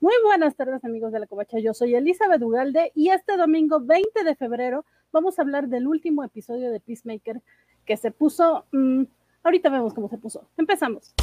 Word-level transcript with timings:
Muy 0.00 0.14
buenas 0.22 0.54
tardes 0.54 0.84
amigos 0.84 1.10
de 1.10 1.18
la 1.18 1.26
Covacha, 1.26 1.58
yo 1.58 1.74
soy 1.74 1.96
Elizabeth 1.96 2.40
Ugalde 2.40 2.92
y 2.94 3.08
este 3.08 3.36
domingo 3.36 3.80
20 3.80 4.22
de 4.22 4.36
febrero 4.36 4.84
vamos 5.10 5.36
a 5.38 5.42
hablar 5.42 5.66
del 5.66 5.88
último 5.88 6.22
episodio 6.22 6.70
de 6.70 6.78
Peacemaker 6.78 7.42
que 7.84 7.96
se 7.96 8.12
puso, 8.12 8.64
mmm, 8.70 9.02
ahorita 9.42 9.70
vemos 9.70 9.94
cómo 9.94 10.08
se 10.08 10.16
puso, 10.16 10.46
empezamos. 10.56 11.14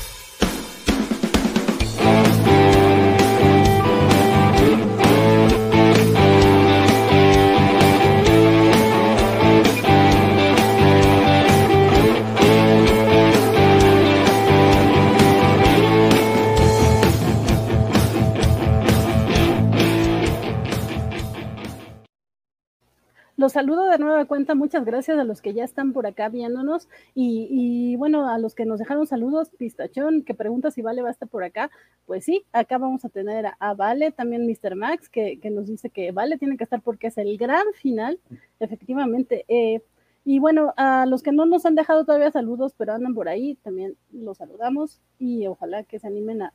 Los 23.45 23.51
saludo 23.51 23.85
de 23.85 23.99
nueva 23.99 24.25
cuenta, 24.25 24.55
muchas 24.55 24.85
gracias 24.85 25.19
a 25.19 25.23
los 25.23 25.39
que 25.39 25.53
ya 25.53 25.63
están 25.63 25.93
por 25.93 26.07
acá 26.07 26.29
viéndonos 26.29 26.89
y, 27.13 27.95
bueno, 27.97 28.27
a 28.27 28.39
los 28.39 28.55
que 28.55 28.65
nos 28.65 28.79
dejaron 28.79 29.05
saludos, 29.05 29.51
Pistachón, 29.51 30.23
que 30.23 30.33
pregunta 30.33 30.71
si 30.71 30.81
Vale 30.81 31.03
va 31.03 31.09
a 31.09 31.11
estar 31.11 31.29
por 31.29 31.43
acá, 31.43 31.69
pues 32.07 32.25
sí, 32.25 32.43
acá 32.53 32.79
vamos 32.79 33.05
a 33.05 33.09
tener 33.09 33.45
a, 33.59 33.73
Vale, 33.75 34.11
también 34.11 34.47
Mr. 34.47 34.75
Max, 34.75 35.09
que, 35.09 35.39
nos 35.51 35.67
dice 35.67 35.91
que 35.91 36.11
Vale 36.11 36.39
tiene 36.39 36.57
que 36.57 36.63
estar 36.63 36.81
porque 36.81 37.05
es 37.05 37.19
el 37.19 37.37
gran 37.37 37.65
final, 37.75 38.19
efectivamente. 38.59 39.45
Eh, 39.47 39.83
y 40.23 40.39
bueno, 40.39 40.73
a 40.75 41.05
los 41.05 41.21
que 41.21 41.31
no 41.31 41.45
nos 41.45 41.67
han 41.67 41.75
dejado 41.75 42.03
todavía 42.03 42.31
saludos, 42.31 42.73
pero 42.75 42.93
andan 42.93 43.13
por 43.13 43.29
ahí, 43.29 43.59
también 43.61 43.95
los 44.11 44.37
saludamos 44.37 45.01
y 45.19 45.45
ojalá 45.45 45.83
que 45.83 45.99
se 45.99 46.07
animen 46.07 46.41
a, 46.41 46.53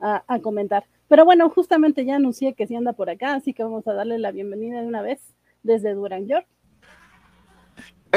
a, 0.00 0.40
comentar. 0.40 0.86
Pero 1.06 1.24
bueno, 1.24 1.48
justamente 1.50 2.04
ya 2.04 2.16
anuncié 2.16 2.54
que 2.54 2.66
sí 2.66 2.74
anda 2.74 2.94
por 2.94 3.10
acá, 3.10 3.34
así 3.34 3.54
que 3.54 3.62
vamos 3.62 3.86
a 3.86 3.92
darle 3.92 4.18
la 4.18 4.32
bienvenida 4.32 4.80
de 4.80 4.88
una 4.88 5.02
vez 5.02 5.36
desde 5.66 5.94
Durán 5.94 6.26
York. 6.26 6.46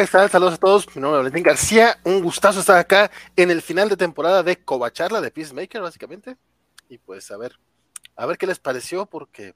Saludos 0.08 0.54
a 0.54 0.58
todos, 0.58 0.96
mi 0.96 1.02
nombre 1.02 1.20
es 1.20 1.24
Valentín 1.24 1.44
García, 1.44 1.98
un 2.06 2.24
gustazo 2.24 2.62
estar 2.62 2.78
acá 2.78 3.12
en 3.36 3.52
el 3.52 3.62
final 3.62 3.90
de 3.90 3.98
temporada 3.98 4.44
de 4.44 4.56
Covacharla 4.56 5.20
de 5.20 5.30
Peacemaker, 5.30 5.82
básicamente. 5.82 6.38
Y 6.88 7.00
pues 7.00 7.30
a 7.32 7.38
ver, 7.38 7.60
a 8.16 8.26
ver 8.26 8.38
qué 8.38 8.48
les 8.48 8.60
pareció, 8.60 9.06
porque 9.06 9.54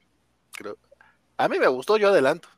creo, 0.51 0.77
a 1.37 1.47
mí 1.47 1.59
me 1.59 1.67
gustó, 1.67 1.95
yo 1.95 2.09
adelanto. 2.09 2.49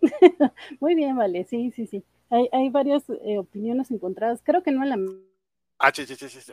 Muy 0.80 0.94
bien, 0.94 1.14
vale, 1.14 1.44
sí, 1.44 1.72
sí, 1.76 1.86
sí. 1.86 2.04
Hay, 2.30 2.48
hay 2.52 2.70
varias 2.70 3.02
eh, 3.10 3.36
opiniones 3.36 3.90
encontradas, 3.90 4.40
creo 4.42 4.62
que 4.62 4.70
no 4.70 4.82
en 4.82 4.88
la... 4.88 4.98
Ah, 5.78 5.92
sí, 5.94 6.06
sí, 6.06 6.16
sí, 6.16 6.28
sí. 6.28 6.52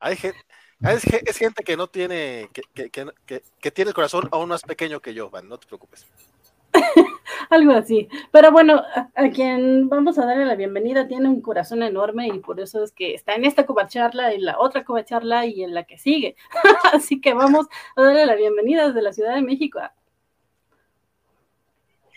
Hay 0.00 0.16
gente, 0.16 0.38
es, 0.80 1.36
gente 1.36 1.62
que 1.62 1.76
no 1.76 1.86
tiene, 1.86 2.48
que, 2.52 2.62
que, 2.74 2.90
que, 2.90 3.42
que, 3.60 3.70
tiene 3.70 3.90
el 3.90 3.94
corazón 3.94 4.28
aún 4.32 4.48
más 4.48 4.62
pequeño 4.62 5.00
que 5.00 5.14
yo, 5.14 5.30
Van, 5.30 5.48
no 5.48 5.58
te 5.58 5.66
preocupes. 5.66 6.06
Algo 7.50 7.72
así. 7.72 8.08
Pero 8.30 8.52
bueno, 8.52 8.82
a, 9.14 9.28
quien 9.30 9.88
vamos 9.88 10.18
a 10.18 10.26
darle 10.26 10.44
la 10.44 10.54
bienvenida 10.54 11.08
tiene 11.08 11.28
un 11.28 11.40
corazón 11.40 11.82
enorme 11.82 12.28
y 12.28 12.38
por 12.40 12.60
eso 12.60 12.82
es 12.82 12.92
que 12.92 13.14
está 13.14 13.34
en 13.34 13.44
esta 13.44 13.66
covacharla, 13.66 14.32
en 14.32 14.44
la 14.44 14.58
otra 14.58 14.84
covacharla 14.84 15.46
y 15.46 15.62
en 15.62 15.74
la 15.74 15.84
que 15.84 15.98
sigue. 15.98 16.36
así 16.92 17.20
que 17.20 17.34
vamos 17.34 17.66
a 17.96 18.02
darle 18.02 18.26
la 18.26 18.34
bienvenida 18.34 18.86
desde 18.86 19.02
la 19.02 19.12
Ciudad 19.12 19.34
de 19.34 19.42
México. 19.42 19.80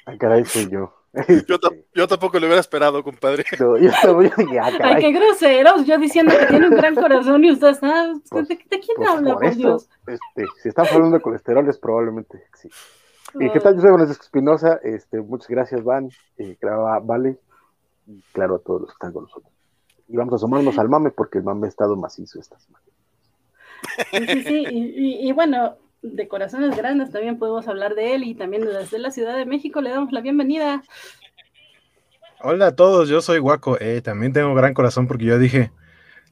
Ay, 0.05 0.17
caray, 0.17 0.45
soy 0.45 0.69
yo. 0.69 0.93
Yo, 1.47 1.59
yo, 1.93 2.07
tampoco 2.07 2.39
lo 2.39 2.47
hubiera 2.47 2.59
esperado, 2.59 3.03
compadre. 3.03 3.45
yo 3.59 3.75
Ay, 4.83 4.99
qué 4.99 5.11
groseros. 5.11 5.85
Yo 5.85 5.99
diciendo 5.99 6.33
que 6.37 6.47
tiene 6.47 6.69
un 6.69 6.75
gran 6.75 6.95
corazón 6.95 7.43
y 7.43 7.51
usted 7.51 7.67
está. 7.67 8.13
Pues, 8.31 8.47
¿De, 8.47 8.57
quién 8.57 8.81
pues 8.95 9.09
habla, 9.09 9.35
por, 9.35 9.55
Dios? 9.55 9.87
Este, 10.07 10.45
si 10.63 10.69
están 10.69 10.87
hablando 10.87 11.17
de 11.17 11.21
colesterol, 11.21 11.69
es 11.69 11.77
probablemente 11.77 12.43
sí. 12.55 12.67
¿Y 13.39 13.49
qué 13.51 13.59
tal? 13.59 13.75
Yo 13.75 13.81
soy 13.81 13.93
Francisco 13.93 14.23
Espinosa. 14.23 14.79
Este, 14.83 15.21
muchas 15.21 15.49
gracias, 15.49 15.83
Van. 15.83 16.09
Eh, 16.37 16.55
claro, 16.59 16.85
Vale. 17.03 17.39
Y 18.05 18.21
claro, 18.33 18.55
a 18.55 18.59
todos 18.59 18.81
los 18.81 18.89
que 18.89 18.93
están 18.93 19.13
con 19.13 19.23
nosotros. 19.23 19.51
Y 20.07 20.17
vamos 20.17 20.33
a 20.33 20.35
asomarnos 20.35 20.77
al 20.77 20.89
mame 20.89 21.11
porque 21.11 21.37
el 21.37 21.43
mame 21.43 21.67
ha 21.67 21.69
estado 21.69 21.95
macizo 21.95 22.39
esta 22.39 22.59
semana. 22.59 22.83
Sí, 24.11 24.43
sí, 24.43 24.65
y, 24.69 25.27
y, 25.27 25.31
bueno, 25.31 25.77
de 26.01 26.27
corazones 26.27 26.75
grandes 26.75 27.11
también 27.11 27.37
podemos 27.37 27.67
hablar 27.67 27.95
de 27.95 28.15
él 28.15 28.23
y 28.23 28.35
también 28.35 28.65
desde 28.65 28.99
la 28.99 29.11
Ciudad 29.11 29.35
de 29.35 29.45
México 29.45 29.81
le 29.81 29.89
damos 29.89 30.11
la 30.11 30.21
bienvenida. 30.21 30.83
Hola 32.41 32.67
a 32.67 32.75
todos, 32.75 33.07
yo 33.07 33.21
soy 33.21 33.39
Guaco. 33.39 33.77
Eh, 33.79 34.01
también 34.01 34.33
tengo 34.33 34.53
gran 34.53 34.73
corazón 34.73 35.07
porque 35.07 35.25
yo 35.25 35.39
dije, 35.39 35.71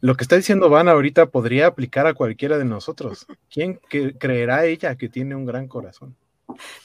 lo 0.01 0.15
que 0.15 0.23
está 0.23 0.35
diciendo 0.35 0.69
Van 0.69 0.89
ahorita 0.89 1.27
podría 1.27 1.67
aplicar 1.67 2.07
a 2.07 2.13
cualquiera 2.13 2.57
de 2.57 2.65
nosotros. 2.65 3.27
¿Quién 3.49 3.79
creerá 4.19 4.65
ella 4.65 4.95
que 4.95 5.07
tiene 5.07 5.35
un 5.35 5.45
gran 5.45 5.67
corazón? 5.67 6.15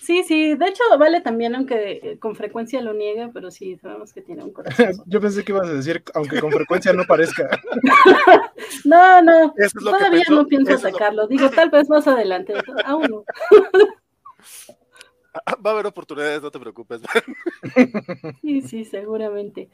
Sí, 0.00 0.22
sí, 0.22 0.54
de 0.54 0.66
hecho 0.66 0.82
vale 0.99 1.21
también, 1.21 1.54
aunque 1.54 2.00
eh, 2.03 2.19
con 2.19 2.37
frecuencia 2.37 2.81
lo 2.81 2.93
niega, 2.93 3.31
pero 3.32 3.50
sí, 3.50 3.77
sabemos 3.77 4.12
que 4.12 4.22
tiene 4.22 4.44
un 4.44 4.53
corazón. 4.53 4.93
Yo 5.06 5.21
pensé 5.21 5.44
que 5.44 5.53
ibas 5.53 5.69
a 5.69 5.75
decir, 5.75 6.03
aunque 6.15 6.41
con 6.41 6.53
frecuencia 6.53 6.93
no 6.93 7.04
parezca. 7.04 7.49
no, 8.84 9.22
no, 9.22 9.55
todavía 9.82 10.25
no 10.28 10.47
pienso 10.47 10.78
sacarlo, 10.78 11.26
digo, 11.26 11.50
tal 11.50 11.71
vez 11.71 11.88
más 11.88 12.06
adelante, 12.06 12.55
aún 12.84 13.06
no. 13.09 13.25
Va 15.65 15.71
a 15.71 15.75
haber 15.75 15.87
oportunidades, 15.87 16.43
no 16.43 16.50
te 16.50 16.59
preocupes. 16.59 17.03
sí, 18.41 18.62
sí, 18.62 18.84
seguramente. 18.87 19.69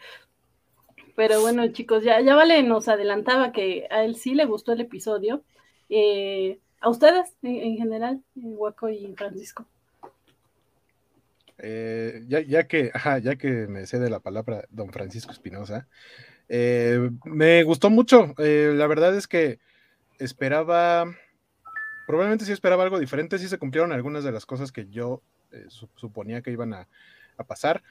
Pero 1.14 1.40
bueno, 1.40 1.70
chicos, 1.72 2.02
ya, 2.02 2.20
ya 2.20 2.34
Vale 2.34 2.62
nos 2.62 2.88
adelantaba 2.88 3.52
que 3.52 3.86
a 3.90 4.04
él 4.04 4.16
sí 4.16 4.34
le 4.34 4.44
gustó 4.44 4.72
el 4.72 4.80
episodio. 4.80 5.44
Eh, 5.88 6.58
a 6.80 6.88
ustedes, 6.88 7.36
en, 7.42 7.76
general, 7.76 8.22
Huaco 8.34 8.88
y 8.88 9.14
Francisco. 9.16 9.66
Eh, 11.58 12.24
ya, 12.26 12.66
que, 12.66 12.90
ya 13.22 13.36
que 13.36 13.66
me 13.68 13.86
cede 13.86 14.10
la 14.10 14.20
palabra 14.20 14.64
don 14.70 14.90
Francisco 14.90 15.32
Espinosa, 15.32 15.86
eh, 16.48 17.10
me 17.24 17.62
gustó 17.62 17.90
mucho. 17.90 18.34
Eh, 18.38 18.72
la 18.74 18.86
verdad 18.86 19.16
es 19.16 19.26
que 19.28 19.58
esperaba, 20.18 21.06
probablemente 22.06 22.44
sí 22.44 22.52
esperaba 22.52 22.84
algo 22.84 22.98
diferente, 22.98 23.38
sí 23.38 23.48
se 23.48 23.58
cumplieron 23.58 23.92
algunas 23.92 24.24
de 24.24 24.32
las 24.32 24.46
cosas 24.46 24.72
que 24.72 24.88
yo 24.88 25.22
suponía 25.96 26.40
que 26.40 26.50
iban 26.50 26.72
a, 26.72 26.88
pasar. 27.46 27.82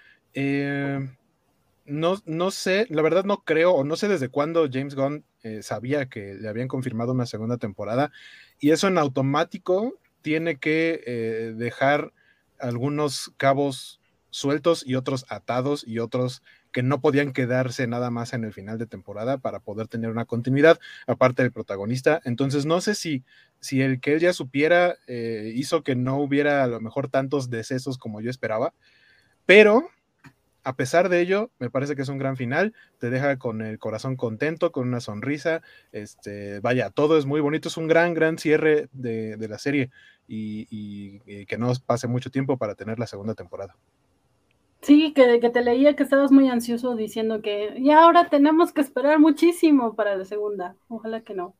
no, 1.85 2.17
no 2.25 2.51
sé, 2.51 2.87
la 2.89 3.01
verdad 3.01 3.25
no 3.25 3.43
creo, 3.43 3.73
o 3.73 3.83
no 3.83 3.97
sé 3.97 4.07
desde 4.07 4.29
cuándo 4.29 4.69
James 4.71 4.95
Gunn 4.95 5.25
sabía 5.61 6.05
que 6.05 6.35
le 6.35 6.47
habían 6.47 6.69
confirmado 6.69 7.11
una 7.11 7.25
segunda 7.25 7.57
temporada, 7.57 8.11
y 8.61 8.71
eso 8.71 8.87
en 8.87 8.97
automático 8.97 9.93
tiene 10.21 10.55
que 10.55 11.53
dejar 11.57 12.13
algunos 12.61 13.31
cabos 13.37 13.99
sueltos 14.29 14.83
y 14.85 14.95
otros 14.95 15.25
atados 15.29 15.83
y 15.85 15.99
otros 15.99 16.41
que 16.71 16.83
no 16.83 17.01
podían 17.01 17.33
quedarse 17.33 17.85
nada 17.85 18.09
más 18.09 18.33
en 18.33 18.45
el 18.45 18.53
final 18.53 18.77
de 18.77 18.87
temporada 18.87 19.37
para 19.37 19.59
poder 19.59 19.87
tener 19.87 20.09
una 20.09 20.25
continuidad, 20.25 20.79
aparte 21.05 21.43
del 21.43 21.51
protagonista. 21.51 22.21
Entonces, 22.23 22.65
no 22.65 22.79
sé 22.79 22.95
si, 22.95 23.23
si 23.59 23.81
el 23.81 23.99
que 23.99 24.13
él 24.13 24.19
ya 24.21 24.33
supiera 24.33 24.95
eh, 25.07 25.51
hizo 25.53 25.83
que 25.83 25.95
no 25.95 26.17
hubiera 26.17 26.63
a 26.63 26.67
lo 26.67 26.79
mejor 26.79 27.09
tantos 27.09 27.49
decesos 27.49 27.97
como 27.97 28.21
yo 28.21 28.29
esperaba, 28.29 28.73
pero 29.45 29.89
a 30.63 30.75
pesar 30.75 31.09
de 31.09 31.21
ello, 31.21 31.51
me 31.59 31.69
parece 31.69 31.95
que 31.95 32.03
es 32.03 32.09
un 32.09 32.17
gran 32.17 32.37
final, 32.37 32.73
te 32.99 33.09
deja 33.09 33.37
con 33.37 33.61
el 33.61 33.79
corazón 33.79 34.15
contento, 34.15 34.71
con 34.71 34.87
una 34.87 34.99
sonrisa, 34.99 35.61
este, 35.91 36.59
vaya, 36.59 36.91
todo 36.91 37.17
es 37.17 37.25
muy 37.25 37.41
bonito, 37.41 37.67
es 37.67 37.77
un 37.77 37.87
gran, 37.87 38.13
gran 38.13 38.37
cierre 38.37 38.87
de, 38.91 39.37
la 39.49 39.57
serie 39.57 39.89
y, 40.33 41.45
que 41.45 41.57
no 41.57 41.71
pase 41.85 42.07
mucho 42.07 42.31
tiempo 42.31 42.57
para 42.57 42.75
tener 42.75 42.99
la 42.99 43.07
segunda 43.07 43.33
temporada. 43.33 43.75
Sí, 44.81 45.13
que, 45.13 45.39
que, 45.39 45.49
te 45.49 45.61
leía 45.61 45.95
que 45.95 46.03
estabas 46.03 46.31
muy 46.31 46.49
ansioso 46.49 46.95
diciendo 46.95 47.41
que 47.41 47.73
y 47.77 47.91
ahora 47.91 48.29
tenemos 48.29 48.73
que 48.73 48.81
esperar 48.81 49.19
muchísimo 49.19 49.93
para 49.95 50.15
la 50.15 50.25
segunda, 50.25 50.75
ojalá 50.87 51.21
que 51.21 51.35
no. 51.35 51.53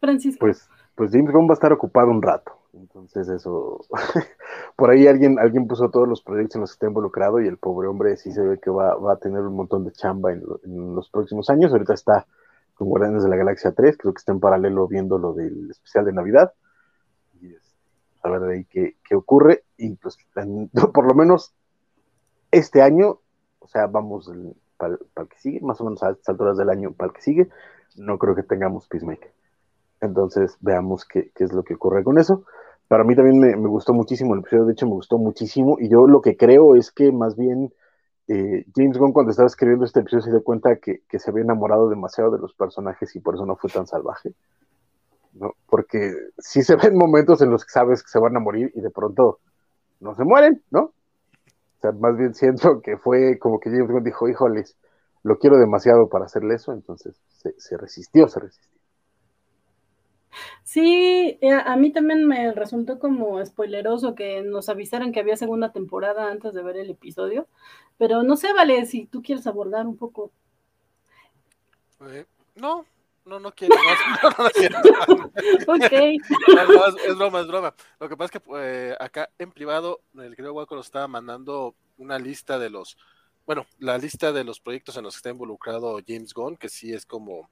Francisco. 0.00 0.40
Pues, 0.40 0.68
pues 0.94 1.12
James 1.12 1.32
Gunn 1.32 1.46
va 1.46 1.52
a 1.52 1.54
estar 1.54 1.72
ocupado 1.72 2.10
un 2.10 2.22
rato. 2.22 2.60
Entonces 2.72 3.28
eso, 3.28 3.80
por 4.76 4.90
ahí 4.90 5.06
alguien, 5.06 5.38
alguien 5.38 5.66
puso 5.66 5.90
todos 5.90 6.08
los 6.08 6.22
proyectos 6.22 6.56
en 6.56 6.60
los 6.62 6.70
que 6.70 6.74
está 6.74 6.86
involucrado 6.86 7.40
y 7.40 7.48
el 7.48 7.58
pobre 7.58 7.88
hombre 7.88 8.16
sí 8.16 8.32
se 8.32 8.42
ve 8.42 8.58
que 8.60 8.70
va, 8.70 8.92
a 8.92 9.16
tener 9.16 9.40
un 9.40 9.56
montón 9.56 9.84
de 9.84 9.92
chamba 9.92 10.32
en, 10.32 10.42
los 10.94 11.10
próximos 11.10 11.50
años. 11.50 11.72
Ahorita 11.72 11.94
está 11.94 12.26
con 12.74 12.88
Guardianes 12.88 13.24
de 13.24 13.28
la 13.28 13.36
Galaxia 13.36 13.72
3, 13.72 13.96
creo 13.98 14.14
que 14.14 14.18
está 14.18 14.32
en 14.32 14.40
paralelo 14.40 14.86
viendo 14.86 15.18
lo 15.18 15.32
del 15.32 15.70
especial 15.70 16.04
de 16.04 16.12
Navidad. 16.12 16.52
A 18.22 18.28
ver 18.30 18.40
de 18.40 18.54
ahí 18.54 18.64
qué, 18.64 19.14
ocurre. 19.14 19.64
Y 19.76 19.94
pues 19.96 20.18
por 20.94 21.06
lo 21.06 21.14
menos 21.14 21.54
este 22.50 22.82
año, 22.82 23.20
o 23.58 23.68
sea, 23.68 23.86
vamos 23.86 24.30
para, 24.76 24.94
el 24.94 25.28
que 25.28 25.38
sigue, 25.38 25.60
más 25.60 25.80
o 25.80 25.84
menos 25.84 26.02
a 26.02 26.10
estas 26.10 26.30
alturas 26.30 26.56
del 26.56 26.70
año 26.70 26.92
para 26.92 27.08
el 27.08 27.14
que 27.14 27.22
sigue, 27.22 27.48
no 27.96 28.18
creo 28.18 28.34
que 28.34 28.42
tengamos 28.42 28.88
Peacemaker. 28.88 29.32
Entonces 30.00 30.56
veamos 30.60 31.04
qué, 31.04 31.30
qué 31.34 31.44
es 31.44 31.52
lo 31.52 31.62
que 31.62 31.74
ocurre 31.74 32.02
con 32.02 32.18
eso 32.18 32.44
para 32.90 33.04
mí 33.04 33.14
también 33.14 33.38
me, 33.38 33.68
gustó 33.68 33.94
muchísimo 33.94 34.34
el 34.34 34.40
episodio, 34.40 34.64
de 34.64 34.72
hecho 34.72 34.84
me 34.86 34.94
gustó 34.94 35.16
muchísimo, 35.16 35.76
y 35.78 35.88
yo 35.88 36.08
lo 36.08 36.20
que 36.20 36.36
creo 36.36 36.74
es 36.74 36.90
que 36.90 37.12
más 37.12 37.36
bien 37.36 37.72
eh, 38.26 38.64
James 38.74 38.98
Gunn 38.98 39.12
cuando 39.12 39.30
estaba 39.30 39.46
escribiendo 39.46 39.84
este 39.84 40.00
episodio 40.00 40.24
se 40.24 40.30
dio 40.32 40.42
cuenta 40.42 40.74
que, 40.74 41.00
se 41.08 41.30
había 41.30 41.44
enamorado 41.44 41.88
demasiado 41.88 42.32
de 42.32 42.40
los 42.40 42.52
personajes 42.52 43.14
y 43.14 43.20
por 43.20 43.36
eso 43.36 43.46
no 43.46 43.54
fue 43.54 43.70
tan 43.70 43.86
salvaje. 43.86 44.32
¿No? 45.32 45.52
Porque 45.66 46.12
sí 46.38 46.62
se 46.62 46.76
ven 46.76 46.96
momentos 46.96 47.42
en 47.42 47.50
los 47.50 47.64
que 47.64 47.70
sabes 47.70 48.02
que 48.02 48.08
se 48.08 48.18
van 48.18 48.36
a 48.36 48.40
morir 48.40 48.70
y 48.74 48.80
de 48.80 48.90
pronto 48.90 49.40
no 50.00 50.14
se 50.14 50.24
mueren, 50.24 50.62
¿no? 50.70 50.80
O 50.80 51.80
sea, 51.80 51.92
más 51.92 52.16
bien 52.16 52.34
siento 52.34 52.80
que 52.82 52.96
fue 52.96 53.38
como 53.38 53.58
que 53.60 53.70
James 53.70 53.90
Gunn 53.90 54.04
dijo, 54.04 54.28
híjoles, 54.28 54.76
lo 55.22 55.38
quiero 55.38 55.58
demasiado 55.58 56.08
para 56.08 56.26
hacerle 56.26 56.54
eso, 56.54 56.72
entonces 56.72 57.16
se, 57.28 57.54
se 57.58 57.76
resistió, 57.76 58.28
se 58.28 58.40
resistió. 58.40 58.80
Sí, 60.62 61.38
eh, 61.40 61.52
a 61.52 61.76
mí 61.76 61.92
también 61.92 62.26
me 62.26 62.52
resultó 62.52 62.98
como 62.98 63.44
spoileroso 63.44 64.14
que 64.14 64.42
nos 64.42 64.68
avisaran 64.68 65.12
que 65.12 65.20
había 65.20 65.36
segunda 65.36 65.72
temporada 65.72 66.30
antes 66.30 66.54
de 66.54 66.62
ver 66.62 66.76
el 66.76 66.90
episodio, 66.90 67.48
pero 67.98 68.22
no 68.22 68.36
sé, 68.36 68.52
Vale, 68.52 68.86
si 68.86 69.06
tú 69.06 69.22
quieres 69.22 69.46
abordar 69.46 69.86
un 69.86 69.96
poco. 69.96 70.30
Eh, 72.02 72.24
no, 72.56 72.84
no, 73.24 73.38
no 73.38 73.52
quiero. 73.52 73.76
No, 73.76 74.30
no, 75.68 75.74
ok. 75.74 75.92
es, 75.92 77.16
broma, 77.16 77.40
es 77.40 77.46
broma. 77.46 77.74
Lo 77.98 78.08
que 78.08 78.16
pasa 78.16 78.38
es 78.38 78.42
que 78.42 78.50
eh, 78.56 78.96
acá 78.98 79.30
en 79.38 79.52
privado, 79.52 80.00
el 80.14 80.34
querido 80.34 80.54
Waco 80.54 80.76
nos 80.76 80.86
estaba 80.86 81.08
mandando 81.08 81.74
una 81.98 82.18
lista 82.18 82.58
de 82.58 82.70
los, 82.70 82.96
bueno, 83.46 83.66
la 83.78 83.98
lista 83.98 84.32
de 84.32 84.44
los 84.44 84.60
proyectos 84.60 84.96
en 84.96 85.04
los 85.04 85.14
que 85.14 85.18
está 85.18 85.30
involucrado 85.30 86.00
James 86.06 86.32
Gunn, 86.34 86.56
que 86.56 86.68
sí 86.68 86.92
es 86.92 87.06
como 87.06 87.48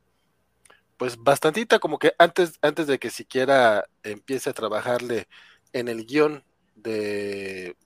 pues 0.97 1.17
bastantita, 1.17 1.79
como 1.79 1.99
que 1.99 2.13
antes, 2.19 2.59
antes 2.61 2.89
de 2.89 2.99
que 2.99 3.11
siquiera 3.11 3.89
empiece 4.03 4.51
a 4.51 4.53
trabajarle 4.53 5.29
en 5.73 5.87
el 5.87 6.05
guion 6.05 6.45
de, 6.75 7.77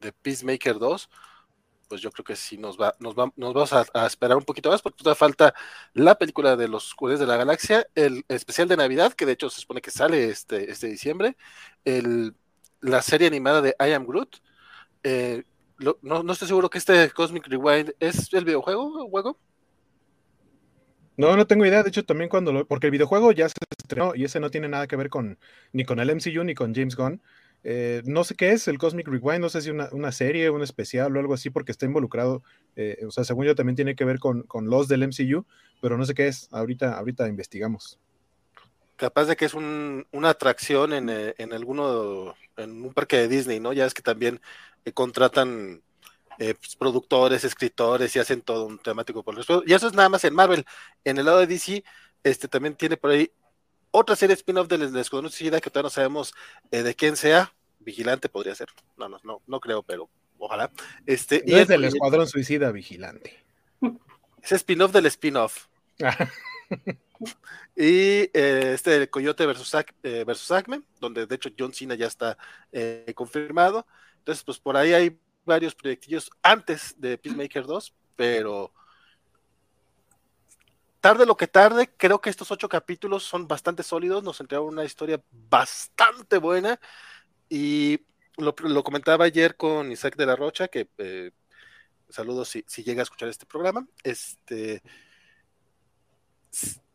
de 0.00 0.12
Peacemaker 0.12 0.78
2, 0.78 1.08
pues 1.94 2.02
yo 2.02 2.10
creo 2.10 2.24
que 2.24 2.34
sí 2.34 2.58
nos 2.58 2.76
va, 2.76 2.92
nos 2.98 3.14
va, 3.14 3.32
nos 3.36 3.54
vamos 3.54 3.72
a, 3.72 4.04
esperar 4.04 4.36
un 4.36 4.42
poquito 4.42 4.68
más, 4.68 4.82
porque 4.82 4.98
todavía 4.98 5.14
falta 5.14 5.54
la 5.92 6.16
película 6.16 6.56
de 6.56 6.66
los 6.66 6.92
Juguetes 6.92 7.20
de 7.20 7.26
la 7.28 7.36
Galaxia, 7.36 7.86
el 7.94 8.24
especial 8.26 8.66
de 8.66 8.76
Navidad, 8.76 9.12
que 9.12 9.24
de 9.24 9.30
hecho 9.30 9.48
se 9.48 9.60
supone 9.60 9.80
que 9.80 9.92
sale 9.92 10.28
este, 10.28 10.72
este 10.72 10.88
diciembre, 10.88 11.36
el, 11.84 12.34
la 12.80 13.00
serie 13.00 13.28
animada 13.28 13.62
de 13.62 13.76
I 13.78 13.92
Am 13.92 14.06
Groot. 14.06 14.38
Eh, 15.04 15.44
no, 15.78 16.24
no, 16.24 16.32
estoy 16.32 16.48
seguro 16.48 16.68
que 16.68 16.78
este 16.78 17.08
Cosmic 17.10 17.46
Rewind 17.46 17.94
es 18.00 18.32
el 18.32 18.44
videojuego, 18.44 19.08
juego. 19.08 19.38
No, 21.16 21.36
no 21.36 21.46
tengo 21.46 21.64
idea. 21.64 21.84
De 21.84 21.90
hecho, 21.90 22.04
también 22.04 22.28
cuando 22.28 22.52
lo. 22.52 22.66
Porque 22.66 22.88
el 22.88 22.90
videojuego 22.90 23.30
ya 23.30 23.48
se 23.48 23.54
estrenó 23.78 24.16
y 24.16 24.24
ese 24.24 24.40
no 24.40 24.50
tiene 24.50 24.66
nada 24.68 24.88
que 24.88 24.96
ver 24.96 25.10
con 25.10 25.38
ni 25.70 25.84
con 25.84 26.00
el 26.00 26.10
MCU 26.10 26.42
ni 26.42 26.56
con 26.56 26.74
James 26.74 26.96
Gunn. 26.96 27.22
Eh, 27.66 28.02
no 28.04 28.24
sé 28.24 28.34
qué 28.34 28.52
es 28.52 28.68
el 28.68 28.76
Cosmic 28.76 29.08
Rewind, 29.08 29.40
no 29.40 29.48
sé 29.48 29.62
si 29.62 29.70
una, 29.70 29.88
una 29.92 30.12
serie, 30.12 30.50
un 30.50 30.62
especial 30.62 31.16
o 31.16 31.20
algo 31.20 31.32
así, 31.32 31.48
porque 31.48 31.72
está 31.72 31.86
involucrado. 31.86 32.42
Eh, 32.76 33.02
o 33.06 33.10
sea, 33.10 33.24
según 33.24 33.46
yo, 33.46 33.54
también 33.54 33.74
tiene 33.74 33.96
que 33.96 34.04
ver 34.04 34.18
con, 34.18 34.42
con, 34.42 34.68
los 34.68 34.86
del 34.86 35.02
MCU, 35.02 35.46
pero 35.80 35.96
no 35.96 36.04
sé 36.04 36.12
qué 36.12 36.28
es. 36.28 36.48
Ahorita, 36.52 36.98
ahorita 36.98 37.26
investigamos. 37.26 37.98
Capaz 38.96 39.24
de 39.24 39.36
que 39.36 39.46
es 39.46 39.54
un, 39.54 40.06
una 40.12 40.28
atracción 40.28 40.92
en, 40.92 41.08
eh, 41.08 41.34
en 41.38 41.54
alguno, 41.54 42.34
en 42.58 42.84
un 42.84 42.92
parque 42.92 43.16
de 43.16 43.28
Disney, 43.28 43.60
¿no? 43.60 43.72
Ya 43.72 43.86
es 43.86 43.94
que 43.94 44.02
también 44.02 44.40
contratan 44.92 45.82
pues, 46.36 46.76
productores, 46.78 47.44
escritores 47.44 48.14
y 48.14 48.18
hacen 48.18 48.42
todo 48.42 48.66
un 48.66 48.78
temático 48.78 49.22
por 49.22 49.34
los 49.34 49.46
Y 49.66 49.72
eso 49.72 49.86
es 49.86 49.94
nada 49.94 50.10
más 50.10 50.24
en 50.24 50.34
Marvel. 50.34 50.66
En 51.02 51.16
el 51.16 51.24
lado 51.24 51.38
de 51.38 51.46
DC, 51.46 51.82
este 52.22 52.46
también 52.46 52.74
tiene 52.74 52.98
por 52.98 53.10
ahí 53.10 53.30
otra 53.96 54.16
serie 54.16 54.34
spin-off 54.34 54.66
del 54.66 54.96
Escuadrón 54.96 55.30
Suicida 55.30 55.60
que 55.60 55.70
todavía 55.70 55.86
no 55.86 55.90
sabemos 55.90 56.34
eh, 56.72 56.82
de 56.82 56.96
quién 56.96 57.16
sea. 57.16 57.52
Vigilante 57.78 58.28
podría 58.28 58.52
ser. 58.56 58.68
No, 58.96 59.08
no, 59.08 59.20
no, 59.22 59.40
no 59.46 59.60
creo, 59.60 59.84
pero 59.84 60.10
ojalá. 60.36 60.72
Este, 61.06 61.44
y 61.46 61.54
es 61.54 61.68
del 61.68 61.84
Escuadrón 61.84 62.26
Suicida 62.26 62.72
Vigilante. 62.72 63.44
Es 64.42 64.52
spin-off 64.52 64.92
del 64.92 65.06
spin-off. 65.06 65.68
y 67.76 68.28
eh, 68.34 68.72
este 68.74 69.08
Coyote 69.08 69.46
versus, 69.46 69.72
versus 70.02 70.50
Acme, 70.50 70.82
donde 71.00 71.24
de 71.24 71.34
hecho 71.36 71.48
John 71.58 71.72
Cena 71.72 71.94
ya 71.94 72.08
está 72.08 72.36
confirmado. 73.14 73.86
Entonces, 74.18 74.44
pues 74.44 74.58
por 74.58 74.76
ahí 74.76 74.92
hay 74.92 75.18
varios 75.46 75.74
proyectillos 75.74 76.30
antes 76.42 76.94
de 76.98 77.16
Peacemaker 77.16 77.64
2, 77.64 77.94
pero 78.16 78.70
tarde 81.04 81.26
lo 81.26 81.36
que 81.36 81.46
tarde, 81.46 81.90
creo 81.98 82.22
que 82.22 82.30
estos 82.30 82.50
ocho 82.50 82.66
capítulos 82.66 83.24
son 83.24 83.46
bastante 83.46 83.82
sólidos, 83.82 84.24
nos 84.24 84.40
entregaron 84.40 84.72
una 84.72 84.86
historia 84.86 85.22
bastante 85.30 86.38
buena. 86.38 86.80
Y 87.50 88.00
lo, 88.38 88.54
comentaba 88.82 89.26
ayer 89.26 89.54
con 89.54 89.92
Isaac 89.92 90.16
de 90.16 90.24
la 90.24 90.34
Rocha, 90.34 90.68
que 90.68 90.88
eh, 90.96 91.32
saludos 92.08 92.48
si, 92.48 92.82
llega 92.82 93.02
a 93.02 93.02
escuchar 93.02 93.28
este 93.28 93.44
programa, 93.44 93.86
este 94.02 94.82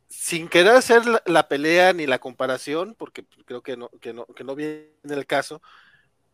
sin 0.08 0.48
querer 0.48 0.74
hacer 0.74 1.04
la, 1.28 1.48
pelea 1.48 1.94
ni 1.94 2.08
la 2.08 2.18
comparación, 2.18 2.96
porque 2.96 3.28
creo 3.46 3.62
que 3.62 3.78
no, 3.78 3.90
que 4.02 4.12
no, 4.12 4.26
que 4.26 4.44
no 4.44 4.56
viene 4.56 4.90
el 5.04 5.28
caso, 5.28 5.62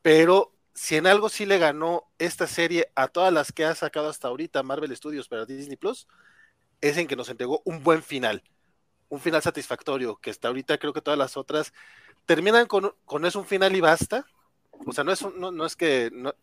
pero 0.02 0.54
si 0.74 0.96
en 0.96 1.08
algo 1.08 1.28
sí 1.28 1.46
le 1.46 1.58
ganó 1.58 2.06
esta 2.20 2.48
serie 2.48 2.90
a 2.96 3.10
todas 3.10 3.34
las 3.34 3.52
que 3.52 3.66
ha 3.66 3.76
sacado 3.76 4.08
hasta 4.08 4.30
ahorita 4.30 4.64
Marvel 4.64 4.96
Studios 4.96 5.28
para 5.28 5.46
Disney 5.46 5.76
Plus, 5.76 6.08
es 6.90 6.98
en 6.98 7.08
que 7.08 7.16
nos 7.16 7.30
entregó 7.30 7.62
un 7.66 7.84
buen 7.84 8.04
final, 8.04 8.44
un 9.10 9.20
final 9.20 9.42
satisfactorio, 9.42 10.18
que 10.18 10.30
hasta 10.30 10.48
ahorita 10.48 10.78
creo 10.78 10.94
que 10.94 11.02
todas 11.02 11.18
las 11.18 11.38
otras 11.38 11.74
terminan 12.26 12.68
con, 12.68 12.94
con 13.06 13.26
eso 13.26 13.40
un 13.40 13.46
final 13.46 13.76
y 13.76 13.82
basta. 13.82 14.26
O 14.86 14.92
sea, 14.92 15.04
no 15.04 15.12
es, 15.12 15.22
no, 15.36 15.52
no 15.52 15.66
es 15.66 15.76
que 15.76 16.12
no, 16.14 16.34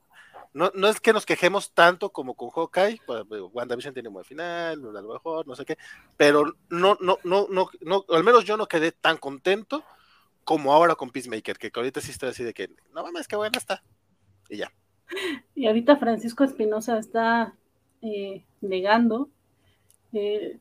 no, 0.54 0.88
es 0.88 1.00
que 1.00 1.12
nos 1.12 1.24
quejemos 1.24 1.72
tanto 1.72 2.10
como 2.10 2.34
con 2.34 2.50
Hawkeye, 2.50 3.00
pues, 3.06 3.24
WandaVision 3.52 3.94
tiene 3.94 4.08
un 4.08 4.14
buen 4.14 4.24
final, 4.24 4.96
a 4.96 5.00
lo 5.00 5.12
mejor, 5.12 5.46
no 5.46 5.54
sé 5.54 5.64
qué, 5.64 5.78
pero 6.16 6.44
no, 6.68 6.96
no, 7.00 7.18
no, 7.24 7.46
no, 7.50 7.70
no, 7.80 8.04
al 8.10 8.24
menos 8.24 8.44
yo 8.44 8.56
no 8.56 8.66
quedé 8.66 8.92
tan 8.92 9.16
contento 9.16 9.82
como 10.44 10.72
ahora 10.72 10.94
con 10.94 11.10
Peacemaker, 11.10 11.56
que 11.56 11.70
ahorita 11.74 12.00
sí 12.00 12.10
estoy 12.10 12.30
así 12.30 12.44
de 12.44 12.52
que, 12.52 12.68
no 12.92 13.02
mames, 13.02 13.28
qué 13.28 13.36
buena 13.36 13.58
está 13.58 13.82
y 14.48 14.58
ya. 14.58 14.72
Y 15.54 15.66
ahorita 15.66 15.96
Francisco 15.96 16.44
Espinosa 16.44 16.98
está 16.98 17.54
eh, 18.02 18.44
negando 18.60 19.30
eh, 20.12 20.58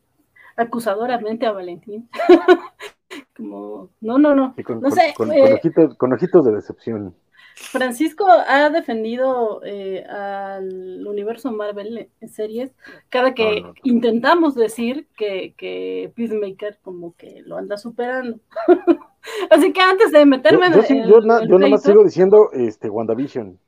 acusadoramente 0.56 1.46
a 1.46 1.52
Valentín. 1.52 2.10
Como, 3.36 3.90
no, 4.00 4.18
no, 4.18 4.36
no. 4.36 4.56
Con, 4.66 4.82
no 4.82 4.92
sé, 4.92 5.14
con, 5.16 5.32
eh, 5.32 5.60
ojitos, 6.00 6.46
de 6.46 6.52
decepción. 6.52 7.16
Francisco 7.56 8.26
ha 8.30 8.70
defendido 8.70 9.62
al 10.10 11.06
universo 11.06 11.52
Marvel 11.52 12.10
en 12.20 12.30
series 12.30 12.72
cada 13.10 13.34
que 13.34 13.64
intentamos 13.84 14.56
decir 14.56 15.08
que, 15.18 15.54
que 15.58 16.12
Peacemaker 16.16 16.80
como 16.82 17.14
que 17.18 17.42
lo 17.46 17.58
anda 17.58 17.78
superando. 17.78 18.40
Así 19.50 19.74
que 19.74 19.82
antes 19.82 20.12
de 20.12 20.26
meterme 20.26 20.72
yo, 20.72 20.82
en 20.88 21.08
yo, 21.08 21.20
yo 21.20 21.60
nada 21.60 21.70
más 21.70 21.84
sigo 21.84 22.04
diciendo 22.04 22.50
este 22.54 22.90
WandaVision. 22.90 23.60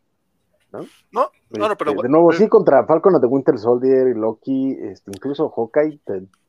¿no? 0.72 0.86
No, 1.12 1.30
no, 1.58 1.78
pero. 1.78 1.92
Este, 1.92 2.04
de 2.04 2.10
nuevo, 2.10 2.32
sí, 2.32 2.48
contra 2.48 2.86
Falcon 2.86 3.20
de 3.20 3.28
Winter 3.28 3.58
Soldier 3.58 4.08
y 4.08 4.14
Loki, 4.14 4.78
este, 4.82 5.12
incluso 5.12 5.50
Hawkeye, 5.50 6.00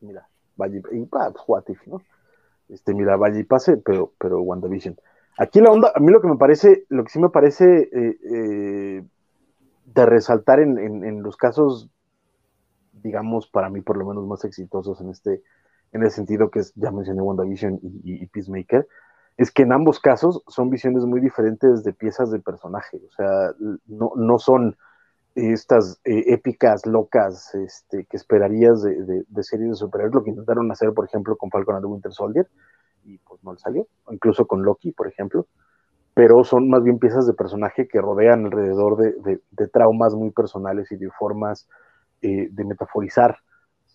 mira, 0.01 0.29
vaya, 0.57 0.79
y 0.93 1.05
pues, 1.05 1.35
what 1.47 1.65
if, 1.69 1.87
¿no? 1.87 2.01
Este, 2.69 2.95
mira, 2.95 3.17
vaya 3.17 3.39
y 3.39 3.45
pase, 3.45 3.77
pero, 3.77 4.13
pero 4.19 4.41
WandaVision. 4.41 4.97
Aquí 5.39 5.61
la 5.61 5.71
onda, 5.71 5.93
a 5.95 6.01
mí 6.01 6.11
lo 6.13 6.21
que 6.21 6.29
me 6.29 6.37
parece, 6.37 6.87
lo 6.89 7.05
que 7.05 7.11
sí 7.11 7.19
me 7.19 7.29
parece 7.29 7.91
eh, 7.93 8.19
eh, 8.31 9.05
de 9.85 10.07
resaltar 10.07 10.61
en, 10.61 10.79
en, 10.79 11.23
los 11.23 11.37
casos, 11.37 11.91
digamos, 12.93 13.49
para 13.49 13.69
mí 13.69 13.81
por 13.81 13.97
lo 13.97 14.07
menos 14.07 14.27
más 14.27 14.45
exitosos 14.45 15.01
en 15.01 15.11
este, 15.11 15.43
en 15.93 16.05
el 16.05 16.11
sentido 16.11 16.51
que 16.51 16.61
es, 16.61 16.73
ya 16.77 16.91
mencioné 16.91 17.21
WandaVision 17.21 17.81
y, 17.83 18.23
y 18.23 18.27
Peacemaker, 18.27 18.87
es 19.37 19.51
que 19.51 19.63
en 19.63 19.73
ambos 19.73 19.99
casos 19.99 20.43
son 20.47 20.71
visiones 20.71 21.05
muy 21.05 21.21
diferentes 21.21 21.83
de 21.83 21.93
piezas 21.93 22.31
de 22.31 22.39
personaje, 22.39 23.01
o 23.05 23.11
sea, 23.13 23.53
no, 23.87 24.13
no 24.15 24.39
son 24.39 24.77
estas 25.35 26.01
eh, 26.05 26.25
épicas 26.29 26.87
locas 26.87 27.55
este, 27.55 28.05
que 28.05 28.17
esperarías 28.17 28.83
de, 28.83 29.25
de, 29.27 29.43
series 29.43 29.71
de 29.71 29.77
superhéroes, 29.77 30.15
lo 30.15 30.25
que 30.25 30.31
intentaron 30.31 30.71
hacer, 30.71 30.93
por 30.93 31.05
ejemplo, 31.05 31.37
con 31.37 31.51
Falcon 31.51 31.77
and 31.77 31.85
the 31.85 31.89
Winter 31.89 32.13
Soldier, 32.13 32.49
y 33.05 33.19
pues 33.19 33.43
no 33.43 33.53
le 33.53 33.59
salió, 33.59 33.87
incluso 34.11 34.47
con 34.47 34.63
Loki, 34.63 34.93
por 34.93 35.09
ejemplo, 35.09 35.47
pero 36.15 36.45
son 36.45 36.69
más 36.69 36.83
bien 36.83 36.99
piezas 36.99 37.27
de 37.27 37.35
personaje 37.35 37.89
que 37.89 38.01
rodean 38.01 38.47
alrededor 38.47 38.97
de, 38.97 39.41
de 39.51 39.69
traumas 39.69 40.15
muy 40.15 40.31
personales 40.31 40.91
y 40.93 40.97
de 40.97 41.11
formas 41.11 41.69
eh, 42.25 42.49
de 42.51 42.65
metaforizar 42.65 43.37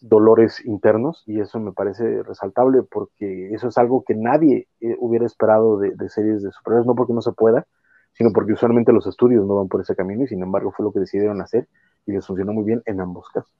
dolores 0.01 0.63
internos 0.63 1.23
y 1.25 1.39
eso 1.39 1.59
me 1.59 1.71
parece 1.71 2.21
resaltable 2.21 2.83
porque 2.83 3.51
eso 3.55 3.69
es 3.69 3.77
algo 3.79 4.03
que 4.03 4.13
nadie 4.13 4.67
eh, 4.81 4.95
hubiera 4.99 5.25
esperado 5.25 5.79
de, 5.79 6.09
series 6.09 6.43
de 6.43 6.51
superhéroes, 6.51 6.85
no 6.85 6.93
porque 6.93 7.13
no 7.13 7.21
se 7.21 7.31
pueda, 7.31 7.65
sino 8.13 8.31
porque 8.33 8.53
usualmente 8.53 8.93
los 8.93 9.07
estudios 9.07 9.45
no 9.45 9.55
van 9.55 9.67
por 9.67 9.81
ese 9.81 9.95
camino 9.95 10.23
y 10.23 10.27
sin 10.27 10.41
embargo 10.43 10.71
fue 10.71 10.85
lo 10.85 10.91
que 10.91 10.99
decidieron 10.99 11.41
hacer 11.41 11.67
y 12.05 12.11
les 12.11 12.25
funcionó 12.25 12.53
muy 12.53 12.65
bien 12.65 12.81
en 12.85 13.01
ambos 13.01 13.29
casos. 13.29 13.51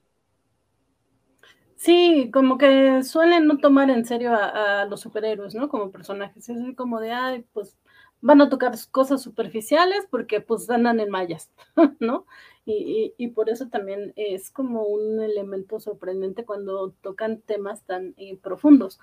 Sí, 1.76 2.30
como 2.30 2.58
que 2.58 3.02
suelen 3.04 3.46
no 3.46 3.56
tomar 3.56 3.88
en 3.88 4.04
serio 4.04 4.34
a, 4.34 4.84
los 4.84 5.00
superhéroes, 5.00 5.54
¿no? 5.54 5.70
Como 5.70 5.90
personajes, 5.90 6.46
es 6.50 6.76
como 6.76 7.00
de, 7.00 7.10
ay, 7.12 7.46
pues 7.54 7.78
van 8.20 8.42
a 8.42 8.50
tocar 8.50 8.74
cosas 8.90 9.22
superficiales 9.22 10.06
porque 10.10 10.42
pues 10.42 10.68
andan 10.68 11.00
en 11.00 11.08
mallas, 11.08 11.50
¿no? 12.00 12.26
Y, 12.66 13.28
por 13.28 13.50
eso 13.50 13.68
también 13.68 14.12
es 14.14 14.50
como 14.50 14.84
un 14.84 15.20
elemento 15.20 15.80
sorprendente 15.80 16.44
cuando 16.44 16.92
tocan 17.00 17.40
temas 17.40 17.82
tan 17.84 18.14
eh, 18.18 18.38
profundos. 18.40 19.00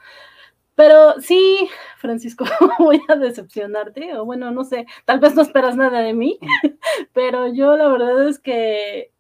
Pero 0.78 1.20
sí, 1.22 1.68
Francisco, 1.98 2.46
voy 2.78 3.02
a 3.08 3.16
decepcionarte, 3.16 4.16
o 4.16 4.26
bueno, 4.26 4.52
no 4.52 4.64
sé, 4.64 4.86
tal 5.06 5.20
vez 5.20 5.34
no 5.34 5.42
esperas 5.42 5.76
nada 5.76 6.02
de 6.02 6.14
mí, 6.14 6.38
pero 7.14 7.52
yo 7.52 7.76
la 7.76 7.88
verdad 7.88 8.30
es 8.30 8.38
que 8.38 9.12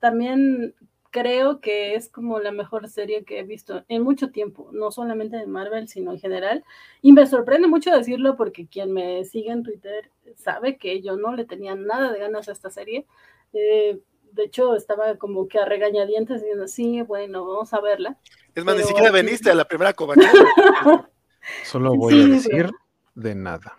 también 0.00 0.74
creo 1.10 1.60
que 1.60 1.96
es 1.96 2.08
como 2.08 2.40
la 2.40 2.50
mejor 2.50 2.88
serie 2.88 3.26
que 3.26 3.40
he 3.40 3.44
visto 3.44 3.84
en 3.88 4.02
mucho 4.04 4.30
tiempo, 4.30 4.70
no 4.72 4.90
solamente 4.90 5.36
de 5.36 5.46
Marvel, 5.46 5.86
sino 5.86 6.12
en 6.12 6.18
general. 6.18 6.64
Y 7.02 7.12
me 7.12 7.26
sorprende 7.26 7.68
mucho 7.68 7.94
decirlo 7.94 8.34
porque 8.34 8.66
quien 8.66 8.90
me 8.90 9.22
sigue 9.26 9.50
en 9.52 9.64
Twitter 9.64 10.10
sabe 10.36 10.78
que 10.78 11.02
yo 11.02 11.18
no 11.18 11.36
le 11.36 11.44
tenía 11.44 11.74
nada 11.74 12.10
de 12.10 12.20
ganas 12.20 12.48
a 12.48 12.52
esta 12.52 12.70
serie. 12.70 13.06
Eh, 13.52 14.00
de 14.34 14.44
hecho, 14.44 14.74
estaba 14.74 15.16
como 15.16 15.48
que 15.48 15.58
a 15.58 15.64
regañadientes 15.64 16.40
diciendo, 16.40 16.66
sí, 16.66 17.02
bueno, 17.02 17.46
vamos 17.46 17.72
a 17.72 17.80
verla. 17.80 18.16
Es 18.54 18.64
más, 18.64 18.76
ni 18.76 18.82
siquiera 18.82 19.10
veniste 19.10 19.50
a 19.50 19.54
la 19.54 19.64
primera 19.64 19.92
covacha. 19.92 20.30
Solo 21.64 21.94
voy 21.94 22.20
a 22.20 22.26
decir 22.26 22.70
de 23.14 23.34
nada. 23.34 23.78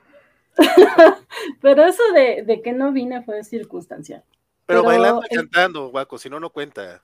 pero 1.62 1.83
eso 1.83 2.03
de, 2.13 2.43
de, 2.43 2.62
que 2.62 2.71
no 2.71 2.93
vine 2.93 3.24
fue 3.24 3.43
circunstancial. 3.43 4.24
Pero, 4.65 4.83
bailando 4.83 5.24
y 5.29 5.35
cantando, 5.35 5.89
Guaco, 5.89 6.17
si 6.17 6.29
no, 6.29 6.39
no 6.39 6.50
cuenta. 6.50 7.03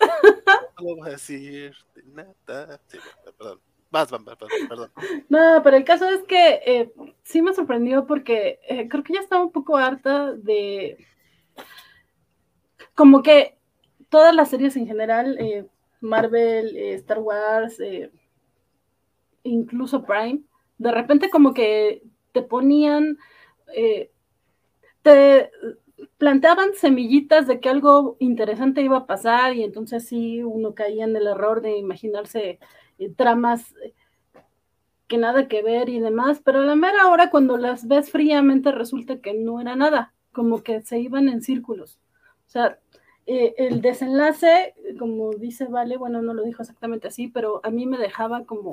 no 0.80 0.96
voy 0.96 1.08
a 1.08 1.12
decir 1.12 1.74
de 1.94 2.02
nada. 2.04 2.80
Sí, 2.86 2.98
perdón. 3.24 3.60
Perdón, 3.90 4.24
perdón. 4.68 4.90
No, 5.28 5.60
pero 5.62 5.76
el 5.76 5.84
caso 5.84 6.08
es 6.08 6.24
que 6.24 6.60
eh, 6.66 6.92
sí 7.22 7.40
me 7.42 7.54
sorprendió 7.54 8.06
porque 8.08 8.58
eh, 8.68 8.88
creo 8.88 9.04
que 9.04 9.12
ya 9.12 9.20
estaba 9.20 9.44
un 9.44 9.52
poco 9.52 9.76
harta 9.76 10.32
de 10.32 10.98
como 12.94 13.22
que 13.22 13.56
todas 14.08 14.34
las 14.34 14.50
series 14.50 14.76
en 14.76 14.86
general, 14.86 15.36
eh, 15.40 15.66
Marvel, 16.00 16.76
eh, 16.76 16.94
Star 16.94 17.18
Wars, 17.18 17.80
eh, 17.80 18.10
incluso 19.42 20.04
Prime, 20.04 20.42
de 20.78 20.92
repente 20.92 21.30
como 21.30 21.54
que 21.54 22.02
te 22.32 22.42
ponían, 22.42 23.18
te 25.02 25.50
planteaban 26.18 26.74
semillitas 26.74 27.46
de 27.46 27.60
que 27.60 27.68
algo 27.68 28.16
interesante 28.18 28.82
iba 28.82 28.98
a 28.98 29.06
pasar 29.06 29.54
y 29.54 29.62
entonces 29.62 30.06
sí 30.06 30.42
uno 30.42 30.74
caía 30.74 31.04
en 31.04 31.16
el 31.16 31.26
error 31.26 31.60
de 31.60 31.76
imaginarse 31.76 32.58
tramas 33.16 33.74
que 35.06 35.18
nada 35.18 35.48
que 35.48 35.62
ver 35.62 35.88
y 35.88 36.00
demás, 36.00 36.40
pero 36.44 36.60
a 36.60 36.64
la 36.64 36.76
mera 36.76 37.08
hora 37.08 37.30
cuando 37.30 37.56
las 37.56 37.86
ves 37.86 38.10
fríamente 38.10 38.72
resulta 38.72 39.20
que 39.20 39.34
no 39.34 39.60
era 39.60 39.76
nada, 39.76 40.14
como 40.32 40.62
que 40.62 40.82
se 40.82 40.98
iban 40.98 41.28
en 41.28 41.42
círculos. 41.42 41.98
O 42.46 42.50
sea, 42.50 42.78
eh, 43.26 43.54
el 43.56 43.80
desenlace, 43.80 44.74
como 44.98 45.30
dice 45.32 45.66
Vale, 45.66 45.96
bueno, 45.96 46.20
no 46.20 46.34
lo 46.34 46.42
dijo 46.42 46.62
exactamente 46.62 47.08
así, 47.08 47.28
pero 47.28 47.60
a 47.64 47.70
mí 47.70 47.86
me 47.86 47.98
dejaba 47.98 48.44
como, 48.44 48.72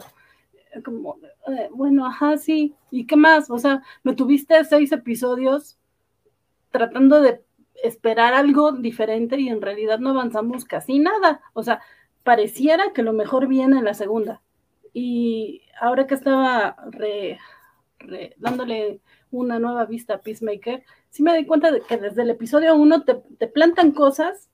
como 0.83 1.17
eh, 1.47 1.69
bueno, 1.71 2.05
ajá, 2.05 2.37
sí, 2.37 2.75
¿y 2.89 3.05
qué 3.05 3.15
más? 3.15 3.49
O 3.49 3.57
sea, 3.57 3.81
me 4.03 4.13
tuviste 4.13 4.63
seis 4.65 4.91
episodios 4.91 5.77
tratando 6.71 7.21
de 7.21 7.43
esperar 7.83 8.33
algo 8.33 8.71
diferente 8.73 9.39
y 9.39 9.49
en 9.49 9.61
realidad 9.61 9.99
no 9.99 10.09
avanzamos 10.09 10.65
casi 10.65 10.99
nada. 10.99 11.41
O 11.53 11.63
sea, 11.63 11.81
pareciera 12.23 12.93
que 12.93 13.03
lo 13.03 13.13
mejor 13.13 13.47
viene 13.47 13.77
en 13.77 13.85
la 13.85 13.93
segunda. 13.93 14.41
Y 14.93 15.61
ahora 15.79 16.07
que 16.07 16.15
estaba 16.15 16.75
dándole 18.37 18.99
una 19.31 19.59
nueva 19.59 19.85
vista 19.85 20.15
a 20.15 20.21
Peacemaker, 20.21 20.83
sí 21.11 21.21
me 21.21 21.37
di 21.37 21.45
cuenta 21.45 21.71
de 21.71 21.81
que 21.81 21.97
desde 21.97 22.23
el 22.23 22.31
episodio 22.31 22.75
1 22.75 23.03
te, 23.03 23.15
te, 23.37 23.47
plantan 23.47 23.91
cosas 23.91 24.49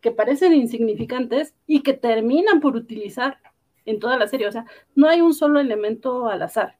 que 0.00 0.12
parecen 0.12 0.54
insignificantes 0.54 1.54
y 1.66 1.82
que 1.82 1.94
terminan 1.94 2.60
por 2.60 2.76
utilizar 2.76 3.40
en 3.86 3.98
toda 3.98 4.16
la 4.16 4.28
serie. 4.28 4.46
O 4.46 4.52
sea, 4.52 4.66
no 4.94 5.08
hay 5.08 5.20
un 5.22 5.34
solo 5.34 5.58
elemento 5.58 6.28
al 6.28 6.42
azar. 6.42 6.78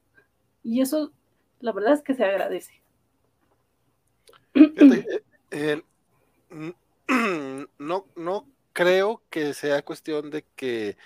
Y 0.63 0.81
eso, 0.81 1.13
la 1.61 1.73
verdad 1.73 1.95
es 1.95 2.03
que 2.03 2.15
se 2.15 2.25
agradece. 2.25 2.83
Eh, 4.55 5.23
eh, 5.51 5.83
no, 7.79 8.07
no 8.15 8.47
creo 8.73 9.23
que 9.31 9.55
sea 9.55 9.83
cuestión 9.83 10.31
de 10.31 10.45
que, 10.55 10.97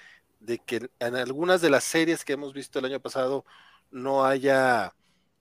de 0.40 0.59
que 0.59 0.90
en 0.99 1.14
algunas 1.14 1.61
de 1.61 1.71
las 1.71 1.85
series 1.85 2.25
que 2.25 2.33
hemos 2.33 2.52
visto 2.52 2.79
el 2.79 2.87
año 2.87 3.00
pasado 3.00 3.45
no 3.90 4.25
haya 4.25 4.95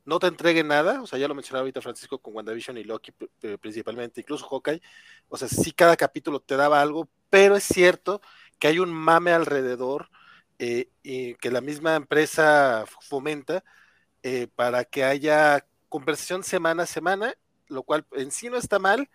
no 0.09 0.19
te 0.19 0.27
entregue 0.27 0.63
nada, 0.63 1.01
o 1.01 1.07
sea, 1.07 1.19
ya 1.19 1.27
lo 1.27 1.35
mencionaba 1.35 1.61
ahorita 1.61 1.81
Francisco 1.81 2.17
con 2.17 2.35
WandaVision 2.35 2.77
y 2.79 2.83
Loki 2.83 3.13
principalmente, 3.61 4.21
incluso 4.21 4.47
Hawkeye, 4.49 4.81
o 5.29 5.37
sea, 5.37 5.47
sí 5.47 5.71
cada 5.71 5.95
capítulo 5.95 6.39
te 6.39 6.57
daba 6.57 6.81
algo, 6.81 7.07
pero 7.29 7.55
es 7.55 7.63
cierto 7.63 8.21
que 8.57 8.67
hay 8.67 8.79
un 8.79 8.91
mame 8.91 9.31
alrededor 9.31 10.09
eh, 10.57 10.89
y 11.03 11.35
que 11.35 11.51
la 11.51 11.61
misma 11.61 11.95
empresa 11.95 12.85
fomenta 13.01 13.63
eh, 14.23 14.47
para 14.55 14.83
que 14.83 15.03
haya 15.03 15.65
conversación 15.89 16.43
semana 16.43 16.83
a 16.83 16.87
semana, 16.87 17.35
lo 17.67 17.83
cual 17.83 18.05
en 18.13 18.31
sí 18.31 18.49
no 18.49 18.57
está 18.57 18.79
mal, 18.79 19.09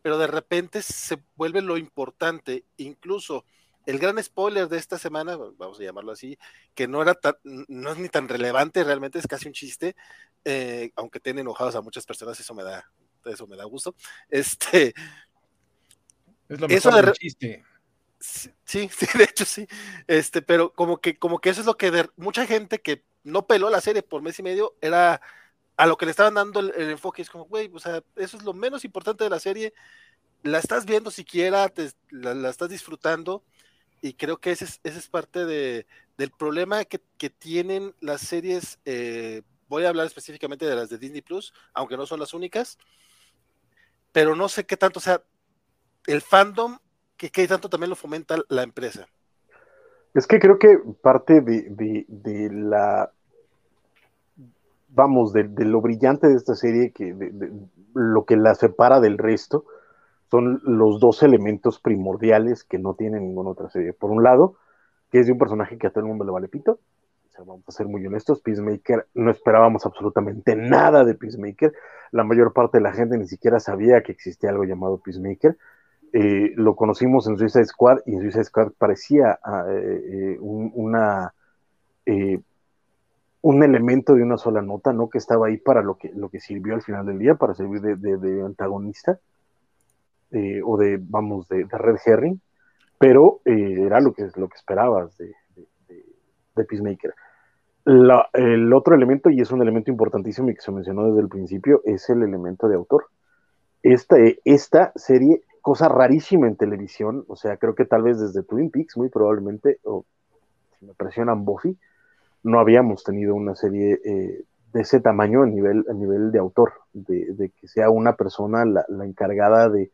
pero 0.00 0.16
de 0.16 0.28
repente 0.28 0.80
se 0.80 1.22
vuelve 1.36 1.60
lo 1.60 1.76
importante, 1.76 2.64
incluso 2.78 3.44
el 3.88 3.98
gran 3.98 4.22
spoiler 4.22 4.68
de 4.68 4.76
esta 4.76 4.98
semana, 4.98 5.38
vamos 5.56 5.80
a 5.80 5.82
llamarlo 5.82 6.12
así, 6.12 6.38
que 6.74 6.86
no 6.86 7.00
era 7.00 7.14
tan, 7.14 7.36
no 7.42 7.90
es 7.90 7.96
ni 7.96 8.10
tan 8.10 8.28
relevante, 8.28 8.84
realmente 8.84 9.18
es 9.18 9.26
casi 9.26 9.48
un 9.48 9.54
chiste, 9.54 9.96
eh, 10.44 10.90
aunque 10.94 11.20
tiene 11.20 11.40
enojados 11.40 11.74
a 11.74 11.80
muchas 11.80 12.04
personas, 12.04 12.38
eso 12.38 12.54
me 12.54 12.64
da, 12.64 12.86
eso 13.24 13.46
me 13.46 13.56
da 13.56 13.64
gusto. 13.64 13.94
Este 14.28 14.92
es 16.50 16.60
lo 16.60 16.68
mejor 16.68 17.02
del 17.02 17.12
chiste. 17.14 17.64
Sí, 18.20 18.50
sí, 18.66 19.06
de 19.16 19.24
hecho 19.24 19.46
sí. 19.46 19.66
Este, 20.06 20.42
pero 20.42 20.70
como 20.74 21.00
que, 21.00 21.18
como 21.18 21.38
que 21.38 21.48
eso 21.48 21.60
es 21.60 21.66
lo 21.66 21.78
que 21.78 21.90
de, 21.90 22.10
mucha 22.16 22.46
gente 22.46 22.82
que 22.82 23.06
no 23.24 23.46
peló 23.46 23.70
la 23.70 23.80
serie 23.80 24.02
por 24.02 24.20
mes 24.20 24.38
y 24.38 24.42
medio 24.42 24.76
era 24.82 25.22
a 25.78 25.86
lo 25.86 25.96
que 25.96 26.04
le 26.04 26.10
estaban 26.10 26.34
dando 26.34 26.60
el, 26.60 26.90
enfoque. 26.90 27.22
Es 27.22 27.30
como, 27.30 27.46
güey, 27.46 27.70
o 27.72 27.78
sea, 27.78 28.02
eso 28.16 28.36
es 28.36 28.42
lo 28.42 28.52
menos 28.52 28.84
importante 28.84 29.24
de 29.24 29.30
la 29.30 29.40
serie. 29.40 29.72
La 30.42 30.58
estás 30.58 30.84
viendo 30.84 31.10
siquiera, 31.10 31.70
te, 31.70 31.90
la 32.10 32.50
estás 32.50 32.68
disfrutando 32.68 33.42
y 34.00 34.14
creo 34.14 34.38
que 34.38 34.50
ese 34.50 34.64
es, 34.64 34.80
ese 34.84 34.98
es 34.98 35.08
parte 35.08 35.44
de, 35.44 35.86
del 36.16 36.30
problema 36.30 36.84
que, 36.84 37.00
que, 37.16 37.30
tienen 37.30 37.94
las 38.00 38.20
series, 38.20 38.78
eh, 38.84 39.42
voy 39.68 39.84
a 39.84 39.88
hablar 39.88 40.06
específicamente 40.06 40.66
de 40.66 40.76
las 40.76 40.88
de 40.88 40.98
Disney 40.98 41.22
Plus, 41.22 41.52
aunque 41.74 41.96
no 41.96 42.06
son 42.06 42.20
las 42.20 42.34
únicas, 42.34 42.78
pero 44.12 44.34
no 44.34 44.48
sé 44.48 44.64
qué 44.64 44.76
tanto, 44.76 44.98
o 44.98 45.02
sea, 45.02 45.22
el 46.06 46.22
fandom, 46.22 46.78
que 47.16 47.30
qué 47.30 47.46
tanto 47.46 47.68
también 47.68 47.90
lo 47.90 47.96
fomenta 47.96 48.36
la 48.48 48.62
empresa. 48.62 49.08
Es 50.14 50.26
que 50.26 50.38
creo 50.38 50.58
que 50.58 50.78
parte 51.02 51.40
de, 51.40 51.66
de, 51.70 52.04
de 52.08 52.50
la, 52.52 53.12
vamos, 54.88 55.32
de, 55.32 55.44
de, 55.44 55.64
lo 55.64 55.80
brillante 55.80 56.28
de 56.28 56.36
esta 56.36 56.54
serie, 56.54 56.92
que 56.92 57.14
lo 57.94 58.24
que 58.24 58.36
la 58.36 58.54
separa 58.54 59.00
del 59.00 59.18
resto, 59.18 59.64
son 60.30 60.60
los 60.64 61.00
dos 61.00 61.22
elementos 61.22 61.80
primordiales 61.80 62.64
que 62.64 62.78
no 62.78 62.94
tiene 62.94 63.18
ninguna 63.18 63.50
otra 63.50 63.70
serie. 63.70 63.92
Por 63.92 64.10
un 64.10 64.22
lado, 64.22 64.56
que 65.10 65.20
es 65.20 65.26
de 65.26 65.32
un 65.32 65.38
personaje 65.38 65.78
que 65.78 65.86
a 65.86 65.90
todo 65.90 66.00
el 66.00 66.08
mundo 66.08 66.24
le 66.24 66.32
vale 66.32 66.48
pito. 66.48 66.72
O 66.72 67.30
sea, 67.30 67.44
vamos 67.44 67.64
a 67.66 67.72
ser 67.72 67.86
muy 67.86 68.06
honestos, 68.06 68.40
Peacemaker, 68.40 69.06
no 69.14 69.30
esperábamos 69.30 69.86
absolutamente 69.86 70.54
nada 70.54 71.04
de 71.04 71.14
Peacemaker. 71.14 71.72
La 72.10 72.24
mayor 72.24 72.52
parte 72.52 72.78
de 72.78 72.82
la 72.82 72.92
gente 72.92 73.16
ni 73.16 73.26
siquiera 73.26 73.58
sabía 73.58 74.02
que 74.02 74.12
existía 74.12 74.50
algo 74.50 74.64
llamado 74.64 74.98
Peacemaker. 74.98 75.56
Eh, 76.12 76.52
lo 76.56 76.74
conocimos 76.74 77.26
en 77.26 77.36
Suicide 77.36 77.66
Squad 77.66 77.98
y 78.06 78.14
en 78.14 78.20
Suicide 78.20 78.44
Squad 78.44 78.72
parecía 78.78 79.38
ah, 79.42 79.66
eh, 79.68 80.00
eh, 80.04 80.38
un, 80.40 80.72
una, 80.74 81.34
un 83.42 83.62
elemento 83.62 84.14
de 84.14 84.22
una 84.22 84.38
sola 84.38 84.62
nota, 84.62 84.92
¿no? 84.92 85.08
Que 85.08 85.18
estaba 85.18 85.46
ahí 85.46 85.58
para 85.58 85.82
lo 85.82 85.96
que, 85.96 86.10
lo 86.14 86.28
que 86.28 86.40
sirvió 86.40 86.74
al 86.74 86.82
final 86.82 87.06
del 87.06 87.18
día, 87.18 87.34
para 87.34 87.54
servir 87.54 87.80
de 87.80 88.42
antagonista 88.42 89.20
eh, 90.30 90.60
o 90.64 90.76
de, 90.76 90.98
vamos, 91.00 91.48
de, 91.48 91.66
Red 91.70 91.96
Herring, 92.04 92.40
pero 92.98 93.40
eh, 93.44 93.82
era 93.86 94.00
lo 94.00 94.12
que, 94.12 94.28
lo 94.36 94.48
que 94.48 94.56
esperabas 94.56 95.16
de, 95.18 95.34
de 96.58 96.64
Peacemaker. 96.64 97.14
el 98.34 98.72
otro 98.74 98.94
elemento, 98.94 99.30
y 99.30 99.40
es 99.40 99.50
un 99.50 99.62
elemento 99.62 99.90
importantísimo 99.90 100.50
y 100.50 100.54
que 100.54 100.60
se 100.60 100.72
mencionó 100.72 101.06
desde 101.06 101.22
el 101.22 101.28
principio, 101.28 101.80
es 101.84 102.10
el 102.10 102.22
elemento 102.22 102.68
de 102.68 102.76
autor. 102.76 103.06
Esta, 103.82 104.16
esta 104.44 104.92
serie, 104.96 105.42
cosa 105.62 105.88
rarísima 105.88 106.46
en 106.46 106.56
televisión, 106.56 107.24
o 107.28 107.36
sea, 107.36 107.56
creo 107.56 107.74
que 107.74 107.86
tal 107.86 108.02
vez 108.02 108.20
desde 108.20 108.42
Twin 108.42 108.70
Peaks, 108.70 108.96
muy 108.98 109.08
probablemente, 109.08 109.78
o 109.84 110.04
si 110.78 110.84
me 110.84 110.94
presionan 110.94 111.44
Buffy, 111.44 111.78
no 112.42 112.60
habíamos 112.60 113.02
tenido 113.04 113.34
una 113.34 113.54
serie 113.54 114.00
eh, 114.04 114.44
de 114.72 114.80
ese 114.80 115.00
tamaño 115.00 115.42
a 115.42 115.46
nivel, 115.46 115.84
a 115.88 115.94
nivel 115.94 116.30
de 116.30 116.38
autor, 116.38 116.72
de, 116.92 117.50
que 117.60 117.68
sea 117.68 117.90
una 117.90 118.16
persona 118.16 118.64
la 118.64 119.04
encargada 119.06 119.68
de, 119.68 119.90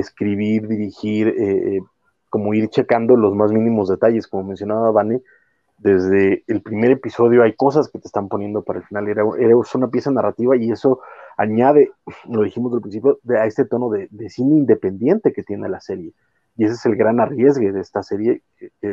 escribir, 0.00 0.68
dirigir, 0.68 1.28
eh, 1.28 1.76
eh, 1.76 1.80
como 2.28 2.54
ir 2.54 2.68
checando 2.68 3.16
los 3.16 3.34
más 3.34 3.52
mínimos 3.52 3.88
detalles, 3.88 4.26
como 4.26 4.44
mencionaba 4.44 4.90
Vane, 4.90 5.22
desde 5.78 6.44
el 6.46 6.62
primer 6.62 6.90
episodio 6.92 7.42
hay 7.42 7.54
cosas 7.54 7.88
que 7.88 7.98
te 7.98 8.06
están 8.06 8.28
poniendo 8.28 8.62
para 8.62 8.80
el 8.80 8.84
final, 8.86 9.08
era, 9.08 9.24
una 9.24 9.88
pieza 9.88 10.10
narrativa 10.10 10.56
y 10.56 10.70
eso 10.70 11.00
añade, 11.36 11.90
lo 12.28 12.42
dijimos 12.42 12.72
al 12.72 12.80
principio, 12.80 13.18
a 13.38 13.46
este 13.46 13.64
tono 13.64 13.90
de, 13.90 14.08
cine 14.30 14.56
independiente 14.56 15.32
que 15.32 15.42
tiene 15.42 15.68
la 15.68 15.80
serie. 15.80 16.12
Y 16.58 16.64
ese 16.64 16.74
es 16.74 16.86
el 16.86 16.96
gran 16.96 17.20
arriesgue 17.20 17.70
de 17.72 17.80
esta 17.80 18.02
serie. 18.02 18.40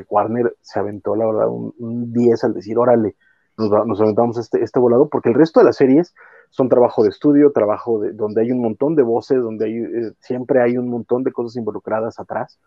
Warner 0.09 0.53
se 0.59 0.79
aventó, 0.79 1.15
la 1.15 1.25
verdad, 1.25 1.47
un, 1.47 2.11
10 2.11 2.43
al 2.43 2.53
decir, 2.53 2.77
órale, 2.77 3.15
nos, 3.57 4.01
aventamos 4.01 4.37
este, 4.37 4.63
este 4.63 4.79
volado, 4.79 5.09
porque 5.09 5.29
el 5.29 5.35
resto 5.35 5.59
de 5.59 5.65
las 5.67 5.75
series 5.75 6.13
son 6.49 6.69
trabajo 6.69 7.03
de 7.03 7.09
estudio, 7.09 7.51
trabajo 7.51 7.99
de, 7.99 8.11
donde 8.13 8.41
hay 8.41 8.51
un 8.51 8.61
montón 8.61 8.95
de 8.95 9.03
voces, 9.03 9.41
donde 9.41 9.65
hay, 9.65 9.77
eh, 9.77 10.11
siempre 10.19 10.61
hay 10.61 10.77
un 10.77 10.89
montón 10.89 11.23
de 11.23 11.31
cosas 11.31 11.55
involucradas 11.55 12.19
atrás. 12.19 12.59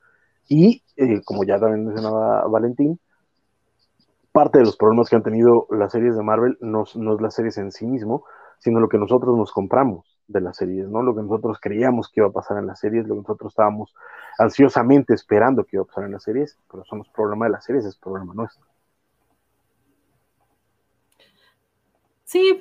Y, 0.49 0.83
eh, 0.97 1.23
como 1.25 1.45
ya 1.45 1.59
también 1.59 1.87
mencionaba 1.87 2.47
Valentín, 2.47 3.00
parte 4.33 4.59
de 4.59 4.64
los 4.64 4.76
problemas 4.76 5.09
que 5.09 5.16
han 5.16 5.23
tenido 5.23 5.66
las 5.71 5.93
series 5.93 6.16
de 6.16 6.23
Marvel 6.23 6.59
no, 6.61 6.85
no 6.95 7.14
es 7.14 7.21
las 7.21 7.35
series 7.35 7.59
en 7.59 7.73
sí 7.73 7.87
mismo, 7.87 8.25
sino 8.59 8.81
lo 8.81 8.88
que 8.88 8.99
nosotros 8.99 9.37
nos 9.37 9.52
compramos 9.52 10.16
de 10.28 10.40
las 10.40 10.57
series, 10.57 10.88
¿no? 10.88 11.02
Lo 11.02 11.14
que 11.14 11.23
nosotros 11.23 11.59
creíamos 11.61 12.09
que 12.09 12.21
iba 12.21 12.28
a 12.28 12.33
pasar 12.33 12.59
en 12.59 12.66
las 12.66 12.81
series, 12.81 13.07
lo 13.07 13.14
que 13.14 13.21
nosotros 13.23 13.52
estábamos 13.52 13.95
ansiosamente 14.38 15.14
esperando 15.14 15.64
que 15.64 15.76
iba 15.76 15.85
a 15.85 15.87
pasar 15.87 16.05
en 16.05 16.12
las 16.12 16.23
series, 16.23 16.59
pero 16.71 16.83
eso 16.83 16.97
no 16.97 17.02
es 17.02 17.09
problema 17.09 17.47
de 17.47 17.52
las 17.52 17.64
series, 17.64 17.85
es 17.85 17.97
problema 17.97 18.35
nuestro. 18.35 18.64
Sí, 22.26 22.56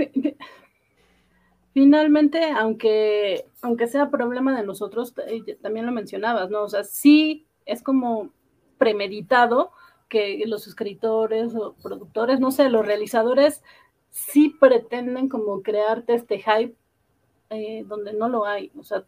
finalmente, 1.73 2.51
aunque, 2.51 3.45
aunque 3.61 3.87
sea 3.87 4.09
problema 4.09 4.55
de 4.57 4.65
nosotros, 4.65 5.13
eh, 5.27 5.55
también 5.61 5.85
lo 5.85 5.91
mencionabas, 5.91 6.49
¿no? 6.49 6.63
O 6.63 6.69
sea, 6.69 6.83
sí 6.83 7.45
es 7.65 7.81
como 7.81 8.29
premeditado 8.77 9.71
que 10.09 10.43
los 10.47 10.67
escritores 10.67 11.55
o 11.55 11.73
productores, 11.81 12.39
no 12.39 12.51
sé, 12.51 12.69
los 12.69 12.85
realizadores 12.85 13.63
sí 14.11 14.49
pretenden 14.59 15.27
como 15.29 15.61
crearte 15.61 16.13
este 16.13 16.39
hype 16.39 16.75
eh, 17.49 17.83
donde 17.87 18.13
no 18.13 18.29
lo 18.29 18.45
hay. 18.45 18.71
O 18.77 18.83
sea, 18.83 19.05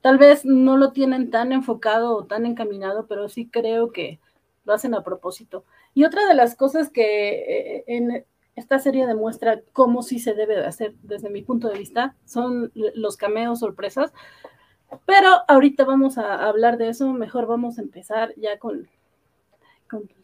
tal 0.00 0.18
vez 0.18 0.44
no 0.44 0.76
lo 0.76 0.92
tienen 0.92 1.30
tan 1.30 1.52
enfocado 1.52 2.16
o 2.16 2.24
tan 2.26 2.46
encaminado, 2.46 3.06
pero 3.06 3.28
sí 3.28 3.48
creo 3.50 3.92
que 3.92 4.20
lo 4.64 4.74
hacen 4.74 4.94
a 4.94 5.04
propósito. 5.04 5.64
Y 5.94 6.04
otra 6.04 6.26
de 6.26 6.34
las 6.34 6.56
cosas 6.56 6.90
que 6.90 7.78
eh, 7.78 7.84
en 7.86 8.24
esta 8.56 8.78
serie 8.78 9.06
demuestra 9.06 9.60
cómo 9.72 10.02
sí 10.02 10.18
se 10.18 10.34
debe 10.34 10.56
de 10.56 10.66
hacer 10.66 10.94
desde 11.02 11.30
mi 11.30 11.42
punto 11.42 11.68
de 11.68 11.78
vista 11.78 12.14
son 12.24 12.72
los 12.74 13.16
cameos 13.16 13.60
sorpresas. 13.60 14.12
Pero 15.06 15.28
ahorita 15.46 15.84
vamos 15.84 16.18
a 16.18 16.46
hablar 16.48 16.76
de 16.76 16.88
eso, 16.88 17.12
mejor 17.12 17.46
vamos 17.46 17.78
a 17.78 17.82
empezar 17.82 18.34
ya 18.36 18.58
con, 18.58 18.88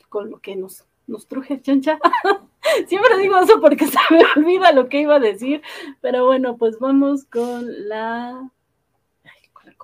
con, 0.09 0.31
lo 0.31 0.41
que 0.41 0.57
nos, 0.57 0.85
nos 1.07 1.29
truje, 1.29 1.61
chancha. 1.61 1.99
Siempre 2.89 3.17
digo 3.19 3.39
eso 3.39 3.61
porque 3.61 3.87
se 3.87 3.99
me 4.11 4.23
olvida 4.37 4.73
lo 4.73 4.89
que 4.89 5.03
iba 5.03 5.17
a 5.17 5.21
decir, 5.21 5.63
pero 6.01 6.27
bueno, 6.27 6.57
pues 6.57 6.79
vamos 6.81 7.25
con 7.25 7.89
la... 7.89 8.51
Ay, 9.25 9.49
con 9.53 9.67
la 9.67 9.75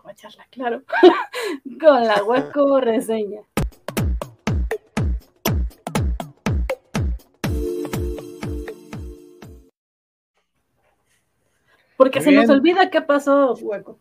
claro. 0.51 0.83
con 1.81 2.05
la 2.05 2.25
hueco 2.25 2.81
reseña. 2.81 3.43
Porque 11.97 12.21
se 12.21 12.33
nos 12.33 12.49
olvida 12.49 12.91
qué 12.91 13.03
pasó, 13.03 13.55
hueco. 13.55 13.99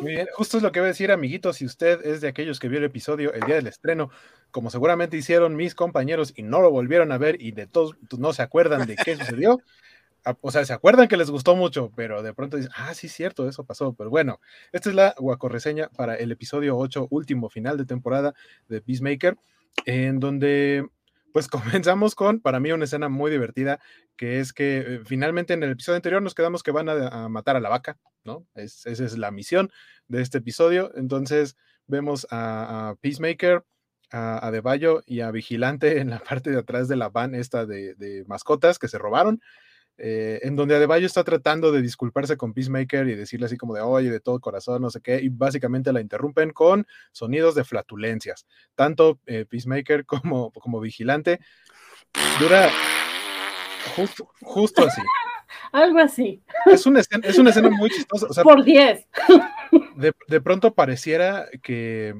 Muy 0.00 0.12
bien, 0.12 0.28
justo 0.34 0.56
es 0.56 0.62
lo 0.62 0.72
que 0.72 0.80
voy 0.80 0.86
a 0.86 0.88
decir, 0.88 1.10
amiguitos. 1.10 1.56
Si 1.56 1.66
usted 1.66 2.04
es 2.06 2.20
de 2.20 2.28
aquellos 2.28 2.60
que 2.60 2.68
vio 2.68 2.78
el 2.78 2.84
episodio 2.84 3.32
el 3.32 3.42
día 3.42 3.56
del 3.56 3.66
estreno, 3.66 4.10
como 4.50 4.70
seguramente 4.70 5.16
hicieron 5.16 5.56
mis 5.56 5.74
compañeros 5.74 6.32
y 6.36 6.42
no 6.42 6.60
lo 6.60 6.70
volvieron 6.70 7.12
a 7.12 7.18
ver 7.18 7.40
y 7.40 7.52
de 7.52 7.66
todos 7.66 7.96
pues, 8.08 8.20
no 8.20 8.32
se 8.32 8.42
acuerdan 8.42 8.86
de 8.86 8.96
qué 8.96 9.16
sucedió, 9.16 9.58
o 10.40 10.50
sea, 10.50 10.64
se 10.64 10.72
acuerdan 10.72 11.08
que 11.08 11.16
les 11.16 11.30
gustó 11.30 11.54
mucho, 11.54 11.92
pero 11.94 12.22
de 12.22 12.32
pronto 12.32 12.56
dicen, 12.56 12.72
ah, 12.76 12.94
sí, 12.94 13.08
cierto, 13.08 13.48
eso 13.48 13.64
pasó. 13.64 13.92
Pero 13.92 14.10
bueno, 14.10 14.40
esta 14.72 14.88
es 14.88 14.94
la 14.94 15.14
guacorreseña 15.18 15.88
para 15.90 16.14
el 16.16 16.32
episodio 16.32 16.78
8, 16.78 17.08
último 17.10 17.50
final 17.50 17.76
de 17.76 17.84
temporada 17.84 18.34
de 18.68 18.80
Peacemaker, 18.80 19.36
en 19.84 20.20
donde 20.20 20.86
pues 21.34 21.48
comenzamos 21.48 22.14
con, 22.14 22.38
para 22.38 22.60
mí, 22.60 22.70
una 22.70 22.84
escena 22.84 23.08
muy 23.08 23.28
divertida, 23.28 23.80
que 24.16 24.38
es 24.38 24.52
que 24.52 24.78
eh, 24.78 25.00
finalmente 25.04 25.52
en 25.52 25.64
el 25.64 25.72
episodio 25.72 25.96
anterior 25.96 26.22
nos 26.22 26.32
quedamos 26.32 26.62
que 26.62 26.70
van 26.70 26.88
a, 26.88 27.28
matar 27.28 27.56
a 27.56 27.60
la 27.60 27.68
vaca, 27.68 27.98
¿no? 28.22 28.46
esa 28.54 28.88
es 28.88 29.18
la 29.18 29.32
misión 29.32 29.72
de 30.06 30.22
este 30.22 30.38
episodio. 30.38 30.92
Entonces 30.94 31.56
vemos 31.88 32.24
a, 32.30 32.94
Peacemaker, 33.00 33.64
a, 34.12 34.46
a 34.46 35.02
y 35.06 35.22
a 35.22 35.32
Vigilante 35.32 35.98
en 35.98 36.10
la 36.10 36.20
parte 36.30 36.52
de 36.52 36.58
atrás 36.58 36.86
de 36.86 36.94
la 36.94 37.08
van 37.08 37.34
esta 37.34 37.66
de 37.66 38.24
mascotas 38.28 38.78
que 38.78 38.86
se 38.86 38.98
robaron. 38.98 39.40
Eh, 39.96 40.40
en 40.42 40.56
donde 40.56 40.74
Adebayo 40.74 41.06
está 41.06 41.22
tratando 41.22 41.70
de 41.70 41.80
disculparse 41.80 42.36
con 42.36 42.52
Peacemaker 42.52 43.06
y 43.08 43.14
decirle 43.14 43.46
así 43.46 43.56
como 43.56 43.74
de, 43.74 43.80
oye, 43.80 44.10
de 44.10 44.18
todo 44.18 44.40
corazón, 44.40 44.82
no 44.82 44.90
sé 44.90 45.00
qué, 45.00 45.20
y 45.22 45.28
básicamente 45.28 45.92
la 45.92 46.00
interrumpen 46.00 46.50
con 46.50 46.86
sonidos 47.12 47.54
de 47.54 47.62
flatulencias. 47.62 48.46
Tanto 48.74 49.20
eh, 49.26 49.44
Peacemaker 49.48 50.04
como, 50.06 50.50
como 50.50 50.80
Vigilante 50.80 51.38
dura 52.40 52.70
justo, 53.94 54.28
justo 54.42 54.84
así. 54.84 55.00
Algo 55.72 56.00
así. 56.00 56.42
Es 56.66 56.86
una 56.86 57.00
escena, 57.00 57.26
es 57.26 57.38
una 57.38 57.50
escena 57.50 57.70
muy 57.70 57.90
chistosa. 57.90 58.42
Por 58.42 58.64
10. 58.64 59.06
De, 59.96 60.12
de, 60.28 60.40
pronto 60.40 60.74
pareciera 60.74 61.48
que, 61.62 62.14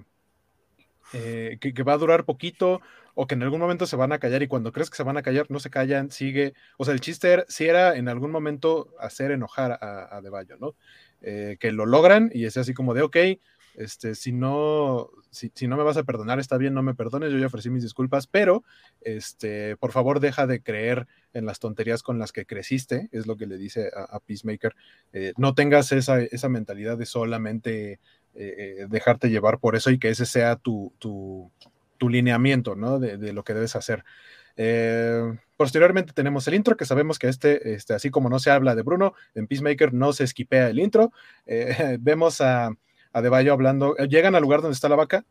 eh, 1.13 1.59
que, 1.61 1.73
que, 1.73 1.83
va 1.85 1.93
a 1.93 1.99
durar 1.99 2.25
poquito 2.25 2.81
o 3.15 3.27
que 3.27 3.35
en 3.35 3.43
algún 3.43 3.61
momento 3.61 3.87
se 3.87 3.97
van 3.97 4.13
a 4.13 4.19
callar 4.19 4.43
y 4.43 4.49
cuando 4.49 4.73
crees 4.73 4.91
que 4.91 4.97
se 4.97 5.03
van 5.03 5.17
a 5.17 5.23
callar 5.23 5.47
no 5.49 5.61
se 5.61 5.71
callan, 5.71 6.11
sigue. 6.11 6.55
O 6.77 6.85
sea, 6.85 6.95
el 6.95 7.01
chiste 7.01 7.33
era, 7.33 7.45
era 7.59 7.97
en 7.97 8.09
algún 8.09 8.31
momento 8.31 8.95
hacer 8.99 9.31
enojar 9.31 9.73
a, 9.73 10.17
a 10.17 10.21
¿no? 10.59 10.75
Eh, 11.23 11.57
que 11.59 11.73
lo 11.73 11.87
logran 11.87 12.31
y 12.35 12.45
es 12.45 12.57
así 12.57 12.75
como 12.75 12.93
de, 12.93 13.03
ok, 13.03 13.17
este, 13.77 14.15
si 14.15 14.31
no, 14.31 15.11
si, 15.31 15.51
no 15.67 15.77
me 15.77 15.83
vas 15.83 15.97
a 15.97 16.05
perdonar, 16.05 16.39
está 16.39 16.59
bien, 16.59 16.75
no 16.75 16.83
me 16.83 16.95
perdones, 16.95 17.33
yo 17.33 17.39
ya 17.39 17.47
ofrecí 17.47 17.71
mis 17.71 17.83
disculpas, 17.83 18.27
pero 18.27 18.63
este, 19.01 19.77
por 19.77 19.91
favor 19.91 20.21
deja 20.21 20.47
de 20.47 20.63
creer 20.63 21.07
en 21.33 21.47
las 21.47 21.59
tonterías 21.59 22.03
con 22.03 22.19
las 22.19 22.31
que 22.31 22.47
creciste, 22.47 23.09
es 23.11 23.27
lo 23.27 23.37
que 23.37 23.47
le 23.47 23.57
dice 23.57 23.91
a, 23.97 24.21
Peacemaker, 24.21 24.77
eh, 25.13 25.33
no 25.37 25.55
tengas 25.55 25.93
esa, 25.93 26.21
esa, 26.21 26.49
mentalidad 26.49 26.97
de 26.99 27.07
solamente 27.07 28.01
eh, 28.35 28.87
dejarte 28.89 29.31
llevar 29.31 29.59
por 29.59 29.77
eso 29.77 29.91
y 29.91 29.99
que 29.99 30.11
ese 30.11 30.27
sea 30.27 30.57
tu, 30.57 30.93
tu 31.99 32.09
lineamiento, 32.09 32.75
¿no? 32.75 32.99
De, 32.99 33.33
lo 33.33 33.45
que 33.45 33.55
debes 33.55 33.77
hacer. 33.77 34.05
Eh, 34.57 35.37
posteriormente 35.57 36.13
tenemos 36.13 36.47
el 36.49 36.55
intro, 36.55 36.77
que 36.77 36.85
sabemos 36.85 37.19
que 37.19 37.29
este, 37.29 37.75
este, 37.75 37.95
así 37.95 38.11
como 38.11 38.29
no 38.29 38.39
se 38.39 38.51
habla 38.51 38.75
de 38.75 38.83
Bruno, 38.83 39.15
en 39.35 39.47
Peacemaker 39.47 39.93
no 39.93 40.13
se 40.13 40.25
esquipea 40.25 40.69
el 40.69 40.79
intro. 40.79 41.13
Eh, 41.47 41.99
vemos 42.01 42.41
a, 42.41 42.71
a 43.13 43.23
De 43.23 43.51
hablando, 43.51 43.97
eh, 43.99 44.09
llegan 44.09 44.35
al 44.35 44.43
lugar 44.43 44.61
donde 44.61 44.75
está 44.75 44.89
la 44.89 44.97
vaca, 44.97 45.25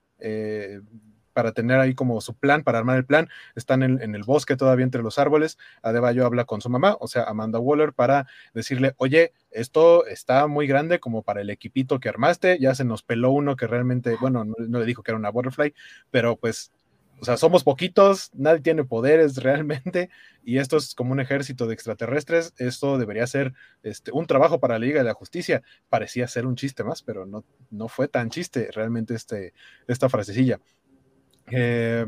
para 1.33 1.51
tener 1.51 1.79
ahí 1.79 1.93
como 1.95 2.21
su 2.21 2.35
plan, 2.35 2.63
para 2.63 2.79
armar 2.79 2.97
el 2.97 3.05
plan. 3.05 3.29
Están 3.55 3.83
en, 3.83 4.15
el 4.15 4.23
bosque 4.23 4.55
todavía 4.55 4.85
entre 4.85 5.03
los 5.03 5.19
árboles. 5.19 5.57
Adebayo 5.81 6.25
habla 6.25 6.45
con 6.45 6.61
su 6.61 6.69
mamá, 6.69 6.97
o 6.99 7.07
sea, 7.07 7.23
Amanda 7.23 7.59
Waller, 7.59 7.93
para 7.93 8.27
decirle, 8.53 8.93
oye, 8.97 9.33
esto 9.51 10.05
está 10.05 10.47
muy 10.47 10.67
grande 10.67 10.99
como 10.99 11.23
para 11.23 11.41
el 11.41 11.49
equipito 11.49 11.99
que 11.99 12.09
armaste. 12.09 12.57
Ya 12.59 12.75
se 12.75 12.85
nos 12.85 13.03
peló 13.03 13.31
uno 13.31 13.55
que 13.55 13.67
realmente, 13.67 14.15
bueno, 14.19 14.45
no, 14.45 14.79
le 14.79 14.85
dijo 14.85 15.03
que 15.03 15.11
era 15.11 15.17
una 15.17 15.29
butterfly, 15.29 15.73
pero 16.11 16.37
pues 16.37 16.71
o 17.23 17.25
sea, 17.25 17.37
somos 17.37 17.63
poquitos, 17.63 18.31
nadie 18.33 18.59
tiene 18.59 18.83
poderes 18.83 19.37
realmente, 19.37 20.09
y 20.43 20.57
esto 20.57 20.75
es 20.75 20.93
como 20.93 21.13
un 21.13 21.21
ejército 21.21 21.67
de 21.67 21.73
extraterrestres. 21.73 22.53
Esto 22.57 22.97
debería 22.97 23.25
ser 23.27 23.53
este, 23.81 24.11
un 24.11 24.27
trabajo 24.27 24.59
para 24.59 24.73
la 24.73 24.85
Liga 24.85 24.99
de 24.99 25.05
la 25.05 25.13
Justicia. 25.13 25.63
Parecía 25.87 26.27
ser 26.27 26.45
un 26.45 26.57
chiste 26.57 26.83
más, 26.83 27.01
pero 27.01 27.25
no, 27.25 27.45
no 27.71 27.87
fue 27.87 28.09
tan 28.09 28.29
chiste 28.29 28.69
realmente 28.73 29.15
este, 29.15 29.53
esta 29.87 30.09
frasecilla. 30.09 30.59
Eh, 31.51 32.05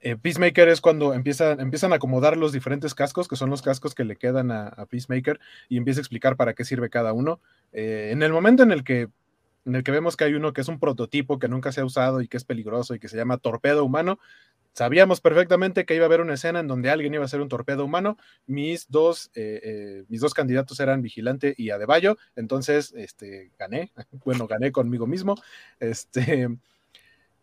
eh, 0.00 0.16
Peacemaker 0.16 0.68
es 0.68 0.80
cuando 0.80 1.12
empiezan, 1.12 1.92
a 1.92 1.96
acomodar 1.96 2.36
los 2.36 2.52
diferentes 2.52 2.94
cascos, 2.94 3.28
que 3.28 3.36
son 3.36 3.50
los 3.50 3.62
cascos 3.62 3.94
que 3.94 4.04
le 4.04 4.16
quedan 4.16 4.50
a, 4.50 4.86
Peacemaker, 4.88 5.40
y 5.68 5.76
empieza 5.76 6.00
a 6.00 6.02
explicar 6.02 6.36
para 6.36 6.54
qué 6.54 6.64
sirve 6.64 6.90
cada 6.90 7.12
uno. 7.12 7.40
Eh, 7.72 8.10
en 8.12 8.22
el 8.22 8.32
momento 8.32 8.62
en 8.62 8.70
el 8.70 8.84
que 8.84 9.10
vemos 9.64 10.16
que 10.16 10.24
hay 10.24 10.34
uno 10.34 10.52
que 10.52 10.60
es 10.60 10.68
un 10.68 10.78
prototipo 10.78 11.38
que 11.38 11.48
nunca 11.48 11.72
se 11.72 11.80
ha 11.80 11.84
usado 11.84 12.20
y 12.22 12.28
que 12.28 12.36
es 12.36 12.44
peligroso 12.44 12.94
y 12.94 13.00
que 13.00 13.08
se 13.08 13.16
llama 13.16 13.38
torpedo 13.38 13.84
humano, 13.84 14.20
sabíamos 14.72 15.20
perfectamente 15.20 15.84
que 15.84 15.96
iba 15.96 16.04
a 16.04 16.06
haber 16.06 16.20
una 16.20 16.34
escena 16.34 16.60
en 16.60 16.68
donde 16.68 16.90
alguien 16.90 17.12
iba 17.12 17.24
a 17.24 17.28
ser 17.28 17.40
un 17.40 17.48
torpedo 17.48 17.84
humano. 17.84 18.16
Mis 18.46 18.88
dos, 18.88 19.32
mis 20.08 20.20
dos 20.20 20.32
candidatos 20.32 20.78
eran 20.78 21.02
Vigilante 21.02 21.54
y 21.58 21.70
Adebayo, 21.70 22.16
entonces 22.36 22.94
este, 22.96 23.50
gané, 23.58 23.92
bueno, 24.24 24.46
gané 24.46 24.70
conmigo 24.70 25.08
mismo. 25.08 25.34
Este, 25.80 26.48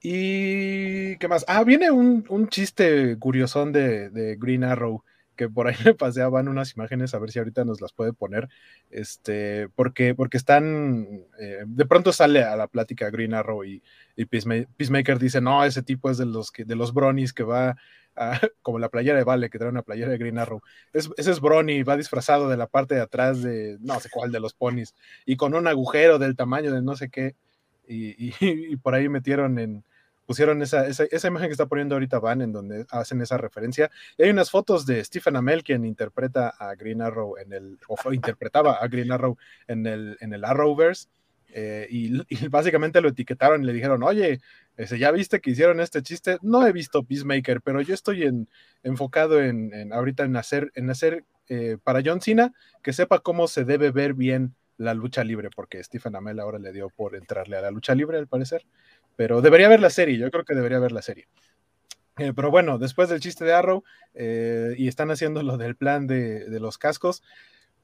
y 0.07 1.17
qué 1.17 1.27
más. 1.27 1.43
Ah, 1.47 1.63
viene 1.63 1.89
un, 1.89 2.25
un 2.29 2.47
chiste 2.47 3.17
curiosón 3.17 3.71
de, 3.71 4.11
de, 4.11 4.35
Green 4.35 4.63
Arrow, 4.63 5.03
que 5.35 5.49
por 5.49 5.67
ahí 5.67 5.75
me 5.83 5.95
paseaban 5.95 6.47
unas 6.47 6.75
imágenes, 6.75 7.15
a 7.15 7.19
ver 7.19 7.31
si 7.31 7.39
ahorita 7.39 7.65
nos 7.65 7.81
las 7.81 7.91
puede 7.91 8.13
poner. 8.13 8.47
Este, 8.91 9.67
porque, 9.69 10.13
porque 10.13 10.37
están. 10.37 11.25
Eh, 11.39 11.63
de 11.65 11.85
pronto 11.87 12.13
sale 12.13 12.43
a 12.43 12.55
la 12.55 12.67
plática 12.67 13.09
Green 13.09 13.33
Arrow 13.33 13.63
y, 13.63 13.81
y 14.15 14.25
Peacemaker, 14.25 15.17
dice: 15.17 15.41
No, 15.41 15.65
ese 15.65 15.81
tipo 15.81 16.11
es 16.11 16.19
de 16.19 16.27
los 16.27 16.51
que, 16.51 16.65
de 16.65 16.75
los 16.75 16.93
bronies 16.93 17.33
que 17.33 17.43
va. 17.43 17.75
A, 18.15 18.39
como 18.61 18.77
la 18.77 18.89
playera 18.89 19.17
de 19.17 19.23
Vale, 19.23 19.49
que 19.49 19.57
trae 19.57 19.71
una 19.71 19.81
playera 19.81 20.11
de 20.11 20.19
Green 20.19 20.37
Arrow. 20.37 20.61
ese 20.93 21.09
es 21.17 21.41
Brony, 21.41 21.81
va 21.83 21.97
disfrazado 21.97 22.47
de 22.47 22.57
la 22.57 22.67
parte 22.67 22.93
de 22.93 23.01
atrás 23.01 23.41
de 23.41 23.77
no 23.81 23.99
sé 23.99 24.09
cuál 24.11 24.31
de 24.31 24.39
los 24.39 24.53
ponis 24.53 24.93
y 25.25 25.35
con 25.35 25.55
un 25.55 25.67
agujero 25.67 26.19
del 26.19 26.35
tamaño 26.35 26.71
de 26.71 26.81
no 26.83 26.95
sé 26.95 27.09
qué. 27.09 27.35
y, 27.87 28.33
y 28.39 28.75
por 28.77 28.93
ahí 28.93 29.09
metieron 29.09 29.59
en, 29.59 29.83
pusieron 30.25 30.61
esa, 30.61 30.87
esa, 30.87 31.05
esa, 31.05 31.27
imagen 31.27 31.47
que 31.47 31.53
está 31.53 31.67
poniendo 31.67 31.95
ahorita 31.95 32.19
Van, 32.19 32.41
en 32.41 32.51
donde 32.51 32.85
hacen 32.89 33.21
esa 33.21 33.37
referencia. 33.37 33.91
Y 34.17 34.23
hay 34.23 34.29
unas 34.29 34.51
fotos 34.51 34.85
de 34.85 35.03
Stephen 35.03 35.35
Amell, 35.35 35.63
quien 35.63 35.85
interpreta 35.85 36.49
a 36.49 36.75
Green 36.75 37.01
Arrow 37.01 37.37
en 37.37 37.53
el, 37.53 37.77
o 37.87 38.13
interpretaba 38.13 38.73
a 38.73 38.87
Green 38.87 39.11
Arrow 39.11 39.37
en 39.67 39.85
el, 39.85 40.17
en 40.19 40.33
el 40.33 40.43
Arrowverse. 40.43 41.07
Eh, 41.57 41.87
y, 41.89 42.21
y, 42.27 42.47
básicamente 42.49 42.99
lo 42.99 43.09
etiquetaron 43.09 43.63
y 43.63 43.65
le 43.65 43.73
dijeron, 43.73 44.03
oye, 44.03 44.41
ese, 44.75 44.99
¿ya 44.99 45.11
viste 45.11 45.39
que 45.39 45.51
hicieron 45.51 45.79
este 45.79 46.01
chiste? 46.01 46.37
No 46.41 46.67
he 46.67 46.73
visto 46.73 47.03
Peacemaker, 47.03 47.61
pero 47.61 47.81
yo 47.81 47.93
estoy 47.93 48.23
en, 48.23 48.49
enfocado 48.83 49.41
en, 49.41 49.73
en, 49.73 49.93
ahorita 49.93 50.23
en 50.23 50.35
hacer, 50.35 50.71
en 50.75 50.89
hacer 50.89 51.23
eh, 51.47 51.77
para 51.83 52.01
John 52.03 52.21
Cena 52.21 52.53
que 52.81 52.91
sepa 52.91 53.19
cómo 53.19 53.47
se 53.47 53.65
debe 53.65 53.91
ver 53.91 54.15
bien 54.15 54.55
la 54.77 54.93
lucha 54.93 55.23
libre, 55.23 55.49
porque 55.55 55.83
Stephen 55.83 56.15
Amell 56.15 56.39
ahora 56.39 56.59
le 56.59 56.73
dio 56.73 56.89
por 56.89 57.15
entrarle 57.15 57.57
a 57.57 57.61
la 57.61 57.71
lucha 57.71 57.95
libre, 57.95 58.17
al 58.17 58.27
parecer. 58.27 58.65
Pero 59.15 59.41
debería 59.41 59.69
ver 59.69 59.79
la 59.79 59.89
serie, 59.89 60.17
yo 60.17 60.29
creo 60.31 60.43
que 60.43 60.55
debería 60.55 60.79
ver 60.79 60.91
la 60.91 61.01
serie. 61.01 61.27
Eh, 62.17 62.31
pero 62.33 62.49
bueno, 62.49 62.77
después 62.77 63.09
del 63.09 63.19
chiste 63.19 63.43
de 63.43 63.53
Arrow, 63.53 63.83
eh, 64.13 64.73
y 64.77 64.87
están 64.87 65.11
haciendo 65.11 65.43
lo 65.43 65.57
del 65.57 65.75
plan 65.75 66.07
de, 66.07 66.45
de, 66.49 66.59
los 66.61 66.77
cascos, 66.77 67.21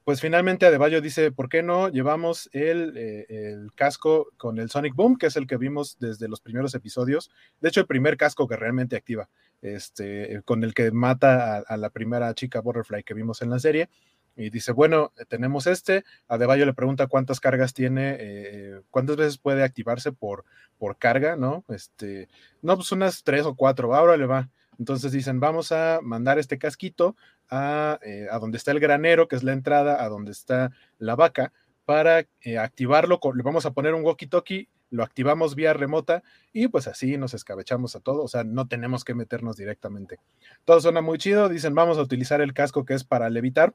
pues 0.04 0.20
finalmente 0.22 0.64
Adebayo 0.64 1.02
dice, 1.02 1.30
¿por 1.32 1.50
qué 1.50 1.62
no 1.62 1.90
llevamos 1.90 2.48
el, 2.52 2.96
eh, 2.96 3.26
el, 3.28 3.72
casco 3.74 4.28
con 4.38 4.58
el 4.58 4.70
Sonic 4.70 4.94
Boom, 4.94 5.18
que 5.18 5.26
es 5.26 5.36
el 5.36 5.46
que 5.46 5.58
vimos 5.58 5.98
desde 6.00 6.28
los 6.28 6.40
primeros 6.40 6.74
episodios? 6.74 7.30
De 7.60 7.68
hecho, 7.68 7.80
el 7.80 7.86
primer 7.86 8.16
casco 8.16 8.48
que 8.48 8.56
realmente 8.56 8.96
activa, 8.96 9.28
este, 9.60 10.40
con 10.46 10.64
el 10.64 10.72
que 10.72 10.90
mata 10.92 11.58
a, 11.58 11.58
a 11.58 11.76
la 11.76 11.90
primera 11.90 12.32
chica 12.34 12.60
Butterfly 12.60 13.04
que 13.04 13.14
vimos 13.14 13.42
en 13.42 13.50
la 13.50 13.58
serie 13.58 13.90
y 14.36 14.50
dice, 14.50 14.72
bueno, 14.72 15.12
tenemos 15.28 15.66
este, 15.66 16.04
Adebayo 16.28 16.64
le 16.66 16.74
pregunta 16.74 17.06
cuántas 17.06 17.40
cargas 17.40 17.74
tiene, 17.74 18.16
eh, 18.18 18.80
cuántas 18.90 19.16
veces 19.16 19.38
puede 19.38 19.62
activarse 19.62 20.12
por, 20.12 20.44
por 20.78 20.96
carga, 20.96 21.36
¿no? 21.36 21.64
Este, 21.68 22.28
no, 22.62 22.76
pues 22.76 22.92
unas 22.92 23.22
tres 23.24 23.44
o 23.44 23.54
cuatro, 23.54 23.94
ahora 23.94 24.16
le 24.16 24.26
va. 24.26 24.48
Entonces 24.78 25.12
dicen, 25.12 25.38
vamos 25.38 25.70
a 25.70 26.00
mandar 26.02 26.38
este 26.38 26.58
casquito 26.58 27.14
a, 27.50 27.98
eh, 28.02 28.26
a, 28.30 28.38
donde 28.38 28.56
está 28.56 28.70
el 28.70 28.80
granero, 28.80 29.28
que 29.28 29.36
es 29.36 29.42
la 29.42 29.52
entrada, 29.52 30.02
a 30.02 30.08
donde 30.08 30.32
está 30.32 30.72
la 30.98 31.14
vaca, 31.14 31.52
para 31.84 32.26
eh, 32.40 32.58
activarlo, 32.58 33.20
le 33.34 33.42
vamos 33.42 33.66
a 33.66 33.72
poner 33.72 33.94
un 33.94 34.04
walkie-talkie, 34.04 34.68
lo 34.90 35.02
activamos 35.02 35.54
vía 35.54 35.72
remota 35.72 36.22
y 36.52 36.68
pues 36.68 36.86
así 36.86 37.16
nos 37.16 37.34
escabechamos 37.34 37.96
a 37.96 38.00
todo, 38.00 38.22
o 38.22 38.28
sea, 38.28 38.44
no 38.44 38.68
tenemos 38.68 39.04
que 39.04 39.14
meternos 39.14 39.56
directamente. 39.56 40.18
Todo 40.64 40.80
suena 40.80 41.00
muy 41.00 41.18
chido, 41.18 41.48
dicen, 41.48 41.74
vamos 41.74 41.98
a 41.98 42.02
utilizar 42.02 42.40
el 42.40 42.54
casco 42.54 42.84
que 42.84 42.94
es 42.94 43.04
para 43.04 43.30
levitar, 43.30 43.74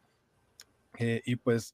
eh, 0.99 1.21
y 1.25 1.35
pues 1.37 1.73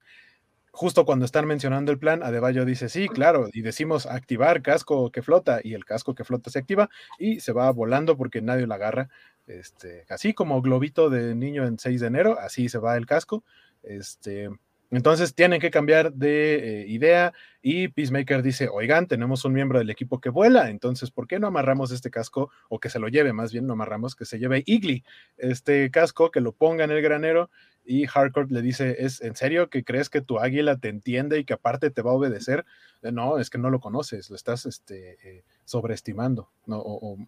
justo 0.72 1.06
cuando 1.06 1.26
están 1.26 1.46
mencionando 1.46 1.92
el 1.92 2.00
plan, 2.00 2.24
Adebayo 2.24 2.66
dice, 2.66 2.90
sí, 2.90 3.08
claro, 3.08 3.48
y 3.54 3.62
decimos 3.62 4.08
activar 4.08 4.64
casco 4.64 5.12
que 5.12 5.22
flota, 5.22 5.60
y 5.64 5.76
el 5.76 5.86
casco 5.86 6.16
que 6.16 6.24
flota 6.24 6.50
se 6.50 6.58
activa 6.60 6.90
y 7.20 7.42
se 7.42 7.54
va 7.54 7.72
volando 7.72 8.18
porque 8.18 8.42
nadie 8.42 8.66
lo 8.66 8.74
agarra. 8.74 9.10
Este, 9.46 10.06
así 10.10 10.34
como 10.34 10.62
globito 10.62 11.10
de 11.12 11.36
niño 11.36 11.66
en 11.66 11.78
6 11.78 12.02
de 12.02 12.08
enero, 12.08 12.40
así 12.40 12.70
se 12.70 12.80
va 12.80 12.98
el 12.98 13.06
casco. 13.06 13.44
Este, 13.84 14.50
entonces 14.98 15.34
tienen 15.34 15.60
que 15.60 15.72
cambiar 15.72 16.14
de 16.14 16.84
eh, 16.84 16.86
idea 16.88 17.34
y 17.62 17.88
Peacemaker 17.88 18.44
dice, 18.44 18.70
oigan, 18.70 19.08
tenemos 19.08 19.44
un 19.44 19.54
miembro 19.54 19.80
del 19.80 19.90
equipo 19.90 20.22
que 20.22 20.30
vuela, 20.30 20.70
entonces, 20.70 21.10
¿por 21.10 21.28
qué 21.28 21.40
no 21.40 21.48
amarramos 21.48 21.92
este 21.92 22.12
casco 22.12 22.52
o 22.70 22.80
que 22.80 22.90
se 22.90 23.00
lo 23.00 23.08
lleve? 23.08 23.34
Más 23.34 23.52
bien, 23.52 23.66
no 23.66 23.74
amarramos, 23.74 24.16
que 24.16 24.26
se 24.26 24.38
lleve 24.38 24.64
Igly, 24.66 25.04
este 25.38 25.90
casco, 25.90 26.30
que 26.30 26.42
lo 26.42 26.52
ponga 26.52 26.84
en 26.84 26.92
el 26.92 27.02
granero 27.02 27.50
y 27.86 28.06
Hardcore 28.06 28.48
le 28.50 28.62
dice, 28.62 28.96
¿es 29.00 29.22
en 29.22 29.36
serio 29.36 29.70
que 29.70 29.84
crees 29.84 30.10
que 30.10 30.22
tu 30.22 30.40
águila 30.40 30.78
te 30.78 30.90
entiende 30.90 31.40
y 31.40 31.46
que 31.46 31.54
aparte 31.54 31.90
te 31.90 32.02
va 32.02 32.12
a 32.12 32.16
obedecer? 32.16 32.66
Eh, 33.02 33.12
no, 33.12 33.40
es 33.40 33.50
que 33.50 33.58
no 33.58 33.70
lo 33.70 33.80
conoces, 33.80 34.30
lo 34.30 34.36
estás 34.36 34.66
este, 34.66 35.18
eh, 35.24 35.44
sobreestimando, 35.66 36.50
no, 36.66 36.84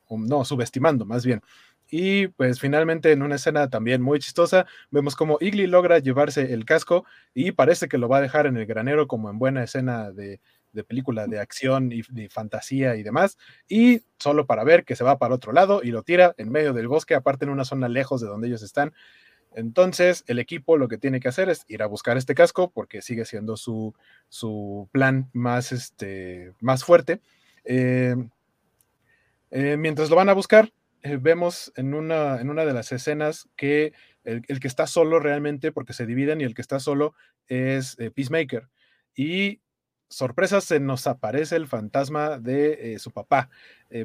no, 0.10 0.46
subestimando 0.46 1.06
más 1.06 1.26
bien. 1.26 1.42
Y 1.98 2.28
pues 2.28 2.60
finalmente 2.60 3.14
en 3.14 3.22
una 3.22 3.36
escena 3.36 3.70
también 3.70 4.02
muy 4.02 4.20
chistosa, 4.20 4.66
vemos 4.92 5.16
como 5.16 5.38
Igly 5.40 5.66
logra 5.66 6.00
llevarse 6.00 6.54
el 6.54 6.66
casco 6.66 7.06
y 7.34 7.54
parece 7.54 7.88
que 7.88 7.98
lo 7.98 8.10
va 8.10 8.18
a 8.18 8.22
dejar 8.22 8.48
en 8.48 8.58
el 8.58 8.66
granero 8.66 9.08
como 9.08 9.30
en 9.30 9.40
buena 9.40 9.64
escena 9.64 10.12
de, 10.12 10.42
de 10.74 10.84
película 10.84 11.26
de 11.26 11.40
acción 11.40 11.94
y 11.94 12.02
de 12.10 12.28
fantasía 12.28 12.98
y 12.98 13.04
demás, 13.04 13.38
y 13.70 14.02
solo 14.20 14.46
para 14.46 14.66
ver 14.66 14.84
que 14.84 14.98
se 14.98 15.06
va 15.06 15.18
para 15.18 15.36
otro 15.36 15.54
lado 15.54 15.84
y 15.84 15.92
lo 15.92 16.04
tira 16.04 16.36
en 16.38 16.52
medio 16.52 16.74
del 16.74 16.90
bosque, 16.90 17.16
aparte 17.16 17.46
en 17.46 17.52
una 17.52 17.64
zona 17.64 17.88
lejos 17.88 18.20
de 18.20 18.28
donde 18.28 18.48
ellos 18.48 18.62
están. 18.62 18.94
Entonces, 19.54 20.26
el 20.28 20.40
equipo 20.40 20.76
lo 20.76 20.90
que 20.90 20.98
tiene 20.98 21.22
que 21.22 21.30
hacer 21.30 21.48
es 21.48 21.64
ir 21.70 21.82
a 21.82 21.88
buscar 21.88 22.18
este 22.18 22.36
casco 22.36 22.72
porque 22.72 23.02
sigue 23.02 23.24
siendo 23.24 23.56
su, 23.56 23.94
su 24.28 24.90
plan 24.92 25.30
más, 25.32 25.72
este, 25.72 26.52
más 26.60 26.84
fuerte. 26.84 27.22
Eh, 27.64 28.18
eh, 29.52 29.78
mientras 29.78 30.10
lo 30.10 30.18
van 30.18 30.28
a 30.28 30.34
buscar, 30.34 30.74
eh, 31.06 31.18
vemos 31.22 31.72
en 31.76 31.94
una, 31.94 32.42
en 32.42 32.50
una 32.50 32.66
de 32.66 32.74
las 32.74 32.92
escenas 32.92 33.48
que 33.56 33.94
el, 34.24 34.42
el, 34.48 34.60
que 34.60 34.68
está 34.68 34.88
solo 34.88 35.20
realmente, 35.20 35.72
porque 35.72 35.94
se 35.94 36.08
dividen 36.08 36.42
y 36.42 36.46
el 36.46 36.56
que 36.56 36.64
está 36.64 36.80
solo 36.80 37.14
es 37.48 37.96
eh, 38.00 38.10
Peacemaker. 38.10 38.70
Y 39.16 39.62
sorpresa, 40.10 40.62
se 40.62 40.80
nos 40.80 41.06
aparece 41.06 41.58
el 41.58 41.68
fantasma 41.68 42.40
de 42.40 42.96
eh, 42.96 43.00
su 43.00 43.12
papá. 43.12 43.50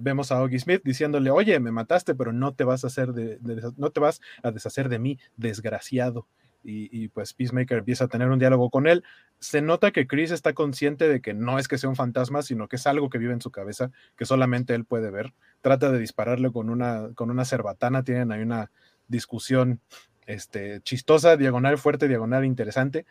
Vemos 0.03 0.31
a 0.31 0.41
Oggy 0.41 0.59
Smith 0.59 0.83
diciéndole, 0.85 1.31
oye, 1.31 1.59
me 1.59 1.73
mataste, 1.73 2.15
pero 2.15 2.33
no 2.33 2.55
te 2.55 2.65
vas 2.65 2.85
a 2.85 2.89
hacer 2.89 3.13
de, 3.13 3.39
de, 3.39 3.73
no 3.77 3.91
te 3.91 3.99
vas 3.99 4.21
a 4.43 4.53
deshacer 4.53 4.89
de 4.89 4.99
mí, 5.01 5.19
desgraciado. 5.37 6.29
Y, 6.62 6.88
y, 6.92 7.09
pues 7.09 7.33
Peacemaker 7.33 7.79
empieza 7.79 8.05
a 8.05 8.09
tener 8.09 8.29
un 8.29 8.38
diálogo 8.38 8.70
con 8.70 8.87
él. 8.87 9.03
Se 9.38 9.62
nota 9.62 9.92
que 9.92 10.07
Chris 10.07 10.31
está 10.31 10.53
consciente 10.53 11.09
de 11.09 11.20
que 11.20 11.33
no 11.33 11.59
es 11.59 11.68
que 11.68 11.79
sea 11.79 11.88
un 11.88 11.96
fantasma, 11.96 12.42
sino 12.42 12.68
que 12.68 12.77
es 12.77 12.87
algo 12.87 13.09
que 13.09 13.18
vive 13.18 13.33
en 13.33 13.40
su 13.40 13.51
cabeza, 13.51 13.90
que 14.16 14.27
solamente 14.27 14.75
él 14.75 14.85
puede 14.85 15.11
ver. 15.11 15.33
Trata 15.62 15.90
de 15.90 15.99
dispararle 15.99 16.53
con 16.53 16.68
una, 16.68 17.09
con 17.14 17.31
una 17.31 17.44
cerbatana, 17.44 18.05
tienen 18.05 18.31
ahí 18.31 18.42
una 18.42 18.70
discusión 19.09 19.81
este, 20.27 20.81
chistosa, 20.83 21.37
diagonal 21.37 21.77
fuerte, 21.79 22.09
diagonal 22.09 22.44
interesante. 22.44 23.05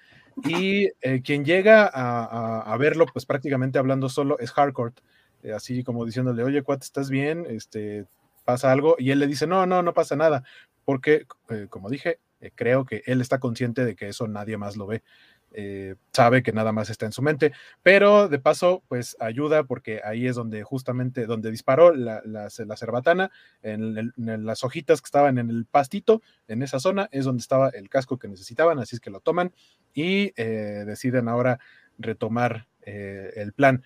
Y 0.45 0.89
eh, 1.01 1.21
quien 1.23 1.43
llega 1.43 1.89
a, 1.91 2.77
verlo, 2.77 3.05
pues 3.11 3.25
prácticamente 3.25 3.77
hablando 3.77 4.09
solo, 4.09 4.39
es 4.39 4.53
Harcourt, 4.55 4.99
eh, 5.43 5.51
así 5.51 5.83
como 5.83 6.05
diciéndole, 6.05 6.43
oye, 6.43 6.63
cuate, 6.63 6.85
¿estás 6.85 7.09
bien? 7.09 7.45
Este, 7.49 8.05
¿Pasa 8.45 8.71
algo? 8.71 8.95
Y 8.97 9.11
él 9.11 9.19
le 9.19 9.27
dice, 9.27 9.47
no, 9.47 9.65
no, 9.65 9.83
no 9.83 9.93
pasa 9.93 10.15
nada, 10.15 10.43
porque, 10.85 11.25
eh, 11.49 11.67
como 11.69 11.89
dije, 11.89 12.19
eh, 12.41 12.51
creo 12.53 12.85
que 12.85 13.01
él 13.05 13.21
está 13.21 13.39
consciente 13.39 13.85
de 13.85 13.95
que 13.95 14.09
eso 14.09 14.27
nadie 14.27 14.57
más 14.57 14.77
lo 14.77 14.87
ve. 14.87 15.03
Eh, 15.51 15.95
sabe 16.13 16.43
que 16.43 16.51
nada 16.51 16.71
más 16.71 16.91
está 16.91 17.07
en 17.07 17.11
su 17.11 17.23
mente, 17.23 17.53
pero 17.81 18.29
de 18.29 18.37
paso, 18.37 18.83
pues 18.87 19.17
ayuda 19.19 19.63
porque 19.63 19.99
ahí 20.03 20.27
es 20.27 20.35
donde 20.35 20.61
justamente, 20.61 21.25
donde 21.25 21.49
disparó 21.49 21.91
la, 21.91 22.21
la, 22.23 22.49
cerbatana, 22.49 23.31
en, 23.63 24.13
las 24.15 24.63
hojitas 24.63 25.01
que 25.01 25.07
estaban 25.07 25.39
en 25.39 25.49
el 25.49 25.65
pastito, 25.65 26.21
en 26.47 26.61
esa 26.61 26.79
zona, 26.79 27.09
es 27.11 27.25
donde 27.25 27.41
estaba 27.41 27.69
el 27.69 27.89
casco 27.89 28.19
que 28.19 28.27
necesitaban, 28.27 28.77
así 28.77 28.95
es 28.95 28.99
que 28.99 29.09
lo 29.09 29.21
toman 29.21 29.51
y 29.95 30.33
eh, 30.35 30.83
deciden 30.85 31.27
ahora 31.27 31.59
retomar 31.97 32.67
el 32.85 33.53
plan. 33.53 33.83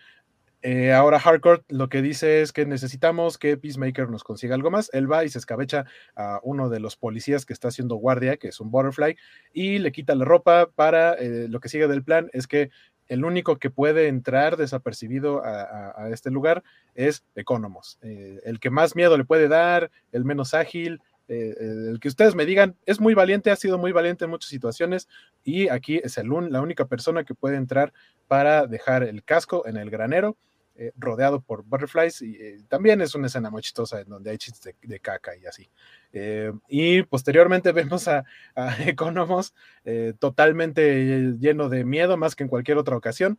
Eh, 0.65 0.93
ahora 0.93 1.19
Hardcore 1.19 1.61
lo 1.67 1.89
que 1.89 2.01
dice 2.01 2.41
es 2.41 2.53
que 2.53 2.65
necesitamos 2.65 3.37
que 3.37 3.57
Peacemaker 3.57 4.09
nos 4.09 4.23
consiga 4.23 4.55
algo 4.55 4.71
más. 4.71 4.89
Él 4.93 5.11
va 5.11 5.25
y 5.25 5.29
se 5.29 5.37
escabecha 5.37 5.85
a 6.15 6.39
uno 6.41 6.69
de 6.69 6.79
los 6.79 6.95
policías 6.95 7.45
que 7.45 7.51
está 7.51 7.67
haciendo 7.67 7.95
guardia, 7.95 8.37
que 8.37 8.47
es 8.47 8.61
un 8.61 8.71
Butterfly, 8.71 9.17
y 9.51 9.79
le 9.79 9.91
quita 9.91 10.15
la 10.15 10.23
ropa 10.23 10.69
para 10.73 11.15
eh, 11.15 11.47
lo 11.49 11.59
que 11.59 11.67
sigue 11.67 11.89
del 11.89 12.05
plan 12.05 12.29
es 12.31 12.47
que 12.47 12.69
el 13.09 13.25
único 13.25 13.59
que 13.59 13.69
puede 13.69 14.07
entrar 14.07 14.55
desapercibido 14.55 15.43
a, 15.43 16.09
este 16.11 16.31
lugar 16.31 16.63
es 16.95 17.25
Economos. 17.35 17.99
Eh, 18.01 18.39
el 18.45 18.61
que 18.61 18.69
más 18.69 18.95
miedo 18.95 19.17
le 19.17 19.25
puede 19.25 19.49
dar, 19.49 19.91
el 20.13 20.23
menos 20.23 20.53
ágil, 20.53 21.01
el 21.27 21.99
que 21.99 22.07
ustedes 22.07 22.35
me 22.35 22.45
digan, 22.45 22.75
es 22.85 22.99
muy 23.01 23.13
valiente, 23.13 23.49
ha 23.49 23.55
sido 23.55 23.77
muy 23.77 23.91
valiente 23.91 24.25
en 24.25 24.31
muchas 24.31 24.49
situaciones 24.49 25.07
y 25.43 25.67
aquí 25.67 25.99
es 26.03 26.17
el 26.17 26.31
un, 26.31 26.51
la 26.51 26.61
única 26.61 26.85
persona 26.85 27.23
que 27.23 27.33
puede 27.33 27.57
entrar 27.57 27.91
para 28.27 28.67
dejar 28.67 29.03
el 29.03 29.23
casco 29.23 29.65
en 29.65 29.77
el 29.77 29.89
granero 29.89 30.37
eh, 30.75 30.91
rodeado 30.95 31.39
por 31.41 31.63
butterflies 31.63 32.21
y 32.23 32.35
eh, 32.35 32.57
también 32.67 32.99
es 33.01 33.13
una 33.13 33.27
escena 33.27 33.51
muy 33.51 33.61
chistosa 33.61 34.01
en 34.01 34.09
donde 34.09 34.31
hay 34.31 34.37
chistes 34.37 34.75
de, 34.81 34.99
caca 34.99 35.35
y 35.35 35.45
así. 35.45 35.69
Eh, 36.11 36.51
y 36.67 37.03
posteriormente 37.03 37.71
vemos 37.73 38.07
a, 38.07 38.23
a 38.55 38.83
Economos 38.83 39.53
eh, 39.85 40.13
totalmente 40.17 41.35
lleno 41.39 41.69
de 41.69 41.85
miedo 41.85 42.17
más 42.17 42.35
que 42.35 42.43
en 42.43 42.49
cualquier 42.49 42.77
otra 42.77 42.97
ocasión. 42.97 43.37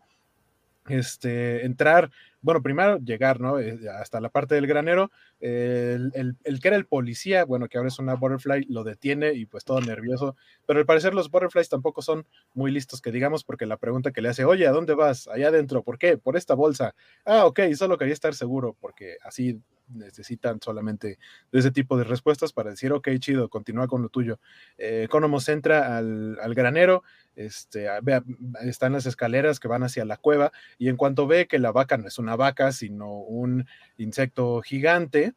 Este, 0.89 1.65
entrar, 1.65 2.11
bueno, 2.43 2.63
primero 2.63 2.99
llegar, 2.99 3.41
¿no? 3.41 3.59
Eh, 3.59 3.79
hasta 3.99 4.21
la 4.21 4.29
parte 4.29 4.55
del 4.55 4.67
granero, 4.67 5.11
el, 5.45 6.61
que 6.61 6.69
era 6.69 6.77
el 6.77 6.87
policía, 6.87 7.45
bueno, 7.45 7.69
que 7.69 7.77
ahora 7.77 7.89
es 7.89 7.99
una 7.99 8.15
butterfly, 8.15 8.65
lo 8.71 8.83
detiene 8.83 9.35
y 9.35 9.45
pues 9.45 9.65
todo 9.65 9.81
nervioso, 9.81 10.37
pero 10.67 10.79
al 10.79 10.87
parecer 10.87 11.15
los 11.15 11.31
butterflies 11.31 11.69
tampoco 11.69 12.01
son 12.01 12.27
muy 12.55 12.71
listos, 12.71 13.03
que 13.03 13.13
digamos, 13.13 13.45
porque 13.45 13.67
la 13.67 13.77
pregunta 13.77 14.11
que 14.11 14.23
le 14.23 14.31
hace, 14.31 14.45
oye, 14.45 14.67
¿a 14.67 14.71
dónde 14.73 14.95
vas? 14.95 15.29
Allá 15.29 15.49
adentro, 15.49 15.83
¿por 15.83 15.99
qué? 15.99 16.17
Por 16.17 16.37
esta 16.37 16.55
bolsa. 16.55 16.95
Ah, 17.27 17.45
ok, 17.45 17.61
solo 17.77 17.99
quería 17.99 18.15
estar 18.15 18.35
seguro, 18.35 18.77
porque 18.81 19.19
así 19.23 19.61
necesitan 19.89 20.61
solamente 20.63 21.19
de 21.53 21.59
ese 21.59 21.71
tipo 21.71 21.97
de 21.97 22.05
respuestas 22.05 22.53
para 22.53 22.71
decir, 22.71 22.93
ok, 22.93 23.09
chido, 23.19 23.49
continúa 23.49 23.89
con 23.89 24.03
lo 24.03 24.09
tuyo. 24.09 24.39
Eh, 24.79 25.03
Economos 25.05 25.49
entra 25.49 25.97
al, 25.97 26.55
granero, 26.55 27.03
este, 27.37 27.87
ve, 28.03 28.23
están 28.63 28.93
las 28.93 29.07
escaleras 29.07 29.61
que 29.61 29.69
van 29.69 29.83
hacia 29.83 30.05
la 30.05 30.17
cueva 30.17 30.53
y 30.79 30.89
en 30.89 30.97
cuanto 30.97 31.27
ve 31.27 31.47
que 31.47 31.59
la 31.59 31.73
vaca 31.73 31.97
no 31.97 32.09
es 32.09 32.19
una 32.19 32.37
vaca, 32.37 32.73
sino 32.73 33.13
un 33.13 33.67
insecto 33.99 34.63
gigante. 34.63 35.34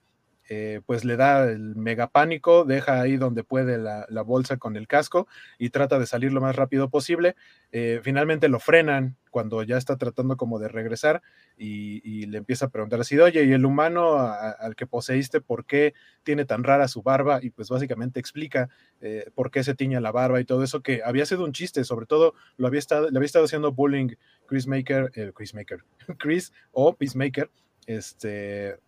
Eh, 0.49 0.79
pues 0.85 1.03
le 1.03 1.17
da 1.17 1.43
el 1.43 1.75
mega 1.75 2.07
pánico, 2.07 2.63
deja 2.63 3.01
ahí 3.01 3.17
donde 3.17 3.43
puede 3.43 3.77
la, 3.77 4.05
bolsa 4.21 4.57
con 4.57 4.77
el 4.77 4.87
casco 4.87 5.27
y 5.57 5.71
trata 5.71 5.99
de 5.99 6.05
salir 6.05 6.31
lo 6.31 6.41
más 6.41 6.55
rápido 6.55 6.89
posible. 6.89 7.35
Eh, 7.71 7.99
finalmente 8.01 8.47
lo 8.47 8.59
frenan 8.59 9.17
cuando 9.29 9.61
ya 9.63 9.77
está 9.77 9.97
tratando 9.97 10.37
como 10.37 10.57
de 10.57 10.69
regresar 10.69 11.21
y, 11.57 12.25
le 12.27 12.37
empieza 12.37 12.65
a 12.65 12.69
preguntar 12.69 12.99
así, 12.99 13.17
oye, 13.19 13.43
¿y 13.43 13.53
el 13.53 13.65
humano 13.65 14.17
al 14.17 14.75
que 14.75 14.87
poseíste 14.87 15.39
por 15.41 15.65
qué 15.65 15.93
tiene 16.23 16.45
tan 16.45 16.63
rara 16.63 16.87
su 16.87 17.03
barba? 17.03 17.39
Y 17.41 17.51
pues 17.51 17.69
básicamente 17.69 18.19
explica 18.19 18.69
eh, 19.01 19.29
por 19.35 19.51
qué 19.51 19.63
se 19.63 19.75
tiña 19.75 19.99
la 20.01 20.11
barba 20.11 20.39
y 20.39 20.45
todo 20.45 20.63
eso, 20.63 20.81
que 20.81 21.01
había 21.03 21.25
sido 21.25 21.43
un 21.43 21.53
chiste, 21.53 21.83
sobre 21.83 22.05
todo 22.05 22.33
lo 22.57 22.67
había 22.67 22.79
estado, 22.79 23.09
le 23.09 23.17
había 23.17 23.27
estado 23.27 23.45
haciendo 23.45 23.71
bullying 23.71 24.15
Chris 24.47 24.67
Maker, 24.67 25.11
Chris 25.35 25.53
Maker, 25.53 25.83
Chris 26.17 26.51
o 26.71 26.95
Peacemaker, 26.95 27.49
este, 27.85 28.79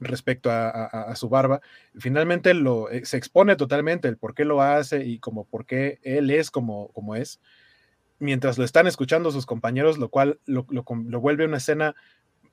respecto 0.00 0.50
a, 0.50 1.14
su 1.16 1.28
barba. 1.28 1.60
Finalmente 1.98 2.54
lo, 2.54 2.90
eh, 2.90 3.04
se 3.04 3.16
expone 3.16 3.56
totalmente 3.56 4.08
el 4.08 4.16
por 4.16 4.34
qué 4.34 4.44
lo 4.44 4.62
hace 4.62 5.04
y 5.04 5.18
como 5.18 5.44
por 5.44 5.66
qué 5.66 5.98
él 6.02 6.30
es 6.30 6.50
como, 6.50 6.88
como 6.88 7.16
es, 7.16 7.40
mientras 8.18 8.58
lo 8.58 8.64
están 8.64 8.86
escuchando 8.86 9.30
sus 9.30 9.46
compañeros, 9.46 9.98
lo 9.98 10.08
cual 10.08 10.40
lo, 10.46 10.64
vuelve 11.20 11.44
una 11.44 11.58
escena 11.58 11.94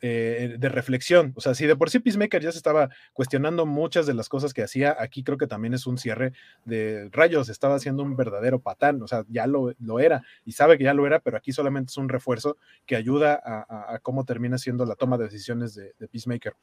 eh, 0.01 0.57
de 0.59 0.69
reflexión. 0.69 1.33
O 1.35 1.41
sea, 1.41 1.55
si 1.55 1.65
de 1.65 1.75
por 1.75 1.89
sí 1.89 1.99
Peacemaker 1.99 2.41
ya 2.41 2.51
se 2.51 2.57
estaba 2.57 2.89
cuestionando 3.13 3.65
muchas 3.65 4.05
de 4.05 4.13
las 4.13 4.29
cosas 4.29 4.53
que 4.53 4.61
hacía, 4.61 4.95
aquí 4.99 5.23
creo 5.23 5.37
que 5.37 5.47
también 5.47 5.73
es 5.73 5.87
un 5.87 5.97
cierre 5.97 6.33
de 6.65 7.09
rayos, 7.11 7.49
estaba 7.49 7.75
haciendo 7.75 8.03
un 8.03 8.15
verdadero 8.15 8.59
patán, 8.59 9.01
o 9.01 9.07
sea, 9.07 9.25
ya 9.29 9.47
lo, 9.47 9.73
lo 9.79 9.99
era 9.99 10.23
y 10.43 10.51
sabe 10.51 10.77
que 10.77 10.83
ya 10.83 10.93
lo 10.93 11.07
era, 11.07 11.19
pero 11.19 11.37
aquí 11.37 11.51
solamente 11.51 11.91
es 11.91 11.97
un 11.97 12.09
refuerzo 12.09 12.57
que 12.85 12.95
ayuda 12.95 13.41
a, 13.43 13.99
cómo 13.99 14.25
termina 14.25 14.57
siendo 14.57 14.85
la 14.85 14.95
toma 14.95 15.17
de 15.17 15.25
decisiones 15.25 15.75
de 15.75 16.07
Peacemaker. 16.07 16.53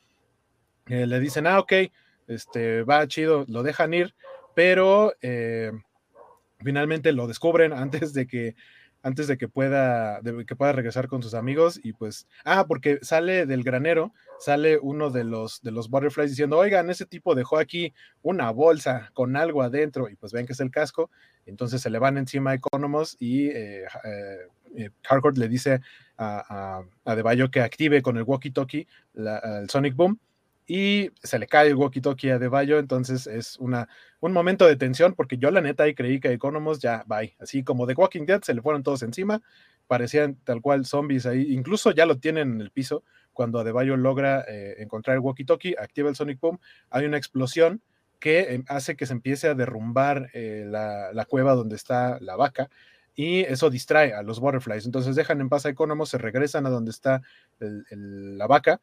Eh, 0.86 1.06
le 1.06 1.20
dicen, 1.20 1.46
ah, 1.46 1.60
ok, 1.60 1.72
este, 2.26 2.82
va 2.82 3.06
chido, 3.06 3.44
lo 3.48 3.62
dejan 3.62 3.94
ir, 3.94 4.14
pero 4.54 5.14
eh, 5.22 5.72
finalmente 6.60 7.12
lo 7.12 7.26
descubren 7.26 7.72
antes 7.72 8.12
de 8.12 8.26
que 8.26 8.54
antes 9.04 9.26
de 9.26 9.36
que 9.36 9.48
pueda 9.48 10.20
que 10.46 10.54
pueda 10.54 10.72
regresar 10.72 11.08
con 11.08 11.24
sus 11.24 11.34
amigos 11.34 11.80
y 11.82 11.92
pues 11.92 12.28
ah 12.44 12.66
porque 12.68 13.00
sale 13.02 13.46
del 13.46 13.64
granero 13.64 14.12
sale 14.38 14.78
uno 14.78 15.10
de 15.10 15.24
los 15.24 15.60
de 15.62 15.72
los 15.72 15.90
butterflies 15.90 16.30
diciendo 16.30 16.56
oigan 16.56 16.88
ese 16.88 17.04
tipo 17.04 17.34
dejó 17.34 17.58
aquí 17.58 17.92
una 18.22 18.52
bolsa 18.52 19.10
con 19.12 19.36
algo 19.36 19.62
adentro 19.62 20.08
y 20.08 20.14
pues 20.14 20.32
ven 20.32 20.46
que 20.46 20.52
es 20.52 20.60
el 20.60 20.70
casco 20.70 21.10
entonces 21.46 21.80
se 21.80 21.90
le 21.90 21.98
van 21.98 22.16
encima 22.16 22.52
a 22.52 22.54
Economos 22.54 23.16
y 23.18 23.48
eh, 23.48 23.86
eh 24.04 24.90
le 25.34 25.48
dice 25.48 25.80
a, 26.16 26.84
a, 27.04 27.12
a 27.12 27.48
que 27.50 27.60
active 27.60 28.02
con 28.02 28.16
el 28.16 28.22
walkie 28.22 28.52
talkie 28.52 28.86
el 29.14 29.68
Sonic 29.68 29.96
Boom 29.96 30.16
y 30.66 31.10
se 31.22 31.38
le 31.38 31.46
cae 31.46 31.68
el 31.68 31.76
walkie-talkie 31.76 32.32
a 32.32 32.38
De 32.38 32.78
entonces 32.78 33.26
es 33.26 33.58
una, 33.58 33.88
un 34.20 34.32
momento 34.32 34.66
de 34.66 34.76
tensión, 34.76 35.14
porque 35.14 35.36
yo 35.36 35.50
la 35.50 35.60
neta 35.60 35.84
ahí 35.84 35.94
creí 35.94 36.20
que 36.20 36.32
Economos 36.32 36.78
ya, 36.78 37.04
bye, 37.06 37.36
así 37.40 37.64
como 37.64 37.86
de 37.86 37.94
Walking 37.94 38.26
Dead 38.26 38.42
se 38.42 38.54
le 38.54 38.62
fueron 38.62 38.82
todos 38.82 39.02
encima, 39.02 39.42
parecían 39.86 40.36
tal 40.44 40.60
cual 40.62 40.86
zombies 40.86 41.26
ahí, 41.26 41.52
incluso 41.52 41.90
ya 41.90 42.06
lo 42.06 42.18
tienen 42.18 42.52
en 42.52 42.60
el 42.60 42.70
piso, 42.70 43.02
cuando 43.32 43.58
Adebayo 43.58 43.96
logra 43.96 44.44
eh, 44.46 44.76
encontrar 44.78 45.16
el 45.16 45.22
walkie-talkie, 45.22 45.76
activa 45.78 46.08
el 46.08 46.16
Sonic 46.16 46.40
Boom, 46.40 46.60
hay 46.90 47.06
una 47.06 47.16
explosión 47.16 47.82
que 48.20 48.40
eh, 48.40 48.64
hace 48.68 48.94
que 48.94 49.06
se 49.06 49.14
empiece 49.14 49.48
a 49.48 49.54
derrumbar 49.54 50.30
eh, 50.32 50.64
la, 50.66 51.24
cueva 51.28 51.54
donde 51.54 51.74
está 51.76 52.18
la 52.20 52.36
vaca, 52.36 52.70
y 53.14 53.40
eso 53.40 53.68
distrae 53.68 54.14
a 54.14 54.22
los 54.22 54.40
butterflies. 54.40 54.86
Entonces 54.86 55.16
dejan 55.16 55.40
en 55.42 55.50
paz 55.50 55.66
a 55.66 55.68
Economos, 55.68 56.08
se 56.08 56.16
regresan 56.16 56.64
a 56.64 56.70
donde 56.70 56.90
está 56.90 57.20
la 57.58 58.46
vaca 58.46 58.80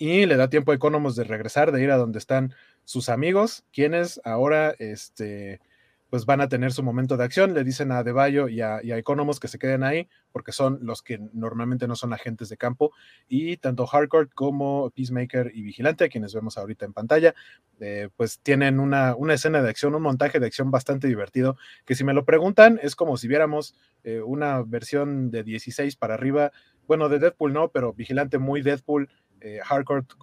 y 0.00 0.24
le 0.24 0.36
da 0.36 0.48
tiempo 0.48 0.72
a 0.72 0.74
Economos 0.74 1.14
de 1.14 1.24
regresar, 1.24 1.72
de 1.72 1.82
ir 1.82 1.90
a 1.90 1.98
donde 1.98 2.18
están 2.18 2.54
sus 2.86 3.10
amigos, 3.10 3.64
quienes 3.70 4.18
ahora 4.24 4.74
este, 4.78 5.60
pues 6.08 6.24
van 6.24 6.40
a 6.40 6.48
tener 6.48 6.72
su 6.72 6.82
momento 6.82 7.18
de 7.18 7.24
acción. 7.24 7.52
Le 7.52 7.64
dicen 7.64 7.92
a 7.92 8.02
Deballo 8.02 8.48
y 8.48 8.62
a, 8.62 8.80
y 8.82 8.92
a 8.92 8.98
Economos 8.98 9.38
que 9.38 9.46
se 9.46 9.58
queden 9.58 9.84
ahí, 9.84 10.08
porque 10.32 10.52
son 10.52 10.78
los 10.82 11.02
que 11.02 11.20
normalmente 11.34 11.86
no 11.86 11.96
son 11.96 12.14
agentes 12.14 12.48
de 12.48 12.56
campo. 12.56 12.92
Y 13.28 13.58
tanto 13.58 13.86
Hardcore 13.86 14.30
como 14.34 14.90
Peacemaker 14.90 15.52
y 15.54 15.62
Vigilante, 15.62 16.04
a 16.04 16.08
quienes 16.08 16.34
vemos 16.34 16.56
ahorita 16.56 16.86
en 16.86 16.94
pantalla, 16.94 17.34
eh, 17.78 18.08
pues 18.16 18.40
tienen 18.40 18.80
una, 18.80 19.14
una, 19.14 19.34
escena 19.34 19.60
de 19.62 19.68
acción, 19.68 19.94
un 19.94 20.02
montaje 20.02 20.40
de 20.40 20.46
acción 20.46 20.70
bastante 20.70 21.08
divertido, 21.08 21.58
que 21.84 21.94
si 21.94 22.04
me 22.04 22.14
lo 22.14 22.24
preguntan, 22.24 22.80
es 22.82 22.96
como 22.96 23.18
si 23.18 23.28
viéramos 23.28 23.74
eh, 24.02 24.20
una 24.20 24.62
versión 24.62 25.30
de 25.30 25.44
16 25.44 25.94
para 25.96 26.14
arriba. 26.14 26.52
Bueno, 26.90 27.08
de 27.08 27.20
Deadpool 27.20 27.52
no, 27.52 27.68
pero 27.68 27.92
Vigilante 27.92 28.38
muy 28.38 28.62
Deadpool 28.62 29.08
eh, 29.40 29.60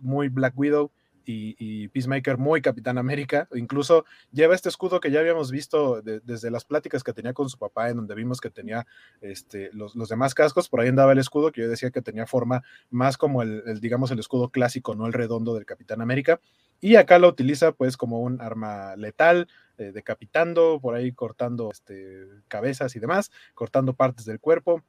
muy 0.01 0.27
Black 0.27 0.51
Widow 0.58 0.91
y, 1.23 1.88
Peacemaker 1.88 2.38
muy 2.38 2.62
Capitán 2.62 2.97
América. 2.97 3.47
Incluso 3.56 4.03
lleva 4.34 4.53
este 4.53 4.67
escudo 4.67 4.99
que 4.99 5.10
ya 5.10 5.21
habíamos 5.21 5.49
visto 5.49 6.01
desde 6.01 6.51
las 6.51 6.65
pláticas 6.65 7.06
que 7.06 7.13
tenía 7.13 7.32
con 7.32 7.47
su 7.47 7.58
papá, 7.58 7.89
en 7.89 7.95
donde 7.95 8.15
vimos 8.15 8.41
que 8.41 8.49
tenía 8.49 8.86
este, 9.21 9.69
los, 9.71 9.93
demás 10.10 10.36
cascos. 10.36 10.67
Por 10.67 10.82
ahí 10.82 10.89
andaba 10.89 11.13
el 11.13 11.19
escudo 11.19 11.53
que 11.53 11.62
yo 11.62 11.69
decía 11.69 11.89
que 11.89 12.01
tenía 12.01 12.27
forma 12.27 12.63
más 12.89 13.15
como 13.15 13.43
el, 13.43 13.80
digamos, 13.80 14.12
el 14.12 14.19
escudo 14.19 14.49
clásico, 14.49 14.93
no 14.93 15.08
el 15.08 15.13
redondo 15.13 15.56
del 15.56 15.65
Capitán 15.65 16.01
América. 16.01 16.41
Y 16.82 16.97
acá 16.97 17.17
lo 17.17 17.30
utiliza 17.30 17.71
pues 17.71 17.95
como 17.95 18.19
un 18.19 18.41
arma 18.41 18.97
letal, 18.97 19.47
eh, 19.77 19.93
decapitando, 19.93 20.82
por 20.82 20.95
ahí 20.95 21.13
cortando 21.13 21.69
este, 21.71 22.27
cabezas 22.49 22.93
y 22.97 22.99
demás, 22.99 23.32
cortando 23.53 23.93
partes 23.93 24.25
del 24.25 24.41
cuerpo. 24.41 24.84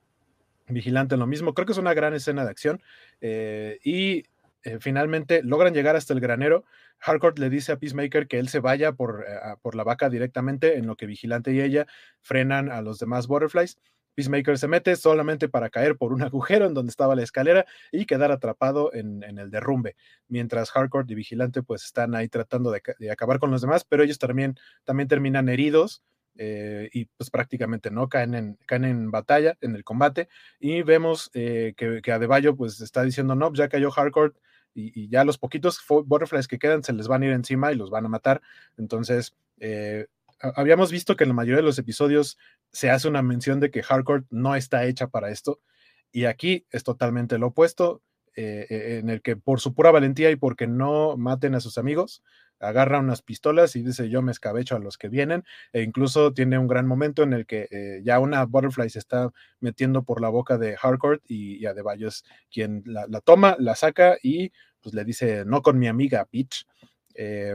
Vigilante 0.68 1.16
lo 1.16 1.26
mismo. 1.26 1.54
Creo 1.54 1.66
que 1.66 1.72
es 1.72 1.78
una 1.78 1.94
gran 1.94 2.14
escena 2.14 2.44
de 2.44 2.50
acción. 2.50 2.83
Eh, 3.20 3.78
y 3.83 4.24
eh, 4.64 4.78
finalmente 4.81 5.42
logran 5.42 5.74
llegar 5.74 5.96
hasta 5.96 6.12
el 6.12 6.20
granero. 6.20 6.64
Harcourt 7.00 7.38
le 7.38 7.48
dice 7.48 7.72
a 7.72 7.78
Peacemaker 7.78 8.26
que 8.26 8.38
él 8.38 8.48
se 8.48 8.61
vaya 8.61 8.92
por, 8.92 9.24
eh, 9.26 9.57
por 9.62 9.74
la 9.74 9.85
vaca 9.85 10.11
directamente, 10.11 10.76
en 10.76 10.87
lo 10.87 10.96
que 10.96 11.07
Vigilante 11.07 11.52
y 11.52 11.61
ella 11.61 11.87
frenan 12.20 12.70
a 12.70 12.83
los 12.83 12.98
demás 12.98 13.26
Butterflies. 13.26 13.78
Peacemaker 14.14 14.59
se 14.59 14.66
mete 14.66 14.96
solamente 14.96 15.48
para 15.48 15.70
caer 15.70 15.96
por 15.96 16.12
un 16.12 16.22
agujero 16.22 16.66
en 16.66 16.74
donde 16.74 16.90
estaba 16.90 17.14
la 17.14 17.22
escalera 17.22 17.66
y 17.92 18.04
quedar 18.04 18.33
atrapado 18.33 18.92
en, 18.92 19.22
el 19.22 19.50
derrumbe, 19.50 19.94
mientras 20.26 20.74
Harcourt 20.74 21.09
y 21.09 21.14
Vigilante 21.14 21.62
pues 21.62 21.85
están 21.85 22.16
ahí 22.16 22.28
tratando 22.28 22.72
de, 22.72 22.83
de, 22.98 23.11
acabar 23.12 23.38
con 23.38 23.52
los 23.52 23.61
demás, 23.62 23.85
pero 23.85 24.02
ellos 24.02 24.18
también, 24.18 24.59
también 24.85 25.09
terminan 25.09 25.48
heridos 25.48 26.02
eh, 26.40 26.88
y 26.92 27.07
pues 27.07 27.31
prácticamente 27.31 27.90
no 27.90 28.09
caen 28.09 28.35
en, 28.37 28.59
caen 28.64 28.85
en 28.85 29.11
batalla, 29.11 29.59
en 29.61 29.74
el 29.74 29.83
combate, 29.83 30.29
y 30.61 30.83
vemos 30.83 31.33
eh, 31.35 31.74
que, 31.77 32.01
que, 32.01 32.12
Adebayo 32.12 32.55
pues 32.55 32.81
está 32.81 33.03
diciendo, 33.03 33.35
no, 33.35 33.53
ya 33.53 33.68
cayó 33.68 33.90
Hardcore 33.90 34.35
y, 34.72 35.09
ya 35.09 35.24
los 35.24 35.37
poquitos 35.37 35.81
butterflies 35.88 36.46
que 36.46 36.61
quedan 36.61 36.85
se 36.85 36.92
les 36.92 37.09
van 37.09 37.22
a 37.22 37.27
ir 37.27 37.33
encima 37.33 37.72
y 37.72 37.74
los 37.74 37.90
van 37.90 38.07
a 38.07 38.09
matar, 38.09 38.40
entonces 38.77 39.35
eh, 39.59 40.07
habíamos 40.38 40.92
visto 40.92 41.16
que 41.16 41.24
en 41.24 41.31
la 41.31 41.35
mayoría 41.35 41.57
de 41.57 41.62
los 41.64 41.79
episodios 41.81 42.38
se 42.70 42.88
hace 42.88 43.09
una 43.09 43.22
mención 43.22 43.59
de 43.59 43.72
que 43.72 43.83
Hardcore 43.83 44.22
no 44.31 44.55
está 44.55 44.85
hecha 44.85 45.09
para 45.09 45.31
esto, 45.31 45.61
y 46.12 46.27
aquí 46.27 46.66
es 46.70 46.85
totalmente 46.85 47.37
lo 47.38 47.48
opuesto, 47.48 48.01
en 48.40 49.11
el 49.11 49.20
que 49.20 49.35
por 49.35 49.59
su 49.59 49.74
pura 49.74 49.90
valentía 49.90 50.31
y 50.31 50.37
porque 50.37 50.68
no 50.68 51.16
maten 51.16 51.57
a 51.57 51.61
sus 51.61 51.77
amigos, 51.77 52.22
agarra 52.60 52.98
unas 52.98 53.22
pistolas 53.22 53.76
y 53.76 53.82
dice 53.82 54.08
yo 54.08 54.22
me 54.22 54.32
escabecho 54.32 54.76
a 54.76 54.78
los 54.78 54.98
que 54.98 55.08
vienen 55.08 55.44
e 55.72 55.82
incluso 55.82 56.32
tiene 56.32 56.58
un 56.58 56.66
gran 56.66 56.86
momento 56.86 57.22
en 57.22 57.32
el 57.32 57.46
que 57.46 57.68
eh, 57.70 58.00
ya 58.04 58.18
una 58.18 58.44
butterfly 58.44 58.90
se 58.90 58.98
está 58.98 59.30
metiendo 59.60 60.02
por 60.02 60.20
la 60.20 60.28
boca 60.28 60.58
de 60.58 60.76
Harcourt 60.80 61.22
y, 61.28 61.56
y 61.56 61.66
Adebayo 61.66 62.08
es 62.08 62.24
quien 62.50 62.82
la, 62.86 63.06
toma, 63.20 63.56
la 63.58 63.74
saca 63.74 64.16
y 64.22 64.52
pues 64.80 64.94
le 64.94 65.04
dice 65.04 65.44
no 65.44 65.62
con 65.62 65.78
mi 65.78 65.88
amiga 65.88 66.24
Peach. 66.24 66.66
Eh, 67.14 67.54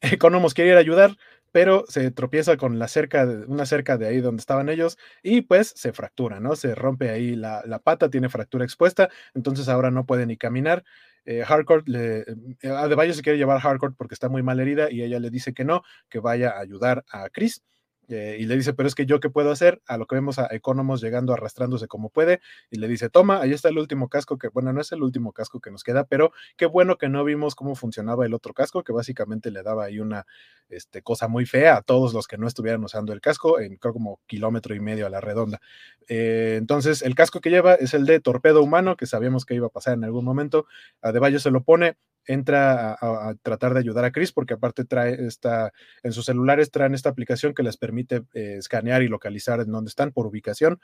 Economos 0.00 0.54
quiere 0.54 0.76
ayudar, 0.76 1.16
pero 1.54 1.84
se 1.88 2.10
tropieza 2.10 2.56
con 2.56 2.80
la 2.80 2.88
cerca, 2.88 3.24
una 3.46 3.64
cerca 3.64 3.96
de 3.96 4.08
ahí 4.08 4.20
donde 4.20 4.40
estaban 4.40 4.68
ellos 4.68 4.98
y 5.22 5.42
pues 5.42 5.72
se 5.76 5.92
fractura, 5.92 6.40
¿no? 6.40 6.56
Se 6.56 6.74
rompe 6.74 7.10
ahí 7.10 7.36
la, 7.36 7.62
la 7.64 7.78
pata, 7.78 8.10
tiene 8.10 8.28
fractura 8.28 8.64
expuesta, 8.64 9.08
entonces 9.34 9.68
ahora 9.68 9.92
no 9.92 10.04
puede 10.04 10.26
ni 10.26 10.36
caminar 10.36 10.82
eh, 11.26 11.44
Harcourt 11.46 11.88
le, 11.88 12.20
eh, 12.62 12.68
Adebayo 12.68 13.14
se 13.14 13.22
quiere 13.22 13.38
llevar 13.38 13.56
a 13.56 13.60
Harcourt 13.70 13.94
porque 13.96 14.14
está 14.14 14.28
muy 14.28 14.42
mal 14.42 14.58
herida 14.60 14.90
y 14.90 15.02
ella 15.02 15.20
le 15.20 15.30
dice 15.30 15.54
que 15.54 15.64
no, 15.64 15.82
que 16.10 16.18
vaya 16.18 16.50
a 16.50 16.60
ayudar 16.60 17.04
a 17.10 17.30
Chris. 17.30 17.62
Eh, 18.08 18.36
y 18.38 18.44
le 18.44 18.56
dice, 18.56 18.74
pero 18.74 18.86
es 18.86 18.94
que 18.94 19.06
yo 19.06 19.20
qué 19.20 19.30
puedo 19.30 19.50
hacer, 19.50 19.80
a 19.86 19.96
lo 19.96 20.06
que 20.06 20.14
vemos 20.16 20.38
a 20.38 20.48
Economos 20.50 21.00
llegando 21.00 21.32
arrastrándose 21.32 21.88
como 21.88 22.10
puede, 22.10 22.40
y 22.70 22.78
le 22.78 22.88
dice, 22.88 23.08
toma, 23.08 23.40
ahí 23.40 23.52
está 23.52 23.68
el 23.68 23.78
último 23.78 24.08
casco, 24.08 24.38
que 24.38 24.48
bueno, 24.48 24.72
no 24.72 24.80
es 24.80 24.92
el 24.92 25.02
último 25.02 25.32
casco 25.32 25.60
que 25.60 25.70
nos 25.70 25.84
queda, 25.84 26.04
pero 26.04 26.32
qué 26.56 26.66
bueno 26.66 26.96
que 26.96 27.08
no 27.08 27.24
vimos 27.24 27.54
cómo 27.54 27.74
funcionaba 27.74 28.26
el 28.26 28.34
otro 28.34 28.52
casco, 28.52 28.82
que 28.84 28.92
básicamente 28.92 29.50
le 29.50 29.62
daba 29.62 29.84
ahí 29.84 30.00
una 30.00 30.26
este, 30.68 31.02
cosa 31.02 31.28
muy 31.28 31.46
fea 31.46 31.76
a 31.76 31.82
todos 31.82 32.14
los 32.14 32.26
que 32.26 32.38
no 32.38 32.46
estuvieran 32.46 32.84
usando 32.84 33.12
el 33.12 33.20
casco, 33.20 33.60
en 33.60 33.76
creo 33.76 33.92
como 33.92 34.20
kilómetro 34.26 34.74
y 34.74 34.80
medio 34.80 35.06
a 35.06 35.10
la 35.10 35.20
redonda. 35.20 35.60
Eh, 36.08 36.56
entonces, 36.58 37.02
el 37.02 37.14
casco 37.14 37.40
que 37.40 37.50
lleva 37.50 37.74
es 37.74 37.94
el 37.94 38.06
de 38.06 38.20
torpedo 38.20 38.62
humano, 38.62 38.96
que 38.96 39.06
sabíamos 39.06 39.44
que 39.46 39.54
iba 39.54 39.68
a 39.68 39.70
pasar 39.70 39.94
en 39.94 40.04
algún 40.04 40.24
momento, 40.24 40.66
a 41.00 41.12
Bayo 41.12 41.38
se 41.38 41.50
lo 41.50 41.62
pone, 41.62 41.96
entra 42.26 42.96
a, 43.00 43.34
tratar 43.42 43.74
de 43.74 43.80
ayudar 43.80 44.04
a 44.04 44.12
Chris 44.12 44.32
porque 44.32 44.54
aparte 44.54 44.84
trae 44.84 45.26
esta, 45.26 45.72
en 46.02 46.12
sus 46.12 46.26
celulares 46.26 46.70
traen 46.70 46.94
esta 46.94 47.10
aplicación 47.10 47.54
que 47.54 47.62
les 47.62 47.76
permite 47.76 48.22
eh, 48.34 48.56
escanear 48.58 49.02
y 49.02 49.08
localizar 49.08 49.60
en 49.60 49.70
dónde 49.70 49.88
están 49.88 50.12
por 50.12 50.26
ubicación. 50.26 50.80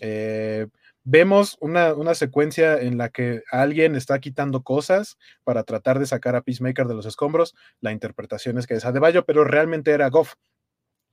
Eh, 0.00 0.66
vemos 1.04 1.56
una, 1.60 1.94
una, 1.94 2.14
secuencia 2.14 2.80
en 2.80 2.98
la 2.98 3.08
que 3.10 3.42
alguien 3.50 3.96
está 3.96 4.18
quitando 4.20 4.62
cosas 4.62 5.18
para 5.44 5.64
tratar 5.64 5.98
de 5.98 6.06
sacar 6.06 6.36
a 6.36 6.42
Peacemaker 6.42 6.86
de 6.86 6.94
los 6.94 7.06
escombros. 7.06 7.54
La 7.80 7.92
interpretación 7.92 8.58
es 8.58 8.66
que 8.66 8.74
es 8.74 8.84
Adebayo, 8.84 9.24
pero 9.24 9.44
realmente 9.44 9.90
era 9.90 10.08
Goff. 10.08 10.34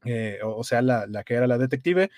Eh, 0.05 0.39
o, 0.43 0.63
sea, 0.63 0.81
la, 0.81 1.07
la, 1.07 1.23
que 1.23 1.33
era 1.33 1.45
la 1.45 1.57
detective, 1.57 2.09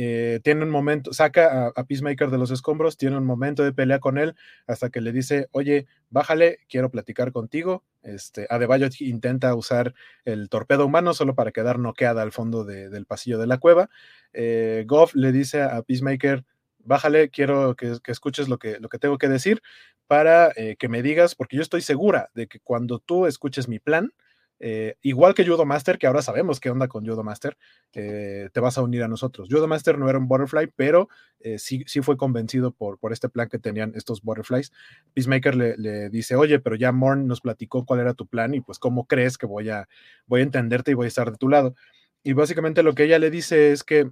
eh, 0.00 0.38
tiene 0.44 0.62
un 0.62 0.70
momento, 0.70 1.12
saca 1.12 1.72
a, 1.74 1.84
Peacemaker 1.84 2.30
de 2.30 2.38
los 2.38 2.52
escombros, 2.52 2.96
tiene 2.96 3.16
un 3.16 3.26
momento 3.26 3.64
de 3.64 3.72
pelea 3.72 3.98
con 3.98 4.16
él 4.16 4.36
hasta 4.68 4.90
que 4.90 5.00
le 5.00 5.10
dice, 5.10 5.48
oye, 5.50 5.88
bájale, 6.08 6.60
quiero 6.68 6.88
platicar 6.88 7.32
contigo. 7.32 7.84
Este, 8.04 8.46
Adebayo 8.48 8.86
intenta 9.00 9.52
usar 9.56 9.94
el 10.24 10.50
torpedo 10.50 10.86
humano 10.86 11.14
solo 11.14 11.34
para 11.34 11.50
quedar 11.50 11.80
noqueada 11.80 12.22
al 12.22 12.30
fondo 12.30 12.64
del 12.64 13.06
pasillo 13.06 13.38
de 13.38 13.48
la 13.48 13.58
cueva. 13.58 13.90
Eh, 14.32 14.84
Goff 14.86 15.16
le 15.16 15.32
dice 15.32 15.62
a 15.62 15.82
Peacemaker, 15.82 16.44
bájale, 16.78 17.30
quiero 17.30 17.74
que, 17.74 17.98
escuches 18.06 18.48
lo 18.48 18.58
que, 18.60 18.78
lo 18.78 18.88
que 18.88 19.00
tengo 19.00 19.18
que 19.18 19.28
decir 19.28 19.62
para 20.06 20.52
que 20.78 20.88
me 20.88 21.02
digas, 21.02 21.34
porque 21.34 21.56
yo 21.56 21.62
estoy 21.62 21.82
segura 21.82 22.30
de 22.34 22.46
que 22.46 22.60
cuando 22.60 23.00
tú 23.00 23.26
escuches 23.26 23.66
mi 23.66 23.80
plan, 23.80 24.12
eh, 24.60 24.96
igual 25.02 25.34
que 25.34 25.46
Judo 25.46 25.64
Master, 25.64 25.98
que 25.98 26.06
ahora 26.06 26.22
sabemos 26.22 26.60
qué 26.60 26.70
onda 26.70 26.88
con 26.88 27.06
Judo 27.06 27.22
Master, 27.22 27.56
eh, 27.92 28.48
te 28.52 28.60
vas 28.60 28.78
a 28.78 28.82
unir 28.82 29.02
a 29.02 29.08
nosotros. 29.08 29.48
Judo 29.50 29.68
Master 29.68 29.98
no 29.98 30.08
era 30.08 30.18
un 30.18 30.26
Butterfly, 30.26 30.72
pero 30.74 31.08
eh, 31.40 31.58
sí, 31.58 31.84
sí 31.86 32.00
fue 32.00 32.16
convencido 32.16 32.72
por, 32.72 32.98
por 32.98 33.12
este 33.12 33.28
plan 33.28 33.48
que 33.48 33.58
tenían 33.58 33.92
estos 33.94 34.22
Butterflies. 34.22 34.72
Peacemaker 35.14 35.54
le, 35.54 36.10
dice, 36.10 36.36
oye, 36.36 36.58
pero 36.58 36.76
ya 36.76 36.92
Morn 36.92 37.26
nos 37.26 37.40
platicó 37.40 37.84
cuál 37.84 38.00
era 38.00 38.14
tu 38.14 38.26
plan 38.26 38.54
y 38.54 38.60
pues 38.60 38.78
cómo 38.78 39.06
crees 39.06 39.38
que 39.38 39.46
voy 39.46 39.70
a, 39.70 39.88
voy 40.26 40.40
a 40.40 40.44
entenderte 40.44 40.90
y 40.90 40.94
voy 40.94 41.06
a 41.06 41.08
estar 41.08 41.30
de 41.30 41.38
tu 41.38 41.48
lado. 41.48 41.74
Y 42.22 42.32
básicamente 42.32 42.82
lo 42.82 42.94
que 42.94 43.04
ella 43.04 43.18
le 43.18 43.30
dice 43.30 43.72
es 43.72 43.84
que 43.84 44.10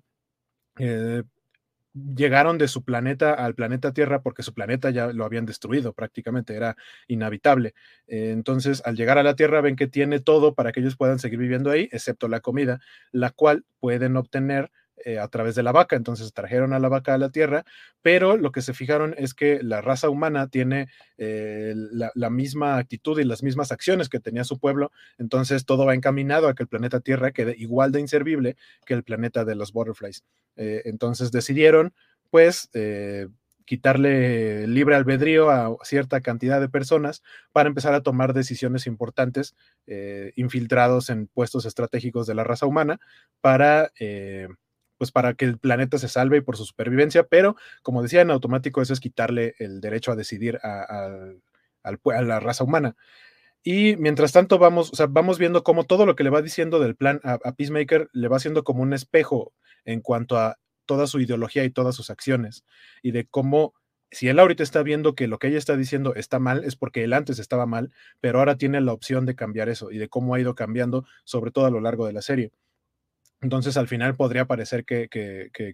llegaron 2.14 2.59
de 2.59 2.68
su 2.68 2.85
planeta 2.85 3.32
al 3.35 3.54
planeta 3.54 3.92
Tierra 3.92 4.22
porque 4.22 4.42
su 4.42 4.54
planeta 4.54 4.90
ya 4.90 5.09
lo 5.12 5.24
habían 5.24 5.46
destruido 5.46 5.92
prácticamente, 5.94 6.54
era 6.54 6.76
inhabitable. 7.09 7.74
Eh, 8.06 8.30
entonces, 8.32 8.82
al 8.85 8.96
llegar 8.96 9.18
a 9.18 9.22
la 9.22 9.37
Tierra 9.37 9.61
ven 9.61 9.76
que 9.76 9.87
tiene 9.87 10.20
todo 10.20 10.54
para 10.54 10.72
que 10.72 10.80
ellos 10.80 10.96
puedan 10.96 11.18
seguir 11.18 11.38
viviendo 11.38 11.70
ahí, 11.70 11.88
excepto 11.92 12.28
la 12.28 12.40
comida, 12.40 12.80
la 13.12 13.30
cual 13.30 13.64
pueden 13.80 14.16
obtener 14.16 14.70
eh, 15.06 15.20
a 15.20 15.28
través 15.28 15.54
de 15.54 15.62
la 15.62 15.70
vaca. 15.70 15.94
Entonces 15.94 16.32
trajeron 16.32 16.72
a 16.72 16.80
la 16.80 16.88
vaca 16.88 17.14
a 17.14 17.18
la 17.18 17.30
tierra, 17.30 17.64
pero 18.02 18.36
lo 18.36 18.50
que 18.50 18.60
se 18.60 18.74
fijaron 18.74 19.14
es 19.16 19.34
que 19.34 19.62
la 19.62 19.80
raza 19.80 20.10
humana 20.10 20.48
tiene 20.48 20.88
eh, 21.16 21.74
la, 21.76 22.28
misma 22.28 22.76
actitud 22.76 23.16
y 23.20 23.24
las 23.24 23.44
mismas 23.44 23.70
acciones 23.70 24.08
que 24.08 24.18
tenía 24.18 24.42
su 24.42 24.58
pueblo. 24.58 24.90
Entonces 25.16 25.64
todo 25.64 25.86
va 25.86 25.94
encaminado 25.94 26.48
a 26.48 26.56
que 26.56 26.64
el 26.64 26.68
planeta 26.68 26.98
Tierra 26.98 27.30
quede 27.30 27.54
igual 27.56 27.92
de 27.92 28.00
inservible 28.00 28.56
que 28.84 28.94
el 28.94 29.04
planeta 29.04 29.44
de 29.44 29.54
los 29.54 29.72
butterflies. 29.72 30.24
Eh, 30.56 30.82
entonces 30.86 31.30
decidieron, 31.30 31.94
pues, 32.30 32.68
quitarle 33.64 34.66
libre 34.66 34.96
albedrío 34.96 35.50
a 35.50 35.76
cierta 35.84 36.20
cantidad 36.20 36.60
de 36.60 36.68
personas 36.68 37.22
para 37.52 37.68
empezar 37.68 37.94
a 37.94 38.02
tomar 38.02 38.32
decisiones 38.32 38.88
importantes 38.88 39.54
infiltrados 40.34 41.10
en 41.10 41.28
puestos 41.28 41.64
estratégicos 41.64 42.26
de 42.26 42.34
la 42.34 42.42
raza 42.42 42.66
humana 42.66 42.98
para 43.40 43.92
pues 44.98 45.12
para 45.12 45.35
que 45.35 45.44
el 45.44 45.59
planeta 45.59 45.98
se 45.98 46.09
salve 46.09 46.38
y 46.38 46.40
por 46.40 46.56
su 46.56 46.64
supervivencia, 46.64 47.24
pero 47.24 47.56
como 47.82 48.02
decía, 48.02 48.20
en 48.20 48.30
automático 48.30 48.82
eso 48.82 48.92
es 48.92 49.00
quitarle 49.00 49.54
el 49.59 49.80
derecho 49.80 50.12
a 50.12 50.16
decidir 50.16 50.59
a, 50.62 51.09
la 51.82 52.40
raza 52.40 52.64
humana. 52.64 52.96
Y 53.62 53.96
mientras 53.96 54.32
tanto 54.32 54.59
vamos, 54.59 54.92
vamos 55.11 55.38
viendo 55.38 55.64
cómo 55.64 55.85
todo 55.85 56.06
lo 56.06 56.14
que 56.14 56.24
le 56.24 56.30
va 56.30 56.42
diciendo 56.42 56.78
del 56.78 56.96
plan 56.96 57.20
a, 57.24 57.38
Peacemaker 57.52 58.09
le 58.12 58.28
va 58.28 58.37
haciendo 58.37 58.64
como 58.64 58.82
un 58.82 58.92
espejo 58.92 59.52
en 59.85 60.00
cuanto 60.00 60.38
a 60.38 60.59
toda 60.85 61.06
su 61.06 61.20
ideología 61.20 61.64
y 61.64 61.70
todas 61.70 61.96
sus 61.96 62.11
acciones, 62.11 62.64
y 63.02 63.11
de 63.11 63.26
cómo 63.26 63.74
si 64.11 64.28
él 64.28 64.38
ahorita 64.38 64.62
está 64.62 64.82
viendo 64.82 65.14
que 65.14 65.26
lo 65.26 65.38
que 65.38 65.48
ella 65.48 65.59
está 65.59 65.76
diciendo 65.76 66.14
está 66.14 66.38
mal, 66.38 66.64
es 66.64 66.76
porque 66.76 67.04
él 67.04 67.12
antes 67.12 67.38
estaba 67.38 67.66
mal, 67.66 67.92
pero 68.20 68.38
ahora 68.38 68.56
tiene 68.56 68.80
la 68.80 68.92
opción 68.92 69.26
de 69.26 69.35
cambiar 69.35 69.68
eso 69.68 69.90
y 69.90 69.98
de 69.98 70.09
cómo 70.09 70.35
ha 70.35 70.40
ido 70.40 70.54
cambiando, 70.54 71.04
sobre 71.24 71.50
todo 71.50 71.66
a 71.66 71.70
lo 71.70 71.80
largo 71.80 72.06
de 72.06 72.12
la 72.12 72.22
serie. 72.22 72.52
Entonces 73.46 73.76
al 73.76 73.87
final 73.87 74.16
podría 74.16 74.46
parecer 74.46 74.85
que, 74.85 75.09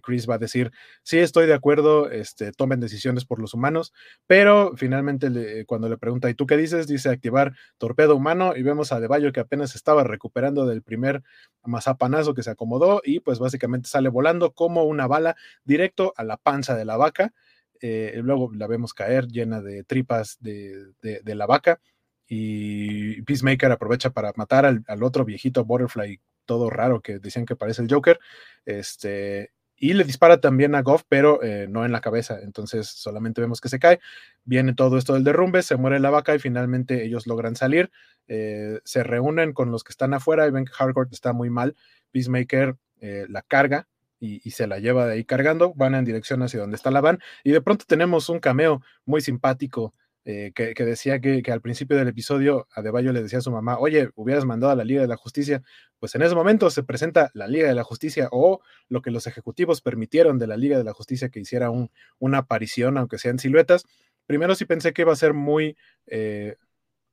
Chris 0.03 0.29
va 0.29 0.35
a 0.35 0.37
decir, 0.37 0.71
sí, 1.01 1.17
estoy 1.17 1.47
de 1.47 1.55
acuerdo, 1.55 2.11
este, 2.11 2.51
tomen 2.51 2.79
decisiones 2.79 3.25
por 3.25 3.39
los 3.39 3.55
humanos, 3.55 3.93
pero 4.27 4.73
finalmente 4.75 5.65
cuando 5.65 5.89
le 5.89 5.97
pregunta, 5.97 6.29
¿y 6.29 6.35
tú 6.35 6.45
qué 6.45 6.55
dices? 6.55 6.85
Dice 6.85 7.09
activar 7.09 7.55
torpedo 7.79 8.15
humano 8.15 8.55
y 8.55 8.61
vemos 8.61 8.91
a 8.91 8.99
Deballo 8.99 9.33
que 9.33 9.39
apenas 9.39 9.73
estaba 9.73 10.03
recuperando 10.03 10.67
del 10.67 10.83
primer 10.83 11.23
mazapanazo 11.63 12.35
que 12.35 12.43
se 12.43 12.51
acomodó 12.51 13.01
y 13.03 13.21
pues 13.21 13.39
básicamente 13.39 13.89
sale 13.89 14.09
volando 14.09 14.51
como 14.53 14.83
una 14.83 15.07
bala 15.07 15.35
directo 15.63 16.13
a 16.15 16.23
la 16.23 16.37
panza 16.37 16.75
de 16.75 16.85
la 16.85 16.97
vaca. 16.97 17.33
Eh, 17.81 18.13
luego 18.23 18.51
la 18.53 18.67
vemos 18.67 18.93
caer 18.93 19.27
llena 19.27 19.61
de 19.61 19.83
tripas 19.83 20.37
de, 20.39 20.93
la 21.25 21.47
vaca 21.47 21.81
y 22.27 23.19
Peacemaker 23.23 23.71
aprovecha 23.71 24.11
para 24.11 24.31
matar 24.35 24.65
al 24.65 25.03
otro 25.03 25.25
viejito 25.25 25.65
Butterfly 25.65 26.21
todo 26.45 26.69
raro 26.69 27.01
que 27.01 27.19
decían 27.19 27.45
que 27.45 27.55
parece 27.55 27.81
el 27.81 27.87
Joker. 27.91 28.19
Este, 28.65 29.51
y 29.83 29.93
le 29.93 30.05
dispara 30.05 30.39
también 30.39 30.75
a 30.75 30.81
Goff, 30.81 31.03
pero 31.09 31.43
eh, 31.43 31.67
no 31.69 31.83
en 31.83 31.91
la 31.91 31.99
cabeza. 31.99 32.39
Entonces 32.41 32.87
solamente 32.87 33.41
vemos 33.41 33.59
que 33.59 33.69
se 33.69 33.79
cae. 33.79 33.99
Viene 34.45 34.73
todo 34.73 34.97
esto 34.97 35.13
del 35.13 35.25
derrumbe, 35.25 35.61
se 35.61 35.75
muere 35.75 35.99
la 35.99 36.09
vaca 36.09 36.33
y 36.33 36.39
finalmente 36.39 37.03
ellos 37.03 37.27
logran 37.27 37.55
salir. 37.55 37.91
Eh, 38.27 38.79
se 38.85 39.03
reúnen 39.03 39.51
con 39.51 39.71
los 39.71 39.83
que 39.83 39.91
están 39.91 40.13
afuera 40.13 40.47
y 40.47 40.51
ven 40.51 40.65
que 40.65 40.71
Hardcore 40.71 41.09
está 41.11 41.33
muy 41.33 41.49
mal. 41.49 41.75
Peacemaker 42.11 42.77
eh, 43.01 43.25
la 43.27 43.41
carga 43.41 43.87
y, 44.21 44.51
se 44.51 44.67
la 44.67 44.79
lleva 44.79 45.05
de 45.05 45.15
ahí 45.15 45.25
cargando. 45.25 45.73
Van 45.75 45.95
en 45.95 46.05
dirección 46.05 46.41
hacia 46.43 46.61
donde 46.61 46.77
está 46.77 46.89
la 46.89 47.01
van. 47.01 47.19
Y 47.43 47.51
de 47.51 47.59
pronto 47.59 47.83
tenemos 47.85 48.29
un 48.29 48.39
cameo 48.39 48.81
muy 49.03 49.19
simpático 49.19 49.93
eh, 50.25 50.53
que, 50.55 50.73
decía 50.85 51.19
que, 51.19 51.43
al 51.51 51.59
principio 51.59 51.97
del 51.97 52.07
episodio 52.07 52.67
Adebayo 52.73 53.11
le 53.11 53.21
decía 53.21 53.39
a 53.39 53.41
su 53.41 53.51
mamá, 53.51 53.77
oye, 53.77 54.09
hubieras 54.15 54.45
mandado 54.45 54.71
a 54.71 54.75
la 54.75 54.85
Liga 54.85 55.01
de 55.01 55.07
la 55.07 55.17
Justicia, 55.17 55.61
pues 55.99 56.15
en 56.15 56.21
ese 56.21 56.33
momento 56.33 56.69
se 56.69 56.83
presenta 56.83 57.29
la 57.33 57.47
Liga 57.47 57.67
de 57.67 57.75
la 57.75 57.83
Justicia 57.83 58.29
o 58.31 58.61
lo 58.87 59.01
que 59.01 59.11
los 59.11 59.27
ejecutivos 59.27 59.81
permitieron 59.81 60.39
de 60.39 60.47
la 60.47 60.55
Liga 60.55 60.77
de 60.77 60.85
la 60.85 60.93
Justicia 60.93 61.27
que 61.27 61.41
hiciera 61.41 61.69
un, 61.69 61.91
una 62.19 62.39
aparición, 62.39 62.97
aunque 62.97 63.17
sean 63.17 63.37
siluetas. 63.37 63.85
Primero 64.25 64.55
sí 64.55 64.65
pensé 64.65 64.93
que 64.93 65.01
iba 65.01 65.11
a 65.11 65.17
ser 65.17 65.33
muy... 65.33 65.75
Eh, 66.07 66.55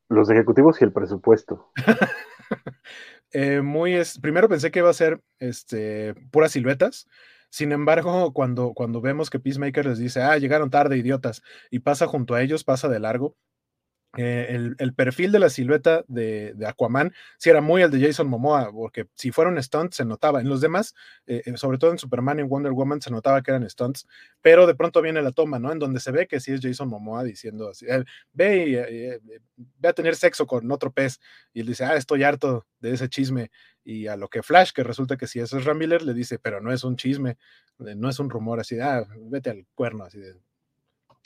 los 0.09 0.31
ejecutivos 0.31 0.81
y 0.81 0.85
el 0.85 0.93
presupuesto. 0.93 1.73
Eh, 3.33 3.61
muy 3.61 3.95
es, 3.95 4.19
primero 4.19 4.49
pensé 4.49 4.73
que 4.73 4.81
iba 4.81 4.91
a 4.91 4.93
ser 4.93 5.21
este, 5.39 6.15
puras 6.33 6.51
siluetas, 6.51 7.07
sin 7.51 7.73
embargo, 7.73 8.33
cuando, 8.33 8.73
cuando 8.75 9.01
vemos 9.01 9.31
que 9.31 9.41
Peacemaker 9.41 9.87
les 9.87 9.99
dice, 9.99 10.23
ah, 10.23 10.39
llegaron 10.39 10.71
tarde, 10.71 10.97
idiotas, 10.97 11.43
y 11.71 11.81
pasa 11.81 12.07
junto 12.07 12.35
a 12.35 12.43
ellos, 12.43 12.65
pasa 12.65 12.89
de 12.89 13.01
largo, 13.01 13.37
eh, 14.17 14.75
el, 14.79 14.95
perfil 14.95 15.31
de 15.31 15.39
la 15.39 15.51
silueta 15.51 16.05
de, 16.09 16.53
Aquaman 16.67 17.13
si 17.39 17.49
era 17.49 17.61
muy 17.61 17.83
el 17.83 17.93
de 17.93 18.01
Jason 18.05 18.27
Momoa, 18.27 18.73
porque 18.73 19.07
si 19.15 19.31
fueron 19.31 19.63
stunts 19.63 19.97
se 19.97 20.05
notaba. 20.05 20.41
En 20.41 20.49
los 20.49 20.61
demás, 20.61 20.95
eh, 21.27 21.43
eh, 21.47 21.57
sobre 21.57 21.79
todo 21.79 21.93
en 21.93 21.99
Superman 21.99 22.41
y 22.41 22.43
Wonder 22.43 22.73
Woman, 22.73 23.01
se 23.01 23.13
notaba 23.13 23.41
que 23.41 23.53
eran 23.53 23.69
stunts, 23.71 24.09
pero 24.43 24.67
de 24.67 24.75
pronto 24.75 25.01
viene 25.01 25.23
la 25.23 25.31
toma, 25.31 25.61
¿no? 25.61 25.71
En 25.71 25.79
donde 25.79 26.01
se 26.01 26.11
ve 26.11 26.27
que 26.27 26.41
sí 26.41 26.53
es 26.53 26.61
Jason 26.61 26.89
Momoa 26.89 27.23
diciendo 27.23 27.69
así, 27.69 27.87
ve, 28.33 29.21
ve 29.79 29.89
a 29.89 29.93
tener 29.93 30.17
sexo 30.17 30.45
con 30.45 30.71
otro 30.73 30.91
pez, 30.93 31.21
y 31.53 31.61
él 31.61 31.67
dice, 31.69 31.85
ah, 31.85 31.95
estoy 31.95 32.25
harto 32.25 32.67
de 32.81 32.93
ese 32.93 33.09
chisme. 33.09 33.51
Y 33.85 34.07
a 34.07 34.17
lo 34.17 34.29
que 34.29 34.43
Flash, 34.43 34.73
que 34.73 34.85
resulta 34.85 35.17
que 35.17 35.27
si 35.27 35.41
eso 35.41 35.59
es 35.59 35.65
Ramiller, 35.65 36.03
le 36.03 36.15
dice, 36.15 36.39
pero 36.39 36.61
no 36.61 36.73
es 36.73 36.85
un 36.85 36.97
chisme, 36.97 37.39
no 37.79 38.09
es 38.09 38.19
un 38.19 38.31
rumor 38.31 38.61
así 38.61 38.77
de, 38.77 38.83
ah, 38.83 39.07
vete 39.31 39.51
al 39.51 39.67
cuerno, 39.75 40.05
así 40.05 40.19
de, 40.19 40.37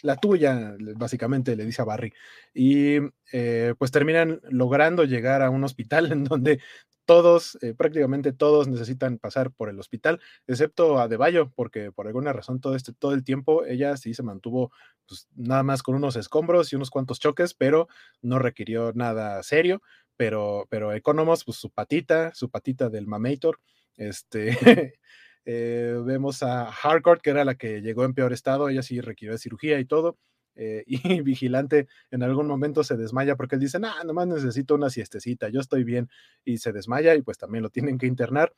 la 0.04 0.16
tuya, 0.16 0.76
básicamente 0.96 1.56
le 1.56 1.64
dice 1.64 1.82
a 1.82 1.86
Barry. 1.86 2.12
Y 2.52 2.98
eh, 3.32 3.74
pues 3.78 3.90
terminan 3.90 4.40
logrando 4.50 5.04
llegar 5.04 5.42
a 5.42 5.50
un 5.50 5.64
hospital 5.64 6.12
en 6.12 6.24
donde 6.24 6.60
todos, 7.06 7.58
eh, 7.62 7.74
prácticamente 7.74 8.32
todos 8.32 8.68
necesitan 8.68 9.18
pasar 9.18 9.50
por 9.50 9.68
el 9.68 9.78
hospital, 9.78 10.20
excepto 10.46 10.98
a 10.98 11.08
Deballo, 11.08 11.50
porque 11.54 11.92
por 11.92 12.06
alguna 12.06 12.32
razón 12.32 12.60
todo, 12.60 12.76
este, 12.76 12.92
todo 12.92 13.12
el 13.12 13.24
tiempo 13.24 13.64
ella 13.64 13.96
sí 13.96 14.14
se 14.14 14.22
mantuvo 14.22 14.72
pues, 15.06 15.28
nada 15.34 15.62
más 15.62 15.82
con 15.82 15.94
unos 15.94 16.16
escombros 16.16 16.72
y 16.72 16.76
unos 16.76 16.90
cuantos 16.90 17.20
choques, 17.20 17.54
pero 17.54 17.88
no 18.22 18.38
requirió 18.38 18.92
nada 18.94 19.42
serio. 19.42 19.82
Pero, 20.16 20.66
pero 20.70 20.92
Economos, 20.92 21.44
pues 21.44 21.58
su 21.58 21.70
patita, 21.70 22.32
su 22.34 22.50
patita 22.50 22.88
del 22.88 23.06
Mamator, 23.06 23.60
este, 23.96 24.48
Eh, 25.46 26.00
vemos 26.04 26.42
a 26.42 26.68
Harcourt, 26.70 27.20
que 27.20 27.30
era 27.30 27.44
la 27.44 27.54
que 27.54 27.82
llegó 27.82 28.04
en 28.04 28.14
peor 28.14 28.32
estado, 28.32 28.68
ella 28.68 28.82
sí 28.82 29.00
requirió 29.00 29.36
cirugía 29.38 29.78
y 29.78 29.84
todo. 29.84 30.18
Eh, 30.56 30.84
y 31.18 31.20
Vigilante 31.22 31.88
en 32.10 32.22
algún 32.22 32.46
momento 32.46 32.84
se 32.84 32.96
desmaya 32.96 33.36
porque 33.36 33.56
él 33.56 33.60
dice, 33.60 33.78
nah, 33.78 34.02
nomás 34.04 34.26
necesito 34.28 34.74
una 34.74 34.90
siestecita, 34.90 35.48
yo 35.48 35.60
estoy 35.60 35.84
bien, 35.84 36.08
y 36.44 36.58
se 36.58 36.72
desmaya 36.72 37.14
y 37.14 37.22
pues 37.22 37.38
también 37.38 37.62
lo 37.62 37.70
tienen 37.70 37.98
que 37.98 38.06
internar. 38.06 38.54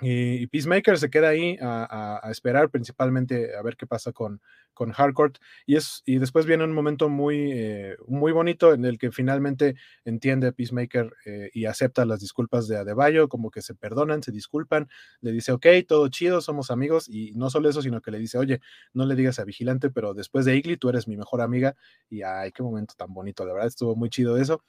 Y, 0.00 0.46
Peacemaker 0.48 0.98
se 0.98 1.08
queda 1.08 1.30
ahí 1.30 1.56
a, 1.60 2.20
esperar 2.30 2.68
principalmente 2.70 3.56
a 3.56 3.62
ver 3.62 3.76
qué 3.76 3.86
pasa 3.86 4.12
con, 4.12 4.42
con 4.74 4.92
Harcourt. 4.94 5.38
Y, 5.64 5.76
es, 5.76 6.02
y 6.04 6.18
después 6.18 6.44
viene 6.44 6.64
un 6.64 6.72
momento 6.72 7.08
muy, 7.08 7.52
eh, 7.52 7.96
muy 8.06 8.32
bonito 8.32 8.74
en 8.74 8.84
el 8.84 8.98
que 8.98 9.10
finalmente 9.10 9.74
entiende 10.04 10.52
Peacemaker 10.52 11.12
eh, 11.24 11.50
y 11.54 11.64
acepta 11.64 12.04
las 12.04 12.20
disculpas 12.20 12.68
de 12.68 12.76
Adebayo, 12.76 13.28
como 13.28 13.50
que 13.50 13.62
se 13.62 13.74
perdonan, 13.74 14.22
se 14.22 14.32
disculpan, 14.32 14.88
le 15.22 15.32
dice, 15.32 15.52
ok, 15.52 15.66
todo 15.88 16.08
chido, 16.08 16.42
somos 16.42 16.70
amigos. 16.70 17.08
Y 17.08 17.32
no 17.32 17.48
solo 17.48 17.70
eso, 17.70 17.80
sino 17.80 18.02
que 18.02 18.10
le 18.10 18.18
dice, 18.18 18.36
oye, 18.36 18.60
no 18.92 19.06
le 19.06 19.14
digas 19.14 19.38
a 19.38 19.44
Vigilante, 19.44 19.88
pero 19.90 20.12
después 20.12 20.44
de 20.44 20.56
Igli, 20.56 20.76
tú 20.76 20.90
eres 20.90 21.08
mi 21.08 21.16
mejor 21.16 21.40
amiga. 21.40 21.74
Y 22.10 22.20
ay, 22.22 22.52
qué 22.52 22.62
momento 22.62 22.94
tan 22.98 23.14
bonito, 23.14 23.46
la 23.46 23.54
verdad, 23.54 23.68
estuvo 23.68 23.96
muy 23.96 24.10
chido 24.10 24.36
eso. 24.36 24.62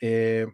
Eh, 0.00 0.46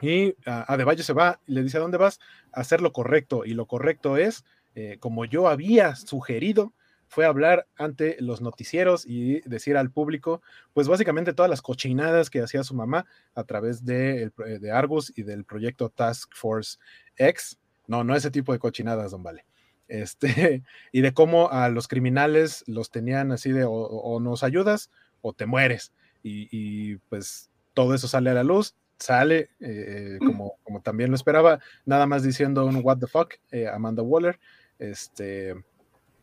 y 0.00 0.34
a, 0.46 0.76
De 0.76 0.84
Valle 0.84 1.02
se 1.02 1.12
va 1.12 1.40
y 1.46 1.54
le 1.54 1.62
dice, 1.62 1.78
¿a 1.78 1.80
dónde 1.80 1.98
vas? 1.98 2.20
A 2.52 2.60
hacer 2.60 2.80
lo 2.80 2.92
correcto. 2.92 3.44
Y 3.44 3.54
lo 3.54 3.66
correcto 3.66 4.16
es, 4.16 4.44
eh, 4.74 4.96
como 5.00 5.24
yo 5.24 5.48
había 5.48 5.96
sugerido, 5.96 6.72
fue 7.08 7.26
hablar 7.26 7.66
ante 7.76 8.16
los 8.20 8.40
noticieros 8.40 9.04
y 9.04 9.40
decir 9.40 9.76
al 9.76 9.90
público, 9.90 10.42
pues 10.72 10.86
básicamente 10.86 11.32
todas 11.32 11.50
las 11.50 11.60
cochinadas 11.60 12.30
que 12.30 12.40
hacía 12.40 12.62
su 12.62 12.74
mamá 12.74 13.04
a 13.34 13.42
través 13.42 13.84
de, 13.84 14.30
eh, 14.46 14.58
de 14.60 14.70
Argus 14.70 15.12
y 15.16 15.24
del 15.24 15.44
proyecto 15.44 15.88
Task 15.88 16.30
Force 16.34 16.78
X. 17.16 17.58
No, 17.88 18.04
no 18.04 18.14
ese 18.14 18.30
tipo 18.30 18.52
de 18.52 18.60
cochinadas, 18.60 19.10
don 19.10 19.24
Vale. 19.24 19.44
Este, 19.90 20.62
y 20.92 21.00
de 21.00 21.12
cómo 21.12 21.50
a 21.50 21.68
los 21.68 21.88
criminales 21.88 22.62
los 22.66 22.90
tenían 22.90 23.32
así 23.32 23.50
de 23.50 23.64
o, 23.66 24.20
nos 24.20 24.44
ayudas 24.44 24.90
o 25.20 25.32
te 25.32 25.46
mueres. 25.46 25.92
Y, 26.22 26.96
pues 27.08 27.50
todo 27.74 27.94
eso 27.94 28.06
sale 28.06 28.30
a 28.30 28.34
la 28.34 28.44
luz 28.44 28.74
sale, 29.00 29.50
eh, 29.60 30.18
como, 30.24 30.54
como 30.62 30.80
también 30.80 31.10
lo 31.10 31.16
esperaba, 31.16 31.58
nada 31.84 32.06
más 32.06 32.22
diciendo 32.22 32.64
un 32.64 32.80
what 32.84 32.98
the 32.98 33.06
fuck, 33.06 33.34
eh, 33.50 33.66
Amanda 33.66 34.02
Waller. 34.02 34.38
Este, 34.78 35.54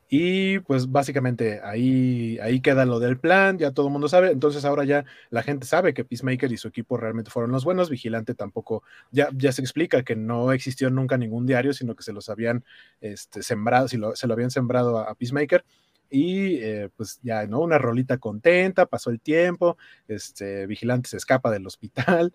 y 0.10 0.60
pues 0.60 0.90
básicamente 0.90 1.60
ahí, 1.64 2.40
ahí 2.42 2.62
queda 2.62 2.86
lo 2.86 3.00
del 3.00 3.20
plan, 3.20 3.58
ya 3.58 3.72
todo 3.72 3.88
el 3.88 3.92
mundo 3.92 4.08
sabe, 4.08 4.32
entonces 4.32 4.64
ahora 4.64 4.86
ya 4.86 5.04
la 5.30 5.44
gente 5.44 5.68
sabe 5.68 5.94
que 5.94 6.06
Peacemaker 6.06 6.50
y 6.52 6.58
su 6.58 6.70
equipo 6.70 6.96
realmente 6.96 7.30
fueron 7.30 7.52
los 7.52 7.66
buenos, 7.66 7.90
Vigilante 7.90 8.34
tampoco, 8.34 8.84
ya, 9.12 9.28
ya 9.36 9.52
se 9.52 9.62
explica 9.62 10.04
que 10.04 10.16
no 10.16 10.54
existió 10.54 10.90
nunca 10.90 11.18
ningún 11.18 11.46
diario, 11.46 11.74
sino 11.74 11.94
que 11.94 12.04
se 12.04 12.14
los 12.14 12.30
habían 12.30 12.64
este, 13.02 13.44
sembrado, 13.44 13.90
si 13.90 14.00
se 14.14 14.28
lo 14.28 14.34
habían 14.34 14.52
sembrado 14.52 14.98
a, 14.98 15.14
Peacemaker 15.16 15.66
y 16.10 16.56
eh, 16.56 16.90
pues 16.96 17.20
ya, 17.22 17.46
¿no? 17.48 17.60
Una 17.60 17.78
rolita 17.78 18.18
contenta, 18.18 18.86
pasó 18.86 19.10
el 19.10 19.20
tiempo, 19.20 19.78
este, 20.08 20.68
Vigilante 20.68 21.10
se 21.10 21.18
escapa 21.18 21.52
del 21.52 21.68
hospital, 21.68 22.34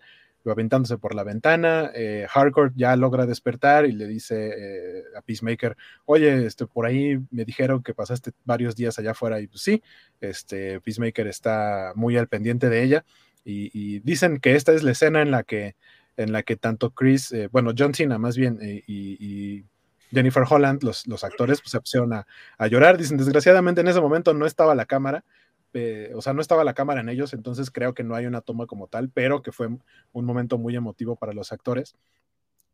aventándose 0.51 0.97
por 0.97 1.15
la 1.15 1.23
ventana. 1.23 1.91
Eh, 1.93 2.27
Hardcore 2.29 2.71
ya 2.75 2.95
logra 2.95 3.25
despertar 3.25 3.85
y 3.85 3.91
le 3.93 4.07
dice 4.07 4.53
eh, 4.55 5.03
a 5.17 5.21
Peacemaker, 5.21 5.77
oye, 6.05 6.45
este, 6.45 6.65
por 6.65 6.85
ahí 6.85 7.19
me 7.31 7.45
dijeron 7.45 7.83
que 7.83 7.93
pasaste 7.93 8.31
varios 8.45 8.75
días 8.75 8.99
allá 8.99 9.11
afuera 9.11 9.39
y 9.39 9.47
pues 9.47 9.61
sí, 9.61 9.81
este, 10.21 10.79
Peacemaker 10.81 11.27
está 11.27 11.93
muy 11.95 12.17
al 12.17 12.27
pendiente 12.27 12.69
de 12.69 12.83
ella 12.83 13.05
y, 13.45 13.99
dicen 13.99 14.39
que 14.39 14.55
esta 14.55 14.73
es 14.73 14.83
la 14.83 14.91
escena 14.91 15.21
en 15.21 15.31
la 15.31 15.43
que, 15.43 15.75
en 16.17 16.31
la 16.31 16.43
que 16.43 16.55
tanto 16.55 16.91
Chris, 16.91 17.31
eh, 17.31 17.49
bueno, 17.51 17.73
John 17.77 17.93
Cena 17.93 18.17
más 18.17 18.37
bien 18.37 18.59
y, 18.61 19.65
Jennifer 20.11 20.43
Holland, 20.47 20.83
los, 20.83 21.07
los 21.07 21.23
actores, 21.23 21.59
pues, 21.59 21.71
se 21.71 21.79
pusieron 21.79 22.13
a, 22.13 22.27
a 22.59 22.67
llorar. 22.67 22.99
Dicen, 22.99 23.17
desgraciadamente 23.17 23.81
en 23.81 23.87
ese 23.87 23.99
momento 23.99 24.31
no 24.35 24.45
estaba 24.45 24.75
la 24.75 24.85
cámara, 24.85 25.25
eh, 25.73 26.11
o 26.15 26.21
sea, 26.21 26.33
no 26.33 26.41
estaba 26.41 26.63
la 26.63 26.73
cámara 26.73 27.01
en 27.01 27.09
ellos, 27.09 27.33
entonces 27.33 27.71
creo 27.71 27.93
que 27.93 28.03
no 28.03 28.15
hay 28.15 28.25
una 28.25 28.41
toma 28.41 28.67
como 28.67 28.87
tal, 28.87 29.09
pero 29.09 29.41
que 29.41 29.51
fue 29.51 29.67
un 29.67 30.25
momento 30.25 30.57
muy 30.57 30.75
emotivo 30.75 31.15
para 31.15 31.33
los 31.33 31.51
actores. 31.51 31.95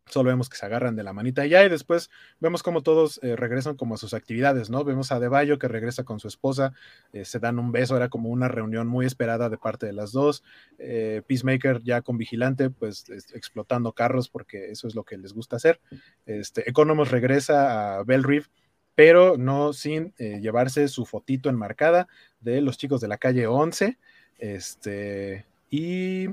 Solo 0.05 0.29
vemos 0.29 0.49
que 0.49 0.57
se 0.57 0.65
agarran 0.65 0.95
de 0.95 1.03
la 1.03 1.13
manita 1.13 1.45
y 1.45 1.53
y 1.53 1.69
después 1.69 2.09
vemos 2.39 2.63
como 2.63 2.81
todos 2.81 3.19
eh, 3.21 3.35
regresan 3.35 3.75
como 3.75 3.93
a 3.93 3.97
sus 3.97 4.15
actividades, 4.15 4.71
¿no? 4.71 4.83
Vemos 4.83 5.11
a 5.11 5.19
Deballo 5.19 5.59
que 5.59 5.67
regresa 5.67 6.03
con 6.03 6.19
su 6.19 6.27
esposa, 6.27 6.73
eh, 7.13 7.25
se 7.25 7.37
dan 7.37 7.59
un 7.59 7.71
beso, 7.71 7.95
era 7.95 8.09
como 8.09 8.29
una 8.29 8.47
reunión 8.47 8.87
muy 8.87 9.05
esperada 9.05 9.49
de 9.49 9.57
parte 9.59 9.85
de 9.85 9.93
las 9.93 10.11
dos. 10.11 10.43
Peacemaker 10.77 11.83
ya 11.83 12.01
con 12.01 12.17
Vigilante, 12.17 12.71
pues 12.71 13.05
explotando 13.33 13.93
carros 13.93 14.29
porque 14.29 14.71
eso 14.71 14.87
es 14.87 14.95
lo 14.95 15.03
que 15.03 15.17
les 15.17 15.33
gusta 15.33 15.57
hacer. 15.57 15.79
Este, 16.25 16.67
Economos 16.67 17.11
regresa 17.11 17.99
a 17.99 18.03
Bell 18.03 18.23
Reef 18.23 18.47
pero 18.99 19.37
no 19.37 19.71
sin 19.71 20.13
eh, 20.17 20.41
llevarse 20.41 20.89
su 20.89 21.05
fotito 21.05 21.49
enmarcada 21.49 22.09
de 22.41 22.59
los 22.59 22.77
chicos 22.77 22.99
de 22.99 23.07
la 23.07 23.17
calle 23.17 23.47
11. 23.47 23.97
Este, 24.39 25.45
y. 25.69 26.27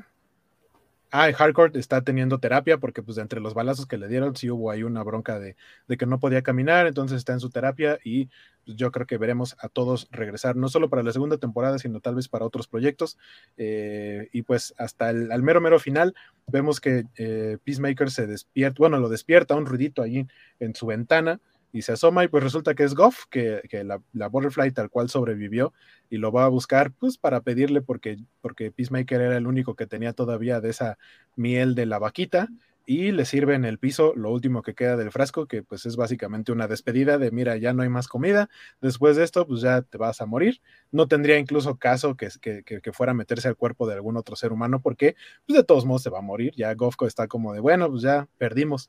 Ah, 1.13 1.33
Hardcore 1.33 1.79
está 1.79 2.01
teniendo 2.01 2.41
terapia 2.41 2.79
porque, 2.79 3.05
pues, 3.05 3.19
entre 3.19 3.39
los 3.39 3.55
balazos 3.55 3.87
que 3.87 3.99
le 3.99 4.09
dieron, 4.09 4.35
sí 4.35 4.51
hubo 4.51 4.73
ahí 4.73 4.83
una 4.83 5.05
bronca 5.05 5.39
de, 5.39 5.55
que 5.97 6.07
no 6.07 6.19
podía 6.19 6.43
caminar, 6.43 6.89
entonces 6.89 7.19
está 7.19 7.35
en 7.35 7.39
su 7.39 7.51
terapia 7.51 8.01
y 8.03 8.29
pues, 8.65 8.77
yo 8.77 8.91
creo 8.91 9.07
que 9.07 9.17
veremos 9.17 9.57
a 9.61 9.69
todos 9.69 10.09
regresar, 10.11 10.57
no 10.57 10.69
solo 10.69 10.91
para 10.91 11.05
la 11.05 11.13
segunda 11.13 11.39
temporada, 11.39 11.79
sino 11.79 12.01
tal 12.01 12.17
vez 12.17 12.27
para 12.27 12.45
otros 12.45 12.67
proyectos. 12.67 13.17
Eh, 13.57 14.29
y 14.33 14.43
pues, 14.43 14.75
hasta 14.77 15.11
el 15.11 15.31
al 15.31 15.45
mero, 15.45 15.61
mero 15.61 15.79
final, 15.79 16.17
vemos 16.49 16.81
que 16.81 17.05
eh, 17.17 17.59
Peacemaker 17.63 18.11
se 18.11 18.27
despierta, 18.27 18.75
bueno, 18.79 18.99
lo 18.99 19.09
despierta 19.09 19.55
un 19.55 19.67
ruidito 19.67 20.03
allí 20.03 20.27
en 20.59 20.75
su 20.75 20.87
ventana 20.87 21.41
y 21.77 21.83
se 21.83 21.93
asoma 21.93 22.25
y 22.25 22.29
pues 22.29 22.43
resulta 22.43 22.75
que 22.75 22.85
es 22.85 22.95
Goff, 22.95 23.27
que, 23.29 23.61
la, 23.85 24.01
la, 24.15 24.29
Butterfly 24.29 24.73
tal 24.73 24.89
cual 24.89 25.11
sobrevivió 25.11 25.75
y 26.09 26.17
lo 26.17 26.33
va 26.33 26.47
a 26.47 26.49
buscar 26.49 26.91
pues 26.93 27.19
para 27.19 27.43
pedirle 27.43 27.83
porque, 27.83 28.17
porque 28.41 28.71
Peacemaker 28.71 29.21
era 29.21 29.37
el 29.37 29.47
único 29.47 29.75
que 29.75 29.87
tenía 29.87 30.15
todavía 30.15 30.63
de 30.63 30.71
esa 30.71 30.97
miel 31.37 31.75
de 31.75 31.85
la 31.85 31.99
vaquita 31.99 32.49
y 32.87 33.13
le 33.13 33.27
sirve 33.27 33.55
en 33.57 33.67
el 33.67 33.79
piso 33.79 34.15
lo 34.17 34.31
último 34.31 34.63
que 34.63 34.75
queda 34.75 34.97
del 34.97 35.11
frasco, 35.11 35.47
que 35.47 35.63
pues 35.63 35.85
es 35.85 35.97
básicamente 35.97 36.51
una 36.51 36.67
despedida 36.67 37.19
de 37.19 37.31
mira, 37.31 37.59
ya 37.59 37.75
no 37.75 37.83
hay 37.83 37.91
más 37.91 38.09
comida, 38.09 38.49
después 38.81 39.17
de 39.17 39.25
esto 39.25 39.47
pues 39.47 39.61
ya 39.61 39.83
te 39.83 39.99
vas 39.99 40.23
a 40.23 40.27
morir. 40.27 40.63
No 40.93 41.09
tendría 41.09 41.39
incluso 41.39 41.77
caso 41.77 42.17
que, 42.17 42.29
que, 42.41 42.63
que 42.63 42.93
fuera 42.95 43.11
a 43.11 43.15
meterse 43.15 43.49
al 43.49 43.57
cuerpo 43.57 43.87
de 43.87 43.95
algún 43.95 44.17
otro 44.17 44.35
ser 44.35 44.51
humano 44.51 44.81
porque 44.81 45.15
pues 45.47 45.59
de 45.59 45.65
todos 45.65 45.85
modos 45.85 46.05
se 46.05 46.11
va 46.11 46.21
a 46.21 46.23
morir, 46.23 46.55
ya 46.57 46.73
Goffco 46.73 47.07
está 47.07 47.29
como 47.29 47.53
de 47.53 47.61
bueno, 47.61 47.91
pues 47.91 48.01
ya 48.01 48.29
perdimos. 48.39 48.89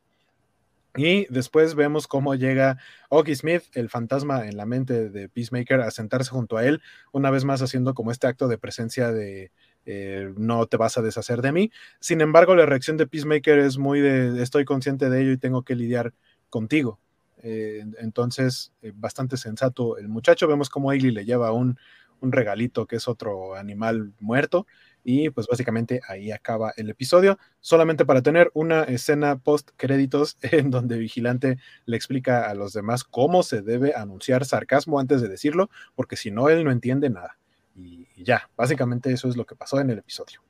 Y 0.98 1.28
después 1.30 1.76
vemos 1.76 2.08
cómo 2.08 2.36
llega 2.36 2.78
Oggy 3.10 3.36
Smith, 3.36 3.64
el 3.74 3.90
fantasma 3.90 4.48
en 4.48 4.58
la 4.58 4.66
mente 4.66 5.10
de 5.10 5.30
Peacemaker, 5.30 5.82
a 5.82 5.92
sentarse 5.92 6.32
junto 6.32 6.58
a 6.58 6.66
él, 6.66 6.82
una 7.12 7.30
vez 7.30 7.46
más 7.46 7.62
haciendo 7.62 7.94
como 7.94 8.12
este 8.12 8.28
acto 8.28 8.48
de 8.48 8.58
presencia 8.58 9.12
de 9.12 9.52
eh, 9.86 10.34
no 10.36 10.66
te 10.66 10.76
vas 10.76 10.98
a 10.98 11.02
deshacer 11.02 11.42
de 11.42 11.52
mí. 11.52 11.72
Sin 12.00 12.20
embargo, 12.22 12.56
la 12.56 12.66
reacción 12.66 12.98
de 12.98 13.08
Peacemaker 13.08 13.60
es 13.60 13.78
muy 13.78 14.02
de 14.02 14.42
estoy 14.44 14.66
consciente 14.66 15.10
de 15.10 15.22
ello 15.22 15.32
y 15.32 15.38
tengo 15.38 15.64
que 15.64 15.76
lidiar 15.76 16.14
contigo. 16.50 17.00
Eh, 17.44 17.86
entonces, 18.00 18.74
eh, 18.82 18.92
bastante 18.96 19.38
sensato 19.38 19.98
el 19.98 20.10
muchacho. 20.10 20.48
Vemos 20.48 20.70
cómo 20.70 20.90
Ailey 20.90 21.12
le 21.12 21.24
lleva 21.24 21.52
un, 21.52 21.78
un 22.20 22.32
regalito 22.32 22.86
que 22.88 22.98
es 22.98 23.08
otro 23.08 23.56
animal 23.56 24.14
muerto 24.20 24.66
y 25.10 25.30
pues 25.30 25.48
básicamente 25.48 26.02
ahí 26.10 26.34
acaba 26.34 26.74
el 26.76 26.90
episodio, 26.90 27.40
solamente 27.62 28.04
para 28.04 28.22
tener 28.22 28.52
una 28.54 28.84
escena 28.84 29.38
post 29.38 29.70
créditos 29.78 30.38
en 30.42 30.70
donde 30.70 30.98
Vigilante 30.98 31.60
le 31.86 31.96
explica 31.96 32.50
a 32.50 32.54
los 32.54 32.74
demás 32.74 33.06
cómo 33.06 33.42
se 33.42 33.62
debe 33.62 33.96
anunciar 33.96 34.44
sarcasmo 34.44 35.00
antes 35.00 35.22
de 35.22 35.30
decirlo, 35.30 35.70
porque 35.96 36.18
si 36.18 36.30
no, 36.30 36.50
él 36.50 36.66
no 36.66 36.72
entiende 36.72 37.10
nada. 37.10 37.38
Y, 37.74 38.06
ya, 38.22 38.50
básicamente 38.58 39.14
eso 39.14 39.30
es 39.30 39.38
lo 39.38 39.46
que 39.46 39.56
pasó 39.56 39.80
en 39.80 39.92
el 39.92 40.00
episodio. 40.00 40.42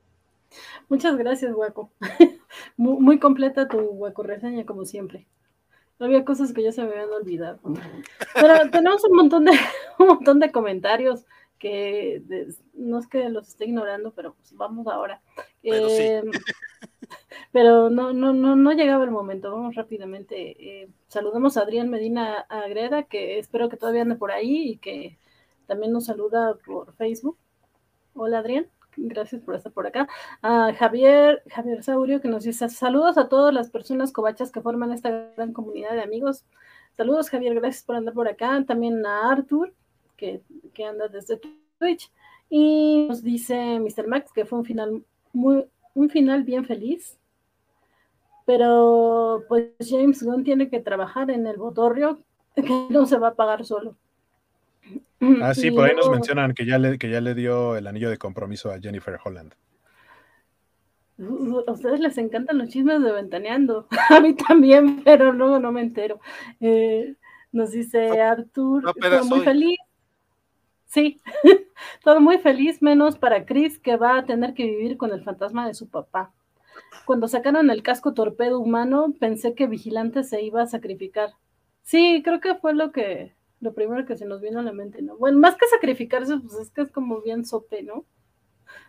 Muchas 0.90 1.18
gracias, 1.18 1.54
Hueco. 1.54 1.92
muy, 2.78 3.20
completa 3.20 3.68
tu 3.68 3.78
Hueco 3.78 4.24
reseña, 4.24 4.66
como 4.66 4.86
siempre. 4.86 5.28
Había 6.00 6.26
cosas 6.26 6.52
que 6.52 6.64
ya 6.64 6.72
se 6.72 6.82
me 6.82 6.94
habían 6.94 7.12
olvidado. 7.12 7.60
Pero 8.34 8.72
tenemos 8.72 9.04
un 9.04 9.18
montón 9.18 9.46
de, 9.46 9.52
un 10.00 10.08
montón 10.08 10.40
de 10.40 10.52
comentarios 10.52 11.28
que 11.58 12.22
no 12.74 13.00
es 13.00 13.08
que 13.08 13.30
los 13.30 13.48
esté 13.48 13.66
ignorando, 13.66 14.12
pero 14.12 14.34
pues 14.36 14.56
vamos 14.56 14.88
ahora. 14.88 15.22
Em, 15.64 16.32
pero, 17.52 17.90
no, 17.90 18.14
no, 18.14 18.34
no, 18.34 18.56
no 18.56 18.72
llegaba 18.74 19.04
el 19.04 19.12
momento, 19.12 19.52
vamos 19.52 19.76
rápidamente. 19.76 20.82
Eh, 20.84 20.90
saludamos 21.08 21.58
a 21.58 21.62
Adrián 21.62 21.90
Medina 21.90 22.46
Agreda, 22.50 23.04
que 23.04 23.40
espero 23.40 23.70
que 23.70 23.78
todavía 23.78 24.04
ande 24.04 24.16
por 24.16 24.32
ahí 24.32 24.72
y 24.72 24.78
que 24.78 25.18
también 25.66 25.92
nos 25.92 26.06
saluda 26.06 26.58
por 26.66 26.94
Facebook. 26.96 27.38
Hola 28.14 28.40
Adrián, 28.40 28.68
gracias 28.96 29.42
por 29.42 29.56
estar 29.56 29.72
por 29.72 29.86
acá. 29.86 30.08
A 30.42 30.74
Javier, 30.74 31.44
Javier 31.50 31.84
Saurio, 31.84 32.22
que 32.22 32.28
nos 32.28 32.44
dice 32.44 32.68
saludos 32.70 33.18
a 33.18 33.30
todas 33.30 33.54
las 33.54 33.70
personas 33.70 34.12
cobachas 34.12 34.52
que 34.52 34.62
forman 34.62 34.92
esta 34.92 35.32
gran 35.36 35.54
comunidad 35.54 35.92
de 35.92 36.02
amigos. 36.02 36.46
Saludos 36.94 37.30
Javier, 37.30 37.54
gracias 37.54 37.84
por 37.84 37.96
andar 37.96 38.14
por 38.16 38.28
acá. 38.28 38.64
También 38.66 39.06
a 39.06 39.30
Arthur, 39.30 39.74
que, 40.18 40.42
anda 40.84 41.08
desde 41.08 41.40
Twitch. 41.80 42.12
Y 42.50 43.06
nos 43.08 43.24
dice 43.24 43.80
Mr. 43.80 44.08
Max 44.08 44.32
que 44.34 44.46
fue 44.46 44.60
un 44.60 44.66
final 44.66 45.04
muy, 45.34 45.66
un 45.94 46.10
final 46.10 46.44
bien 46.44 46.66
feliz. 46.66 47.18
Pero 48.46 49.44
pues 49.48 49.72
James 49.80 50.24
Gunn 50.24 50.44
tiene 50.44 50.70
que 50.70 50.80
trabajar 50.80 51.30
en 51.32 51.46
el 51.48 51.58
botorrio 51.58 52.20
que 52.56 52.88
no 52.90 53.06
se 53.06 53.18
va 53.18 53.30
a 53.30 53.36
pagar 53.36 53.66
solo. 53.66 53.96
Ah, 55.42 55.56
sí, 55.56 55.72
por 55.72 55.86
ahí 55.86 55.96
nos 55.96 56.12
mencionan 56.12 56.54
que 56.54 56.64
ya, 56.64 56.78
le, 56.78 57.00
que 57.00 57.10
ya 57.10 57.20
le 57.22 57.34
dio 57.34 57.76
el 57.76 57.88
anillo 57.88 58.12
de 58.12 58.20
compromiso 58.20 58.72
a 58.72 58.80
Jennifer 58.80 59.18
Holland. 59.24 59.52
A 61.20 61.72
ustedes 61.72 62.00
les 62.00 62.18
encantan 62.20 62.60
los 62.60 62.70
chismes 62.70 63.02
de 63.02 63.12
Ventaneando. 63.12 63.88
A 64.10 64.20
mí 64.20 64.36
también, 64.36 65.02
pero 65.04 65.34
luego 65.34 65.60
no 65.60 65.72
me 65.72 65.82
entero. 65.82 66.20
Eh, 66.60 67.16
nos 67.52 67.72
dice 67.72 68.22
Artur, 68.22 68.94
todo 68.94 69.26
muy 69.26 69.40
feliz. 69.42 69.80
Sí, 70.88 71.22
todo 72.04 72.20
muy 72.20 72.40
feliz, 72.40 72.82
menos 72.82 73.18
para 73.18 73.46
Chris, 73.46 73.78
que 73.80 73.98
va 73.98 74.18
a 74.18 74.26
tener 74.26 74.54
que 74.54 74.66
vivir 74.66 74.98
con 74.98 75.12
el 75.12 75.24
fantasma 75.24 75.68
de 75.68 75.74
su 75.74 75.90
papá. 75.90 76.34
Cuando 77.06 77.28
sacaron 77.28 77.70
el 77.70 77.84
casco 77.84 78.14
torpedo 78.14 78.60
humano, 78.60 79.14
pensé 79.20 79.54
que 79.54 79.68
Vigilante 79.68 80.24
se 80.24 80.42
iba 80.42 80.62
a 80.62 80.68
sacrificar. 80.68 81.32
Sí, 81.84 82.22
creo 82.24 82.40
que 82.40 82.56
fue 82.56 82.74
lo 82.74 82.92
que, 82.92 83.36
lo 83.60 83.74
primero 83.74 84.06
que 84.06 84.18
se 84.18 84.26
nos 84.26 84.42
vino 84.42 84.60
a 84.60 84.64
la 84.64 84.74
mente, 84.74 85.02
¿no? 85.02 85.18
Bueno, 85.18 85.40
más 85.40 85.56
que 85.56 85.68
sacrificarse, 85.68 86.38
pues 86.38 86.56
es 86.56 86.72
que 86.72 86.82
es 86.82 86.92
como 86.92 87.22
bien 87.22 87.46
sope, 87.46 87.84
¿no? 87.84 88.06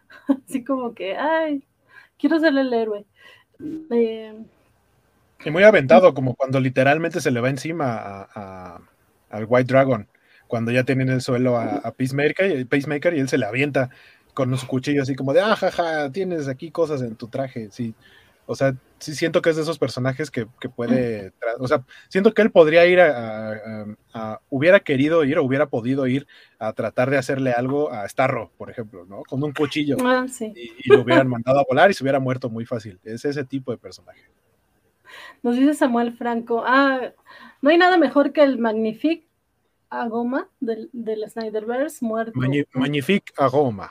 Así 0.47 0.65
como 0.65 0.95
que, 0.95 1.17
ay, 1.17 1.65
quiero 2.19 2.39
ser 2.39 2.57
el 2.57 2.73
héroe. 2.73 3.05
Eh, 3.91 4.45
y 5.45 5.51
muy 5.51 5.63
aventado, 5.63 6.13
como 6.15 6.35
cuando 6.35 6.61
literalmente 6.61 7.21
se 7.21 7.31
le 7.31 7.41
va 7.41 7.51
encima 7.51 8.29
a, 8.35 8.81
al 9.31 9.47
White 9.49 9.73
Dragon, 9.73 10.09
cuando 10.49 10.73
ya 10.73 10.83
tienen 10.83 11.09
el 11.11 11.21
suelo 11.21 11.57
a, 11.57 11.93
Peacemaker, 11.93 12.59
y, 12.59 12.65
Peacemaker 12.65 13.15
y 13.15 13.21
él 13.21 13.29
se 13.29 13.39
le 13.39 13.47
avienta 13.47 13.91
con 14.35 14.57
su 14.57 14.67
cuchillo 14.67 15.03
así 15.03 15.15
como 15.15 15.33
de, 15.33 15.41
ah, 15.41 15.55
jaja, 15.55 16.11
tienes 16.11 16.49
aquí 16.49 16.71
cosas 16.71 17.03
en 17.03 17.15
tu 17.15 17.29
traje, 17.29 17.69
sí. 17.71 17.95
O 18.51 18.55
sea, 18.55 18.75
sí 18.99 19.15
siento 19.15 19.43
que 19.43 19.51
es 19.51 19.57
de 19.57 19.63
esos 19.63 19.79
personajes 19.79 20.31
que, 20.31 20.47
puede, 20.75 21.35
o 21.59 21.69
sea, 21.69 21.85
siento 22.09 22.33
que 22.33 22.41
él 22.41 22.51
podría 22.51 22.87
ir 22.87 22.99
a, 22.99 24.41
hubiera 24.49 24.81
querido 24.81 25.23
ir 25.25 25.37
o 25.39 25.45
hubiera 25.45 25.67
podido 25.67 26.07
ir 26.07 26.27
a 26.59 26.73
tratar 26.73 27.11
de 27.11 27.19
hacerle 27.19 27.53
algo 27.53 27.93
a 27.93 28.09
Starro, 28.09 28.51
por 28.57 28.71
ejemplo, 28.71 29.05
¿no? 29.05 29.23
Con 29.29 29.45
un 29.45 29.53
cuchillo. 29.53 29.99
Ah, 30.03 30.25
y, 30.41 30.89
lo 30.89 31.03
hubieran 31.03 31.29
mandado 31.29 31.61
a 31.61 31.65
volar 31.69 31.91
y 31.91 31.95
se 31.95 32.03
hubiera 32.03 32.21
muerto 32.21 32.49
muy 32.49 32.65
fácil. 32.65 32.99
Es 33.05 33.27
ese 33.27 33.45
tipo 33.45 33.71
de 33.71 33.77
personaje. 33.77 34.23
Nos 35.43 35.57
dice 35.57 35.75
Samuel 35.75 36.17
Franco, 36.17 36.65
ah, 36.67 37.13
no 37.61 37.69
hay 37.69 37.77
nada 37.77 37.99
mejor 37.99 38.33
que 38.33 38.43
el 38.43 38.59
Magnifique 38.59 39.28
Agoma 39.91 40.49
del, 40.61 40.91
del 40.93 41.29
Snyderverse 41.29 42.05
muerto. 42.05 42.39
Magnifique 42.75 43.33
Agoma. 43.37 43.91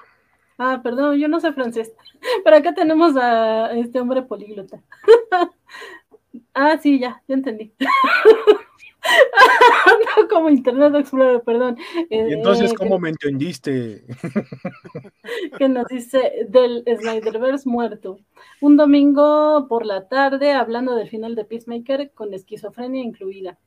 Ah, 0.57 0.81
perdón, 0.81 1.17
yo 1.17 1.27
no 1.27 1.39
sé 1.39 1.53
francés. 1.53 1.93
Pero 2.43 2.57
acá 2.57 2.73
tenemos 2.73 3.15
a 3.15 3.71
este 3.73 3.99
hombre 3.99 4.23
políglota. 4.23 4.81
ah, 6.53 6.77
sí, 6.81 6.99
ya, 6.99 7.21
ya 7.27 7.35
entendí. 7.35 7.73
no 10.17 10.27
como 10.27 10.49
Internet 10.49 10.95
Explorer, 10.95 11.41
perdón. 11.41 11.77
¿Y 12.09 12.33
entonces 12.33 12.71
eh, 12.71 12.75
cómo 12.75 12.99
me 12.99 13.09
entendiste? 13.09 14.03
que 15.57 15.69
nos 15.69 15.87
dice 15.87 16.47
del 16.49 16.83
Snyderverse 16.85 17.69
muerto. 17.69 18.19
Un 18.59 18.77
domingo 18.77 19.67
por 19.69 19.85
la 19.85 20.07
tarde 20.07 20.53
hablando 20.53 20.95
del 20.95 21.09
final 21.09 21.35
de 21.35 21.45
Peacemaker 21.45 22.11
con 22.13 22.33
esquizofrenia 22.33 23.03
incluida. 23.03 23.57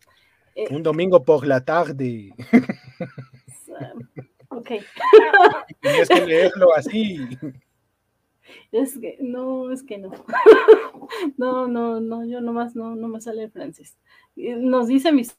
Eh, 0.61 0.75
Un 0.75 0.83
domingo 0.83 1.25
por 1.25 1.47
la 1.47 1.65
tarde. 1.65 2.35
Ok. 4.53 4.73
Tienes 5.81 6.09
que 6.09 6.27
leerlo 6.27 6.75
así. 6.75 7.19
Es 8.73 8.99
que, 8.99 9.17
no, 9.21 9.71
es 9.71 9.83
que 9.85 9.97
no. 9.97 10.11
No, 11.39 11.67
no, 11.67 12.01
no, 12.01 12.25
yo 12.25 12.41
nomás 12.41 12.75
no, 12.75 12.95
no 12.95 13.09
me 13.09 13.21
sale 13.21 13.45
el 13.45 13.51
francés. 13.51 13.97
Nos 14.37 14.89
dice 14.89 15.13
mis 15.13 15.39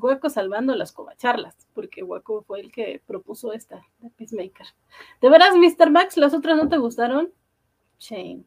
Hueco 0.00 0.30
salvando 0.30 0.74
las 0.74 0.92
covacharlas, 0.92 1.56
porque 1.74 2.02
Hueco 2.02 2.42
fue 2.42 2.60
el 2.60 2.72
que 2.72 3.02
propuso 3.06 3.52
esta 3.52 3.82
de 3.98 4.10
Peacemaker. 4.10 4.66
¿De 5.20 5.28
veras, 5.28 5.54
Mr. 5.56 5.90
Max, 5.90 6.16
las 6.16 6.34
otras 6.34 6.56
no 6.56 6.68
te 6.68 6.78
gustaron? 6.78 7.32
Shame. 7.98 8.44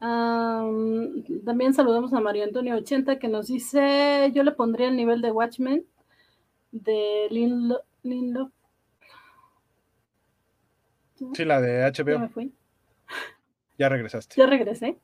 También 0.00 1.74
saludamos 1.74 2.12
a 2.12 2.20
Mario 2.20 2.44
Antonio 2.44 2.76
80 2.76 3.18
que 3.18 3.28
nos 3.28 3.48
dice, 3.48 4.30
yo 4.34 4.42
le 4.44 4.52
pondría 4.52 4.88
el 4.88 4.96
nivel 4.96 5.20
de 5.22 5.32
Watchmen 5.32 5.84
de 6.70 7.26
Linlo. 7.30 8.52
Sí, 11.34 11.44
la 11.44 11.60
de 11.60 11.82
HBO. 11.84 12.12
Ya 12.12 12.18
me 12.18 12.28
fui. 12.28 12.54
Ya 13.76 13.88
regresaste. 13.88 14.36
Ya 14.36 14.46
regresé. 14.46 14.98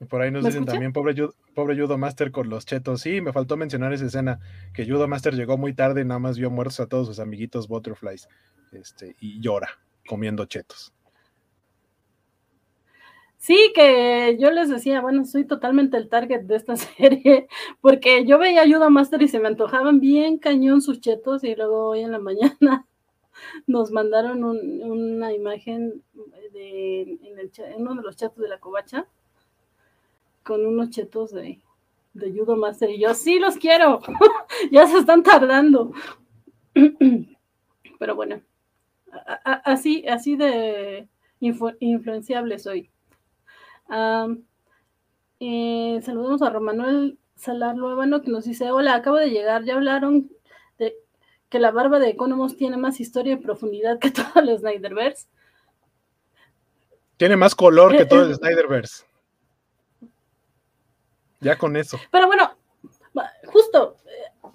Y 0.00 0.04
por 0.06 0.20
ahí 0.20 0.30
nos 0.30 0.44
dicen 0.44 0.64
también, 0.66 0.92
pobre, 0.92 1.14
pobre 1.54 1.80
Judo 1.80 1.96
Master 1.96 2.30
con 2.30 2.50
los 2.50 2.66
chetos. 2.66 3.00
Sí, 3.00 3.20
me 3.20 3.32
faltó 3.32 3.56
mencionar 3.56 3.92
esa 3.92 4.06
escena, 4.06 4.40
que 4.74 4.86
Judo 4.86 5.08
Master 5.08 5.34
llegó 5.34 5.56
muy 5.56 5.72
tarde 5.72 6.02
y 6.02 6.04
nada 6.04 6.20
más 6.20 6.38
vio 6.38 6.50
muertos 6.50 6.80
a 6.80 6.86
todos 6.86 7.06
sus 7.06 7.20
amiguitos 7.20 7.68
Butterflies. 7.68 8.28
Este, 8.72 9.16
y 9.20 9.40
llora 9.40 9.68
comiendo 10.06 10.44
chetos. 10.46 10.92
Sí, 13.44 13.72
que 13.74 14.38
yo 14.40 14.50
les 14.50 14.70
decía, 14.70 15.02
bueno, 15.02 15.26
soy 15.26 15.44
totalmente 15.44 15.98
el 15.98 16.08
target 16.08 16.44
de 16.44 16.56
esta 16.56 16.76
serie, 16.96 17.46
porque 17.82 18.24
yo 18.24 18.38
veía 18.38 18.62
Ayuda 18.62 18.88
Master 18.88 19.20
y 19.20 19.28
se 19.28 19.38
me 19.38 19.48
antojaban 19.48 20.00
bien 20.00 20.38
cañón 20.38 20.80
sus 20.80 20.98
chetos 21.02 21.44
y 21.44 21.54
luego 21.54 21.88
hoy 21.90 22.00
en 22.00 22.12
la 22.12 22.18
mañana 22.20 22.86
nos 23.66 23.90
mandaron 23.90 24.42
una 24.44 25.34
imagen 25.34 26.02
de, 26.54 27.02
en, 27.02 27.82
uno 27.82 27.96
de 27.96 28.02
los 28.02 28.16
chetos 28.16 28.38
de 28.38 28.48
la 28.48 28.60
covacha 28.60 29.06
con 30.42 30.64
unos 30.64 30.88
chetos 30.88 31.30
de, 31.30 31.60
de 32.14 32.32
Judo 32.32 32.56
Master 32.56 32.88
y 32.88 32.98
yo, 32.98 33.12
sí 33.12 33.38
los 33.38 33.58
quiero, 33.58 34.00
ya 34.72 34.86
se 34.86 34.96
están 34.96 35.22
tardando. 35.22 35.92
Pero 37.98 38.14
bueno, 38.14 38.40
así, 39.44 40.06
así 40.08 40.34
de 40.34 41.10
influenciable 41.40 42.58
soy. 42.58 42.90
Eh, 45.40 46.00
saludamos 46.02 46.42
a 46.42 46.50
Romanuel 46.50 47.18
Salar 47.36 47.76
Luevano 47.76 48.22
que 48.22 48.30
nos 48.30 48.44
dice, 48.44 48.70
hola, 48.70 48.94
acabo 48.94 49.16
de 49.16 49.30
llegar, 49.30 49.64
ya 49.64 49.74
hablaron 49.74 50.30
de 50.78 50.96
que 51.48 51.58
la 51.58 51.70
barba 51.70 51.98
de 51.98 52.08
Economos 52.08 52.56
tiene 52.56 52.76
más 52.76 53.00
historia 53.00 53.34
y 53.34 53.36
profundidad 53.36 53.98
que 53.98 54.10
todo 54.10 54.26
el 54.36 54.58
Snyderverse. 54.58 55.26
Tiene 57.16 57.36
más 57.36 57.54
color 57.54 57.92
que 57.92 58.02
eh, 58.02 58.06
todo 58.06 58.22
el 58.22 58.32
eh, 58.32 58.34
Snyderverse. 58.34 59.04
Ya 61.40 61.58
con 61.58 61.76
eso. 61.76 61.98
Pero 62.10 62.26
bueno, 62.26 62.56
justo, 63.46 63.96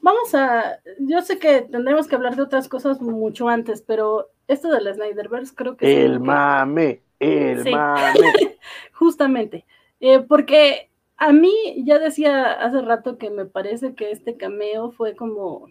vamos 0.01 0.33
a, 0.33 0.79
yo 0.99 1.21
sé 1.21 1.37
que 1.37 1.61
tendremos 1.61 2.07
que 2.07 2.15
hablar 2.15 2.35
de 2.35 2.41
otras 2.41 2.67
cosas 2.67 2.99
mucho 2.99 3.47
antes, 3.47 3.81
pero 3.81 4.31
esto 4.47 4.69
del 4.69 4.91
Snyderverse 4.93 5.53
creo 5.53 5.77
que... 5.77 6.05
El 6.05 6.19
mame. 6.19 7.03
El 7.19 7.63
Justamente. 8.99 9.65
Eh, 10.01 10.19
porque 10.19 10.89
a 11.15 11.31
mí 11.31 11.53
ya 11.85 11.99
decía 11.99 12.51
hace 12.51 12.81
rato 12.81 13.17
que 13.17 13.29
me 13.29 13.45
parece 13.45 13.95
que 13.95 14.11
este 14.11 14.35
cameo 14.35 14.91
fue 14.91 15.15
como, 15.15 15.67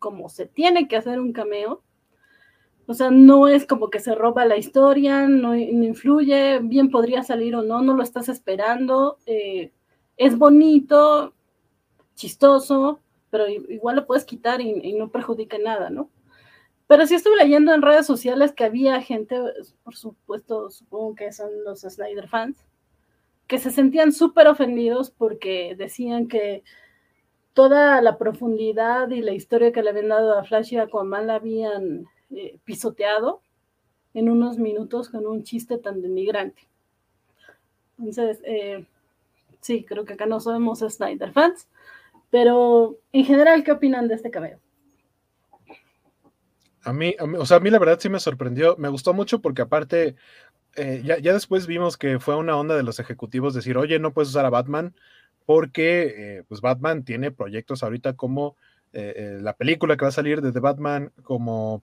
como 0.00 0.28
se 0.28 0.46
tiene 0.46 0.88
que 0.88 0.96
hacer 0.96 1.20
un 1.20 1.32
cameo. 1.32 1.84
O 2.88 2.94
sea, 2.94 3.12
no 3.12 3.46
es 3.46 3.64
como 3.64 3.90
que 3.90 4.00
se 4.00 4.14
roba 4.16 4.44
la 4.44 4.56
historia, 4.56 5.28
no, 5.28 5.54
influye, 5.54 6.58
bien 6.60 6.90
podría 6.90 7.22
salir 7.22 7.54
o 7.54 7.62
no, 7.62 7.80
no 7.80 7.94
lo 7.94 8.02
estás 8.02 8.28
esperando. 8.28 9.18
Eh, 9.26 9.70
es 10.16 10.36
bonito, 10.36 11.34
chistoso, 12.16 13.00
pero 13.30 13.48
igual 13.48 13.96
lo 13.96 14.06
puedes 14.06 14.24
quitar 14.24 14.60
y, 14.60 14.70
y 14.82 14.94
no 14.94 15.10
perjudica 15.12 15.58
nada, 15.58 15.90
¿no? 15.90 16.10
Pero 16.88 17.06
sí 17.06 17.14
estuve 17.14 17.36
leyendo 17.36 17.74
en 17.74 17.82
redes 17.82 18.06
sociales 18.06 18.52
que 18.52 18.64
había 18.64 19.00
gente, 19.02 19.36
por 19.84 19.94
supuesto, 19.94 20.70
supongo 20.70 21.14
que 21.14 21.32
son 21.32 21.50
los 21.64 21.82
Snyder 21.82 22.28
fans, 22.28 22.64
que 23.46 23.58
se 23.58 23.70
sentían 23.70 24.10
súper 24.10 24.48
ofendidos 24.48 25.10
porque 25.10 25.74
decían 25.76 26.28
que 26.28 26.64
toda 27.52 28.00
la 28.00 28.16
profundidad 28.16 29.10
y 29.10 29.20
la 29.20 29.32
historia 29.32 29.70
que 29.70 29.82
le 29.82 29.90
habían 29.90 30.08
dado 30.08 30.38
a 30.38 30.44
Flash 30.44 30.72
y 30.72 30.78
Aquaman 30.78 31.26
la 31.26 31.34
habían 31.34 32.06
eh, 32.30 32.58
pisoteado 32.64 33.42
en 34.14 34.30
unos 34.30 34.58
minutos 34.58 35.10
con 35.10 35.26
un 35.26 35.42
chiste 35.42 35.76
tan 35.76 36.00
denigrante. 36.00 36.68
Entonces, 37.98 38.40
eh, 38.44 38.86
sí, 39.60 39.84
creo 39.84 40.06
que 40.06 40.14
acá 40.14 40.24
no 40.24 40.40
somos 40.40 40.78
Snyder 40.80 41.32
fans, 41.32 41.68
pero 42.30 42.96
en 43.12 43.24
general, 43.24 43.62
¿qué 43.62 43.72
opinan 43.72 44.08
de 44.08 44.14
este 44.14 44.30
cabello? 44.30 44.58
A 46.88 46.92
mí, 46.94 47.14
o 47.20 47.44
sea, 47.44 47.58
a 47.58 47.60
mí 47.60 47.68
la 47.68 47.78
verdad 47.78 47.98
sí 48.00 48.08
me 48.08 48.18
sorprendió, 48.18 48.74
me 48.78 48.88
gustó 48.88 49.12
mucho 49.12 49.42
porque 49.42 49.60
aparte, 49.60 50.16
eh, 50.74 51.02
ya, 51.04 51.32
después 51.34 51.66
vimos 51.66 51.98
que 51.98 52.18
fue 52.18 52.34
una 52.34 52.56
onda 52.56 52.76
de 52.76 52.82
los 52.82 52.98
ejecutivos 52.98 53.52
decir, 53.52 53.76
oye, 53.76 53.98
no 53.98 54.14
puedes 54.14 54.30
usar 54.30 54.46
a 54.46 54.50
Batman 54.50 54.94
porque 55.44 56.38
eh, 56.38 56.44
pues 56.48 56.62
Batman 56.62 57.04
tiene 57.04 57.30
proyectos 57.30 57.82
ahorita 57.82 58.14
como 58.14 58.56
eh, 58.94 59.36
la 59.42 59.52
película 59.52 59.98
que 59.98 60.06
va 60.06 60.08
a 60.08 60.12
salir 60.12 60.40
de 60.40 60.50
The 60.50 60.60
Batman, 60.60 61.12
como 61.22 61.82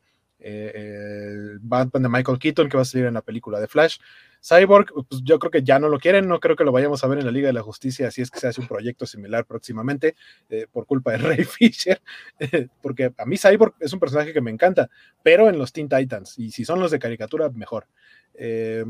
Batman 1.61 2.01
de 2.03 2.09
Michael 2.09 2.39
Keaton 2.39 2.67
que 2.67 2.77
va 2.77 2.81
a 2.81 2.85
salir 2.85 3.05
en 3.05 3.13
la 3.13 3.21
película 3.21 3.59
de 3.59 3.67
Flash. 3.67 3.99
Cyborg, 4.47 4.93
pues 5.09 5.23
yo 5.23 5.39
creo 5.39 5.49
que 5.49 5.63
ya 5.63 5.79
no 5.79 5.89
lo 5.89 5.97
quieren, 5.97 6.27
no 6.27 6.39
creo 6.39 6.55
que 6.55 6.63
lo 6.63 6.71
vayamos 6.71 7.03
a 7.03 7.07
ver 7.07 7.17
en 7.17 7.25
la 7.25 7.31
Liga 7.31 7.47
de 7.47 7.53
la 7.53 7.63
Justicia, 7.63 8.11
si 8.11 8.21
es 8.21 8.29
que 8.29 8.39
se 8.39 8.47
hace 8.47 8.61
un 8.61 8.67
proyecto 8.67 9.07
similar 9.07 9.45
próximamente, 9.45 10.15
eh, 10.49 10.67
por 10.71 10.85
culpa 10.85 11.13
de 11.13 11.17
Ray 11.17 11.43
Fisher, 11.45 11.99
porque 12.81 13.11
a 13.17 13.25
mí 13.25 13.37
Cyborg 13.37 13.73
es 13.79 13.91
un 13.91 13.99
personaje 13.99 14.33
que 14.33 14.41
me 14.41 14.51
encanta, 14.51 14.89
pero 15.23 15.49
en 15.49 15.57
los 15.57 15.73
Teen 15.73 15.89
Titans, 15.89 16.37
y 16.37 16.51
si 16.51 16.63
son 16.63 16.79
los 16.79 16.91
de 16.91 16.99
caricatura, 16.99 17.49
mejor. 17.49 17.87
Eh, 18.35 18.85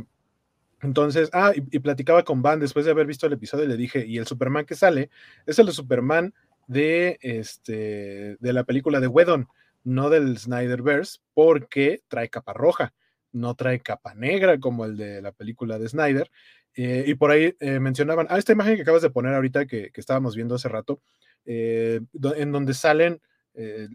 entonces, 0.81 1.29
ah, 1.31 1.53
y, 1.55 1.79
platicaba 1.79 2.23
con 2.23 2.41
Van 2.41 2.59
después 2.59 2.85
de 2.85 2.91
haber 2.91 3.07
visto 3.07 3.25
el 3.25 3.33
episodio 3.33 3.63
y 3.63 3.69
le 3.69 3.77
dije, 3.77 4.05
y 4.05 4.17
el 4.17 4.27
Superman 4.27 4.65
que 4.65 4.75
sale 4.75 5.09
es 5.45 5.57
el 5.57 5.71
Superman 5.71 6.33
de, 6.67 7.17
este, 7.21 8.35
de 8.39 8.53
la 8.53 8.65
película 8.65 8.99
de 8.99 9.07
Wedon, 9.07 9.47
no 9.85 10.09
del 10.09 10.37
Snyderverse, 10.37 11.19
porque 11.33 12.01
trae 12.09 12.29
capa 12.29 12.51
roja 12.51 12.93
no 13.35 13.53
trae 13.55 13.79
capa 13.79 14.15
negra 14.15 14.59
como 14.59 14.85
el 14.85 14.97
de 14.97 15.21
la 15.21 15.31
película 15.31 15.77
de 15.77 15.89
Snyder. 15.89 16.31
Eh, 16.73 17.03
y 17.07 17.15
por 17.15 17.31
ahí 17.31 17.55
eh, 17.59 17.79
mencionaban, 17.79 18.27
ah, 18.29 18.37
esta 18.37 18.53
imagen 18.53 18.75
que 18.75 18.81
acabas 18.81 19.01
de 19.01 19.09
poner 19.09 19.33
ahorita 19.33 19.65
que, 19.65 19.91
estábamos 19.95 20.35
viendo 20.35 20.55
hace 20.55 20.69
rato, 20.69 21.01
eh, 21.45 22.01
en 22.35 22.51
donde 22.51 22.73
salen, 22.73 23.21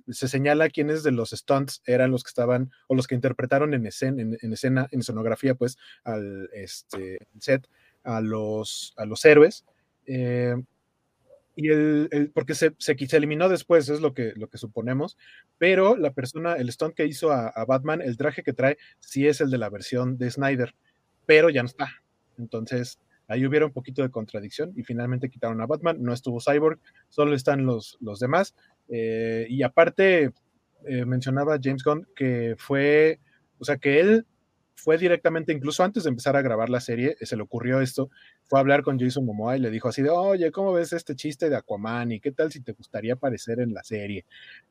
se 0.09 0.27
señala 0.27 0.71
quiénes 0.71 1.03
de 1.03 1.11
los 1.11 1.33
stunts 1.33 1.83
eran 1.85 2.11
los 2.11 2.25
que 2.25 2.29
estaban 2.29 2.71
o 2.87 2.95
los 2.95 3.07
que 3.07 3.15
interpretaron 3.15 3.75
en 3.75 3.85
escena, 3.85 4.23
en, 4.23 4.53
escena, 4.55 4.89
en 4.91 5.01
escenografía, 5.01 5.55
pues, 5.55 5.77
al 6.03 6.49
este, 6.55 7.19
set, 7.39 7.69
a 8.03 8.23
los, 8.23 8.95
a 8.97 9.05
los 9.05 9.23
héroes 9.27 9.67
y 11.57 11.69
el, 11.69 12.31
porque 12.33 12.55
se, 12.55 12.73
se, 12.79 12.97
eliminó 13.17 13.49
después, 13.49 13.89
es 13.89 14.01
lo 14.01 14.15
que, 14.15 14.33
lo 14.37 14.49
que 14.49 14.59
suponemos, 14.59 15.17
pero 15.59 15.97
la 15.97 16.13
persona, 16.13 16.55
el 16.55 16.71
stunt 16.71 16.95
que 16.95 17.07
hizo 17.07 17.33
a, 17.33 17.65
Batman, 17.67 18.01
el 18.01 18.17
traje 18.17 18.43
que 18.43 18.53
trae, 18.53 18.79
sí 18.99 19.27
es 19.27 19.41
el 19.41 19.51
de 19.51 19.59
la 19.59 19.69
versión 19.69 20.17
de 20.17 20.31
Snyder, 20.31 20.75
pero 21.27 21.51
ya 21.51 21.63
no 21.63 21.67
está. 21.67 21.89
Entonces, 22.39 22.99
ahí 23.29 23.47
hubiera 23.47 23.67
un 23.67 23.73
poquito 23.73 24.03
de 24.03 24.11
contradicción 24.11 24.73
y 24.77 24.85
finalmente 24.85 25.29
quitaron 25.29 25.61
a 25.61 25.67
Batman, 25.67 25.99
no 26.01 26.13
estuvo 26.13 26.41
Cyborg, 26.41 26.79
solo 27.09 27.35
están 27.35 27.67
los, 27.67 27.99
los 28.01 28.21
demás. 28.21 28.55
Eh, 28.89 29.47
y 29.49 29.63
aparte, 29.63 30.33
eh, 30.87 31.05
mencionaba 31.05 31.59
James 31.63 31.85
Gunn 31.85 32.07
que 32.17 32.55
fue, 32.59 33.21
o 33.59 33.65
sea, 33.65 33.77
que 33.77 34.01
él 34.01 34.27
fue 34.81 34.97
directamente, 34.97 35.53
incluso 35.53 35.85
antes 35.85 36.05
de 36.05 36.11
empezar 36.11 36.37
a 36.37 36.43
grabar 36.43 36.71
la 36.71 36.81
serie, 36.81 37.17
se 37.21 37.37
le 37.37 37.43
ocurrió 37.43 37.81
esto, 37.81 38.11
fue 38.45 38.59
a 38.59 38.61
hablar 38.61 38.83
con 38.83 38.99
Jason 38.99 39.25
Momoa 39.25 39.57
y 39.57 39.61
le 39.61 39.71
dijo 39.71 39.89
así 39.89 40.03
de, 40.03 40.09
oye, 40.11 40.51
¿cómo 40.51 40.73
ves 40.73 40.93
este 40.93 41.15
chiste 41.15 41.51
de 41.51 41.57
Aquaman? 41.57 42.13
¿Y 42.13 42.21
qué 42.21 42.33
tal 42.33 42.51
si 42.51 42.61
te 42.61 42.73
gustaría 42.73 43.13
aparecer 43.13 43.61
en 43.61 43.75
la 43.75 43.83
serie? 43.85 44.25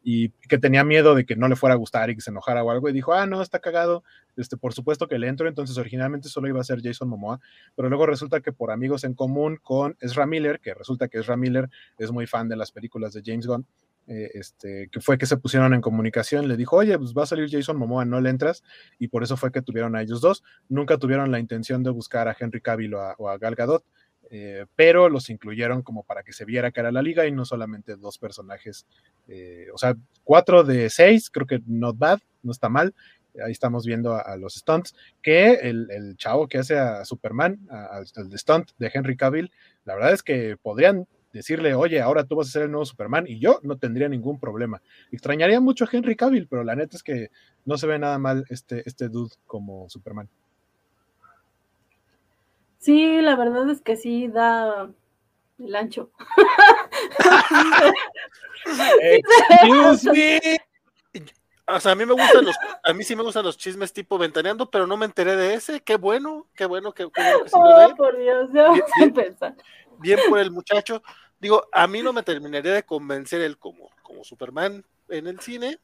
Y 0.03 0.29
que 0.49 0.57
tenía 0.57 0.83
miedo 0.83 1.13
de 1.13 1.25
que 1.25 1.35
no 1.35 1.47
le 1.47 1.55
fuera 1.55 1.75
a 1.75 1.77
gustar 1.77 2.09
y 2.09 2.15
que 2.15 2.21
se 2.21 2.31
enojara 2.31 2.63
o 2.63 2.71
algo, 2.71 2.89
y 2.89 2.93
dijo, 2.93 3.13
ah, 3.13 3.27
no, 3.27 3.41
está 3.41 3.59
cagado, 3.59 4.03
este, 4.35 4.57
por 4.57 4.73
supuesto 4.73 5.07
que 5.07 5.19
le 5.19 5.27
entro, 5.27 5.47
entonces 5.47 5.77
originalmente 5.77 6.27
solo 6.27 6.47
iba 6.47 6.59
a 6.59 6.63
ser 6.63 6.81
Jason 6.81 7.07
Momoa, 7.07 7.39
pero 7.75 7.87
luego 7.89 8.05
resulta 8.07 8.41
que 8.41 8.51
por 8.51 8.71
amigos 8.71 9.03
en 9.03 9.13
común 9.13 9.59
con 9.61 9.95
Ezra 10.01 10.25
Miller, 10.25 10.59
que 10.59 10.73
resulta 10.73 11.07
que 11.07 11.19
Ezra 11.19 11.37
Miller 11.37 11.69
es 11.97 12.11
muy 12.11 12.25
fan 12.25 12.49
de 12.49 12.55
las 12.55 12.71
películas 12.71 13.13
de 13.13 13.21
James 13.23 13.45
Gunn, 13.45 13.65
eh, 14.11 14.31
este, 14.33 14.89
que 14.91 15.01
fue 15.01 15.19
que 15.19 15.27
se 15.27 15.37
pusieron 15.37 15.71
en 15.75 15.81
comunicación, 15.81 16.47
le 16.47 16.57
dijo, 16.57 16.77
oye, 16.77 16.97
pues 16.97 17.13
va 17.13 17.23
a 17.23 17.25
salir 17.27 17.47
Jason 17.47 17.77
Momoa, 17.77 18.05
no 18.05 18.19
le 18.19 18.31
entras, 18.31 18.63
y 18.97 19.07
por 19.07 19.21
eso 19.21 19.37
fue 19.37 19.51
que 19.51 19.61
tuvieron 19.61 19.95
a 19.95 20.01
ellos 20.01 20.19
dos. 20.19 20.43
Nunca 20.67 20.97
tuvieron 20.97 21.29
la 21.29 21.37
intención 21.37 21.83
de 21.83 21.91
buscar 21.91 22.27
a 22.27 22.35
Henry 22.37 22.59
Cavill 22.59 22.95
o 22.95 23.29
a, 23.29 23.37
Gal 23.37 23.53
Gadot, 23.53 23.85
eh, 24.31 24.65
pero 24.75 25.09
los 25.09 25.29
incluyeron 25.29 25.83
como 25.83 26.01
para 26.01 26.23
que 26.23 26.33
se 26.33 26.43
viera 26.43 26.71
que 26.71 26.79
era 26.79 26.91
la 26.91 27.03
liga 27.03 27.27
y 27.27 27.31
no 27.31 27.45
solamente 27.45 27.97
dos 27.97 28.17
personajes, 28.17 28.87
eh, 29.27 29.67
o 29.71 29.77
sea, 29.77 29.95
cuatro 30.23 30.63
de 30.63 30.89
seis, 30.89 31.29
creo 31.29 31.45
que 31.45 31.61
not 31.67 31.95
bad, 31.95 32.17
no 32.41 32.51
está 32.51 32.67
mal. 32.67 32.95
Ahí 33.45 33.51
estamos 33.51 33.85
viendo 33.85 34.15
a, 34.15 34.35
los 34.37 34.55
stunts, 34.55 34.95
que 35.21 35.51
el, 35.53 36.15
chavo 36.17 36.47
que 36.47 36.57
hace 36.57 36.79
a 36.79 37.05
Superman, 37.05 37.59
al 37.69 38.07
stunt 38.39 38.71
de 38.79 38.89
Henry 38.91 39.15
Cavill, 39.15 39.51
la 39.85 39.93
verdad 39.93 40.13
es 40.13 40.23
que 40.23 40.57
podrían 40.59 41.07
decirle, 41.31 41.73
oye, 41.73 42.01
ahora 42.01 42.23
tú 42.23 42.35
vas 42.35 42.47
a 42.47 42.51
ser 42.51 42.63
el 42.63 42.71
nuevo 42.71 42.85
Superman 42.85 43.25
y 43.27 43.39
yo 43.39 43.59
no 43.63 43.77
tendría 43.77 44.09
ningún 44.09 44.39
problema. 44.39 44.81
Extrañaría 45.11 45.59
mucho 45.59 45.85
a 45.85 45.89
Henry 45.91 46.15
Cavill, 46.15 46.47
pero 46.47 46.63
la 46.63 46.75
neta 46.75 46.97
es 46.97 47.03
que 47.03 47.29
no 47.65 47.77
se 47.77 47.87
ve 47.87 47.99
nada 47.99 48.17
mal 48.17 48.45
este, 48.49 48.83
este 48.85 49.09
dude 49.09 49.35
como 49.45 49.89
Superman. 49.89 50.29
Sí, 52.79 53.21
la 53.21 53.35
verdad 53.35 53.69
es 53.69 53.81
que 53.81 53.97
sí 53.97 54.27
da 54.27 54.89
el 55.59 55.75
ancho. 55.75 56.11
Excuse 59.01 60.11
me. 60.11 60.39
O 61.67 61.79
sea, 61.79 61.91
a 61.91 61.95
mí 61.95 62.05
me 62.05 62.13
gustan 62.13 62.45
los, 62.45 62.55
a 62.83 62.93
mí 62.93 63.03
sí 63.03 63.15
me 63.15 63.21
gustan 63.21 63.45
los 63.45 63.57
chismes 63.57 63.93
tipo 63.93 64.17
ventaneando, 64.17 64.71
pero 64.71 64.87
no 64.87 64.97
me 64.97 65.05
enteré 65.05 65.35
de 65.35 65.53
ese. 65.53 65.81
Qué 65.81 65.97
bueno, 65.97 66.47
qué 66.55 66.65
bueno, 66.65 66.93
qué, 66.93 67.05
bueno 67.05 67.43
que 67.43 67.51
oh, 67.53 67.95
por 67.95 68.17
Dios, 68.17 68.49
ya 68.51 68.69
a 68.69 68.73
bien 69.99 70.19
por 70.29 70.39
el 70.39 70.51
muchacho. 70.51 71.01
Digo, 71.39 71.67
a 71.71 71.87
mí 71.87 72.01
no 72.01 72.13
me 72.13 72.23
terminaría 72.23 72.73
de 72.73 72.83
convencer 72.83 73.41
él 73.41 73.57
como, 73.57 73.89
como 74.01 74.23
Superman 74.23 74.83
en 75.07 75.27
el 75.27 75.39
cine, 75.39 75.79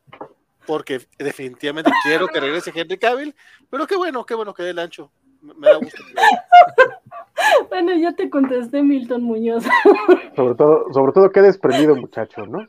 porque 0.66 1.02
definitivamente 1.18 1.92
quiero 2.04 2.28
que 2.28 2.40
regrese 2.40 2.72
Henry 2.74 2.98
Cavill, 2.98 3.36
pero 3.70 3.88
qué 3.88 3.96
bueno, 3.96 4.26
qué 4.26 4.36
bueno 4.36 4.54
que 4.54 4.64
dé 4.64 4.72
el 4.72 4.80
ancho. 4.80 5.12
Me, 5.42 5.68
da 5.68 5.76
gusto. 5.76 6.04
bueno, 7.70 7.94
ya 7.94 8.14
te 8.14 8.30
contesté, 8.30 8.82
Milton 8.82 9.24
Muñoz. 9.24 9.64
sobre 10.36 10.56
todo, 10.56 10.92
sobre 10.92 11.14
todo 11.14 11.32
qué 11.32 11.42
desprendido 11.42 11.96
muchacho, 11.96 12.46
¿no? 12.46 12.68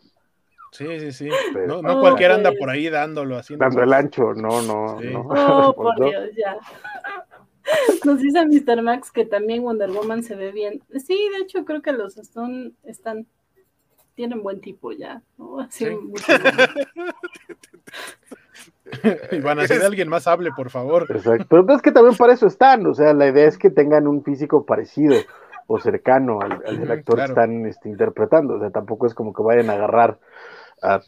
Sí, 0.73 1.01
sí, 1.01 1.13
sí. 1.13 1.29
no, 1.67 1.81
no 1.81 2.01
cualquiera 2.01 2.35
anda 2.35 2.53
por 2.53 2.69
ahí 2.69 2.91
dándolo 2.91 3.37
así. 3.37 3.57
Dando 3.57 3.83
el 3.83 3.93
ancho, 3.95 4.35
no, 4.35 4.61
no, 4.61 5.01
no. 5.01 5.21
Oh, 5.31 5.73
por 5.77 5.95
Dios, 5.97 6.31
ya. 6.37 6.59
Nos 8.05 8.21
dice 8.21 8.47
Mr. 8.47 8.83
Max 8.83 9.11
que 9.11 9.25
también 9.25 9.63
Wonder 9.63 9.91
Woman 9.91 10.23
se 10.23 10.37
ve 10.37 10.53
bien. 10.53 10.83
Sí, 10.99 11.19
de 11.37 11.43
hecho 11.43 11.65
creo 11.65 11.83
que 11.83 11.93
los 11.93 12.17
Stone 12.17 12.73
están, 12.85 13.27
tienen 14.15 14.43
buen 14.43 14.61
tipo 14.61 14.93
ya, 14.93 15.23
y 19.33 19.41
van 19.41 19.59
a 19.59 19.67
ser 19.67 19.83
alguien 19.83 20.09
más 20.09 20.27
hable, 20.27 20.51
por 20.53 20.71
favor. 20.71 21.07
Exacto. 21.11 21.47
Pero 21.49 21.75
es 21.75 21.83
que 21.83 21.93
también 21.93 22.17
para 22.17 22.33
eso 22.33 22.47
están, 22.47 22.87
o 22.87 22.95
sea, 22.95 23.13
la 23.15 23.29
idea 23.29 23.47
es 23.47 23.59
que 23.59 23.71
tengan 23.71 24.07
un 24.07 24.23
físico 24.23 24.65
parecido 24.65 25.17
o 25.67 25.81
cercano 25.81 26.41
al, 26.41 26.79
del 26.79 26.91
actor 26.91 27.17
que 27.17 27.25
están 27.25 27.67
este, 27.67 27.89
interpretando. 27.89 28.55
O 28.55 28.61
sea, 28.61 28.71
tampoco 28.71 29.07
es 29.07 29.15
como 29.15 29.33
que 29.33 29.43
vayan 29.43 29.71
a 29.71 29.75
agarrar 29.75 30.19
a, 30.83 31.01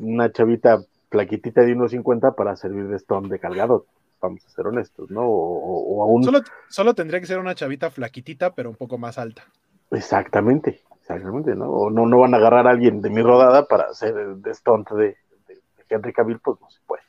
una 0.00 0.30
chavita 0.30 0.78
plaquitita 1.08 1.62
de 1.62 1.74
1.50 1.74 2.34
para 2.34 2.56
servir 2.56 2.88
de 2.88 2.96
Stone 2.96 3.28
de 3.28 3.38
cargado 3.38 3.86
vamos 4.20 4.44
a 4.46 4.50
ser 4.50 4.66
honestos, 4.66 5.10
¿no? 5.10 5.22
O, 5.24 6.02
aún... 6.02 6.24
solo, 6.68 6.94
tendría 6.94 7.20
que 7.20 7.26
ser 7.26 7.38
una 7.38 7.54
chavita 7.54 7.90
flaquitita, 7.90 8.54
pero 8.54 8.70
un 8.70 8.76
poco 8.76 8.98
más 8.98 9.18
alta. 9.18 9.44
Exactamente, 9.90 10.82
exactamente, 11.00 11.54
¿no? 11.54 11.70
O 11.70 11.90
no, 11.90 12.06
no 12.06 12.18
van 12.18 12.34
a 12.34 12.38
agarrar 12.38 12.66
a 12.66 12.70
alguien 12.70 13.00
de 13.00 13.10
mi 13.10 13.22
rodada 13.22 13.66
para 13.66 13.84
hacer 13.84 14.14
de 14.14 14.54
stunt 14.54 14.90
de, 14.90 15.16
de, 15.48 15.60
Henry 15.88 16.12
Cavill, 16.12 16.40
pues 16.40 16.60
no 16.60 16.70
se 16.70 16.80
puede. 16.86 17.02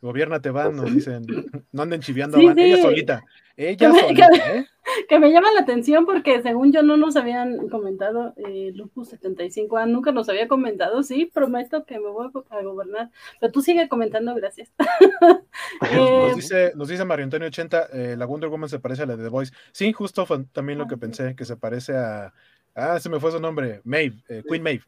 Gobiernate, 0.00 0.50
van, 0.50 0.76
nos 0.76 0.94
dicen, 0.94 1.24
no 1.72 1.82
anden 1.82 2.00
chiviando 2.00 2.38
a 2.38 2.42
Van, 2.42 2.58
ella 2.58 2.80
solita, 2.80 3.24
ella 3.56 3.90
solita, 4.00 4.28
¿eh? 4.52 4.66
que 5.08 5.18
me 5.18 5.30
llama 5.30 5.52
la 5.52 5.60
atención 5.60 6.06
porque 6.06 6.42
según 6.42 6.72
yo 6.72 6.82
no 6.82 6.96
nos 6.96 7.16
habían 7.16 7.68
comentado, 7.68 8.34
eh, 8.36 8.72
Lupus 8.74 9.08
75 9.08 9.76
a 9.76 9.86
nunca 9.86 10.12
nos 10.12 10.28
había 10.28 10.48
comentado, 10.48 11.02
sí, 11.02 11.30
prometo 11.32 11.84
que 11.84 11.98
me 11.98 12.08
voy 12.08 12.30
a 12.50 12.62
gobernar, 12.62 13.10
pero 13.40 13.52
tú 13.52 13.62
sigue 13.62 13.88
comentando, 13.88 14.34
gracias. 14.34 14.72
Eh, 15.90 15.96
nos, 15.96 16.36
dice, 16.36 16.72
nos 16.74 16.88
dice 16.88 17.04
Mario 17.04 17.24
Antonio 17.24 17.48
80, 17.48 17.88
eh, 17.92 18.14
la 18.16 18.26
Wonder 18.26 18.48
Woman 18.48 18.68
se 18.68 18.78
parece 18.78 19.02
a 19.02 19.06
la 19.06 19.16
de 19.16 19.24
The 19.24 19.28
Voice. 19.30 19.52
Sí, 19.72 19.92
justo 19.92 20.24
fue 20.26 20.44
también 20.52 20.78
lo 20.78 20.84
ah, 20.84 20.88
que 20.88 20.96
pensé, 20.96 21.34
que 21.34 21.44
se 21.44 21.56
parece 21.56 21.96
a, 21.96 22.32
ah, 22.74 23.00
se 23.00 23.08
me 23.08 23.18
fue 23.18 23.32
su 23.32 23.40
nombre, 23.40 23.80
Maeve, 23.84 24.16
eh, 24.28 24.42
Queen 24.46 24.62
Maeve. 24.62 24.84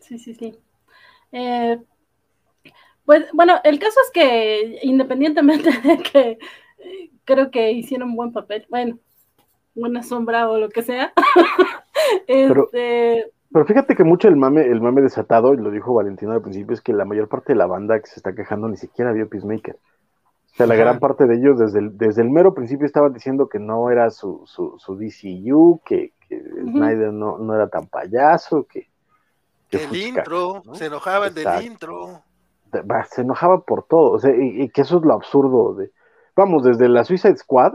Sí, 0.00 0.18
sí, 0.18 0.34
sí. 0.34 0.58
pues 3.04 3.26
bueno, 3.32 3.60
el 3.64 3.78
caso 3.78 4.00
es 4.04 4.10
que 4.12 4.80
independientemente 4.82 5.70
de 5.82 5.98
que 5.98 6.38
creo 7.24 7.50
que 7.50 7.72
hicieron 7.72 8.10
un 8.10 8.16
buen 8.16 8.32
papel. 8.32 8.66
Bueno, 8.68 8.98
buena 9.74 10.02
sombra 10.02 10.48
o 10.48 10.58
lo 10.58 10.68
que 10.68 10.82
sea. 10.82 11.12
Este, 12.26 13.30
pero, 13.52 13.64
fíjate 13.64 13.94
que 13.94 14.02
mucho 14.02 14.26
el 14.26 14.36
mame, 14.36 14.62
el 14.62 14.80
mame 14.80 15.02
desatado, 15.02 15.54
y 15.54 15.58
lo 15.58 15.70
dijo 15.70 15.94
Valentino 15.94 16.32
al 16.32 16.42
principio, 16.42 16.74
es 16.74 16.80
que 16.80 16.92
la 16.92 17.04
mayor 17.04 17.28
parte 17.28 17.52
de 17.52 17.58
la 17.58 17.66
banda 17.66 18.00
que 18.00 18.08
se 18.08 18.16
está 18.16 18.34
quejando 18.34 18.68
ni 18.68 18.76
siquiera 18.76 19.12
vio 19.12 19.28
Peacemaker. 19.28 19.76
O 19.76 20.56
sea, 20.56 20.66
la 20.66 20.74
gran 20.74 20.98
parte 20.98 21.26
de 21.26 21.36
ellos 21.36 21.58
desde 21.58 21.78
el, 21.78 21.96
desde 21.96 22.22
el 22.22 22.30
mero 22.30 22.54
principio 22.54 22.86
estaban 22.86 23.12
diciendo 23.12 23.48
que 23.48 23.58
no 23.58 23.90
era 23.90 24.10
su, 24.10 24.42
su, 24.46 24.74
su 24.78 24.96
DCU, 24.96 25.80
que, 25.84 26.12
que 26.28 26.40
Snyder 26.40 27.12
no, 27.12 27.38
no, 27.38 27.54
era 27.54 27.68
tan 27.68 27.86
payaso, 27.86 28.66
que... 28.66 28.88
el 29.70 29.96
intro, 29.96 30.62
se 30.74 30.86
enojaban 30.86 31.32
del 31.32 31.64
intro. 31.64 32.22
Se 33.10 33.20
enojaban 33.20 33.62
por 33.62 33.84
todo, 33.84 34.12
o 34.12 34.18
sea, 34.18 34.34
y, 34.34 34.62
y, 34.62 34.68
que 34.70 34.80
eso 34.80 34.98
es 34.98 35.04
lo 35.04 35.14
absurdo 35.14 35.74
de, 35.74 35.90
vamos, 36.36 36.64
desde 36.64 36.88
la 36.88 37.04
Suicide 37.04 37.36
Squad 37.36 37.74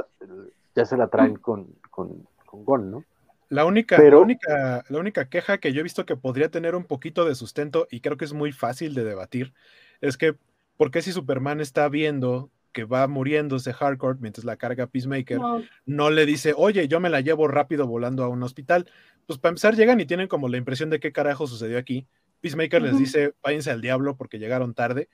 ya 0.76 0.86
se 0.86 0.97
la 0.97 1.08
traen 1.08 1.36
con, 1.36 1.68
con, 1.89 2.28
con 2.45 2.66
Gon, 2.66 2.91
¿no? 2.91 3.03
La 3.49 3.64
única, 3.66 3.97
la, 3.97 4.18
única, 4.18 4.84
la 4.89 4.99
única 4.99 5.30
queja 5.30 5.58
que 5.58 5.72
yo 5.72 5.80
he 5.80 5.84
visto 5.84 6.05
que 6.05 6.18
podría 6.18 6.51
tener 6.51 6.76
un 6.76 6.84
poquito 6.84 7.24
de 7.24 7.34
sustento 7.34 7.88
y 7.89 8.01
creo 8.01 8.18
que 8.18 8.26
es 8.26 8.34
muy 8.34 8.51
fácil 8.51 8.93
de 8.93 9.05
debatir 9.05 9.53
es 10.01 10.18
que 10.18 10.36
¿por 10.76 10.91
qué 10.91 11.01
si 11.01 11.12
Superman 11.12 11.60
está 11.60 11.89
viendo 11.89 12.51
que 12.72 12.84
va 12.84 13.08
muriéndose 13.08 13.74
Hardcore 13.74 14.20
mientras 14.22 14.45
la 14.45 14.58
carga 14.58 14.86
Peacemaker, 14.88 15.39
no. 15.86 16.10
le 16.12 16.26
dice, 16.28 16.53
oye, 16.55 16.88
yo 16.88 16.99
me 16.99 17.10
la 17.10 17.22
llevo 17.22 17.47
rápido 17.47 17.88
volando 17.88 18.24
a 18.24 18.28
un 18.28 18.43
hospital? 18.43 18.88
Pues 19.26 19.39
para 19.39 19.51
empezar 19.51 19.76
llegan 19.76 19.99
y 19.99 20.05
tienen 20.05 20.28
como 20.28 20.47
la 20.47 20.58
impresión 20.58 20.91
de 20.91 20.99
qué 20.99 21.12
carajo 21.12 21.47
sucedió 21.47 21.80
aquí. 21.80 22.05
Peacemaker 22.41 22.84
les 22.84 22.99
dice, 22.99 23.34
váyanse 23.41 23.72
al 23.72 23.82
diablo 23.82 24.16
porque 24.16 24.38
llegaron 24.38 24.76
tarde. 24.76 25.10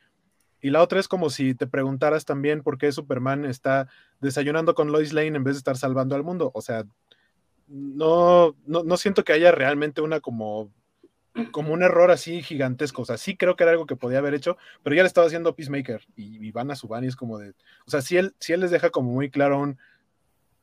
Y 0.63 0.69
la 0.69 0.81
otra 0.81 0.99
es 0.99 1.09
como 1.09 1.29
si 1.29 1.53
te 1.53 1.67
preguntaras 1.67 2.23
también 2.23 2.63
por 2.63 2.77
qué 2.77 2.91
Superman 2.91 3.43
está 3.43 3.89
desayunando 4.21 4.73
con 4.73 4.91
Lois 4.91 5.11
Lane 5.11 5.35
en 5.35 5.43
vez 5.43 5.55
de 5.55 5.57
estar 5.57 5.77
salvando 5.77 6.15
al 6.15 6.23
mundo. 6.23 6.51
O 6.55 6.61
sea, 6.61 6.85
no, 7.67 8.55
no, 8.65 8.83
no 8.83 8.97
siento 8.97 9.25
que 9.25 9.33
haya 9.33 9.51
realmente 9.51 10.01
una 10.01 10.21
como 10.21 10.71
como 11.51 11.73
un 11.73 11.83
error 11.83 12.11
así 12.11 12.41
gigantesco. 12.41 13.01
O 13.01 13.05
sea, 13.05 13.17
sí 13.17 13.35
creo 13.35 13.55
que 13.55 13.63
era 13.63 13.71
algo 13.71 13.85
que 13.85 13.97
podía 13.97 14.19
haber 14.19 14.33
hecho, 14.33 14.57
pero 14.83 14.95
ya 14.95 15.03
le 15.03 15.07
estaba 15.07 15.27
haciendo 15.27 15.53
Peacemaker 15.53 16.01
y, 16.15 16.51
van 16.51 16.71
a 16.71 16.75
su 16.75 16.87
van 16.87 17.03
y 17.03 17.07
es 17.07 17.15
como 17.15 17.37
de. 17.39 17.49
O 17.85 17.91
sea, 17.91 18.01
si 18.01 18.17
él, 18.17 18.33
si 18.39 18.53
él 18.53 18.61
les 18.61 18.71
deja 18.71 18.89
como 18.89 19.11
muy 19.11 19.29
claro 19.29 19.59
un. 19.59 19.77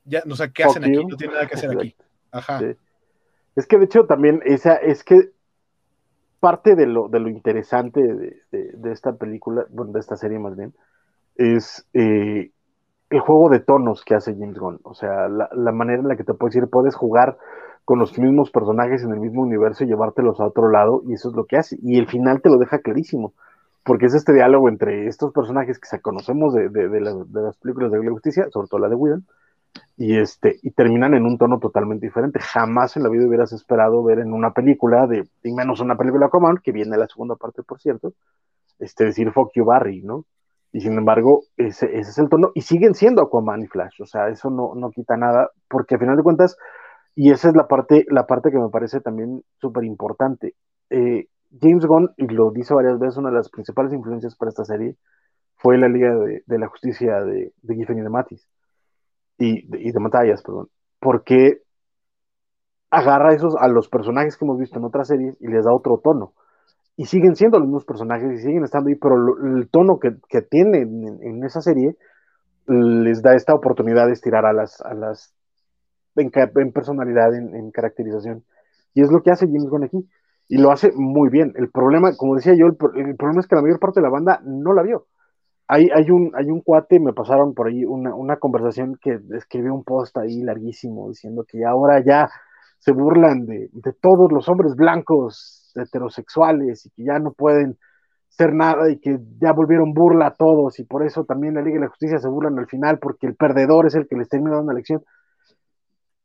Ya, 0.04 0.22
o 0.28 0.34
sea, 0.34 0.48
¿qué 0.48 0.64
hacen 0.64 0.84
aquí? 0.84 1.04
No 1.04 1.16
tiene 1.16 1.34
nada 1.34 1.46
que 1.46 1.56
hacer 1.56 1.70
aquí. 1.70 1.94
Ajá. 2.30 2.62
Es 3.56 3.66
que 3.66 3.76
de 3.76 3.84
hecho 3.84 4.06
también 4.06 4.40
esa, 4.46 4.76
es 4.76 5.04
que 5.04 5.32
parte 6.40 6.74
de 6.74 6.86
lo, 6.86 7.08
de 7.08 7.20
lo 7.20 7.28
interesante 7.28 8.00
de, 8.02 8.92
esta 8.92 9.12
película, 9.12 9.66
bueno, 9.70 9.92
de 9.92 10.00
esta 10.00 10.16
serie 10.16 10.38
más 10.38 10.56
bien, 10.56 10.74
es 11.36 11.86
eh, 11.94 12.50
el 13.10 13.20
juego 13.20 13.50
de 13.50 13.60
tonos 13.60 14.04
que 14.04 14.14
hace 14.14 14.34
James 14.34 14.58
Gunn. 14.58 14.80
O 14.82 14.94
sea, 14.94 15.28
la, 15.28 15.48
la 15.52 15.72
manera 15.72 16.00
en 16.00 16.08
la 16.08 16.16
que 16.16 16.24
te 16.24 16.34
puedes 16.34 16.56
ir, 16.56 16.68
puedes 16.68 16.94
jugar 16.94 17.36
con 17.84 17.98
los 17.98 18.16
mismos 18.18 18.50
personajes 18.50 19.02
en 19.02 19.12
el 19.12 19.20
mismo 19.20 19.42
universo 19.42 19.84
y 19.84 19.88
llevártelos 19.88 20.40
a 20.40 20.46
otro 20.46 20.70
lado, 20.70 21.02
y 21.06 21.14
eso 21.14 21.28
es 21.28 21.34
lo 21.34 21.44
que 21.44 21.56
hace. 21.56 21.76
Y 21.82 21.98
el 21.98 22.06
final 22.06 22.40
te 22.40 22.48
lo 22.48 22.58
deja 22.58 22.78
clarísimo, 22.78 23.34
porque 23.84 24.06
es 24.06 24.14
este 24.14 24.32
diálogo 24.32 24.68
entre 24.68 25.08
estos 25.08 25.32
personajes 25.32 25.78
que 25.78 26.00
conocemos 26.00 26.54
de, 26.54 26.68
de, 26.68 27.00
las 27.00 27.56
películas 27.56 27.90
de 27.90 28.02
la 28.02 28.10
justicia, 28.10 28.46
sobre 28.50 28.68
todo 28.68 28.80
la 28.80 28.88
de 28.88 28.94
Whedon, 28.94 29.26
y, 29.96 30.16
este, 30.16 30.58
y 30.62 30.70
terminan 30.70 31.14
en 31.14 31.26
un 31.26 31.36
tono 31.36 31.58
totalmente 31.58 32.06
diferente. 32.06 32.40
Jamás 32.40 32.96
en 32.96 33.02
la 33.02 33.10
vida 33.10 33.26
hubieras 33.26 33.52
esperado 33.52 34.02
ver 34.02 34.18
en 34.18 34.32
una 34.32 34.52
película, 34.52 35.06
de, 35.06 35.28
y 35.42 35.52
menos 35.52 35.80
una 35.80 35.96
película 35.96 36.28
común, 36.28 36.58
que 36.62 36.72
viene 36.72 36.96
la 36.96 37.06
segunda 37.06 37.36
parte, 37.36 37.62
por 37.62 37.80
cierto, 37.80 38.14
este, 38.78 39.04
decir 39.04 39.30
fuck 39.32 39.52
you 39.54 39.64
Barry, 39.64 40.02
¿no? 40.02 40.24
Y 40.72 40.80
sin 40.80 40.96
embargo, 40.96 41.42
ese, 41.56 41.86
ese 41.98 42.10
es 42.10 42.18
el 42.18 42.28
tono, 42.28 42.52
y 42.54 42.62
siguen 42.62 42.94
siendo 42.94 43.22
Aquaman 43.22 43.62
y 43.62 43.66
Flash, 43.66 44.00
o 44.00 44.06
sea, 44.06 44.28
eso 44.28 44.50
no, 44.50 44.74
no 44.74 44.90
quita 44.90 45.16
nada, 45.16 45.50
porque 45.68 45.96
al 45.96 46.00
final 46.00 46.16
de 46.16 46.22
cuentas, 46.22 46.56
y 47.14 47.30
esa 47.30 47.48
es 47.48 47.56
la 47.56 47.66
parte, 47.68 48.06
la 48.08 48.26
parte 48.26 48.50
que 48.50 48.58
me 48.58 48.70
parece 48.70 49.00
también 49.00 49.44
súper 49.60 49.84
importante. 49.84 50.54
Eh, 50.88 51.26
James 51.60 51.84
Gunn, 51.84 52.14
y 52.16 52.26
lo 52.28 52.52
dice 52.52 52.72
varias 52.72 52.98
veces, 52.98 53.16
una 53.18 53.30
de 53.30 53.36
las 53.36 53.50
principales 53.50 53.92
influencias 53.92 54.36
para 54.36 54.50
esta 54.50 54.64
serie 54.64 54.96
fue 55.56 55.76
la 55.76 55.88
Liga 55.88 56.14
de, 56.14 56.58
la 56.58 56.68
Justicia 56.68 57.20
de, 57.22 57.52
de 57.60 57.74
Giffen 57.74 57.98
y 57.98 58.02
de 58.02 58.08
Matis, 58.08 58.48
y 59.40 59.92
de, 59.92 60.00
Matallas, 60.00 60.42
perdón, 60.42 60.68
porque 61.00 61.62
agarra 62.90 63.34
esos 63.34 63.56
a 63.56 63.68
los 63.68 63.88
personajes 63.88 64.36
que 64.36 64.44
hemos 64.44 64.58
visto 64.58 64.78
en 64.78 64.84
otras 64.84 65.08
series 65.08 65.36
y 65.40 65.48
les 65.48 65.64
da 65.64 65.72
otro 65.72 65.98
tono. 66.04 66.34
Y 66.96 67.06
siguen 67.06 67.34
siendo 67.34 67.58
los 67.58 67.66
mismos 67.66 67.86
personajes 67.86 68.30
y 68.30 68.42
siguen 68.42 68.64
estando 68.64 68.90
ahí, 68.90 68.96
pero 68.96 69.16
el 69.16 69.68
tono 69.70 69.98
que, 69.98 70.16
que 70.28 70.42
tienen 70.42 71.18
en, 71.22 71.44
esa 71.44 71.62
serie 71.62 71.96
les 72.66 73.22
da 73.22 73.34
esta 73.34 73.54
oportunidad 73.54 74.06
de 74.06 74.12
estirar 74.12 74.44
a 74.44 74.52
las, 74.52 74.82
a 74.82 74.92
las 74.92 75.34
en, 76.16 76.72
personalidad, 76.72 77.34
en, 77.34 77.70
caracterización. 77.70 78.44
Y 78.92 79.02
es 79.02 79.10
lo 79.10 79.22
que 79.22 79.30
hace 79.30 79.46
James 79.46 79.70
Gunn 79.70 79.84
aquí. 79.84 80.06
Y 80.48 80.58
lo 80.58 80.70
hace 80.70 80.92
muy 80.94 81.30
bien. 81.30 81.54
El 81.56 81.70
problema, 81.70 82.14
como 82.16 82.34
decía 82.34 82.54
yo, 82.54 82.66
el, 82.66 82.76
problema 82.76 83.40
es 83.40 83.46
que 83.46 83.54
la 83.54 83.62
mayor 83.62 83.78
parte 83.78 84.00
de 84.00 84.04
la 84.04 84.10
banda 84.10 84.42
no 84.44 84.74
la 84.74 84.82
vio. 84.82 85.06
Hay, 85.72 85.88
hay, 85.94 86.10
un, 86.10 86.32
hay 86.34 86.46
un 86.46 86.62
cuate, 86.62 86.98
me 86.98 87.12
pasaron 87.12 87.54
por 87.54 87.68
ahí 87.68 87.84
una, 87.84 88.12
una 88.14 88.38
conversación 88.38 88.98
que 89.00 89.20
escribió 89.36 89.72
un 89.72 89.84
post 89.84 90.16
ahí 90.18 90.42
larguísimo 90.42 91.08
diciendo 91.08 91.44
que 91.46 91.64
ahora 91.64 92.02
ya 92.04 92.28
se 92.80 92.90
burlan 92.92 93.46
de, 93.46 93.68
de 93.72 93.92
todos 93.92 94.32
los 94.32 94.48
hombres 94.48 94.74
blancos 94.74 95.72
heterosexuales 95.76 96.86
y 96.86 96.90
que 96.90 97.04
ya 97.04 97.20
no 97.20 97.32
pueden 97.32 97.78
ser 98.28 98.52
nada 98.52 98.90
y 98.90 98.98
que 98.98 99.18
ya 99.40 99.52
volvieron 99.52 99.92
burla 99.92 100.28
a 100.28 100.34
todos 100.34 100.80
y 100.80 100.84
por 100.84 101.06
eso 101.06 101.24
también 101.24 101.54
la 101.54 101.62
Liga 101.62 101.76
de 101.76 101.82
la 101.82 101.90
Justicia 101.90 102.18
se 102.18 102.28
burlan 102.28 102.58
al 102.58 102.66
final 102.66 102.98
porque 102.98 103.28
el 103.28 103.36
perdedor 103.36 103.86
es 103.86 103.94
el 103.94 104.08
que 104.08 104.16
les 104.16 104.28
termina 104.28 104.56
dando 104.56 104.72
la 104.72 104.78
elección 104.78 105.04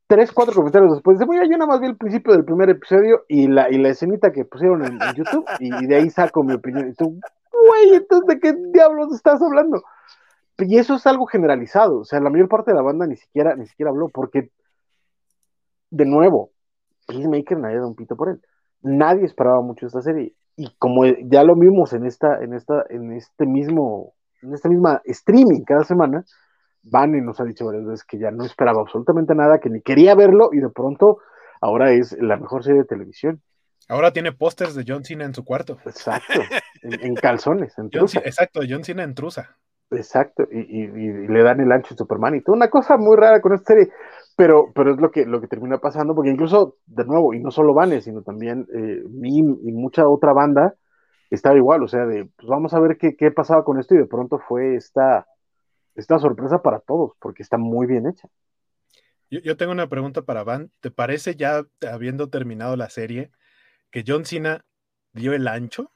tres, 0.08 0.32
cuatro 0.32 0.54
comentarios 0.54 0.94
después. 0.94 1.20
Dice, 1.20 1.32
yo 1.50 1.58
nada 1.58 1.68
más 1.68 1.80
vi 1.80 1.88
el 1.88 1.98
principio 1.98 2.34
del 2.34 2.46
primer 2.46 2.70
episodio 2.70 3.26
y 3.28 3.48
la, 3.48 3.70
y 3.70 3.78
la 3.78 3.90
escenita 3.90 4.32
que 4.32 4.46
pusieron 4.46 4.86
en, 4.86 5.00
YouTube 5.16 5.46
y, 5.60 5.86
de 5.86 5.96
ahí 5.96 6.10
saco 6.10 6.44
mi 6.44 6.54
opinión. 6.54 6.90
Y 6.90 6.94
tú, 6.94 7.20
güey, 7.68 7.96
entonces, 7.96 8.28
¿de 8.28 8.40
qué 8.40 8.54
diablos 8.72 9.14
estás 9.14 9.42
hablando? 9.42 9.84
Y 10.58 10.78
eso 10.78 10.96
es 10.96 11.06
algo 11.08 11.26
generalizado. 11.26 12.00
O 12.00 12.06
sea, 12.06 12.20
la 12.20 12.30
mayor 12.30 12.48
parte 12.48 12.72
de 12.72 12.78
la 12.78 12.84
banda 12.84 13.06
ni 13.08 13.16
siquiera, 13.16 13.56
ni 13.56 13.66
siquiera 13.68 13.92
habló 13.92 14.10
porque, 14.10 14.52
de 15.90 16.06
nuevo, 16.06 16.52
Peacemaker 17.08 17.58
nadie 17.60 17.78
da 17.78 17.88
un 17.88 17.96
pito 17.96 18.16
por 18.16 18.30
él. 18.30 18.42
Nadie 18.82 19.26
esperaba 19.26 19.62
mucho 19.62 19.88
esta 19.88 20.02
serie. 20.02 20.34
Y 20.56 20.74
como 20.78 21.06
ya 21.06 21.44
lo 21.44 21.56
vimos 21.56 21.94
en 21.94 22.06
esta, 22.06 22.42
en 22.42 22.54
esta, 22.54 22.86
en 22.90 23.12
este 23.12 23.46
mismo, 23.46 24.14
en 24.42 24.54
esta 24.54 24.70
misma 24.70 25.02
streaming 25.06 25.64
cada 25.64 25.84
semana, 25.84 26.24
Van 26.88 27.16
y 27.16 27.22
nos 27.22 27.40
ha 27.40 27.46
dicho 27.46 27.66
varias 27.66 27.86
veces 27.86 28.06
que 28.06 28.20
ya 28.20 28.30
no 28.30 28.46
esperaba 28.46 28.82
absolutamente 28.82 29.34
nada, 29.34 29.60
que 29.60 29.72
ni 29.72 29.82
quería 29.82 30.14
verlo 30.14 30.50
y 30.54 30.60
de 30.60 30.70
pronto 30.70 31.18
ahora 31.60 31.92
es 31.92 32.16
la 32.20 32.38
mejor 32.38 32.64
serie 32.64 32.82
de 32.82 32.88
televisión. 32.88 33.42
Ahora 33.88 34.12
tiene 34.12 34.32
pósters 34.32 34.76
de 34.76 34.84
John 34.88 35.04
Cena 35.04 35.26
en 35.26 35.34
su 35.34 35.44
cuarto. 35.44 35.78
Exacto, 35.86 36.42
en, 36.82 37.16
calzones. 37.16 37.78
En 37.78 37.90
exacto, 37.94 38.62
John 38.68 38.84
Cena 38.84 39.04
en 39.04 39.14
trusa. 39.14 39.58
Exacto, 39.92 40.48
y, 40.52 40.88
le 40.88 41.44
dan 41.44 41.60
el 41.60 41.72
ancho 41.72 41.94
a 41.94 41.98
Superman 41.98 42.36
y 42.36 42.42
toda 42.42 42.58
una 42.58 42.70
cosa 42.70 42.98
muy 42.98 43.16
rara 43.16 43.40
con 43.40 43.54
esta 43.54 43.74
serie, 43.74 43.92
pero, 44.36 44.72
pero 44.74 44.94
es 44.94 44.98
lo 45.00 45.12
que, 45.12 45.26
lo 45.26 45.40
que 45.40 45.48
termina 45.48 45.78
pasando, 45.78 46.16
porque 46.16 46.32
incluso, 46.32 46.78
de 46.88 47.06
nuevo, 47.06 47.34
y 47.34 47.40
no 47.40 47.52
solo 47.52 47.74
Vanes, 47.74 48.06
sino 48.06 48.24
también 48.24 48.68
eh, 48.74 49.04
Mim 49.08 49.60
y 49.64 49.72
mucha 49.72 50.08
otra 50.08 50.34
banda 50.34 50.76
estaba 51.30 51.56
igual, 51.56 51.84
o 51.84 51.88
sea, 51.88 52.06
de, 52.06 52.26
pues 52.36 52.48
vamos 52.48 52.74
a 52.74 52.80
ver 52.80 52.98
qué, 52.98 53.16
qué 53.16 53.30
pasaba 53.30 53.64
con 53.64 53.80
esto 53.80 53.94
y 53.94 54.00
de 54.00 54.08
pronto 54.08 54.40
fue 54.40 54.76
esta 54.76 55.28
esta 55.96 56.20
sorpresa 56.20 56.62
para 56.62 56.80
todos, 56.80 57.14
porque 57.20 57.42
está 57.42 57.58
muy 57.58 57.88
bien 57.88 58.08
hecha. 58.08 58.28
Yo, 59.30 59.58
tengo 59.58 59.72
una 59.72 59.90
pregunta 59.90 60.22
para 60.22 60.44
Van. 60.44 60.72
¿Te 60.82 60.92
parece 60.92 61.36
ya, 61.36 61.64
habiendo 61.90 62.30
terminado 62.30 62.76
la 62.76 62.90
serie, 62.90 63.32
que 63.92 64.04
John 64.06 64.26
Cena 64.26 64.66
dio 65.14 65.34
el 65.34 65.48
ancho? 65.48 65.92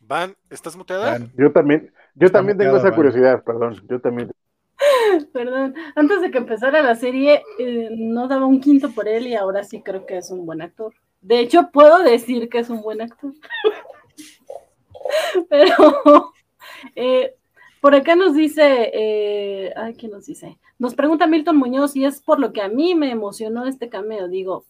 Van, 0.00 0.36
¿estás 0.50 0.76
muteada? 0.76 1.18
Yo 1.36 1.52
también, 1.52 1.92
yo 2.14 2.30
también 2.30 2.58
tengo 2.58 2.76
esa 2.76 2.94
curiosidad, 2.94 3.42
perdón, 3.44 3.80
yo 3.88 4.00
también. 4.00 4.30
Perdón, 5.32 5.74
antes 5.94 6.20
de 6.20 6.30
que 6.30 6.38
empezara 6.38 6.82
la 6.82 6.94
serie, 6.94 7.42
eh, 7.58 7.88
no 7.92 8.28
daba 8.28 8.46
un 8.46 8.60
quinto 8.60 8.90
por 8.90 9.08
él 9.08 9.26
y 9.26 9.34
ahora 9.34 9.64
sí 9.64 9.82
creo 9.82 10.06
que 10.06 10.18
es 10.18 10.30
un 10.30 10.44
buen 10.44 10.60
actor. 10.60 10.92
De 11.20 11.38
hecho, 11.38 11.70
puedo 11.72 12.02
decir 12.02 12.48
que 12.48 12.58
es 12.58 12.68
un 12.68 12.82
buen 12.82 13.00
actor. 13.00 13.32
Pero 15.48 16.32
eh, 16.96 17.36
por 17.82 17.96
acá 17.96 18.14
nos 18.14 18.34
dice, 18.34 18.92
eh, 18.94 19.72
ay, 19.74 19.94
¿qué 19.94 20.06
nos 20.06 20.26
dice? 20.26 20.56
Nos 20.78 20.94
pregunta 20.94 21.26
Milton 21.26 21.56
Muñoz 21.56 21.96
y 21.96 22.04
es 22.04 22.22
por 22.22 22.38
lo 22.38 22.52
que 22.52 22.62
a 22.62 22.68
mí 22.68 22.94
me 22.94 23.10
emocionó 23.10 23.66
este 23.66 23.88
cameo. 23.88 24.28
Digo, 24.28 24.64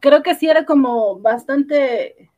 creo 0.00 0.22
que 0.22 0.34
sí 0.34 0.50
era 0.50 0.66
como 0.66 1.18
bastante 1.18 2.30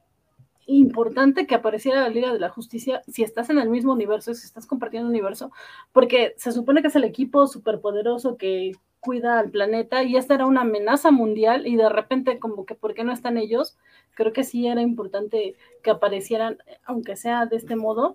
importante 0.67 1.49
que 1.49 1.57
apareciera 1.57 2.03
la 2.03 2.11
Liga 2.11 2.33
de 2.33 2.39
la 2.39 2.49
Justicia 2.49 3.03
si 3.09 3.25
estás 3.25 3.51
en 3.51 3.59
el 3.59 3.69
mismo 3.69 3.93
universo, 3.93 4.33
si 4.35 4.47
estás 4.47 4.67
compartiendo 4.67 5.09
universo, 5.09 5.51
porque 5.91 6.35
se 6.37 6.53
supone 6.53 6.81
que 6.81 6.89
es 6.89 6.97
el 6.97 7.03
equipo 7.03 7.49
superpoderoso 7.49 8.37
que 8.37 8.71
cuida 9.01 9.41
al 9.41 9.51
planeta 9.51 10.05
y 10.05 10.17
esta 10.17 10.35
era 10.35 10.47
una 10.47 10.61
amenaza 10.61 11.11
mundial 11.11 11.67
y 11.67 11.75
de 11.75 11.89
repente 11.89 12.39
como 12.39 12.67
que 12.67 12.77
¿por 12.77 12.95
qué 12.95 13.03
no 13.03 13.11
están 13.11 13.37
ellos? 13.37 13.77
Creo 14.15 14.33
que 14.33 14.45
sí 14.45 14.69
era 14.69 14.81
importante 14.81 15.57
que 15.83 15.91
aparecieran, 15.91 16.59
aunque 16.85 17.17
sea 17.17 17.47
de 17.47 17.57
este 17.57 17.75
modo. 17.75 18.15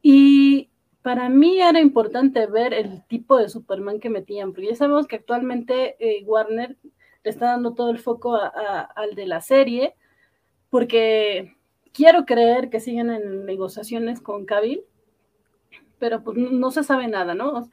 Y 0.00 0.70
para 1.04 1.28
mí 1.28 1.60
era 1.60 1.80
importante 1.80 2.46
ver 2.46 2.72
el 2.72 3.04
tipo 3.04 3.36
de 3.36 3.50
Superman 3.50 4.00
que 4.00 4.08
metían, 4.08 4.54
porque 4.54 4.68
ya 4.68 4.74
sabemos 4.74 5.06
que 5.06 5.16
actualmente 5.16 5.96
eh, 5.98 6.24
Warner 6.24 6.78
le 7.22 7.30
está 7.30 7.48
dando 7.48 7.74
todo 7.74 7.90
el 7.90 7.98
foco 7.98 8.34
al 8.34 9.14
de 9.14 9.26
la 9.26 9.42
serie, 9.42 9.94
porque 10.70 11.58
quiero 11.92 12.24
creer 12.24 12.70
que 12.70 12.80
siguen 12.80 13.10
en 13.10 13.44
negociaciones 13.44 14.22
con 14.22 14.46
Cavill, 14.46 14.82
pero 15.98 16.24
pues 16.24 16.38
no 16.38 16.70
se 16.70 16.82
sabe 16.82 17.06
nada, 17.06 17.34
¿no? 17.34 17.68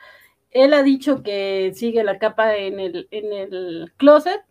Él 0.50 0.74
ha 0.74 0.84
dicho 0.84 1.24
que 1.24 1.72
sigue 1.74 2.04
la 2.04 2.20
capa 2.20 2.58
en 2.58 2.82
el, 2.82 3.08
en 3.12 3.32
el 3.32 3.94
closet 3.96 4.42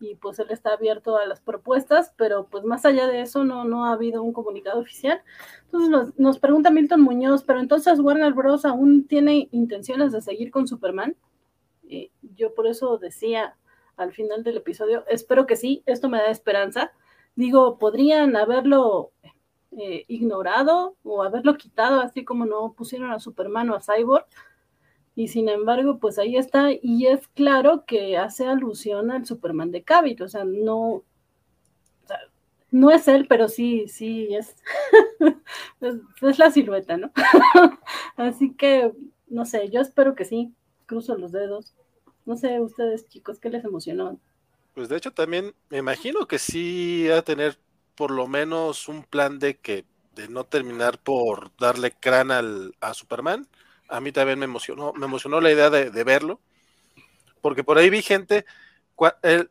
y 0.00 0.16
pues 0.16 0.38
él 0.38 0.48
está 0.50 0.72
abierto 0.72 1.16
a 1.16 1.26
las 1.26 1.40
propuestas, 1.40 2.12
pero 2.16 2.46
pues 2.46 2.64
más 2.64 2.84
allá 2.84 3.06
de 3.06 3.20
eso 3.20 3.44
no, 3.44 3.64
no 3.64 3.84
ha 3.84 3.92
habido 3.92 4.22
un 4.22 4.32
comunicado 4.32 4.80
oficial. 4.80 5.22
Entonces 5.66 6.14
nos, 6.16 6.38
pregunta 6.38 6.70
Milton 6.70 7.02
Muñoz, 7.02 7.44
pero 7.44 7.60
entonces 7.60 8.00
Warner 8.00 8.32
Bros. 8.32 8.64
aún 8.64 9.06
tiene 9.06 9.48
intenciones 9.52 10.12
de 10.12 10.22
seguir 10.22 10.50
con 10.50 10.66
Superman. 10.66 11.14
yo 12.34 12.54
por 12.54 12.66
eso 12.66 12.98
decía 12.98 13.56
al 13.96 14.12
final 14.12 14.42
del 14.42 14.56
episodio, 14.56 15.04
espero 15.08 15.46
que 15.46 15.56
sí, 15.56 15.82
esto 15.84 16.08
me 16.08 16.18
da 16.18 16.30
esperanza, 16.30 16.92
Digo, 17.36 17.78
podrían 17.78 18.36
haberlo 18.36 19.12
eh, 19.72 20.04
ignorado 20.08 20.96
o 21.02 21.22
haberlo 21.22 21.56
quitado, 21.56 22.00
así 22.00 22.24
como 22.24 22.44
no 22.44 22.72
pusieron 22.74 23.12
a 23.12 23.20
Superman 23.20 23.70
o 23.70 23.76
a 23.76 23.80
Cyborg. 23.80 24.26
Y 25.16 25.28
sin 25.28 25.48
embargo, 25.48 25.98
pues 25.98 26.18
ahí 26.18 26.36
está, 26.36 26.68
y 26.70 27.06
es 27.06 27.26
claro 27.28 27.84
que 27.86 28.16
hace 28.16 28.46
alusión 28.46 29.10
al 29.10 29.26
Superman 29.26 29.70
de 29.70 29.82
Cavill, 29.82 30.22
o 30.22 30.28
sea, 30.28 30.44
no, 30.44 31.04
no 32.70 32.90
es 32.90 33.08
él, 33.08 33.26
pero 33.28 33.48
sí, 33.48 33.88
sí, 33.88 34.34
es, 34.34 34.56
es, 35.80 36.38
la 36.38 36.50
silueta, 36.50 36.96
¿no? 36.96 37.12
Así 38.16 38.54
que, 38.54 38.92
no 39.28 39.44
sé, 39.44 39.68
yo 39.70 39.80
espero 39.80 40.14
que 40.14 40.24
sí, 40.24 40.54
cruzo 40.86 41.16
los 41.16 41.32
dedos. 41.32 41.74
No 42.24 42.36
sé, 42.36 42.60
ustedes 42.60 43.08
chicos, 43.08 43.40
¿qué 43.40 43.50
les 43.50 43.64
emocionó? 43.64 44.20
Pues 44.74 44.88
de 44.88 44.96
hecho 44.96 45.10
también 45.10 45.52
me 45.68 45.78
imagino 45.78 46.26
que 46.26 46.38
sí 46.38 47.06
va 47.10 47.18
a 47.18 47.22
tener 47.22 47.58
por 47.96 48.12
lo 48.12 48.28
menos 48.28 48.88
un 48.88 49.02
plan 49.02 49.38
de 49.38 49.58
que 49.58 49.84
de 50.14 50.28
no 50.28 50.44
terminar 50.44 50.98
por 50.98 51.50
darle 51.58 51.92
crán 51.92 52.30
a 52.30 52.94
Superman. 52.94 53.46
A 53.90 54.00
mí 54.00 54.12
también 54.12 54.38
me 54.38 54.44
emocionó, 54.44 54.92
me 54.92 55.06
emocionó 55.06 55.40
la 55.40 55.50
idea 55.50 55.70
de, 55.70 55.90
de 55.90 56.04
verlo, 56.04 56.40
porque 57.40 57.64
por 57.64 57.78
ahí 57.78 57.90
vi 57.90 58.02
gente 58.02 58.44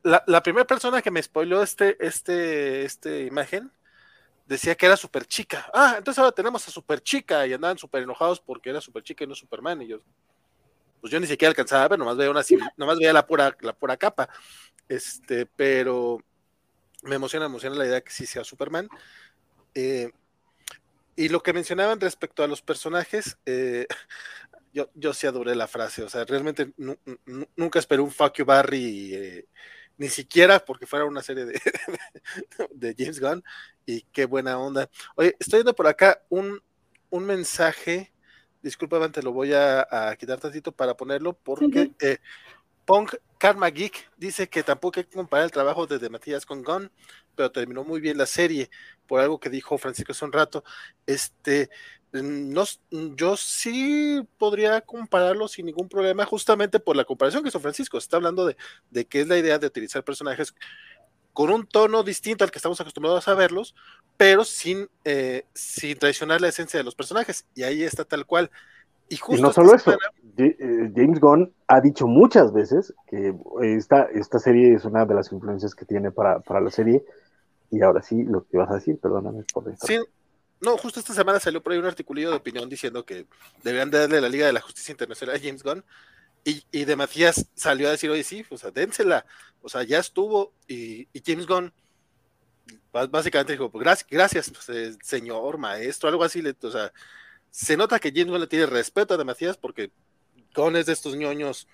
la, 0.03 0.43
primera 0.43 0.65
persona 0.65 1.01
que 1.01 1.11
me 1.11 1.23
spoiló 1.23 1.63
este, 1.63 1.97
este, 2.05 2.85
este 2.85 3.25
imagen 3.25 3.71
decía 4.45 4.75
que 4.75 4.85
era 4.85 4.97
super 4.97 5.25
chica. 5.25 5.69
Ah, 5.73 5.95
entonces 5.97 6.19
ahora 6.19 6.31
tenemos 6.31 6.67
a 6.67 6.71
super 6.71 7.01
chica 7.01 7.45
y 7.47 7.53
andaban 7.53 7.77
súper 7.77 8.03
enojados 8.03 8.39
porque 8.39 8.69
era 8.69 8.81
super 8.81 9.03
chica 9.03 9.23
y 9.23 9.27
no 9.27 9.35
Superman. 9.35 9.81
Y 9.81 9.87
yo, 9.87 9.99
pues 11.01 11.11
yo 11.11 11.19
ni 11.19 11.27
siquiera 11.27 11.49
alcanzaba 11.49 11.83
a 11.83 11.87
ver, 11.87 11.99
nomás 11.99 12.17
veía 12.17 12.31
una, 12.31 12.43
nomás 12.77 12.97
veía 12.97 13.13
la 13.13 13.25
pura, 13.25 13.55
la 13.61 13.73
pura 13.73 13.97
capa. 13.97 14.29
Este, 14.87 15.45
pero 15.45 16.19
me 17.03 17.15
emociona, 17.15 17.45
emociona 17.45 17.75
la 17.75 17.85
idea 17.85 18.01
que 18.01 18.11
sí 18.11 18.25
sea 18.25 18.43
Superman. 18.43 18.87
Eh, 19.73 20.11
y 21.19 21.27
lo 21.27 21.43
que 21.43 21.51
mencionaban 21.51 21.99
respecto 21.99 22.43
a 22.43 22.47
los 22.47 22.61
personajes, 22.61 23.37
eh, 23.45 23.87
yo, 24.73 24.89
yo 24.95 25.13
sí 25.13 25.27
adoré 25.27 25.53
la 25.53 25.67
frase, 25.67 26.01
o 26.01 26.07
sea, 26.09 26.23
realmente 26.23 26.71
nunca 27.57 27.77
esperé 27.77 28.01
un 28.01 28.09
fuck 28.09 28.35
you 28.35 28.45
Barry, 28.45 29.13
eh, 29.13 29.45
ni 29.97 30.07
siquiera 30.07 30.63
porque 30.63 30.85
fuera 30.85 31.03
una 31.03 31.21
serie 31.21 31.43
de, 31.43 31.59
de, 32.71 32.95
James 32.97 33.19
Gunn, 33.19 33.43
y 33.85 34.03
qué 34.13 34.23
buena 34.23 34.57
onda. 34.57 34.89
Oye, 35.15 35.35
estoy 35.39 35.57
viendo 35.57 35.75
por 35.75 35.87
acá 35.87 36.23
un, 36.29 36.61
un 37.09 37.25
mensaje, 37.25 38.13
disculpa, 38.61 39.11
te 39.11 39.21
lo 39.21 39.33
voy 39.33 39.51
a, 39.53 40.15
quitar 40.17 40.39
tantito 40.39 40.71
para 40.71 40.95
ponerlo, 40.95 41.33
porque 41.33 41.91
eh, 41.99 42.19
Punk 42.89 43.13
Karma 43.37 43.69
Geek 43.69 44.09
dice 44.17 44.49
que 44.49 44.63
tampoco 44.63 44.99
hay 44.99 45.03
que 45.03 45.15
comparar 45.15 45.45
el 45.45 45.51
trabajo 45.51 45.85
de, 45.85 46.09
Matías 46.09 46.43
con 46.43 46.63
Gunn, 46.63 46.91
pero 47.35 47.51
terminó 47.51 47.83
muy 47.83 48.01
bien 48.01 48.17
la 48.17 48.25
serie, 48.25 48.71
por 49.05 49.21
algo 49.21 49.39
que 49.39 49.51
dijo 49.51 49.77
Francisco 49.77 50.11
hace 50.11 50.25
un 50.25 50.31
rato. 50.31 50.63
Este, 51.05 51.69
no, 52.11 52.63
yo 53.15 53.37
sí 53.37 54.27
podría 54.39 54.81
compararlo 54.81 55.47
sin 55.47 55.67
ningún 55.67 55.87
problema, 55.87 56.25
justamente 56.25 56.79
por 56.79 56.95
la 56.95 57.05
comparación 57.05 57.43
que 57.43 57.49
hizo 57.49 57.59
Francisco. 57.59 57.99
Está 57.99 58.17
hablando 58.17 58.47
de, 58.47 58.57
de 58.89 59.05
que 59.05 59.21
es 59.21 59.27
la 59.27 59.37
idea 59.37 59.59
de 59.59 59.67
utilizar 59.67 60.03
personajes 60.03 60.55
con 61.31 61.51
un 61.51 61.67
tono 61.67 62.01
distinto 62.01 62.43
al 62.43 62.49
que 62.49 62.57
estamos 62.57 62.81
acostumbrados 62.81 63.27
a 63.27 63.35
verlos, 63.35 63.75
pero 64.17 64.43
sin, 64.43 64.89
eh, 65.05 65.45
sin 65.53 65.95
traicionar 65.99 66.41
la 66.41 66.47
esencia 66.47 66.79
de 66.79 66.83
los 66.83 66.95
personajes. 66.95 67.45
Y 67.53 67.61
ahí 67.61 67.83
está 67.83 68.03
tal 68.03 68.25
cual. 68.25 68.49
Y, 69.09 69.17
justo 69.17 69.41
no 69.41 69.51
solo 69.51 69.73
eso, 69.75 69.97
eh, 70.37 70.91
James 70.95 71.19
Gunn 71.19 71.51
ha 71.67 71.81
dicho 71.81 72.07
muchas 72.07 72.53
veces 72.53 72.93
que 73.07 73.35
esta, 73.61 74.03
esta 74.13 74.39
serie 74.39 74.73
es 74.73 74.85
una 74.85 75.05
de 75.05 75.15
las 75.15 75.31
influencias 75.31 75.75
que 75.75 75.85
tiene 75.85 76.11
para, 76.11 76.39
para 76.39 76.61
la 76.61 76.71
serie. 76.71 77.03
Y 77.71 77.81
ahora 77.81 78.01
sí, 78.01 78.23
lo 78.23 78.45
que 78.47 78.57
vas 78.57 78.71
a 78.71 78.75
decir, 78.75 78.99
perdóname 78.99 79.43
por 79.53 79.65
Sí, 79.77 79.99
no, 80.61 80.77
justo 80.77 80.99
esta 80.99 81.13
semana 81.13 81.39
salió 81.39 81.61
por 81.61 81.71
ahí 81.71 81.79
un 81.79 81.85
articulillo 81.85 82.31
de 82.31 82.37
opinión 82.37 82.67
diciendo 82.67 83.05
que 83.05 83.25
deberían 83.63 83.89
darle 83.89 84.19
la 84.19 84.29
Liga 84.29 84.45
de 84.45 84.53
la 84.53 84.61
Justicia 84.61 84.91
Internacional 84.91 85.35
a 85.35 85.39
James 85.39 85.63
Gunn. 85.63 85.83
Y, 86.43 86.63
y 86.71 86.85
de 86.85 86.95
Matías 86.95 87.47
salió 87.53 87.87
a 87.87 87.91
decir, 87.91 88.09
oye, 88.09 88.23
sí, 88.23 88.45
o 88.49 88.57
sea, 88.57 88.71
dénsela. 88.71 89.25
O 89.61 89.69
sea, 89.69 89.83
ya 89.83 89.99
estuvo. 89.99 90.53
Y, 90.67 91.07
James 91.25 91.47
Gunn 91.47 91.71
básicamente 92.91 93.53
dijo, 93.53 93.69
pues 93.69 93.83
gracias, 93.83 94.09
gracias 94.09 94.49
pues, 94.49 94.69
eh, 94.69 94.97
señor, 95.01 95.57
maestro, 95.57 96.09
algo 96.09 96.23
así. 96.23 96.43
O 96.61 96.71
sea, 96.71 96.91
se 97.51 97.77
nota 97.77 97.99
que 97.99 98.11
James 98.11 98.31
Gunn 98.31 98.41
le 98.41 98.47
tiene 98.47 98.65
respeto 98.65 99.13
a 99.13 99.17
de 99.17 99.23
Matías 99.23 99.57
porque 99.57 99.91
Gunn 100.55 100.75
es 100.75 100.85
de 100.85 100.93
estos 100.93 101.15
ñoños 101.15 101.67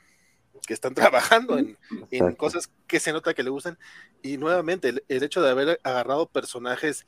que 0.66 0.74
están 0.74 0.94
trabajando 0.96 1.58
en, 1.58 2.36
cosas 2.36 2.70
que 2.88 3.00
se 3.00 3.14
nota 3.14 3.34
que 3.34 3.44
le 3.44 3.50
gustan. 3.50 3.78
Y 4.22 4.38
nuevamente, 4.38 5.04
el 5.08 5.24
hecho 5.24 5.42
de 5.42 5.50
haber 5.50 5.80
agarrado 5.84 6.28
personajes 6.28 7.06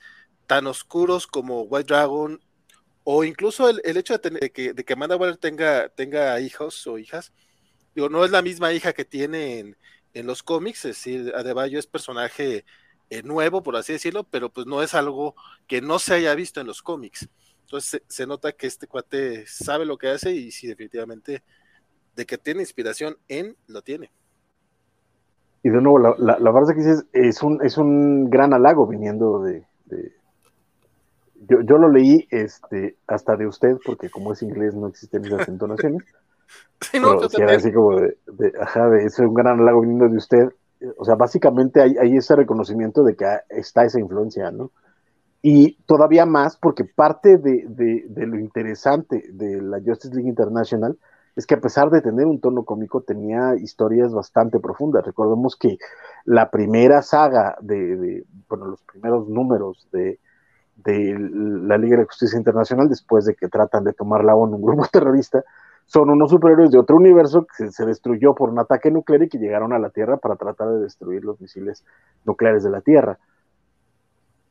tan 0.48 0.66
oscuros 0.68 1.28
como 1.28 1.62
White 1.62 1.94
Dragon, 1.94 2.40
o 3.04 3.24
incluso 3.24 3.70
el, 3.70 3.98
hecho 3.98 4.18
de, 4.18 4.52
que, 4.52 4.74
de 4.74 4.84
que 4.84 4.94
Amanda 4.94 5.16
Waller 5.16 5.38
tenga, 5.38 5.90
tenga 5.90 6.40
hijos 6.42 6.86
o 6.88 6.98
hijas, 6.98 7.32
digo, 7.96 8.10
no 8.10 8.26
es 8.26 8.32
la 8.32 8.42
misma 8.42 8.74
hija 8.74 8.94
que 8.94 9.06
tiene 9.06 9.60
en, 10.14 10.28
los 10.28 10.42
cómics, 10.42 10.84
es 10.86 10.98
decir, 10.98 11.32
Adebayo 11.36 11.78
es 11.78 11.86
personaje 11.86 12.66
eh, 13.10 13.24
nuevo, 13.24 13.62
por 13.62 13.76
así 13.76 13.94
decirlo, 13.94 14.24
pero 14.24 14.52
pues 14.52 14.66
no 14.66 14.82
es 14.82 14.96
algo 14.96 15.36
que 15.68 15.80
no 15.80 16.00
se 16.00 16.16
haya 16.16 16.34
visto 16.34 16.60
en 16.60 16.66
los 16.68 16.82
cómics. 16.82 17.30
Entonces 17.68 18.02
se, 18.08 18.26
nota 18.26 18.54
que 18.54 18.66
este 18.66 18.88
cuate 18.88 19.46
sabe 19.46 19.86
lo 19.86 19.98
que 19.98 20.08
hace 20.08 20.32
y 20.32 20.52
sí, 20.52 20.68
definitivamente, 20.68 21.44
de 22.16 22.26
que 22.26 22.38
tiene 22.38 22.62
inspiración 22.62 23.18
en, 23.28 23.58
lo 23.68 23.82
tiene. 23.82 24.10
Y 25.64 25.70
de 25.70 25.82
nuevo, 25.82 26.00
la, 26.00 26.16
la, 26.40 26.74
que 26.74 27.28
es, 27.28 27.44
un, 27.44 27.62
es 27.66 27.78
un 27.78 28.30
gran 28.30 28.54
halago 28.54 28.88
viniendo 28.88 29.42
de, 29.42 29.66
yo, 31.50 31.60
yo 31.60 31.78
lo 31.78 31.90
leí 31.90 32.26
este, 32.32 32.96
hasta 33.06 33.36
de 33.36 33.48
usted, 33.48 33.76
porque 33.86 34.10
como 34.10 34.32
es 34.32 34.42
inglés 34.42 34.74
no 34.74 34.88
existen 34.88 35.26
esas 35.26 35.46
entonaciones. 35.50 36.04
Sí, 36.80 37.02
no, 37.02 37.18
pero 37.36 37.50
así 37.50 37.74
como 37.74 38.00
de, 38.00 38.16
ajá, 38.62 38.88
de, 38.92 39.04
es 39.04 39.20
un 39.20 39.34
gran 39.34 39.60
halago 39.60 39.82
viniendo 39.82 40.08
de 40.08 40.16
usted. 40.16 40.50
O 40.96 41.04
sea, 41.04 41.16
básicamente 41.16 41.82
hay, 41.82 41.98
hay 41.98 42.16
ese 42.16 42.34
reconocimiento 42.34 43.04
de 43.04 43.18
que 43.18 43.26
está 43.50 43.84
esa 43.84 44.00
influencia, 44.00 44.52
¿no? 44.52 44.72
Y 45.50 45.78
todavía 45.86 46.26
más 46.26 46.58
porque 46.58 46.84
parte 46.84 47.38
de, 47.38 48.06
lo 48.10 48.38
interesante 48.38 49.24
de 49.32 49.62
la 49.62 49.78
Justice 49.80 50.14
League 50.14 50.28
International 50.28 50.98
es 51.38 51.48
que 51.48 51.56
a 51.56 51.62
pesar 51.62 51.90
de 51.90 52.02
tener 52.02 52.26
un 52.26 52.42
tono 52.42 52.66
cómico, 52.66 53.00
tenía 53.00 53.56
historias 53.56 54.14
bastante 54.14 54.60
profundas. 54.60 55.06
Recordemos 55.06 55.56
que 55.56 55.78
la 56.26 56.52
primera 56.52 57.02
saga 57.02 57.56
de, 57.62 58.26
bueno, 58.50 58.66
los 58.66 58.82
primeros 58.82 59.30
números 59.30 59.88
de, 59.94 60.20
la 60.84 61.78
Liga 61.78 61.96
de 61.96 62.04
Justicia 62.04 62.38
Internacional 62.38 62.90
después 62.90 63.24
de 63.24 63.34
que 63.34 63.48
tratan 63.48 63.86
de 63.86 63.94
tomar 63.94 64.26
la 64.26 64.36
ONU, 64.36 64.58
un 64.58 64.62
grupo 64.62 64.86
terrorista, 64.92 65.46
son 65.86 66.10
unos 66.10 66.30
superhéroes 66.30 66.72
de 66.72 66.78
otro 66.78 66.98
universo 66.98 67.48
que 67.58 67.72
se, 67.72 67.86
destruyó 67.86 68.36
por 68.36 68.50
un 68.50 68.60
ataque 68.60 68.92
nuclear 68.92 69.24
y 69.24 69.30
que 69.30 69.38
llegaron 69.38 69.72
a 69.72 69.80
la 69.80 69.92
Tierra 69.92 70.18
para 70.18 70.36
tratar 70.36 70.72
de 70.72 70.80
destruir 70.80 71.24
los 71.24 71.40
misiles 71.40 71.86
nucleares 72.26 72.64
de 72.64 72.70
la 72.70 72.82
Tierra. 72.82 73.18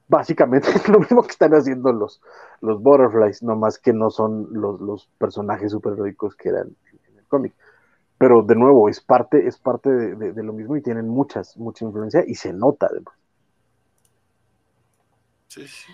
Básicamente 0.08 0.70
es 0.70 0.88
lo 0.88 1.00
mismo 1.00 1.22
que 1.22 1.30
están 1.30 1.52
haciendo 1.52 1.92
los, 1.92 2.20
los 2.60 2.82
Butterflies, 2.82 3.42
más 3.42 3.78
que 3.78 3.92
no 3.92 4.10
son 4.10 4.48
los, 4.52 4.80
los 4.80 5.08
personajes 5.18 5.72
superheroicos 5.72 6.34
que 6.36 6.50
eran 6.50 6.68
en 6.92 7.18
el 7.18 7.24
cómic. 7.26 7.54
Pero 8.18 8.42
de 8.42 8.54
nuevo, 8.54 8.88
es 8.88 9.00
parte, 9.00 9.46
es 9.46 9.58
parte 9.58 9.90
de, 9.90 10.32
de, 10.32 10.42
lo 10.42 10.52
mismo 10.52 10.76
y 10.76 10.82
tienen 10.82 11.08
muchas, 11.08 11.56
mucha 11.56 11.84
influencia 11.84 12.24
y 12.26 12.34
se 12.34 12.52
nota 12.52 12.86
además. 12.90 13.14
Sí, 15.48 15.66
sí. 15.66 15.92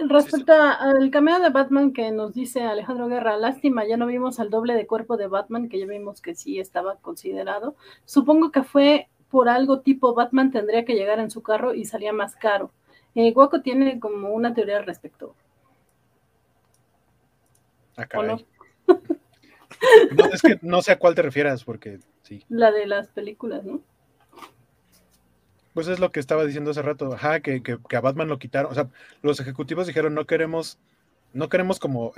Respecto 0.00 0.52
al 0.52 1.10
cameo 1.10 1.40
de 1.40 1.50
Batman 1.50 1.92
que 1.92 2.12
nos 2.12 2.32
dice 2.32 2.62
Alejandro 2.62 3.08
Guerra, 3.08 3.36
lástima, 3.36 3.84
ya 3.84 3.96
no 3.96 4.06
vimos 4.06 4.38
al 4.38 4.48
doble 4.48 4.74
de 4.74 4.86
cuerpo 4.86 5.16
de 5.16 5.26
Batman, 5.26 5.68
que 5.68 5.80
ya 5.80 5.86
vimos 5.86 6.20
que 6.20 6.36
sí 6.36 6.60
estaba 6.60 6.96
considerado. 6.96 7.74
Supongo 8.04 8.52
que 8.52 8.62
fue 8.62 9.08
por 9.28 9.48
algo 9.48 9.80
tipo 9.80 10.14
Batman 10.14 10.52
tendría 10.52 10.84
que 10.84 10.94
llegar 10.94 11.18
en 11.18 11.30
su 11.30 11.42
carro 11.42 11.74
y 11.74 11.84
salía 11.84 12.12
más 12.12 12.36
caro. 12.36 12.70
Eh, 13.20 13.32
Guaco 13.32 13.62
tiene 13.62 13.98
como 13.98 14.28
una 14.28 14.54
teoría 14.54 14.76
al 14.76 14.86
respecto. 14.86 15.34
Ah, 17.96 18.06
no? 18.22 18.38
es 20.32 20.40
que 20.40 20.60
no 20.62 20.80
sé 20.82 20.92
a 20.92 21.00
cuál 21.00 21.16
te 21.16 21.22
refieras, 21.22 21.64
porque 21.64 21.98
sí. 22.22 22.44
La 22.48 22.70
de 22.70 22.86
las 22.86 23.08
películas, 23.08 23.64
¿no? 23.64 23.80
Pues 25.74 25.88
es 25.88 25.98
lo 25.98 26.12
que 26.12 26.20
estaba 26.20 26.44
diciendo 26.44 26.70
hace 26.70 26.80
rato, 26.80 27.12
ajá, 27.12 27.40
que, 27.40 27.60
a 27.92 28.00
Batman 28.00 28.28
lo 28.28 28.38
quitaron. 28.38 28.70
O 28.70 28.74
sea, 28.76 28.88
los 29.22 29.40
ejecutivos 29.40 29.88
dijeron, 29.88 30.14
no 30.14 30.24
queremos, 30.24 30.78
no 31.32 31.48
queremos 31.48 31.80
como. 31.80 32.12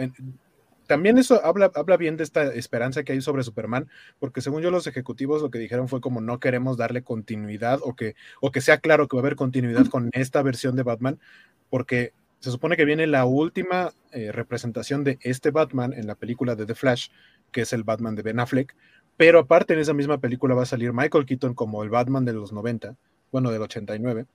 También 0.91 1.19
eso 1.19 1.41
habla, 1.45 1.71
habla 1.77 1.97
bien 1.97 2.17
de 2.17 2.25
esta 2.25 2.53
esperanza 2.53 3.05
que 3.05 3.13
hay 3.13 3.21
sobre 3.21 3.45
Superman, 3.45 3.89
porque 4.19 4.41
según 4.41 4.61
yo, 4.61 4.73
los 4.73 4.89
ejecutivos 4.89 5.41
lo 5.41 5.49
que 5.49 5.61
dijeron 5.61 5.87
fue 5.87 6.01
como 6.01 6.21
no 6.21 6.41
queremos 6.41 6.77
darle 6.77 7.05
continuidad 7.05 7.79
o 7.85 7.95
que, 7.95 8.17
o 8.41 8.51
que 8.51 8.61
sea 8.61 8.79
claro 8.79 9.07
que 9.07 9.17
va 9.17 9.21
a 9.21 9.25
haber 9.27 9.37
continuidad 9.37 9.87
con 9.87 10.11
esta 10.15 10.43
versión 10.43 10.75
de 10.75 10.83
Batman, 10.83 11.21
porque 11.69 12.13
se 12.41 12.51
supone 12.51 12.77
que 12.77 12.85
viene 12.85 13.07
la 13.07 13.25
última 13.25 13.93
eh, 14.11 14.33
representación 14.33 15.05
de 15.05 15.21
este 15.23 15.53
Batman 15.53 15.93
en 15.93 16.09
la 16.09 16.17
película 16.17 16.57
de 16.57 16.67
The 16.67 16.75
Flash, 16.75 17.11
que 17.53 17.61
es 17.61 17.73
el 17.73 17.85
Batman 17.85 18.17
de 18.17 18.23
Ben 18.23 18.41
Affleck, 18.41 18.75
pero 19.17 19.39
aparte 19.39 19.75
en 19.75 19.79
esa 19.79 19.95
misma 19.95 20.19
película 20.19 20.57
va 20.57 20.65
a 20.65 20.67
salir 20.67 20.93
Michael 20.93 21.25
Keaton 21.25 21.55
como 21.55 21.85
el 21.85 21.91
Batman 21.91 22.25
de 22.25 22.33
los 22.33 22.53
90 22.53 22.97
bueno, 23.31 23.53
del 23.53 23.63
89, 23.63 24.27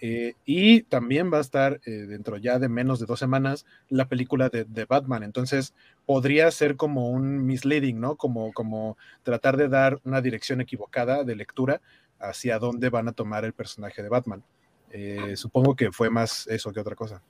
Eh, 0.00 0.34
y 0.44 0.82
también 0.82 1.32
va 1.32 1.38
a 1.38 1.42
estar 1.42 1.80
eh, 1.84 1.90
dentro 1.90 2.36
ya 2.36 2.58
de 2.58 2.68
menos 2.68 3.00
de 3.00 3.06
dos 3.06 3.18
semanas 3.18 3.66
la 3.88 4.06
película 4.08 4.48
de, 4.48 4.84
Batman. 4.88 5.22
Entonces 5.22 5.74
podría 6.06 6.50
ser 6.50 6.76
como 6.76 7.10
un 7.10 7.44
misleading, 7.44 8.00
¿no? 8.00 8.16
Como, 8.16 8.52
como 8.52 8.96
tratar 9.22 9.56
de 9.56 9.68
dar 9.68 10.00
una 10.04 10.20
dirección 10.20 10.60
equivocada 10.60 11.24
de 11.24 11.36
lectura 11.36 11.80
hacia 12.20 12.58
dónde 12.58 12.90
van 12.90 13.08
a 13.08 13.12
tomar 13.12 13.44
el 13.44 13.52
personaje 13.52 14.02
de 14.02 14.08
Batman. 14.08 14.42
Eh, 14.90 15.36
supongo 15.36 15.74
que 15.74 15.92
fue 15.92 16.10
más 16.10 16.46
eso 16.46 16.72
que 16.72 16.80
otra 16.80 16.94
cosa. 16.94 17.22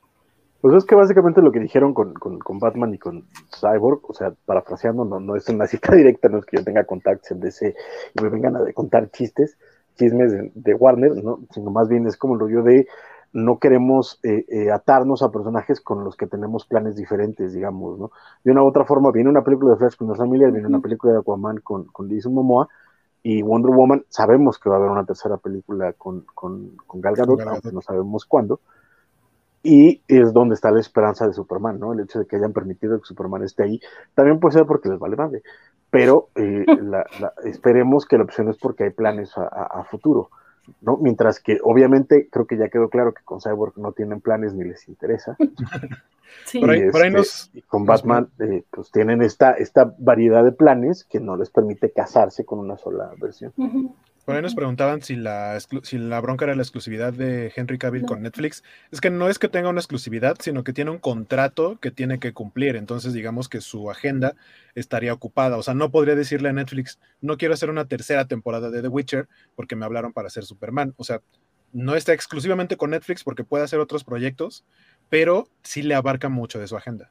Pues 0.61 0.75
es 0.75 0.85
que 0.85 0.97
básicamente 0.97 1.41
lo 1.41 1.53
que 1.53 1.61
dijeron 1.61 1.95
con, 1.95 2.15
Batman 2.59 2.93
y 2.93 2.99
con 2.99 3.25
Cyborg, 3.61 4.01
o 4.11 4.13
sea, 4.13 4.33
parafraseando, 4.45 5.05
no, 5.05 5.21
no 5.21 5.37
es 5.37 5.49
una 5.49 5.69
cita 5.69 5.95
directa, 5.97 6.29
no 6.29 6.39
es 6.39 6.47
que 6.47 6.57
yo 6.57 6.65
tenga 6.65 6.85
contactos 6.85 7.31
en 7.31 7.41
DC 7.41 7.75
y 8.15 8.23
me 8.23 8.29
vengan 8.29 8.57
a 8.57 8.73
contar 8.73 9.09
chistes, 9.11 9.57
chismes 9.99 10.33
de, 10.55 10.75
Warner, 10.75 11.23
¿no? 11.23 11.41
sino 11.51 11.71
más 11.71 11.89
bien 11.89 12.07
es 12.07 12.17
como 12.17 12.37
lo 12.37 12.49
yo 12.49 12.63
de 12.63 12.87
no 13.33 13.59
queremos 13.59 14.19
eh, 14.23 14.47
eh, 14.49 14.71
atarnos 14.71 15.23
a 15.23 15.31
personajes 15.31 15.83
con 15.83 16.03
los 16.03 16.17
que 16.17 16.27
tenemos 16.27 16.65
planes 16.65 16.97
diferentes, 16.97 17.53
digamos, 17.53 17.99
¿no? 17.99 18.11
De 18.43 18.53
una 18.53 18.63
u 18.63 18.67
otra 18.67 18.87
forma, 18.87 19.13
viene 19.13 19.29
una 19.29 19.45
película 19.45 19.73
de 19.73 19.77
Flash 19.77 19.97
con 19.97 20.09
las 20.09 20.17
familias, 20.17 20.51
viene 20.51 20.67
una 20.67 20.81
película 20.81 21.13
de 21.13 21.19
Aquaman 21.19 21.59
con, 21.59 21.85
con 21.85 22.09
Jason 22.09 22.33
Momoa, 22.33 22.69
y 23.23 23.43
Wonder 23.43 23.75
Woman, 23.75 24.05
sabemos 24.09 24.59
que 24.59 24.71
va 24.71 24.77
a 24.77 24.79
haber 24.79 24.91
una 24.91 25.05
tercera 25.05 25.37
película 25.37 25.93
con, 25.93 26.25
con, 26.35 26.77
con 26.87 27.01
Gal 27.01 27.15
Gadot, 27.15 27.41
aunque 27.41 27.73
no 27.73 27.83
sabemos 27.83 28.25
cuándo, 28.25 28.61
y 29.63 30.03
es 30.09 30.33
donde 30.33 30.55
está 30.55 30.71
la 30.71 30.81
esperanza 30.81 31.27
de 31.27 31.33
Superman, 31.33 31.79
¿no? 31.79 31.93
El 31.93 32.01
hecho 32.01 32.19
de 32.19 32.27
que 32.27 32.37
hayan 32.37 32.53
permitido 32.53 32.99
que 32.99 33.07
Superman 33.07 33.43
esté 33.43 33.65
ahí, 33.65 33.81
también 34.15 34.39
puede 34.39 34.55
ser 34.55 34.67
porque 34.67 34.89
les 34.89 34.99
vale 34.99 35.17
madre, 35.17 35.43
pero 35.91 36.29
eh, 36.35 36.65
esperemos 37.45 38.07
que 38.07 38.19
la 38.19 38.25
opción 38.25 38.49
es 38.49 38.57
porque 38.59 38.85
hay 38.85 38.91
planes 38.91 39.33
a, 39.37 39.85
futuro, 39.91 40.31
¿no? 40.81 40.97
Mientras 40.99 41.41
que 41.41 41.59
obviamente 41.63 42.29
creo 42.31 42.47
que 42.47 42.57
ya 42.57 42.69
quedó 42.69 42.89
claro 42.89 43.13
que 43.15 43.25
con 43.25 43.41
Cyborg 43.41 43.79
no 43.79 43.93
tienen 43.93 44.21
planes 44.21 44.55
ni 44.55 44.65
les 44.65 44.89
interesa. 44.89 45.37
Sí. 46.45 46.61
Por 46.61 46.71
ahí, 46.71 46.83
este, 46.83 47.11
nos, 47.11 47.51
con 47.69 47.87
Batman, 47.87 48.29
eh, 48.39 48.63
pues 48.71 48.91
tienen 48.91 49.23
esta, 49.23 49.53
esta 49.53 49.95
variedad 49.99 50.45
de 50.45 50.53
planes 50.53 51.05
que 51.05 51.21
no 51.21 51.39
les 51.39 51.49
permite 51.49 51.91
casarse 51.91 52.45
con 52.45 52.59
una 52.59 52.77
sola 52.77 53.11
versión. 53.19 53.53
Por 54.29 54.37
ahí 54.37 54.43
nos 54.43 54.55
preguntaban 54.55 55.01
si 55.01 55.17
la, 55.17 55.59
si 55.59 55.97
la 55.97 56.21
bronca 56.21 56.45
era 56.45 56.55
la 56.55 56.61
exclusividad 56.61 57.15
de 57.15 57.51
Henry 57.57 57.79
Cavill 57.79 58.05
con 58.05 58.21
Netflix. 58.21 58.63
Es 58.91 59.01
que 59.01 59.09
no 59.09 59.31
es 59.31 59.39
que 59.39 59.49
tenga 59.49 59.71
una 59.71 59.81
exclusividad, 59.81 60.37
sino 60.39 60.65
que 60.65 60.75
tiene 60.75 60.91
un 60.91 60.99
contrato 60.99 61.79
que 61.81 61.91
tiene 61.91 62.19
que 62.19 62.35
cumplir. 62.35 62.77
Entonces, 62.77 63.15
digamos 63.15 63.49
que 63.49 63.63
su 63.63 63.91
agenda 63.91 64.35
estaría 64.75 65.15
ocupada. 65.15 65.57
O 65.57 65.63
sea, 65.63 65.73
no 65.73 65.91
podría 65.91 66.15
decirle 66.15 66.51
a 66.51 66.53
Netflix, 66.53 66.99
no 67.23 67.39
quiero 67.39 67.55
hacer 67.55 67.71
una 67.71 67.87
tercera 67.87 68.27
temporada 68.27 68.69
de 68.69 68.83
The 68.83 68.89
Witcher 68.89 69.29
porque 69.57 69.77
me 69.77 69.87
hablaron 69.87 70.13
para 70.13 70.27
hacer 70.27 70.45
Superman. 70.45 70.93
O 70.99 71.05
sea, 71.05 71.23
no 71.73 71.95
está 71.95 72.13
exclusivamente 72.13 72.77
con 72.77 72.91
Netflix 72.91 73.25
porque 73.25 73.45
puede 73.45 73.65
hacer 73.65 73.81
otros 73.81 74.05
proyectos, 74.05 74.63
pero 75.09 75.49
sí 75.63 75.81
le 75.81 75.95
abarca 75.95 76.29
mucho 76.29 76.59
de 76.59 76.67
su 76.67 76.77
agenda. 76.77 77.11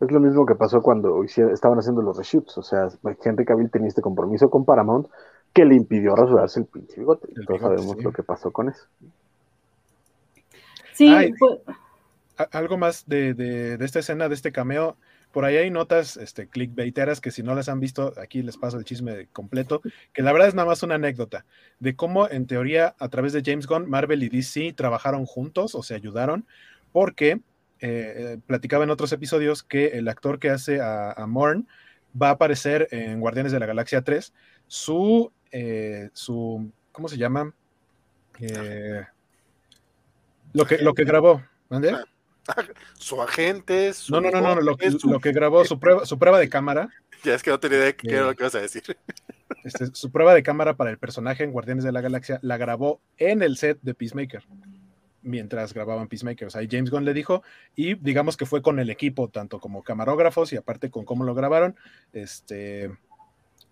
Es 0.00 0.12
lo 0.12 0.20
mismo 0.20 0.46
que 0.46 0.54
pasó 0.54 0.82
cuando 0.82 1.24
estaban 1.24 1.80
haciendo 1.80 2.00
los 2.00 2.16
reshoots. 2.16 2.58
O 2.58 2.62
sea, 2.62 2.90
Henry 3.24 3.44
Cavill 3.44 3.72
tenía 3.72 3.88
este 3.88 4.02
compromiso 4.02 4.50
con 4.50 4.64
Paramount 4.64 5.08
que 5.54 5.64
le 5.64 5.76
impidió 5.76 6.14
rasurarse 6.16 6.60
el 6.60 6.66
pinche 6.66 6.98
bigote. 6.98 7.28
Todos 7.46 7.60
sabemos 7.60 8.02
lo 8.02 8.12
que 8.12 8.22
pasó 8.22 8.52
con 8.52 8.68
eso. 8.68 8.86
Sí, 10.92 11.08
algo 12.50 12.76
más 12.76 13.04
de, 13.06 13.78
esta 13.80 14.00
escena, 14.00 14.28
de 14.28 14.34
este 14.34 14.52
cameo. 14.52 14.96
Por 15.30 15.44
ahí 15.44 15.56
hay 15.56 15.70
notas 15.70 16.16
este, 16.16 16.48
clickbaiteras 16.48 17.20
que 17.20 17.30
si 17.30 17.42
no 17.42 17.54
las 17.54 17.68
han 17.68 17.80
visto, 17.80 18.12
aquí 18.20 18.42
les 18.42 18.56
paso 18.56 18.78
el 18.78 18.84
chisme 18.84 19.26
completo, 19.32 19.80
que 20.12 20.22
la 20.22 20.32
verdad 20.32 20.48
es 20.48 20.54
nada 20.54 20.66
más 20.68 20.82
una 20.82 20.94
anécdota 20.94 21.44
de 21.80 21.96
cómo 21.96 22.28
en 22.28 22.46
teoría 22.46 22.94
a 22.98 23.08
través 23.08 23.32
de 23.32 23.42
James 23.44 23.66
Gunn, 23.66 23.88
Marvel 23.88 24.22
y 24.22 24.28
DC 24.28 24.74
trabajaron 24.74 25.26
juntos 25.26 25.74
o 25.74 25.82
se 25.82 25.94
ayudaron, 25.94 26.46
porque 26.92 27.32
eh, 27.32 27.40
eh, 27.80 28.38
platicaba 28.46 28.84
en 28.84 28.90
otros 28.90 29.12
episodios 29.12 29.64
que 29.64 29.86
el 29.98 30.06
actor 30.08 30.38
que 30.38 30.50
hace 30.50 30.80
a, 30.80 31.12
a 31.12 31.26
Morn 31.26 31.66
va 32.20 32.28
a 32.28 32.32
aparecer 32.32 32.86
en 32.92 33.20
Guardianes 33.20 33.50
de 33.50 33.58
la 33.58 33.66
Galaxia 33.66 34.02
3. 34.02 34.32
Su 34.68 35.32
eh, 35.56 36.10
su, 36.12 36.68
¿cómo 36.90 37.06
se 37.06 37.16
llama? 37.16 37.54
Eh, 38.40 39.04
lo, 40.52 40.66
que, 40.66 40.78
lo 40.78 40.94
que 40.94 41.04
grabó, 41.04 41.44
¿dónde? 41.70 41.94
Su 42.98 43.22
agente. 43.22 43.92
no, 44.10 44.20
no, 44.20 44.32
no, 44.32 44.40
no, 44.40 44.60
lo, 44.60 44.76
que 44.76 45.32
grabó, 45.32 45.64
su 45.64 45.78
prueba, 45.78 46.04
su 46.04 46.18
prueba 46.18 46.38
de 46.38 46.48
cámara. 46.48 46.90
Ya 47.22 47.34
es 47.34 47.42
que 47.42 47.50
no 47.50 47.58
tenía 47.58 47.78
idea 47.78 47.86
de 47.86 47.96
qué 47.96 48.10
era 48.10 48.26
lo 48.26 48.34
que 48.34 48.42
ibas 48.42 48.54
a 48.54 48.60
decir. 48.60 48.82
Este, 49.62 49.86
su 49.94 50.10
prueba 50.10 50.34
de 50.34 50.42
cámara 50.42 50.76
para 50.76 50.90
el 50.90 50.98
personaje 50.98 51.42
en 51.42 51.50
Guardianes 51.50 51.84
de 51.84 51.92
la 51.92 52.02
Galaxia 52.02 52.38
la 52.42 52.58
grabó 52.58 53.00
en 53.16 53.42
el 53.42 53.56
set 53.56 53.78
de 53.80 53.94
Peacemaker 53.94 54.44
mientras 55.22 55.72
grababan 55.72 56.08
Peacemaker. 56.08 56.48
O 56.48 56.50
sea, 56.50 56.60
James 56.70 56.90
Gunn 56.90 57.06
le 57.06 57.14
dijo, 57.14 57.42
y 57.74 57.94
digamos 57.94 58.36
que 58.36 58.44
fue 58.44 58.60
con 58.60 58.78
el 58.78 58.90
equipo, 58.90 59.28
tanto 59.28 59.60
como 59.60 59.82
camarógrafos 59.82 60.52
y 60.52 60.56
aparte 60.56 60.90
con 60.90 61.06
cómo 61.06 61.24
lo 61.24 61.34
grabaron. 61.34 61.76
Este, 62.12 62.90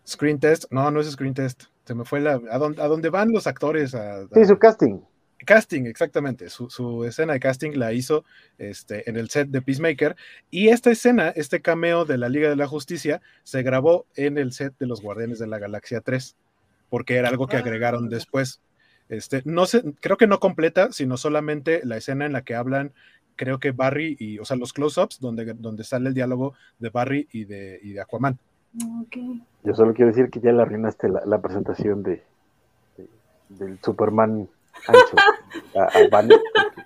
Screen 0.06 0.40
test, 0.40 0.64
no, 0.70 0.90
no 0.90 1.00
es 1.00 1.10
screen 1.10 1.34
test. 1.34 1.64
Se 1.84 1.94
me 1.94 2.04
fue 2.04 2.20
la. 2.20 2.40
¿A 2.50 2.58
dónde, 2.58 3.08
van 3.08 3.32
los 3.32 3.46
actores? 3.46 3.94
A, 3.94 4.26
sí, 4.28 4.44
su 4.44 4.58
casting. 4.58 5.00
Casting, 5.44 5.86
exactamente. 5.86 6.48
Su, 6.48 7.04
escena 7.04 7.32
de 7.32 7.40
casting 7.40 7.72
la 7.72 7.92
hizo 7.92 8.24
este, 8.58 9.08
en 9.10 9.16
el 9.16 9.28
set 9.28 9.48
de 9.48 9.60
Peacemaker. 9.60 10.14
Y 10.50 10.68
esta 10.68 10.90
escena, 10.90 11.30
este 11.30 11.60
cameo 11.60 12.04
de 12.04 12.18
la 12.18 12.28
Liga 12.28 12.48
de 12.48 12.56
la 12.56 12.68
Justicia, 12.68 13.20
se 13.42 13.62
grabó 13.62 14.06
en 14.14 14.38
el 14.38 14.52
set 14.52 14.74
de 14.78 14.86
los 14.86 15.02
Guardianes 15.02 15.40
de 15.40 15.48
la 15.48 15.58
Galaxia 15.58 16.00
3, 16.00 16.36
porque 16.88 17.16
era 17.16 17.28
algo 17.28 17.48
que 17.48 17.56
agregaron 17.56 18.06
ah. 18.06 18.08
después. 18.10 18.60
Este, 19.08 19.42
no 19.44 19.66
sé, 19.66 19.82
creo 20.00 20.16
que 20.16 20.28
no 20.28 20.38
completa, 20.38 20.92
sino 20.92 21.16
solamente 21.16 21.82
la 21.84 21.96
escena 21.96 22.24
en 22.24 22.32
la 22.32 22.42
que 22.42 22.54
hablan, 22.54 22.92
creo 23.36 23.58
que 23.58 23.72
Barry 23.72 24.16
y, 24.18 24.38
o 24.38 24.44
sea, 24.44 24.56
los 24.56 24.72
close-ups, 24.72 25.18
donde, 25.18 25.54
donde 25.54 25.84
sale 25.84 26.08
el 26.08 26.14
diálogo 26.14 26.54
de 26.78 26.90
Barry 26.90 27.28
y 27.32 27.44
de, 27.44 27.80
y 27.82 27.92
de 27.92 28.00
Aquaman. 28.00 28.38
Yo 29.64 29.74
solo 29.74 29.94
quiero 29.94 30.10
decir 30.10 30.30
que 30.30 30.40
ya 30.40 30.52
le 30.52 30.62
arruinaste 30.62 31.08
la, 31.08 31.40
presentación 31.40 32.02
de, 32.02 32.22
del 33.50 33.78
Superman 33.82 34.48
ancho 34.86 35.16
a, 35.78 36.24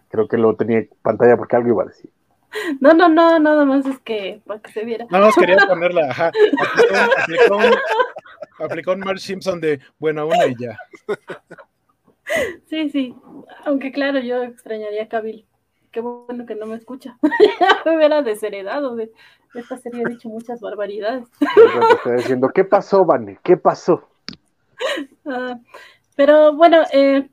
Creo 0.09 0.29
que 0.29 0.37
lo 0.37 0.57
tenía 0.57 0.79
en 0.79 0.91
pantalla 1.03 1.37
porque 1.37 1.57
algo 1.57 1.69
iba 1.69 1.83
a 1.85 1.87
decir. 1.87 2.11
No, 2.81 2.95
no, 2.95 3.09
no, 3.09 3.39
nada 3.39 3.65
más 3.65 3.87
es 3.87 3.99
que 4.01 4.41
para 4.47 4.61
que 4.61 4.73
se 4.73 4.85
viera. 4.85 5.07
Nada 5.11 5.27
más 5.27 5.35
quería 5.37 5.59
ponerla, 5.67 6.11
ajá. 6.11 6.33
Aplicó, 7.23 7.59
aplicó, 8.59 8.93
un 8.93 9.01
Mark 9.01 9.19
Simpson 9.19 9.61
de 9.61 9.81
buena 9.99 10.25
una 10.25 10.47
y 10.47 10.55
ya. 10.59 10.79
Sí, 12.67 12.91
sí. 12.91 13.15
Aunque 13.65 13.93
claro, 13.93 14.19
yo 14.19 14.43
extrañaría 14.43 15.05
a 15.05 15.09
Kabil. 15.09 15.47
Qué 15.97 16.03
bueno 16.03 16.45
que 16.45 16.55
no 16.55 16.67
me 16.67 16.77
escucha. 16.77 17.17
me 17.87 17.97
hubiera 17.97 18.21
desheredado 18.21 18.97
de, 18.97 19.11
esta 19.55 19.79
serie 19.79 20.03
ha 20.05 20.09
dicho 20.11 20.29
muchas 20.29 20.61
barbaridades. 20.61 21.27
Estoy 21.95 22.17
diciendo, 22.19 22.51
¿qué 22.55 22.65
pasó, 22.65 23.07
Vane? 23.07 23.39
¿Qué 23.43 23.57
pasó? 23.57 24.07
Ah, 25.25 25.59
pero 26.15 26.55
bueno, 26.55 26.83
eh, 26.93 27.31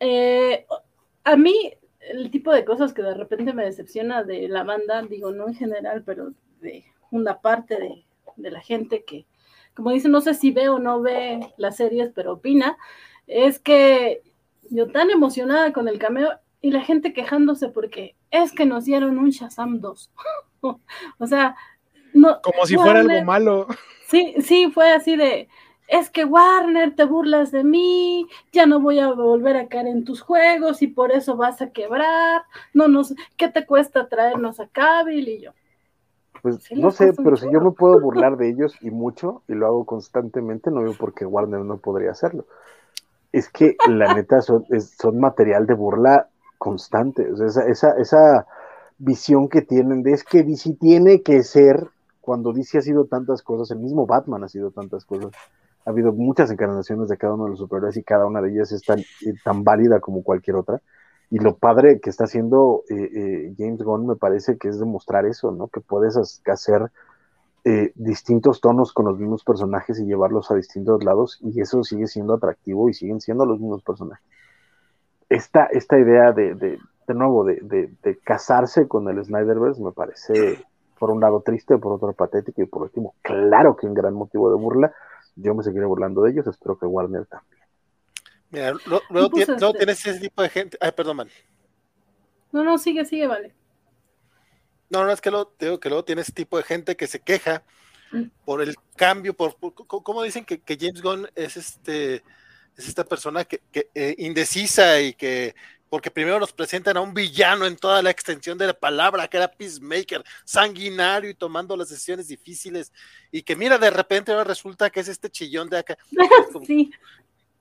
eh, 0.00 0.66
a 1.22 1.36
mí 1.36 1.72
el 2.00 2.32
tipo 2.32 2.52
de 2.52 2.64
cosas 2.64 2.92
que 2.92 3.02
de 3.02 3.14
repente 3.14 3.52
me 3.52 3.64
decepciona 3.64 4.24
de 4.24 4.48
la 4.48 4.64
banda, 4.64 5.02
digo, 5.02 5.30
no 5.30 5.46
en 5.46 5.54
general, 5.54 6.02
pero 6.04 6.32
de 6.60 6.84
una 7.12 7.40
parte 7.40 7.76
de, 7.76 8.04
de 8.34 8.50
la 8.50 8.60
gente 8.60 9.04
que, 9.04 9.24
como 9.76 9.92
dice, 9.92 10.08
no 10.08 10.20
sé 10.20 10.34
si 10.34 10.50
ve 10.50 10.68
o 10.68 10.80
no 10.80 11.00
ve 11.00 11.38
las 11.58 11.76
series, 11.76 12.10
pero 12.12 12.32
opina, 12.32 12.76
es 13.28 13.60
que 13.60 14.20
yo 14.68 14.90
tan 14.90 15.10
emocionada 15.10 15.72
con 15.72 15.86
el 15.86 16.00
cameo 16.00 16.30
y 16.60 16.70
la 16.70 16.80
gente 16.80 17.12
quejándose 17.12 17.68
porque 17.68 18.16
es 18.30 18.52
que 18.52 18.66
nos 18.66 18.84
dieron 18.84 19.18
un 19.18 19.30
Shazam 19.30 19.80
2. 19.80 20.10
o 20.60 21.26
sea, 21.26 21.56
no. 22.12 22.40
Como 22.42 22.66
si 22.66 22.76
fuera 22.76 23.00
algo 23.00 23.24
malo. 23.24 23.66
Sí, 24.06 24.34
sí, 24.40 24.70
fue 24.72 24.92
así 24.92 25.16
de. 25.16 25.48
Es 25.88 26.08
que 26.08 26.24
Warner, 26.24 26.94
te 26.94 27.04
burlas 27.04 27.50
de 27.50 27.64
mí, 27.64 28.28
ya 28.52 28.64
no 28.64 28.80
voy 28.80 29.00
a 29.00 29.12
volver 29.12 29.56
a 29.56 29.66
caer 29.66 29.88
en 29.88 30.04
tus 30.04 30.20
juegos 30.20 30.82
y 30.82 30.86
por 30.86 31.10
eso 31.10 31.36
vas 31.36 31.60
a 31.62 31.70
quebrar. 31.70 32.42
No 32.72 32.86
nos, 32.86 33.12
¿qué 33.36 33.48
te 33.48 33.66
cuesta 33.66 34.08
traernos 34.08 34.60
a 34.60 34.68
Cabil? 34.68 35.28
Y 35.28 35.40
yo. 35.40 35.50
Pues 36.42 36.70
no 36.72 36.92
sé, 36.92 37.12
pero 37.12 37.36
si 37.36 37.52
yo 37.52 37.60
me 37.60 37.72
puedo 37.72 38.00
burlar 38.00 38.36
de 38.36 38.50
ellos 38.50 38.76
y 38.80 38.90
mucho, 38.90 39.42
y 39.48 39.54
lo 39.54 39.66
hago 39.66 39.84
constantemente, 39.84 40.70
no 40.70 40.82
veo 40.82 40.94
por 40.94 41.12
qué 41.12 41.26
Warner 41.26 41.60
no 41.60 41.78
podría 41.78 42.12
hacerlo. 42.12 42.46
Es 43.32 43.48
que 43.48 43.76
la 43.88 44.14
neta 44.14 44.42
son, 44.42 44.64
son 44.78 45.18
material 45.18 45.66
de 45.66 45.74
burla 45.74 46.28
constante. 46.60 47.32
O 47.32 47.36
sea, 47.36 47.46
esa, 47.46 47.66
esa, 47.66 47.90
esa 47.98 48.46
visión 48.98 49.48
que 49.48 49.62
tienen 49.62 50.02
de 50.02 50.12
es 50.12 50.22
que 50.22 50.44
DC 50.44 50.74
tiene 50.78 51.22
que 51.22 51.42
ser, 51.42 51.88
cuando 52.20 52.52
DC 52.52 52.76
ha 52.78 52.82
sido 52.82 53.06
tantas 53.06 53.42
cosas, 53.42 53.70
el 53.70 53.78
mismo 53.78 54.06
Batman 54.06 54.44
ha 54.44 54.48
sido 54.48 54.70
tantas 54.70 55.06
cosas, 55.06 55.32
ha 55.86 55.90
habido 55.90 56.12
muchas 56.12 56.50
encarnaciones 56.50 57.08
de 57.08 57.16
cada 57.16 57.34
uno 57.34 57.44
de 57.44 57.50
los 57.50 57.60
superhéroes 57.60 57.96
y 57.96 58.02
cada 58.02 58.26
una 58.26 58.42
de 58.42 58.50
ellas 58.50 58.70
es 58.72 58.82
tan, 58.82 58.98
eh, 58.98 59.32
válida 59.64 60.00
como 60.00 60.22
cualquier 60.22 60.56
otra. 60.56 60.82
Y 61.30 61.38
lo 61.38 61.56
padre 61.56 61.98
que 61.98 62.10
está 62.10 62.24
haciendo 62.24 62.82
eh, 62.90 63.08
eh, 63.14 63.54
James 63.56 63.82
Gunn 63.82 64.06
me 64.06 64.16
parece 64.16 64.58
que 64.58 64.68
es 64.68 64.78
demostrar 64.78 65.24
eso, 65.24 65.52
¿no? 65.52 65.68
Que 65.68 65.80
puedes 65.80 66.16
hacer 66.16 66.90
distintos 67.94 68.62
tonos 68.62 68.94
con 68.94 69.04
los 69.04 69.18
mismos 69.18 69.44
personajes 69.44 70.00
y 70.00 70.06
llevarlos 70.06 70.50
a 70.50 70.54
distintos 70.54 71.04
lados 71.04 71.38
y 71.42 71.60
eso 71.60 71.84
sigue 71.84 72.06
siendo 72.06 72.32
atractivo 72.32 72.88
y 72.88 72.94
siguen 72.94 73.20
siendo 73.20 73.44
los 73.44 73.60
mismos 73.60 73.82
personajes 73.82 74.24
esta, 75.30 75.66
esta 75.66 75.98
idea 75.98 76.32
de, 76.32 76.54
de, 76.54 76.78
de 77.06 77.14
nuevo, 77.14 77.44
de, 77.44 77.60
de, 77.62 77.90
de, 78.02 78.18
casarse 78.18 78.86
con 78.86 79.08
el 79.08 79.24
Snyderverse 79.24 79.80
me 79.80 79.92
parece, 79.92 80.62
por 80.98 81.10
un 81.10 81.20
lado 81.20 81.40
triste, 81.40 81.78
por 81.78 81.92
otro 81.92 82.12
patético 82.12 82.60
y 82.60 82.66
por 82.66 82.82
último, 82.82 83.14
claro 83.22 83.76
que 83.76 83.86
un 83.86 83.94
gran 83.94 84.12
motivo 84.12 84.50
de 84.50 84.60
burla. 84.60 84.92
Yo 85.36 85.54
me 85.54 85.62
seguiré 85.62 85.86
burlando 85.86 86.22
de 86.22 86.32
ellos, 86.32 86.46
espero 86.48 86.78
que 86.78 86.84
Warner 86.84 87.24
también. 87.26 87.62
Mira, 88.50 88.72
luego, 88.84 89.04
luego, 89.10 89.30
pues 89.30 89.48
este... 89.48 89.72
tienes 89.78 90.06
ese 90.06 90.20
tipo 90.20 90.42
de 90.42 90.48
gente. 90.48 90.76
Ay, 90.80 90.90
perdón, 90.90 91.18
man. 91.18 91.28
No, 92.50 92.64
no, 92.64 92.76
sigue, 92.78 93.04
sigue, 93.04 93.28
vale. 93.28 93.54
No, 94.90 95.04
no, 95.04 95.12
es 95.12 95.20
que 95.20 95.30
luego, 95.30 95.54
digo 95.58 95.78
que 95.78 95.88
luego 95.88 96.04
tienes 96.04 96.26
ese 96.26 96.32
tipo 96.32 96.56
de 96.56 96.64
gente 96.64 96.96
que 96.96 97.06
se 97.06 97.20
queja 97.20 97.62
mm. 98.10 98.24
por 98.44 98.60
el 98.60 98.74
cambio, 98.96 99.34
por, 99.34 99.54
por 99.54 99.72
cómo 100.02 100.24
dicen 100.24 100.44
que, 100.44 100.60
que, 100.60 100.76
James 100.76 101.00
Gunn 101.00 101.28
es 101.36 101.56
este, 101.56 102.24
es 102.76 102.88
esta 102.88 103.04
persona 103.04 103.44
que, 103.44 103.60
que 103.72 103.90
eh, 103.94 104.14
indecisa 104.18 105.00
y 105.00 105.14
que 105.14 105.54
porque 105.90 106.10
primero 106.10 106.38
nos 106.38 106.52
presentan 106.52 106.96
a 106.96 107.00
un 107.00 107.12
villano 107.12 107.66
en 107.66 107.76
toda 107.76 108.00
la 108.00 108.10
extensión 108.10 108.56
de 108.56 108.68
la 108.68 108.74
palabra, 108.74 109.26
que 109.26 109.36
era 109.36 109.50
Peacemaker, 109.50 110.24
sanguinario 110.44 111.28
y 111.28 111.34
tomando 111.34 111.76
las 111.76 111.88
decisiones 111.90 112.28
difíciles, 112.28 112.92
y 113.32 113.42
que 113.42 113.56
mira, 113.56 113.76
de 113.76 113.90
repente 113.90 114.30
ahora 114.30 114.44
resulta 114.44 114.88
que 114.88 115.00
es 115.00 115.08
este 115.08 115.28
chillón 115.28 115.68
de 115.68 115.78
acá. 115.78 115.98
Sí. 116.66 116.90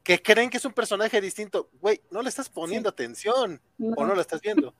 Que 0.03 0.21
creen 0.21 0.49
que 0.49 0.57
es 0.57 0.65
un 0.65 0.73
personaje 0.73 1.19
distinto. 1.19 1.69
Güey, 1.81 2.01
no 2.09 2.21
le 2.21 2.29
estás 2.29 2.49
poniendo 2.49 2.89
sí. 2.89 2.93
atención, 2.93 3.59
no. 3.77 3.93
o 3.97 4.05
no 4.05 4.15
lo 4.15 4.21
estás 4.21 4.41
viendo. 4.41 4.73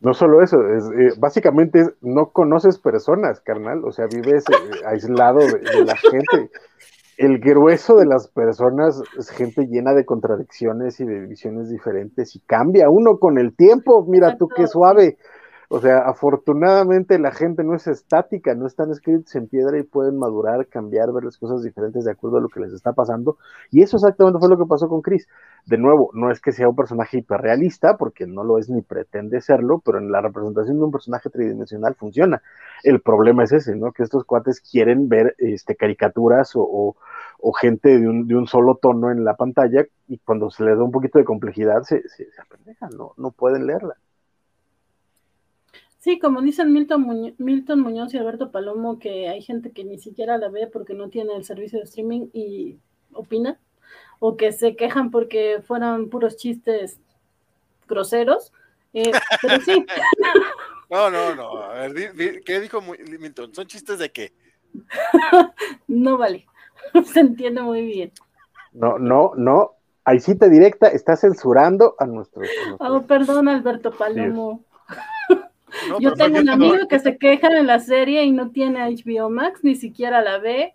No 0.00 0.14
solo 0.14 0.42
eso, 0.42 0.68
es, 0.68 0.84
eh, 0.84 1.14
básicamente 1.16 1.94
no 2.00 2.30
conoces 2.30 2.78
personas, 2.78 3.40
carnal, 3.40 3.84
o 3.84 3.92
sea, 3.92 4.06
vives 4.06 4.44
eh, 4.50 4.80
aislado 4.86 5.38
de, 5.38 5.58
de 5.58 5.84
la 5.84 5.96
gente 5.96 6.50
el 7.22 7.38
grueso 7.38 7.96
de 7.96 8.06
las 8.06 8.28
personas 8.28 9.00
es 9.16 9.30
gente 9.30 9.66
llena 9.66 9.94
de 9.94 10.04
contradicciones 10.04 10.98
y 10.98 11.04
de 11.04 11.20
visiones 11.20 11.68
diferentes 11.70 12.34
y 12.34 12.40
cambia 12.40 12.90
uno 12.90 13.18
con 13.18 13.38
el 13.38 13.54
tiempo. 13.54 14.04
Mira 14.08 14.28
Exacto. 14.28 14.46
tú 14.46 14.54
qué 14.56 14.66
suave. 14.66 15.18
O 15.74 15.80
sea, 15.80 16.00
afortunadamente 16.00 17.18
la 17.18 17.32
gente 17.32 17.64
no 17.64 17.74
es 17.74 17.86
estática, 17.86 18.54
no 18.54 18.66
están 18.66 18.90
escritos 18.90 19.34
en 19.36 19.48
piedra 19.48 19.78
y 19.78 19.82
pueden 19.82 20.18
madurar, 20.18 20.66
cambiar, 20.66 21.10
ver 21.14 21.24
las 21.24 21.38
cosas 21.38 21.62
diferentes 21.62 22.04
de 22.04 22.10
acuerdo 22.10 22.36
a 22.36 22.40
lo 22.42 22.50
que 22.50 22.60
les 22.60 22.74
está 22.74 22.92
pasando. 22.92 23.38
Y 23.70 23.80
eso 23.80 23.96
exactamente 23.96 24.38
fue 24.38 24.50
lo 24.50 24.58
que 24.58 24.66
pasó 24.66 24.86
con 24.90 25.00
Chris. 25.00 25.26
De 25.64 25.78
nuevo, 25.78 26.10
no 26.12 26.30
es 26.30 26.42
que 26.42 26.52
sea 26.52 26.68
un 26.68 26.76
personaje 26.76 27.16
hiperrealista, 27.16 27.96
porque 27.96 28.26
no 28.26 28.44
lo 28.44 28.58
es 28.58 28.68
ni 28.68 28.82
pretende 28.82 29.40
serlo, 29.40 29.78
pero 29.82 29.96
en 29.96 30.12
la 30.12 30.20
representación 30.20 30.76
de 30.76 30.84
un 30.84 30.92
personaje 30.92 31.30
tridimensional 31.30 31.94
funciona. 31.94 32.42
El 32.84 33.00
problema 33.00 33.44
es 33.44 33.52
ese, 33.52 33.74
¿no? 33.74 33.92
Que 33.92 34.02
estos 34.02 34.26
cuates 34.26 34.60
quieren 34.60 35.08
ver 35.08 35.34
este, 35.38 35.74
caricaturas 35.74 36.52
o, 36.54 36.94
gente 37.58 37.98
de 37.98 38.06
un, 38.06 38.26
de 38.26 38.36
un, 38.36 38.46
solo 38.46 38.74
tono 38.76 39.10
en 39.10 39.24
la 39.24 39.36
pantalla 39.36 39.86
y 40.06 40.18
cuando 40.18 40.50
se 40.50 40.64
les 40.64 40.76
da 40.76 40.84
un 40.84 40.92
poquito 40.92 41.18
de 41.18 41.24
complejidad 41.24 41.82
se, 41.84 42.06
se, 42.10 42.26
se 42.30 42.42
¿no? 42.94 43.14
no 43.16 43.30
pueden 43.30 43.66
leerla. 43.66 43.96
Sí, 46.02 46.18
como 46.18 46.42
dicen 46.42 46.72
Milton, 46.72 47.02
Muñoz, 47.02 47.34
Milton 47.38 47.78
Muñoz 47.78 48.12
y 48.12 48.18
Alberto 48.18 48.50
Palomo, 48.50 48.98
que 48.98 49.28
hay 49.28 49.40
gente 49.40 49.70
que 49.70 49.84
ni 49.84 50.00
siquiera 50.00 50.36
la 50.36 50.48
ve 50.48 50.66
porque 50.66 50.94
no 50.94 51.10
tiene 51.10 51.36
el 51.36 51.44
servicio 51.44 51.78
de 51.78 51.84
streaming 51.84 52.26
y 52.32 52.80
opina, 53.12 53.60
o 54.18 54.36
que 54.36 54.50
se 54.50 54.74
quejan 54.74 55.12
porque 55.12 55.62
fueran 55.64 56.08
puros 56.08 56.36
chistes 56.36 56.98
groseros. 57.86 58.52
Eh, 58.92 59.12
pero 59.40 59.60
sí. 59.60 59.86
No, 60.90 61.08
no, 61.08 61.34
no. 61.34 61.56
A 61.62 61.72
ver, 61.74 61.94
di, 61.94 62.08
di, 62.08 62.42
¿qué 62.42 62.60
dijo 62.60 62.82
Milton? 62.82 63.54
¿Son 63.54 63.66
chistes 63.66 63.98
de 63.98 64.12
qué? 64.12 64.34
no 65.88 66.18
vale. 66.18 66.46
Se 67.06 67.20
entiende 67.20 67.62
muy 67.62 67.80
bien. 67.86 68.12
No, 68.72 68.98
no, 68.98 69.32
no. 69.36 69.76
Ahí 70.04 70.20
cita 70.20 70.48
directa, 70.48 70.88
está 70.88 71.16
censurando 71.16 71.94
a 71.98 72.04
nuestros. 72.04 72.46
Oh, 72.78 73.02
perdón, 73.02 73.48
Alberto 73.48 73.92
Palomo. 73.92 74.64
Sí. 74.64 74.71
No, 75.88 76.00
yo 76.00 76.12
tengo 76.14 76.38
un 76.38 76.48
amigo 76.48 76.76
no... 76.76 76.88
que 76.88 76.98
se 76.98 77.18
queja 77.18 77.48
en 77.48 77.66
la 77.66 77.80
serie 77.80 78.24
y 78.24 78.32
no 78.32 78.50
tiene 78.50 78.80
HBO 78.80 79.30
Max, 79.30 79.60
ni 79.62 79.74
siquiera 79.74 80.22
la 80.22 80.38
ve. 80.38 80.74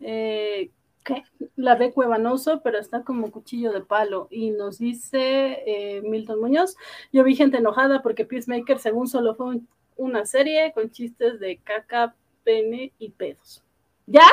Eh, 0.00 0.70
¿qué? 1.04 1.22
La 1.56 1.76
ve 1.76 1.92
Cuevanoso, 1.92 2.60
pero 2.62 2.78
está 2.78 3.02
como 3.02 3.30
cuchillo 3.30 3.72
de 3.72 3.80
palo. 3.80 4.28
Y 4.30 4.50
nos 4.50 4.78
dice 4.78 5.62
eh, 5.66 6.02
Milton 6.02 6.40
Muñoz, 6.40 6.76
yo 7.12 7.24
vi 7.24 7.36
gente 7.36 7.58
enojada 7.58 8.02
porque 8.02 8.24
Peacemaker 8.24 8.78
según 8.78 9.08
solo 9.08 9.34
fue 9.34 9.46
un, 9.46 9.68
una 9.96 10.26
serie 10.26 10.72
con 10.72 10.90
chistes 10.90 11.38
de 11.40 11.58
caca, 11.58 12.14
pene 12.42 12.92
y 12.98 13.10
pedos. 13.10 13.62
¿Ya? 14.06 14.26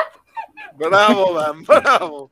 Bravo, 0.76 1.34
man, 1.34 1.62
bravo. 1.66 2.30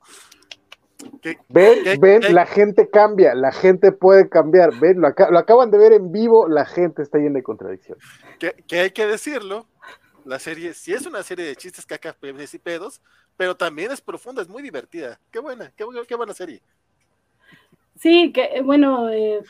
¿Qué, 1.22 1.38
ven, 1.48 1.84
qué, 1.84 1.96
ven, 1.98 2.20
qué? 2.20 2.32
la 2.32 2.46
gente 2.46 2.88
cambia, 2.88 3.34
la 3.34 3.52
gente 3.52 3.92
puede 3.92 4.28
cambiar. 4.28 4.78
Ven, 4.78 5.00
lo, 5.00 5.08
ac 5.08 5.30
lo, 5.30 5.38
acaban 5.38 5.70
de 5.70 5.78
ver 5.78 5.92
en 5.92 6.12
vivo, 6.12 6.48
la 6.48 6.64
gente 6.64 7.02
está 7.02 7.18
llena 7.18 7.34
de 7.34 7.42
contradicciones. 7.42 8.02
Que, 8.38 8.80
hay 8.80 8.90
que 8.90 9.06
decirlo, 9.06 9.66
la 10.24 10.38
serie 10.38 10.74
sí 10.74 10.92
es 10.92 11.06
una 11.06 11.22
serie 11.22 11.44
de 11.44 11.56
chistes, 11.56 11.86
cacas, 11.86 12.16
y 12.52 12.58
pedos, 12.58 13.02
pero 13.36 13.56
también 13.56 13.90
es 13.90 14.00
profunda, 14.00 14.42
es 14.42 14.48
muy 14.48 14.62
divertida. 14.62 15.20
Qué 15.30 15.38
buena, 15.38 15.72
qué, 15.76 15.84
qué 16.06 16.14
buena 16.14 16.34
serie. 16.34 16.62
Sí, 17.96 18.32
que 18.32 18.62
bueno, 18.62 19.10
eh, 19.10 19.42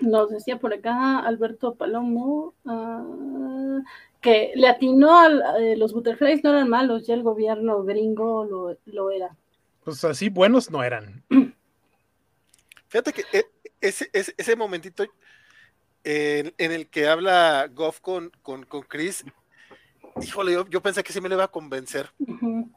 nos 0.00 0.30
decía 0.30 0.58
por 0.58 0.72
acá 0.72 1.18
Alberto 1.18 1.74
Palomo 1.74 2.54
uh, 2.64 3.82
que 4.20 4.52
le 4.54 4.68
atinó 4.68 5.18
a 5.18 5.58
eh, 5.58 5.76
los 5.76 5.92
butterflies 5.92 6.44
no 6.44 6.50
eran 6.50 6.68
malos, 6.68 7.06
ya 7.06 7.14
el 7.14 7.22
gobierno 7.22 7.82
gringo 7.82 8.44
lo, 8.44 8.76
lo 8.86 9.10
era 9.10 9.36
pues 9.84 10.04
así 10.04 10.28
buenos 10.28 10.70
no 10.70 10.82
eran. 10.82 11.24
Fíjate 12.88 13.12
que 13.12 13.24
eh, 13.32 13.46
ese, 13.80 14.10
ese, 14.12 14.34
ese 14.36 14.56
momentito 14.56 15.04
en, 16.04 16.54
en, 16.58 16.72
el 16.72 16.88
que 16.88 17.08
habla 17.08 17.68
Goff 17.72 18.00
con, 18.00 18.30
con, 18.42 18.64
con 18.64 18.82
Chris, 18.82 19.24
híjole, 20.20 20.52
yo, 20.52 20.66
yo, 20.68 20.82
pensé 20.82 21.02
que 21.02 21.12
sí 21.12 21.20
me 21.20 21.28
lo 21.28 21.36
iba 21.36 21.44
a 21.44 21.48
convencer. 21.48 22.10
Uh 22.18 22.38
-huh. 22.38 22.72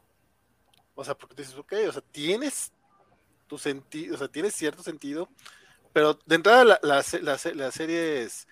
O 0.94 1.04
sea, 1.04 1.14
porque 1.16 1.34
dices, 1.34 1.54
ok, 1.56 1.74
o 1.88 1.92
sea, 1.92 2.02
tienes 2.10 2.72
tu 3.46 3.58
sentido, 3.58 4.14
o 4.14 4.18
sea, 4.18 4.28
tienes 4.28 4.54
cierto 4.54 4.82
sentido, 4.82 5.28
pero 5.92 6.18
de 6.26 6.34
entrada 6.34 6.64
la, 6.64 6.80
la, 6.82 7.04
la, 7.20 7.38
la 7.54 7.70
serie 7.70 8.22
es 8.22 8.48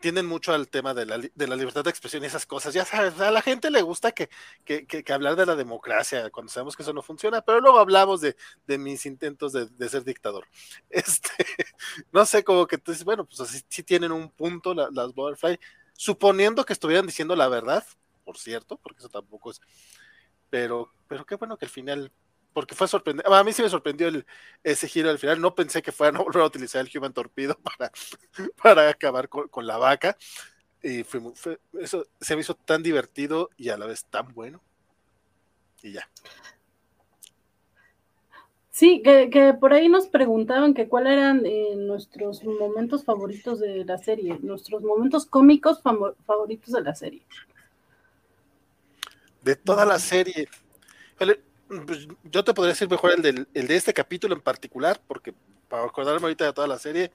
tienden 0.00 0.26
mucho 0.26 0.52
al 0.52 0.68
tema 0.68 0.94
de 0.94 1.06
la, 1.06 1.18
de 1.18 1.46
la, 1.46 1.56
libertad 1.56 1.84
de 1.84 1.90
expresión 1.90 2.22
y 2.22 2.26
esas 2.26 2.46
cosas. 2.46 2.74
Ya 2.74 2.84
sabes, 2.84 3.18
a 3.20 3.30
la 3.30 3.42
gente 3.42 3.70
le 3.70 3.82
gusta 3.82 4.12
que, 4.12 4.30
que, 4.64 4.86
que, 4.86 5.12
hablar 5.12 5.36
de 5.36 5.46
la 5.46 5.56
democracia 5.56 6.30
cuando 6.30 6.52
sabemos 6.52 6.76
que 6.76 6.82
eso 6.82 6.92
no 6.92 7.02
funciona, 7.02 7.40
pero 7.42 7.60
luego 7.60 7.78
hablamos 7.78 8.20
de, 8.20 8.36
de 8.66 8.78
mis 8.78 9.06
intentos 9.06 9.52
de, 9.52 9.66
de, 9.66 9.88
ser 9.88 10.04
dictador. 10.04 10.46
Este, 10.90 11.30
no 12.12 12.24
sé, 12.26 12.44
como 12.44 12.66
que 12.66 12.76
dices, 12.78 13.04
bueno, 13.04 13.24
pues 13.24 13.40
así 13.40 13.60
sí 13.68 13.82
tienen 13.82 14.12
un 14.12 14.30
punto 14.30 14.74
la, 14.74 14.88
las 14.90 15.14
Butterfly, 15.14 15.58
suponiendo 15.94 16.64
que 16.64 16.72
estuvieran 16.72 17.06
diciendo 17.06 17.34
la 17.36 17.48
verdad, 17.48 17.84
por 18.24 18.38
cierto, 18.38 18.76
porque 18.78 18.98
eso 19.00 19.08
tampoco 19.08 19.50
es. 19.50 19.60
Pero, 20.50 20.92
pero 21.08 21.26
qué 21.26 21.34
bueno 21.36 21.56
que 21.56 21.66
al 21.66 21.70
final 21.70 22.12
porque 22.58 22.74
fue 22.74 22.88
sorprendente. 22.88 23.32
A 23.32 23.44
mí 23.44 23.52
sí 23.52 23.62
me 23.62 23.68
sorprendió 23.68 24.08
el, 24.08 24.26
ese 24.64 24.88
giro 24.88 25.10
al 25.10 25.18
final. 25.20 25.40
No 25.40 25.54
pensé 25.54 25.80
que 25.80 25.92
fueran 25.92 26.16
a 26.20 26.24
volver 26.24 26.42
a 26.42 26.46
utilizar 26.46 26.84
el 26.84 26.90
Human 26.98 27.12
Torpedo 27.12 27.56
para, 27.62 27.92
para 28.60 28.88
acabar 28.88 29.28
con, 29.28 29.46
con, 29.46 29.64
la 29.64 29.76
vaca. 29.76 30.16
Y 30.82 31.04
fue, 31.04 31.20
fue, 31.36 31.60
eso 31.80 32.04
se 32.20 32.34
me 32.34 32.40
hizo 32.40 32.54
tan 32.54 32.82
divertido 32.82 33.50
y 33.56 33.68
a 33.68 33.76
la 33.76 33.86
vez 33.86 34.06
tan 34.06 34.34
bueno. 34.34 34.60
Y 35.84 35.92
ya. 35.92 36.10
Sí, 38.72 39.02
que, 39.04 39.30
que 39.30 39.54
por 39.54 39.72
ahí 39.72 39.88
nos 39.88 40.08
preguntaban 40.08 40.74
que 40.74 40.88
cuáles 40.88 41.12
eran 41.12 41.46
eh, 41.46 41.76
nuestros 41.76 42.42
momentos 42.42 43.04
favoritos 43.04 43.60
de 43.60 43.84
la 43.84 43.98
serie, 43.98 44.36
nuestros 44.42 44.82
momentos 44.82 45.26
cómicos 45.26 45.80
favoritos 46.26 46.74
de 46.74 46.80
la 46.80 46.96
serie. 46.96 47.22
De 49.42 49.54
toda 49.54 49.84
la 49.84 50.00
serie. 50.00 50.48
Pues, 51.68 52.08
yo 52.24 52.44
te 52.44 52.54
podría 52.54 52.72
decir 52.72 52.88
mejor 52.88 53.12
el, 53.12 53.22
del, 53.22 53.48
el 53.52 53.66
de 53.66 53.76
este 53.76 53.92
capítulo 53.92 54.34
en 54.34 54.40
particular, 54.40 55.00
porque 55.06 55.34
para 55.68 55.84
acordarme 55.84 56.22
ahorita 56.22 56.46
de 56.46 56.52
toda 56.52 56.66
la 56.66 56.78
serie, 56.78 57.12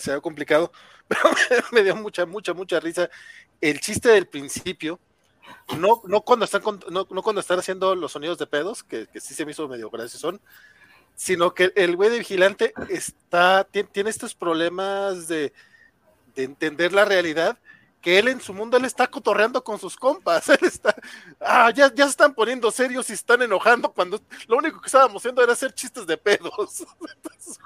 se 0.00 0.12
ve 0.12 0.20
complicado, 0.20 0.72
pero 1.08 1.22
me, 1.72 1.82
dio 1.82 1.94
mucha, 1.96 2.26
mucha, 2.26 2.54
mucha 2.54 2.80
risa. 2.80 3.08
El 3.60 3.80
chiste 3.80 4.08
del 4.08 4.26
principio, 4.26 4.98
no, 5.78 6.02
no, 6.06 6.22
cuando, 6.22 6.44
están, 6.44 6.62
no, 6.90 7.06
no 7.08 7.22
cuando 7.22 7.40
están 7.40 7.58
haciendo 7.58 7.94
los 7.94 8.12
sonidos 8.12 8.38
de 8.38 8.46
pedos, 8.46 8.82
que, 8.82 9.06
que 9.06 9.20
sí 9.20 9.34
se 9.34 9.44
me 9.44 9.52
hizo 9.52 9.68
medio 9.68 9.90
gracioso 9.90 10.38
sino 11.16 11.54
que 11.54 11.72
el 11.76 11.94
güey 11.94 12.10
de 12.10 12.18
vigilante 12.18 12.74
está, 12.88 13.62
tiene, 13.70 13.88
tiene 13.92 14.10
estos 14.10 14.34
problemas 14.34 15.28
de, 15.28 15.52
de 16.34 16.42
entender 16.42 16.92
la 16.92 17.04
realidad 17.04 17.56
que 18.04 18.18
él 18.18 18.28
en 18.28 18.38
su 18.38 18.52
mundo 18.52 18.76
él 18.76 18.84
está 18.84 19.06
cotorreando 19.06 19.64
con 19.64 19.78
sus 19.78 19.96
compas, 19.96 20.46
él 20.50 20.58
está, 20.60 20.94
ah, 21.40 21.70
ya, 21.70 21.90
ya 21.94 22.04
están 22.04 22.34
poniendo 22.34 22.70
serios 22.70 23.08
y 23.08 23.14
están 23.14 23.40
enojando 23.40 23.90
cuando 23.90 24.20
lo 24.46 24.58
único 24.58 24.78
que 24.78 24.88
estábamos 24.88 25.22
haciendo 25.22 25.42
era 25.42 25.54
hacer 25.54 25.72
chistes 25.72 26.06
de 26.06 26.18
pedos. 26.18 26.84
Entonces, 27.16 27.58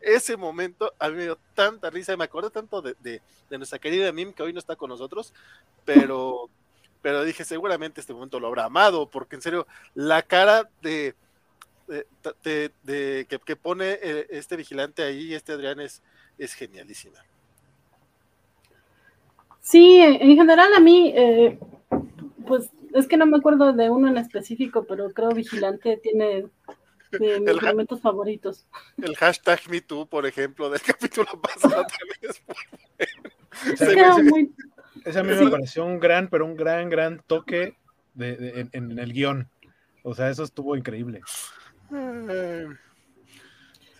ese 0.00 0.36
momento 0.36 0.92
a 0.98 1.08
mí 1.08 1.14
me 1.14 1.22
dio 1.22 1.38
tanta 1.54 1.90
risa 1.90 2.12
y 2.12 2.16
me 2.16 2.24
acordé 2.24 2.50
tanto 2.50 2.82
de, 2.82 2.96
de, 2.98 3.22
de, 3.48 3.56
nuestra 3.56 3.78
querida 3.78 4.10
Mim 4.10 4.32
que 4.32 4.42
hoy 4.42 4.52
no 4.52 4.58
está 4.58 4.74
con 4.74 4.90
nosotros, 4.90 5.32
pero, 5.84 6.50
pero 7.00 7.22
dije 7.22 7.44
seguramente 7.44 8.00
este 8.00 8.14
momento 8.14 8.40
lo 8.40 8.48
habrá 8.48 8.64
amado, 8.64 9.08
porque 9.08 9.36
en 9.36 9.42
serio, 9.42 9.68
la 9.94 10.22
cara 10.22 10.68
de, 10.82 11.14
de, 12.42 13.28
que, 13.44 13.54
pone 13.54 13.96
eh, 14.02 14.26
este 14.30 14.56
vigilante 14.56 15.04
ahí, 15.04 15.34
este 15.34 15.52
Adrián, 15.52 15.78
es, 15.78 16.02
es 16.36 16.52
genialísima. 16.52 17.20
Sí, 19.66 19.98
en 19.98 20.36
general 20.36 20.72
a 20.74 20.78
mí, 20.78 21.12
eh, 21.16 21.58
pues 22.46 22.70
es 22.94 23.08
que 23.08 23.16
no 23.16 23.26
me 23.26 23.36
acuerdo 23.36 23.72
de 23.72 23.90
uno 23.90 24.06
en 24.06 24.16
específico, 24.16 24.84
pero 24.84 25.10
creo 25.10 25.30
Vigilante 25.30 25.96
tiene 26.00 26.46
de 27.10 27.40
mis 27.40 27.60
momentos 27.60 28.00
favoritos. 28.00 28.64
El 29.02 29.16
hashtag 29.16 29.58
MeToo, 29.68 30.06
por 30.06 30.24
ejemplo, 30.24 30.70
del 30.70 30.80
capítulo 30.86 31.26
pasado 31.42 31.84
también 33.66 34.54
Ese 35.04 35.18
a 35.18 35.24
mí 35.24 35.34
me 35.34 35.50
pareció 35.50 35.84
un 35.84 35.98
gran, 35.98 36.28
pero 36.28 36.46
un 36.46 36.54
gran, 36.54 36.88
gran 36.88 37.20
toque 37.26 37.76
de, 38.14 38.68
en, 38.70 38.96
el 38.96 39.12
guion. 39.12 39.48
O 40.04 40.14
sea, 40.14 40.30
eso 40.30 40.44
estuvo 40.44 40.76
increíble. 40.76 41.22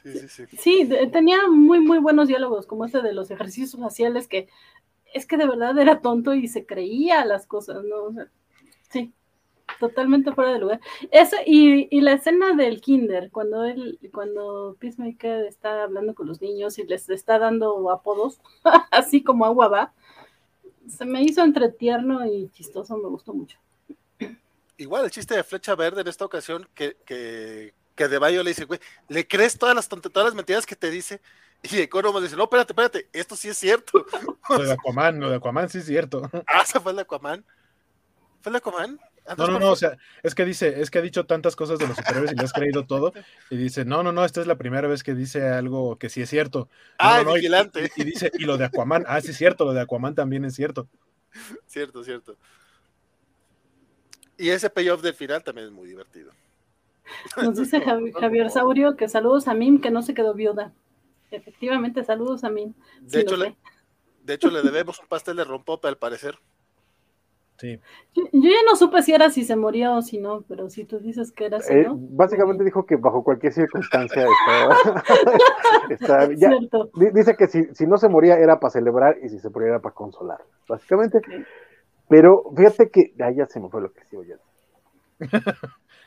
Sí, 0.04 0.12
sí, 0.20 0.28
sí. 0.28 0.56
sí, 0.56 0.88
tenía 1.12 1.48
muy, 1.48 1.80
muy 1.80 1.98
buenos 1.98 2.28
diálogos, 2.28 2.68
como 2.68 2.84
ese 2.84 3.02
de 3.02 3.12
los 3.12 3.32
ejercicios 3.32 3.80
faciales 3.80 4.28
que 4.28 4.48
es 5.16 5.26
que 5.26 5.36
de 5.36 5.46
verdad 5.46 5.78
era 5.78 6.00
tonto 6.00 6.34
y 6.34 6.46
se 6.46 6.66
creía 6.66 7.24
las 7.24 7.46
cosas, 7.46 7.82
¿no? 7.84 8.14
sí, 8.90 9.12
totalmente 9.80 10.32
fuera 10.32 10.52
de 10.52 10.58
lugar. 10.58 10.80
Y, 11.46 11.88
y, 11.90 12.00
la 12.02 12.12
escena 12.12 12.54
del 12.54 12.80
kinder, 12.80 13.30
cuando 13.30 13.64
él, 13.64 13.98
cuando 14.12 14.76
Peacemaker 14.78 15.46
está 15.46 15.84
hablando 15.84 16.14
con 16.14 16.26
los 16.26 16.40
niños 16.40 16.78
y 16.78 16.84
les 16.84 17.08
está 17.08 17.38
dando 17.38 17.90
apodos, 17.90 18.40
así 18.90 19.22
como 19.22 19.46
agua 19.46 19.68
va, 19.68 19.92
se 20.86 21.04
me 21.04 21.22
hizo 21.22 21.42
entre 21.42 21.70
tierno 21.70 22.26
y 22.26 22.48
chistoso, 22.50 22.96
me 22.96 23.08
gustó 23.08 23.32
mucho. 23.32 23.58
Igual 24.76 25.06
el 25.06 25.10
chiste 25.10 25.34
de 25.34 25.42
Flecha 25.42 25.74
Verde 25.74 26.02
en 26.02 26.08
esta 26.08 26.26
ocasión, 26.26 26.68
que, 26.74 26.96
que, 27.06 27.72
que 27.94 28.08
De 28.08 28.18
Bayo 28.18 28.42
le 28.42 28.50
dice, 28.50 28.66
güey, 28.66 28.78
¿le 29.08 29.26
crees 29.26 29.58
todas 29.58 29.74
las, 29.74 29.88
todas 29.88 30.26
las 30.26 30.34
mentiras 30.34 30.66
que 30.66 30.76
te 30.76 30.90
dice? 30.90 31.22
Y 31.70 31.80
Economo 31.80 32.20
dice, 32.20 32.36
no, 32.36 32.44
espérate, 32.44 32.72
espérate, 32.72 33.08
esto 33.12 33.36
sí 33.36 33.48
es 33.48 33.56
cierto. 33.56 34.04
Lo 34.48 34.58
de 34.58 34.72
Aquaman, 34.72 35.18
lo 35.18 35.30
de 35.30 35.36
Aquaman 35.36 35.68
sí 35.68 35.78
es 35.78 35.86
cierto. 35.86 36.30
Ah, 36.46 36.64
se 36.64 36.78
fue 36.80 36.92
el 36.92 36.96
de 36.96 37.02
Aquaman. 37.02 37.44
¿Fue 38.40 38.50
el 38.50 38.52
de 38.52 38.58
Aquaman? 38.58 39.00
No, 39.36 39.48
no, 39.48 39.58
no, 39.58 39.70
o 39.72 39.76
sea, 39.76 39.96
es 40.22 40.36
que 40.36 40.44
dice, 40.44 40.80
es 40.80 40.90
que 40.90 40.98
ha 40.98 41.02
dicho 41.02 41.26
tantas 41.26 41.56
cosas 41.56 41.80
de 41.80 41.88
los 41.88 41.96
superhéroes 41.96 42.30
y 42.30 42.36
le 42.36 42.44
has 42.44 42.52
creído 42.52 42.86
todo. 42.86 43.12
Y 43.50 43.56
dice, 43.56 43.84
no, 43.84 44.04
no, 44.04 44.12
no, 44.12 44.24
esta 44.24 44.40
es 44.40 44.46
la 44.46 44.56
primera 44.56 44.86
vez 44.86 45.02
que 45.02 45.14
dice 45.14 45.48
algo 45.48 45.98
que 45.98 46.08
sí 46.08 46.22
es 46.22 46.30
cierto. 46.30 46.68
ah, 46.98 47.24
vigilante. 47.24 47.90
Y, 47.96 48.04
dice, 48.04 48.30
y 48.34 48.44
lo 48.44 48.56
de 48.56 48.66
Aquaman, 48.66 49.04
ah, 49.08 49.20
sí 49.20 49.32
es 49.32 49.36
cierto, 49.36 49.64
lo 49.64 49.72
de 49.72 49.80
Aquaman 49.80 50.14
también 50.14 50.44
es 50.44 50.54
cierto. 50.54 50.88
Cierto, 51.66 52.04
cierto. 52.04 52.36
Y 54.38 54.50
ese 54.50 54.70
payoff 54.70 55.02
del 55.02 55.14
final 55.14 55.42
también 55.42 55.66
es 55.66 55.72
muy 55.72 55.88
divertido. 55.88 56.30
Nos 57.36 57.56
dice 57.56 57.80
Javier 58.20 58.50
Saurio 58.50 58.96
que 58.96 59.08
saludos 59.08 59.48
a 59.48 59.54
Mim, 59.54 59.80
que 59.80 59.90
no 59.90 60.02
se 60.02 60.14
quedó 60.14 60.34
viuda. 60.34 60.72
Efectivamente, 61.30 62.04
saludos 62.04 62.44
a 62.44 62.50
mí. 62.50 62.74
De, 63.00 63.20
hecho, 63.20 63.36
le, 63.36 63.56
de 64.22 64.34
hecho, 64.34 64.50
le 64.50 64.62
debemos 64.62 64.98
un 65.00 65.06
pastel 65.06 65.36
de 65.36 65.44
rompope 65.44 65.88
al 65.88 65.98
parecer. 65.98 66.38
Sí. 67.58 67.80
Yo, 68.14 68.24
ya 68.32 68.62
no 68.68 68.76
supe 68.76 69.02
si 69.02 69.14
era 69.14 69.30
si 69.30 69.42
se 69.42 69.56
moría 69.56 69.92
o 69.92 70.02
si 70.02 70.18
no, 70.18 70.42
pero 70.42 70.68
si 70.68 70.84
tú 70.84 70.98
dices 70.98 71.32
que 71.32 71.46
era 71.46 71.56
así, 71.56 71.72
eh, 71.72 71.86
Básicamente 71.90 72.64
dijo 72.64 72.84
que 72.84 72.96
bajo 72.96 73.24
cualquier 73.24 73.52
circunstancia 73.52 74.26
estaba, 75.88 76.26
dice 77.14 77.34
que 77.36 77.46
si, 77.46 77.64
si, 77.74 77.86
no 77.86 77.96
se 77.96 78.10
moría 78.10 78.38
era 78.38 78.60
para 78.60 78.72
celebrar 78.72 79.16
y 79.22 79.30
si 79.30 79.38
se 79.38 79.48
moría 79.48 79.68
era 79.68 79.80
para 79.80 79.94
consolar, 79.94 80.40
básicamente. 80.68 81.22
Pero 82.08 82.44
fíjate 82.54 82.90
que 82.90 83.14
ah, 83.20 83.30
ya 83.30 83.46
se 83.46 83.58
me 83.58 83.70
fue 83.70 83.80
lo 83.80 83.92
que 83.92 84.04
sí 84.04 84.16
ya. 84.28 84.36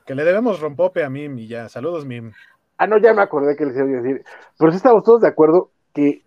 que 0.05 0.13
le 0.13 0.23
debemos 0.23 0.59
rompope 0.59 1.03
a 1.03 1.09
Mim 1.09 1.39
y 1.39 1.47
ya. 1.47 1.67
Saludos, 1.67 2.05
Mim. 2.05 2.31
Ah, 2.79 2.87
no, 2.87 2.97
ya 2.97 3.13
me 3.13 3.21
acordé 3.21 3.57
que 3.57 3.65
les 3.65 3.75
iba 3.75 3.85
a 3.85 4.01
decir. 4.01 4.23
Pero 4.57 4.71
sí 4.71 4.77
estamos 4.77 5.03
todos 5.03 5.19
de 5.19 5.27
acuerdo 5.27 5.69
que 5.93 6.23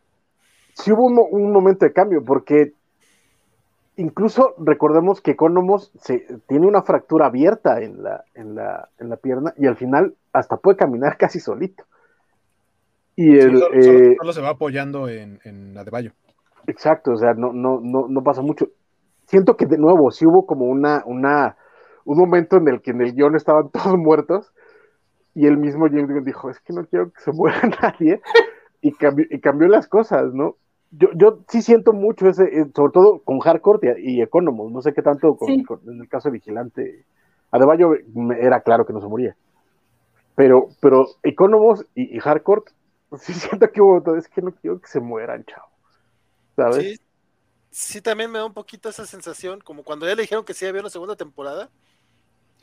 sí 0.74 0.92
hubo 0.92 1.06
un, 1.06 1.50
momento 1.50 1.86
de 1.86 1.94
cambio, 1.94 2.22
porque 2.22 2.74
incluso 3.96 4.54
recordemos 4.58 5.22
que 5.22 5.30
Economos 5.30 5.90
se, 5.98 6.26
tiene 6.46 6.66
una 6.66 6.82
fractura 6.82 7.26
abierta 7.26 7.80
en 7.80 8.02
la, 8.02 8.24
en, 8.34 8.54
la, 8.54 8.90
en 8.98 9.08
la 9.08 9.16
pierna 9.16 9.54
y 9.56 9.66
al 9.66 9.76
final 9.76 10.14
hasta 10.34 10.58
puede 10.58 10.76
caminar 10.76 11.16
casi 11.18 11.40
solito. 11.40 11.84
Y 13.16 13.38
el, 13.38 13.58
solo, 13.58 13.74
eh, 13.74 14.16
se 14.32 14.40
va 14.42 14.50
apoyando 14.50 15.08
en, 15.08 15.40
en 15.44 15.72
la 15.72 15.84
de 15.84 15.90
Bayo. 15.90 16.12
Exacto, 16.66 17.12
o 17.12 17.16
sea, 17.16 17.32
no, 17.32 17.54
no, 17.54 17.80
no, 17.82 18.08
no 18.08 18.22
pasa 18.22 18.42
mucho. 18.42 18.68
Siento 19.24 19.56
que 19.56 19.64
de 19.64 19.78
nuevo 19.78 20.10
sí 20.10 20.26
hubo 20.26 20.44
como 20.44 20.66
una, 20.66 21.02
una, 21.06 21.56
un 22.04 22.18
momento 22.18 22.58
en 22.58 22.68
el 22.68 22.82
que 22.82 22.90
en 22.90 23.00
el 23.00 23.14
guion 23.14 23.36
estaban 23.36 23.70
todos 23.72 23.96
muertos 23.96 24.52
y 25.34 25.46
el 25.46 25.56
mismo 25.56 25.86
James 25.86 26.10
Gunn 26.10 26.24
dijo, 26.24 26.50
es 26.50 26.60
que 26.60 26.72
no 26.72 26.84
quiero 26.86 27.12
que 27.12 27.20
se 27.20 27.32
muera 27.32 27.60
nadie, 27.82 28.20
y 28.80 28.92
cambió, 28.92 29.26
y 29.30 29.40
cambió 29.40 29.68
las 29.68 29.86
cosas, 29.88 30.32
¿no? 30.34 30.56
Yo, 30.90 31.08
yo 31.14 31.38
sí 31.48 31.62
siento 31.62 31.92
mucho 31.94 32.28
ese, 32.28 32.44
eh, 32.44 32.66
sobre 32.74 32.92
todo 32.92 33.20
con 33.20 33.38
Hardcore 33.38 33.96
y, 33.98 34.18
y 34.18 34.22
Economos, 34.22 34.70
no 34.70 34.82
sé 34.82 34.92
qué 34.92 35.00
tanto 35.00 35.36
con, 35.36 35.50
en 35.50 36.00
el 36.00 36.08
caso 36.08 36.28
de 36.28 36.34
Vigilante. 36.34 37.06
Adebayo 37.50 37.94
era 38.38 38.60
claro 38.60 38.84
que 38.84 38.92
no 38.92 39.00
se 39.00 39.08
moría. 39.08 39.36
Pero, 40.34 40.68
pero 40.80 41.06
Economos 41.22 41.86
y, 41.94 42.18
Hardcore, 42.18 42.62
sí 43.18 43.32
siento 43.32 43.70
que 43.70 43.80
hubo, 43.80 44.16
es 44.16 44.28
que 44.28 44.42
no 44.42 44.52
quiero 44.52 44.80
que 44.80 44.88
se 44.88 45.00
mueran, 45.00 45.44
chao. 45.44 45.66
¿Sabes? 46.56 46.76
Sí, 46.76 47.00
sí, 47.70 48.00
también 48.02 48.30
me 48.30 48.38
da 48.38 48.44
un 48.44 48.52
poquito 48.52 48.90
esa 48.90 49.06
sensación, 49.06 49.60
como 49.60 49.84
cuando 49.84 50.06
ya 50.06 50.14
le 50.14 50.22
dijeron 50.22 50.44
que 50.44 50.52
sí 50.52 50.66
había 50.66 50.82
una 50.82 50.90
segunda 50.90 51.16
temporada 51.16 51.70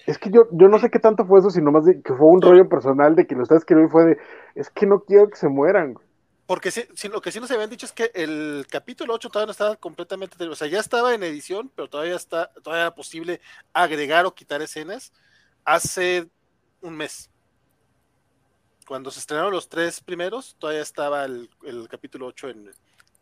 es 0.06 0.18
que 0.18 0.32
yo, 0.32 0.48
yo 0.52 0.68
no 0.68 0.80
sé 0.80 0.90
qué 0.90 1.00
tanto 1.00 1.26
fue 1.26 1.40
eso, 1.40 1.50
sino 1.50 1.72
más 1.72 1.86
de 1.86 2.02
que 2.02 2.14
fue 2.14 2.28
un 2.28 2.42
rollo 2.42 2.68
personal 2.68 3.16
de 3.16 3.28
que 3.28 3.36
lo 3.36 3.44
estás 3.44 3.60
escribiendo 3.60 3.90
y 3.90 3.92
fue 3.92 4.06
de, 4.06 4.18
es 4.56 4.70
que 4.70 4.86
no 4.86 5.02
quiero 5.02 5.30
que 5.30 5.36
se 5.36 5.50
mueran. 5.50 5.96
Porque 6.46 6.72
si, 6.72 6.88
lo 7.10 7.22
que 7.22 7.32
sí 7.32 7.40
nos 7.40 7.52
habían 7.52 7.70
dicho 7.70 7.86
es 7.86 7.92
que 7.92 8.12
el 8.16 8.66
capítulo 8.70 9.14
8 9.14 9.30
todavía 9.30 9.46
no 9.48 9.52
estaba 9.52 9.76
completamente, 9.76 10.44
o 10.44 10.56
sea, 10.56 10.68
ya 10.68 10.80
estaba 10.80 11.14
en 11.14 11.22
edición, 11.22 11.72
pero 11.76 11.90
todavía 11.90 12.16
está, 12.16 12.52
todavía 12.64 12.86
era 12.86 12.96
posible 12.96 13.40
agregar 13.72 14.26
o 14.26 14.34
quitar 14.34 14.62
escenas 14.62 15.14
hace 15.64 16.28
un 16.82 16.98
mes. 16.98 17.30
Cuando 18.88 19.12
se 19.12 19.20
estrenaron 19.20 19.52
los 19.52 19.70
tres 19.70 20.02
primeros, 20.02 20.56
todavía 20.58 20.82
estaba 20.82 21.24
el, 21.26 21.52
el 21.64 21.88
capítulo 21.88 22.26
8 22.26 22.50
en, 22.50 22.72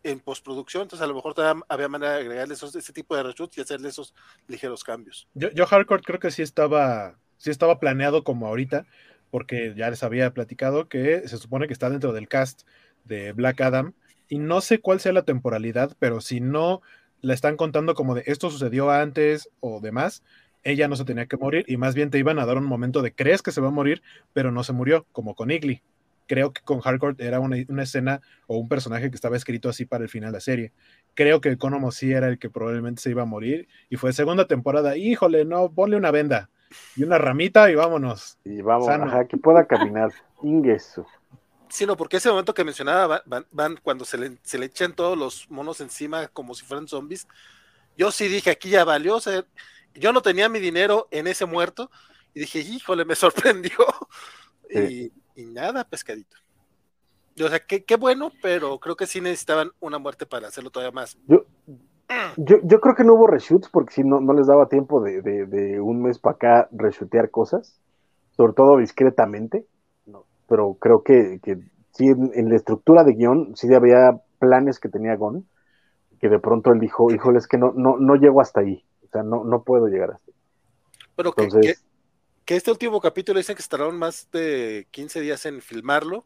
en 0.02 0.20
postproducción, 0.20 0.82
entonces 0.82 1.04
a 1.04 1.08
lo 1.08 1.14
mejor 1.14 1.34
había 1.68 1.88
manera 1.88 2.12
de 2.12 2.20
agregarle 2.20 2.54
ese 2.54 2.92
tipo 2.92 3.16
de 3.16 3.22
reshoots 3.24 3.58
y 3.58 3.60
hacerle 3.60 3.88
esos 3.88 4.14
ligeros 4.46 4.84
cambios. 4.84 5.28
Yo, 5.34 5.50
yo 5.50 5.66
Hardcore 5.66 6.02
creo 6.02 6.20
que 6.20 6.30
sí 6.30 6.42
estaba, 6.42 7.18
sí 7.36 7.50
estaba 7.50 7.80
planeado 7.80 8.24
como 8.24 8.46
ahorita, 8.46 8.86
porque 9.30 9.74
ya 9.76 9.90
les 9.90 10.02
había 10.02 10.32
platicado 10.32 10.88
que 10.88 11.26
se 11.28 11.36
supone 11.36 11.66
que 11.66 11.72
está 11.72 11.90
dentro 11.90 12.12
del 12.12 12.28
cast 12.28 12.62
de 13.04 13.32
Black 13.32 13.60
Adam, 13.60 13.94
y 14.28 14.38
no 14.38 14.60
sé 14.60 14.80
cuál 14.80 15.00
sea 15.00 15.12
la 15.12 15.22
temporalidad, 15.22 15.96
pero 15.98 16.20
si 16.20 16.40
no 16.40 16.82
la 17.20 17.34
están 17.34 17.56
contando 17.56 17.94
como 17.94 18.14
de 18.14 18.22
esto 18.26 18.50
sucedió 18.50 18.90
antes 18.90 19.48
o 19.60 19.80
demás, 19.80 20.22
ella 20.62 20.86
no 20.86 20.96
se 20.96 21.04
tenía 21.04 21.26
que 21.26 21.36
morir, 21.36 21.64
y 21.66 21.76
más 21.76 21.94
bien 21.94 22.10
te 22.10 22.18
iban 22.18 22.38
a 22.38 22.46
dar 22.46 22.58
un 22.58 22.66
momento 22.66 23.02
de 23.02 23.14
crees 23.14 23.42
que 23.42 23.52
se 23.52 23.60
va 23.60 23.68
a 23.68 23.72
morir, 23.72 24.02
pero 24.32 24.52
no 24.52 24.64
se 24.64 24.72
murió, 24.72 25.06
como 25.12 25.34
con 25.34 25.50
Igly 25.50 25.82
creo 26.28 26.52
que 26.52 26.62
con 26.62 26.80
Hardcore 26.80 27.16
era 27.18 27.40
una, 27.40 27.56
escena 27.82 28.20
o 28.46 28.58
un 28.58 28.68
personaje 28.68 29.10
que 29.10 29.16
estaba 29.16 29.36
escrito 29.36 29.68
así 29.68 29.86
para 29.86 30.04
el 30.04 30.10
final 30.10 30.30
de 30.30 30.36
la 30.36 30.40
serie. 30.40 30.72
Creo 31.14 31.40
que 31.40 31.50
Economo 31.50 31.90
sí 31.90 32.12
era 32.12 32.28
el 32.28 32.38
que 32.38 32.50
probablemente 32.50 33.02
se 33.02 33.10
iba 33.10 33.22
a 33.22 33.26
morir. 33.26 33.66
Y 33.88 33.96
fue 33.96 34.12
segunda 34.12 34.46
temporada. 34.46 34.96
Híjole, 34.96 35.44
no, 35.44 35.72
ponle 35.72 35.96
una 35.96 36.12
venda 36.12 36.50
y 36.94 37.02
una 37.02 37.18
ramita 37.18 37.70
y 37.70 37.74
vámonos. 37.74 38.38
Y 38.44 38.60
vamos, 38.60 38.88
ajá, 38.88 39.26
que 39.26 39.36
pueda 39.36 39.64
caminar. 39.64 40.12
Ingeso. 40.42 41.06
Sí, 41.68 41.84
no, 41.84 41.96
porque 41.96 42.18
ese 42.18 42.30
momento 42.30 42.54
que 42.54 42.64
mencionaba, 42.64 43.22
van, 43.26 43.76
cuando 43.82 44.04
se 44.04 44.16
le, 44.16 44.38
se 44.42 44.58
le, 44.58 44.66
echan 44.66 44.92
todos 44.92 45.18
los 45.18 45.50
monos 45.50 45.80
encima 45.80 46.28
como 46.28 46.54
si 46.54 46.64
fueran 46.64 46.88
zombies. 46.88 47.26
Yo 47.96 48.10
sí 48.10 48.28
dije, 48.28 48.50
aquí 48.50 48.70
ya 48.70 48.84
valió. 48.84 49.16
O 49.16 49.20
sea, 49.20 49.44
yo 49.94 50.12
no 50.12 50.22
tenía 50.22 50.48
mi 50.48 50.60
dinero 50.60 51.08
en 51.10 51.26
ese 51.26 51.46
muerto. 51.46 51.90
Y 52.32 52.40
dije, 52.40 52.60
híjole, 52.60 53.04
me 53.04 53.14
sorprendió. 53.16 53.72
Y 54.70 55.10
y 55.38 55.46
nada, 55.46 55.84
pescadito. 55.84 56.36
O 57.40 57.48
sea, 57.48 57.60
qué, 57.60 57.96
bueno, 57.96 58.32
pero 58.42 58.80
creo 58.80 58.96
que 58.96 59.06
sí 59.06 59.20
necesitaban 59.20 59.70
una 59.78 59.98
muerte 59.98 60.26
para 60.26 60.48
hacerlo 60.48 60.70
todavía 60.70 60.90
más. 60.90 61.16
Yo, 61.28 61.44
yo, 62.36 62.80
creo 62.80 62.96
que 62.96 63.04
no 63.04 63.14
hubo 63.14 63.28
reshoots 63.28 63.68
porque 63.68 63.94
si 63.94 64.02
no, 64.02 64.20
no 64.20 64.32
les 64.32 64.48
daba 64.48 64.68
tiempo 64.68 65.00
de, 65.00 65.80
un 65.80 66.02
mes 66.02 66.18
para 66.18 66.34
acá 66.34 66.68
reshootear 66.72 67.30
cosas, 67.30 67.80
sobre 68.36 68.52
todo 68.54 68.78
discretamente. 68.78 69.64
No, 70.06 70.24
pero 70.48 70.74
creo 70.80 71.04
que, 71.04 71.38
que 71.40 71.60
sí, 71.92 72.08
en, 72.08 72.48
la 72.48 72.56
estructura 72.56 73.04
de 73.04 73.12
guion, 73.12 73.54
sí 73.54 73.72
había 73.72 74.20
planes 74.40 74.80
que 74.80 74.88
tenía 74.88 75.14
Gon, 75.14 75.46
que 76.18 76.28
de 76.28 76.40
pronto 76.40 76.72
él 76.72 76.80
dijo, 76.80 77.12
híjole, 77.12 77.38
es 77.38 77.46
que 77.46 77.58
no, 77.58 77.72
no, 77.76 77.96
no 77.98 78.16
llego 78.16 78.40
hasta 78.40 78.60
ahí. 78.60 78.84
O 79.04 79.08
sea, 79.12 79.22
no, 79.22 79.44
no 79.44 79.62
puedo 79.62 79.86
llegar 79.86 80.10
hasta 80.10 80.32
ahí. 80.32 80.36
Pero 81.14 81.32
Entonces, 81.36 81.80
que 81.80 81.87
este 82.56 82.70
último 82.70 83.00
capítulo 83.00 83.38
dicen 83.38 83.56
que 83.56 83.62
estarán 83.62 83.96
más 83.96 84.28
de 84.32 84.86
15 84.90 85.20
días 85.20 85.44
en 85.46 85.60
filmarlo, 85.60 86.24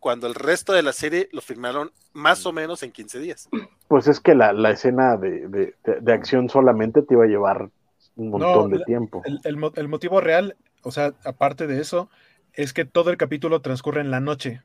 cuando 0.00 0.26
el 0.26 0.34
resto 0.34 0.72
de 0.72 0.82
la 0.82 0.92
serie 0.92 1.28
lo 1.32 1.40
filmaron 1.40 1.92
más 2.12 2.44
o 2.46 2.52
menos 2.52 2.82
en 2.82 2.90
15 2.90 3.20
días. 3.20 3.48
Pues 3.88 4.08
es 4.08 4.20
que 4.20 4.34
la, 4.34 4.70
escena 4.70 5.16
de, 5.16 5.74
acción 6.08 6.48
solamente 6.48 7.02
te 7.02 7.14
iba 7.14 7.24
a 7.24 7.28
llevar 7.28 7.70
un 8.16 8.30
montón 8.30 8.70
de 8.70 8.84
tiempo. 8.84 9.22
El, 9.44 9.88
motivo 9.88 10.20
real, 10.20 10.56
o 10.82 10.90
sea, 10.90 11.14
aparte 11.24 11.66
de 11.66 11.80
eso, 11.80 12.10
es 12.52 12.72
que 12.72 12.84
todo 12.84 13.10
el 13.10 13.16
capítulo 13.16 13.60
transcurre 13.60 14.00
en 14.00 14.10
la 14.10 14.20
noche. 14.20 14.62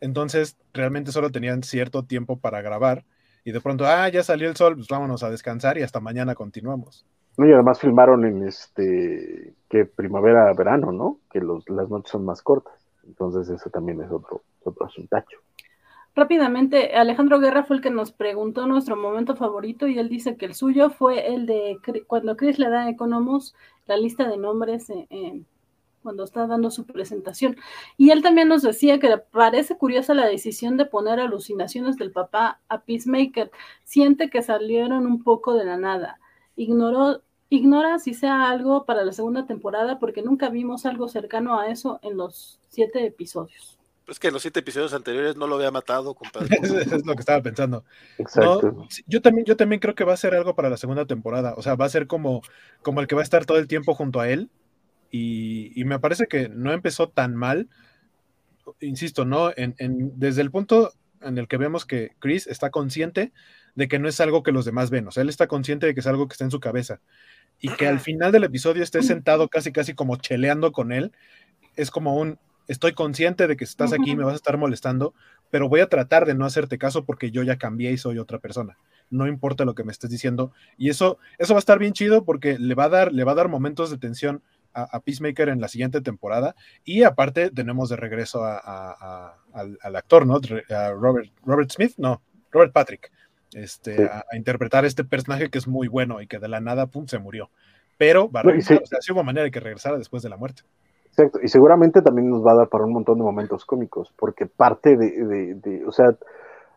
Entonces, 0.00 0.56
realmente 0.72 1.12
solo 1.12 1.30
tenían 1.30 1.62
cierto 1.62 2.04
tiempo 2.04 2.38
para 2.38 2.60
grabar 2.62 3.04
y 3.46 3.52
de 3.52 3.60
pronto, 3.60 3.86
ah, 3.86 4.08
ya 4.08 4.24
salió 4.24 4.48
el 4.48 4.56
sol, 4.56 4.74
pues 4.74 4.88
vámonos 4.88 5.22
a 5.22 5.30
descansar 5.30 5.78
y 5.78 5.82
hasta 5.82 6.00
mañana 6.00 6.34
continuamos. 6.34 7.06
No, 7.36 7.46
y 7.46 7.52
además 7.52 7.80
filmaron 7.80 8.24
en 8.24 8.46
este, 8.46 9.54
que 9.68 9.84
primavera, 9.84 10.52
verano, 10.54 10.92
¿no? 10.92 11.18
Que 11.30 11.40
los, 11.40 11.68
las 11.68 11.88
noches 11.90 12.10
son 12.10 12.24
más 12.24 12.42
cortas. 12.42 12.74
Entonces, 13.06 13.48
eso 13.50 13.70
también 13.70 14.00
es 14.00 14.10
otro, 14.10 14.42
otro 14.64 14.86
asuntacho. 14.86 15.38
Rápidamente, 16.14 16.94
Alejandro 16.94 17.38
Guerra 17.40 17.64
fue 17.64 17.76
el 17.76 17.82
que 17.82 17.90
nos 17.90 18.10
preguntó 18.10 18.66
nuestro 18.66 18.96
momento 18.96 19.36
favorito 19.36 19.86
y 19.86 19.98
él 19.98 20.08
dice 20.08 20.38
que 20.38 20.46
el 20.46 20.54
suyo 20.54 20.88
fue 20.88 21.34
el 21.34 21.44
de 21.44 21.78
cuando 22.06 22.38
Chris 22.38 22.58
le 22.58 22.70
da 22.70 22.84
a 22.84 22.88
Economus 22.88 23.54
la 23.86 23.98
lista 23.98 24.26
de 24.26 24.38
nombres 24.38 24.88
en, 24.88 25.44
cuando 26.06 26.22
está 26.22 26.46
dando 26.46 26.70
su 26.70 26.86
presentación. 26.86 27.56
Y 27.98 28.10
él 28.10 28.22
también 28.22 28.48
nos 28.48 28.62
decía 28.62 29.00
que 29.00 29.08
le 29.08 29.18
parece 29.18 29.76
curiosa 29.76 30.14
la 30.14 30.26
decisión 30.26 30.76
de 30.76 30.86
poner 30.86 31.20
alucinaciones 31.20 31.96
del 31.96 32.12
papá 32.12 32.60
a 32.68 32.82
Peacemaker. 32.82 33.50
Siente 33.84 34.30
que 34.30 34.40
salieron 34.40 35.04
un 35.04 35.22
poco 35.22 35.54
de 35.54 35.64
la 35.64 35.76
nada. 35.76 36.18
Ignoró, 36.56 37.22
ignora 37.50 37.98
si 37.98 38.14
sea 38.14 38.50
algo 38.50 38.84
para 38.84 39.04
la 39.04 39.12
segunda 39.12 39.46
temporada 39.46 39.98
porque 39.98 40.22
nunca 40.22 40.48
vimos 40.48 40.86
algo 40.86 41.08
cercano 41.08 41.60
a 41.60 41.68
eso 41.68 42.00
en 42.02 42.16
los 42.16 42.58
siete 42.68 43.06
episodios. 43.06 43.78
Pues 44.04 44.20
que 44.20 44.28
en 44.28 44.34
los 44.34 44.42
siete 44.42 44.60
episodios 44.60 44.94
anteriores 44.94 45.36
no 45.36 45.46
lo 45.48 45.56
había 45.56 45.72
matado, 45.72 46.14
compadre. 46.14 46.58
es 46.62 47.04
lo 47.04 47.14
que 47.14 47.20
estaba 47.20 47.42
pensando. 47.42 47.84
Exacto. 48.18 48.86
yo, 49.06 49.20
también, 49.20 49.44
yo 49.44 49.56
también 49.56 49.80
creo 49.80 49.94
que 49.94 50.04
va 50.04 50.12
a 50.12 50.16
ser 50.16 50.34
algo 50.34 50.54
para 50.54 50.70
la 50.70 50.76
segunda 50.76 51.06
temporada. 51.06 51.54
O 51.56 51.62
sea, 51.62 51.74
va 51.74 51.86
a 51.86 51.90
ser 51.90 52.06
como, 52.06 52.42
como 52.82 53.00
el 53.00 53.08
que 53.08 53.16
va 53.16 53.22
a 53.22 53.24
estar 53.24 53.44
todo 53.46 53.58
el 53.58 53.66
tiempo 53.66 53.94
junto 53.94 54.20
a 54.20 54.28
él 54.28 54.48
y, 55.10 55.84
me 55.84 55.98
parece 55.98 56.26
que 56.26 56.48
no 56.48 56.72
empezó 56.72 57.08
tan 57.08 57.34
mal, 57.34 57.68
insisto, 58.80 59.24
¿no? 59.24 59.50
En, 59.56 59.74
desde 60.18 60.42
el 60.42 60.50
punto 60.50 60.92
en 61.20 61.38
el 61.38 61.48
que 61.48 61.56
vemos 61.56 61.86
que 61.86 62.12
Chris 62.18 62.46
está 62.46 62.70
consciente 62.70 63.32
de 63.76 63.86
que 63.86 64.00
no 64.00 64.08
es 64.08 64.20
algo 64.20 64.42
que 64.42 64.50
los 64.50 64.64
demás 64.64 64.90
ven, 64.90 65.06
o 65.06 65.10
sea, 65.12 65.22
él 65.22 65.28
está 65.28 65.46
consciente 65.46 65.86
de 65.86 65.94
que 65.94 66.00
es 66.00 66.06
algo 66.08 66.26
que 66.26 66.32
está 66.34 66.44
en 66.44 66.50
su 66.50 66.58
cabeza 66.58 67.00
y 67.60 67.68
que 67.68 67.86
al 67.86 68.00
final 68.00 68.32
del 68.32 68.44
episodio 68.44 68.82
esté 68.82 69.02
sentado 69.02 69.48
casi 69.48 69.72
casi 69.72 69.94
como 69.94 70.16
cheleando 70.16 70.72
con 70.72 70.92
él, 70.92 71.12
es 71.76 71.90
como 71.90 72.16
un, 72.16 72.38
estoy 72.68 72.92
consciente 72.92 73.46
de 73.46 73.56
que 73.56 73.64
estás 73.64 73.92
aquí, 73.92 74.16
me 74.16 74.24
vas 74.24 74.34
a 74.34 74.36
estar 74.36 74.58
molestando, 74.58 75.14
pero 75.50 75.68
voy 75.68 75.80
a 75.80 75.88
tratar 75.88 76.26
de 76.26 76.34
no 76.34 76.44
hacerte 76.44 76.78
caso 76.78 77.04
porque 77.04 77.30
yo 77.30 77.42
ya 77.42 77.56
cambié 77.56 77.92
y 77.92 77.98
soy 77.98 78.18
otra 78.18 78.38
persona. 78.38 78.76
No 79.08 79.26
importa 79.26 79.64
lo 79.64 79.74
que 79.74 79.84
me 79.84 79.92
estés 79.92 80.10
diciendo. 80.10 80.52
Y 80.76 80.90
eso, 80.90 81.18
eso 81.38 81.54
va 81.54 81.58
a 81.58 81.60
estar 81.60 81.78
bien 81.78 81.92
chido 81.92 82.24
porque 82.24 82.58
le 82.58 82.74
va 82.74 82.84
a 82.84 82.88
dar, 82.88 83.12
le 83.12 83.22
va 83.24 83.32
a 83.32 83.36
dar 83.36 83.48
momentos 83.48 83.90
de 83.90 83.98
tensión 83.98 84.42
a, 84.74 85.00
Peacemaker 85.00 85.48
en 85.48 85.60
la 85.60 85.68
siguiente 85.68 86.00
temporada. 86.00 86.54
Y 86.84 87.04
aparte 87.04 87.50
tenemos 87.50 87.88
de 87.88 87.96
regreso 87.96 88.44
al, 88.44 89.96
actor, 89.96 90.26
¿no? 90.26 90.40
A 90.74 90.90
Robert, 90.90 91.30
Robert 91.44 91.70
Smith, 91.70 91.94
no, 91.96 92.20
Robert 92.50 92.72
Patrick, 92.72 93.12
este, 93.52 94.04
a, 94.04 94.24
interpretar 94.36 94.84
este 94.84 95.04
personaje 95.04 95.50
que 95.50 95.58
es 95.58 95.68
muy 95.68 95.88
bueno 95.88 96.20
y 96.20 96.26
que 96.26 96.38
de 96.38 96.48
la 96.48 96.60
nada, 96.60 96.86
pum, 96.86 97.06
se 97.06 97.18
murió. 97.18 97.50
Pero 97.98 98.30
va 98.30 98.40
a 98.40 98.42
regresar, 98.42 98.82
o 98.82 98.86
sea, 98.86 98.98
hubo 99.12 99.24
manera 99.24 99.44
de 99.44 99.50
que 99.50 99.60
regresara 99.60 99.96
después 99.96 100.22
de 100.22 100.28
la 100.28 100.36
muerte. 100.36 100.62
Exacto, 101.06 101.38
y 101.42 101.48
seguramente 101.48 102.02
también 102.02 102.28
nos 102.28 102.44
va 102.44 102.52
a 102.52 102.56
dar 102.56 102.68
para 102.68 102.84
un 102.84 102.92
montón 102.92 103.16
de 103.16 103.24
momentos 103.24 103.64
cómicos, 103.64 104.12
porque 104.18 104.44
parte 104.44 104.96
de, 104.96 105.82
o 105.86 105.92
sea, 105.92 106.14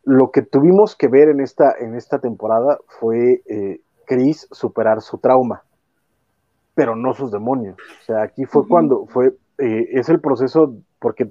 lo 0.05 0.31
que 0.31 0.41
tuvimos 0.41 0.95
que 0.95 1.09
ver 1.09 1.27
en 1.27 1.41
esta, 1.41 1.75
en 1.77 1.95
esta 1.95 2.19
temporada 2.19 2.77
fue 2.87 3.41
eh, 3.47 3.81
Chris 4.05 4.47
superar 4.51 5.01
su 5.01 5.17
trauma 5.17 5.63
pero 6.79 6.95
no 6.95 7.13
sus 7.13 7.29
demonios. 7.29 7.75
O 8.01 8.05
sea, 8.05 8.21
aquí 8.21 8.45
fue 8.45 8.65
cuando 8.65 9.05
fue, 9.07 9.35
eh, 9.57 9.89
es 9.91 10.07
el 10.07 10.21
proceso, 10.21 10.77
porque 10.99 11.29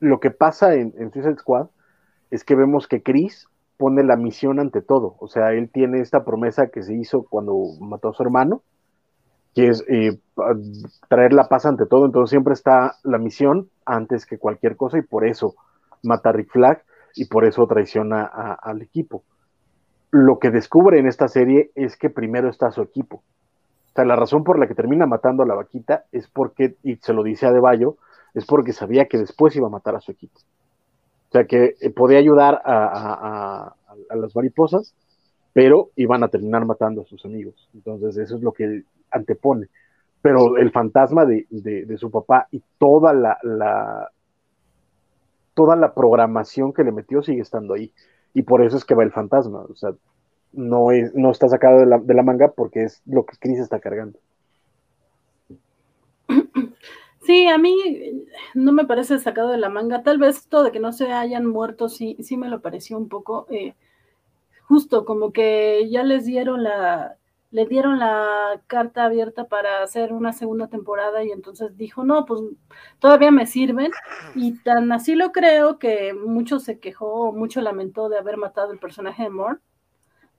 lo 0.00 0.18
que 0.18 0.32
pasa 0.32 0.74
en, 0.74 0.92
Suicide 1.12 1.36
Squad 1.38 1.68
es 2.32 2.42
que 2.42 2.56
vemos 2.56 2.88
que 2.88 3.00
Chris 3.00 3.46
pone 3.82 4.04
la 4.04 4.14
misión 4.14 4.60
ante 4.60 4.80
todo. 4.80 5.16
O 5.18 5.26
sea, 5.26 5.54
él 5.54 5.68
tiene 5.72 5.98
esta 5.98 6.24
promesa 6.24 6.68
que 6.68 6.84
se 6.84 6.94
hizo 6.94 7.24
cuando 7.28 7.52
mató 7.80 8.10
a 8.10 8.12
su 8.12 8.22
hermano, 8.22 8.62
que 9.56 9.66
es 9.66 9.84
eh, 9.88 10.20
traer 11.08 11.32
la 11.32 11.48
paz 11.48 11.66
ante 11.66 11.86
todo. 11.86 12.06
Entonces 12.06 12.30
siempre 12.30 12.52
está 12.54 12.94
la 13.02 13.18
misión 13.18 13.70
antes 13.84 14.24
que 14.24 14.38
cualquier 14.38 14.76
cosa 14.76 14.98
y 14.98 15.02
por 15.02 15.26
eso 15.26 15.56
mata 16.04 16.28
a 16.28 16.32
Rick 16.32 16.52
Flag 16.52 16.84
y 17.16 17.24
por 17.24 17.44
eso 17.44 17.66
traiciona 17.66 18.22
al 18.22 18.82
equipo. 18.82 19.24
Lo 20.12 20.38
que 20.38 20.52
descubre 20.52 21.00
en 21.00 21.08
esta 21.08 21.26
serie 21.26 21.72
es 21.74 21.96
que 21.96 22.08
primero 22.08 22.50
está 22.50 22.70
su 22.70 22.82
equipo. 22.82 23.16
O 23.16 23.94
sea, 23.96 24.04
la 24.04 24.14
razón 24.14 24.44
por 24.44 24.60
la 24.60 24.68
que 24.68 24.76
termina 24.76 25.06
matando 25.06 25.42
a 25.42 25.46
la 25.46 25.56
vaquita 25.56 26.04
es 26.12 26.28
porque, 26.28 26.76
y 26.84 26.98
se 26.98 27.12
lo 27.12 27.24
dice 27.24 27.46
a 27.46 27.50
De 27.50 27.60
es 28.34 28.46
porque 28.46 28.72
sabía 28.72 29.06
que 29.06 29.18
después 29.18 29.56
iba 29.56 29.66
a 29.66 29.70
matar 29.70 29.96
a 29.96 30.00
su 30.00 30.12
equipo. 30.12 30.38
O 31.32 31.34
sea, 31.34 31.46
que 31.46 31.76
eh, 31.80 31.88
podía 31.88 32.18
ayudar 32.18 32.60
a, 32.62 33.74
las 34.14 34.36
mariposas, 34.36 34.94
pero 35.54 35.88
iban 35.96 36.22
a 36.22 36.28
terminar 36.28 36.66
matando 36.66 37.00
a 37.00 37.04
sus 37.06 37.24
amigos. 37.24 37.70
Entonces, 37.72 38.18
eso 38.18 38.36
es 38.36 38.42
lo 38.42 38.52
que 38.52 38.64
él 38.64 38.86
antepone. 39.10 39.68
Pero 40.20 40.58
el 40.58 40.70
fantasma 40.72 41.24
de, 41.24 41.96
su 41.96 42.10
papá 42.10 42.48
y 42.50 42.62
toda 42.76 43.14
la, 43.14 43.38
la, 43.44 44.10
toda 45.54 45.74
la 45.74 45.94
programación 45.94 46.74
que 46.74 46.84
le 46.84 46.92
metió 46.92 47.22
sigue 47.22 47.40
estando 47.40 47.72
ahí. 47.72 47.94
Y 48.34 48.42
por 48.42 48.62
eso 48.62 48.76
es 48.76 48.84
que 48.84 48.94
va 48.94 49.02
el 49.02 49.10
fantasma. 49.10 49.60
O 49.60 49.74
sea, 49.74 49.94
no, 50.52 50.88
no 51.14 51.30
está 51.30 51.48
sacado 51.48 51.80
de 51.80 51.86
la, 51.86 51.96
de 51.96 52.12
la 52.12 52.22
manga 52.22 52.48
porque 52.48 52.84
es 52.84 53.00
lo 53.06 53.24
que 53.24 53.38
Chris 53.40 53.58
está 53.58 53.80
cargando. 53.80 54.18
Sí, 57.24 57.46
a 57.48 57.56
mí 57.58 57.76
no 58.54 58.72
me 58.72 58.84
parece 58.84 59.18
sacado 59.18 59.50
de 59.50 59.58
la 59.58 59.68
manga. 59.68 60.02
Tal 60.02 60.18
vez 60.18 60.38
esto 60.38 60.62
de 60.62 60.72
que 60.72 60.80
no 60.80 60.92
se 60.92 61.12
hayan 61.12 61.46
muerto, 61.46 61.88
sí, 61.88 62.16
sí 62.20 62.36
me 62.36 62.48
lo 62.48 62.60
pareció 62.60 62.98
un 62.98 63.08
poco. 63.08 63.46
Eh, 63.50 63.74
justo 64.64 65.04
como 65.04 65.32
que 65.32 65.88
ya 65.90 66.04
les 66.04 66.26
dieron 66.26 66.64
la, 66.64 67.18
le 67.52 67.66
dieron 67.66 67.98
la 68.00 68.62
carta 68.66 69.04
abierta 69.04 69.46
para 69.48 69.82
hacer 69.82 70.12
una 70.12 70.32
segunda 70.32 70.68
temporada 70.68 71.24
y 71.24 71.30
entonces 71.32 71.76
dijo, 71.76 72.04
no, 72.04 72.26
pues 72.26 72.40
todavía 73.00 73.30
me 73.30 73.46
sirven. 73.46 73.92
Y 74.34 74.54
tan 74.62 74.92
así 74.92 75.14
lo 75.14 75.32
creo 75.32 75.78
que 75.78 76.14
mucho 76.14 76.60
se 76.60 76.80
quejó, 76.80 77.32
mucho 77.32 77.60
lamentó 77.60 78.08
de 78.08 78.18
haber 78.18 78.36
matado 78.36 78.72
el 78.72 78.78
personaje 78.78 79.24
de 79.24 79.30
Moore 79.30 79.58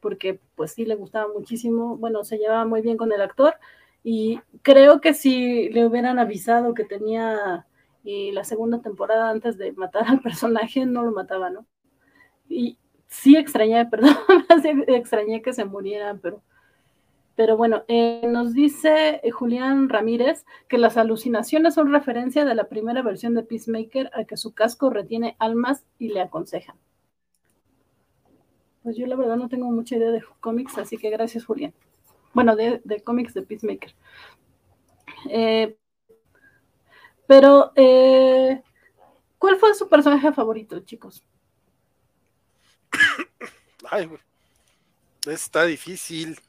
porque 0.01 0.39
pues 0.55 0.73
sí 0.73 0.85
le 0.85 0.95
gustaba 0.95 1.31
muchísimo, 1.33 1.97
bueno, 1.97 2.23
se 2.25 2.37
llevaba 2.37 2.65
muy 2.65 2.81
bien 2.81 2.97
con 2.97 3.11
el 3.13 3.21
actor 3.21 3.55
y 4.03 4.41
creo 4.61 4.99
que 4.99 5.13
si 5.13 5.69
le 5.69 5.85
hubieran 5.85 6.19
avisado 6.19 6.73
que 6.73 6.83
tenía 6.83 7.65
la 8.03 8.43
segunda 8.43 8.81
temporada 8.81 9.29
antes 9.29 9.57
de 9.57 9.71
matar 9.71 10.05
al 10.07 10.21
personaje, 10.21 10.85
no 10.85 11.03
lo 11.03 11.11
mataba, 11.11 11.49
¿no? 11.49 11.65
Y 12.49 12.77
sí 13.07 13.37
extrañé, 13.37 13.85
perdón, 13.89 14.15
extrañé 14.87 15.41
que 15.41 15.53
se 15.53 15.65
muriera, 15.65 16.17
pero, 16.21 16.43
pero 17.35 17.55
bueno, 17.55 17.83
eh, 17.87 18.27
nos 18.27 18.53
dice 18.53 19.21
eh, 19.23 19.31
Julián 19.31 19.87
Ramírez 19.87 20.45
que 20.67 20.77
las 20.77 20.97
alucinaciones 20.97 21.75
son 21.75 21.91
referencia 21.91 22.43
de 22.43 22.55
la 22.55 22.67
primera 22.67 23.01
versión 23.01 23.33
de 23.35 23.43
Peacemaker 23.43 24.11
a 24.13 24.25
que 24.25 24.37
su 24.37 24.53
casco 24.53 24.89
retiene 24.89 25.35
almas 25.39 25.85
y 25.97 26.09
le 26.09 26.21
aconsejan. 26.21 26.75
Pues 28.83 28.97
yo 28.97 29.07
la 29.07 29.15
verdad 29.15 29.37
no 29.37 29.47
tengo 29.47 29.71
mucha 29.71 29.95
idea 29.95 30.11
de 30.11 30.21
cómics, 30.41 30.77
así 30.77 30.97
que 30.97 31.09
gracias, 31.09 31.45
Julián. 31.45 31.73
Bueno, 32.33 32.55
de, 32.55 32.81
cómics 33.03 33.33
de 33.33 33.43
Peacemaker. 33.43 33.93
Eh, 35.29 35.77
pero, 37.27 37.71
eh, 37.75 38.61
¿cuál 39.37 39.57
fue 39.57 39.73
su 39.75 39.87
personaje 39.87 40.31
favorito, 40.33 40.79
chicos? 40.81 41.23
Ay, 43.89 44.09
está 45.27 45.65
difícil. 45.65 46.39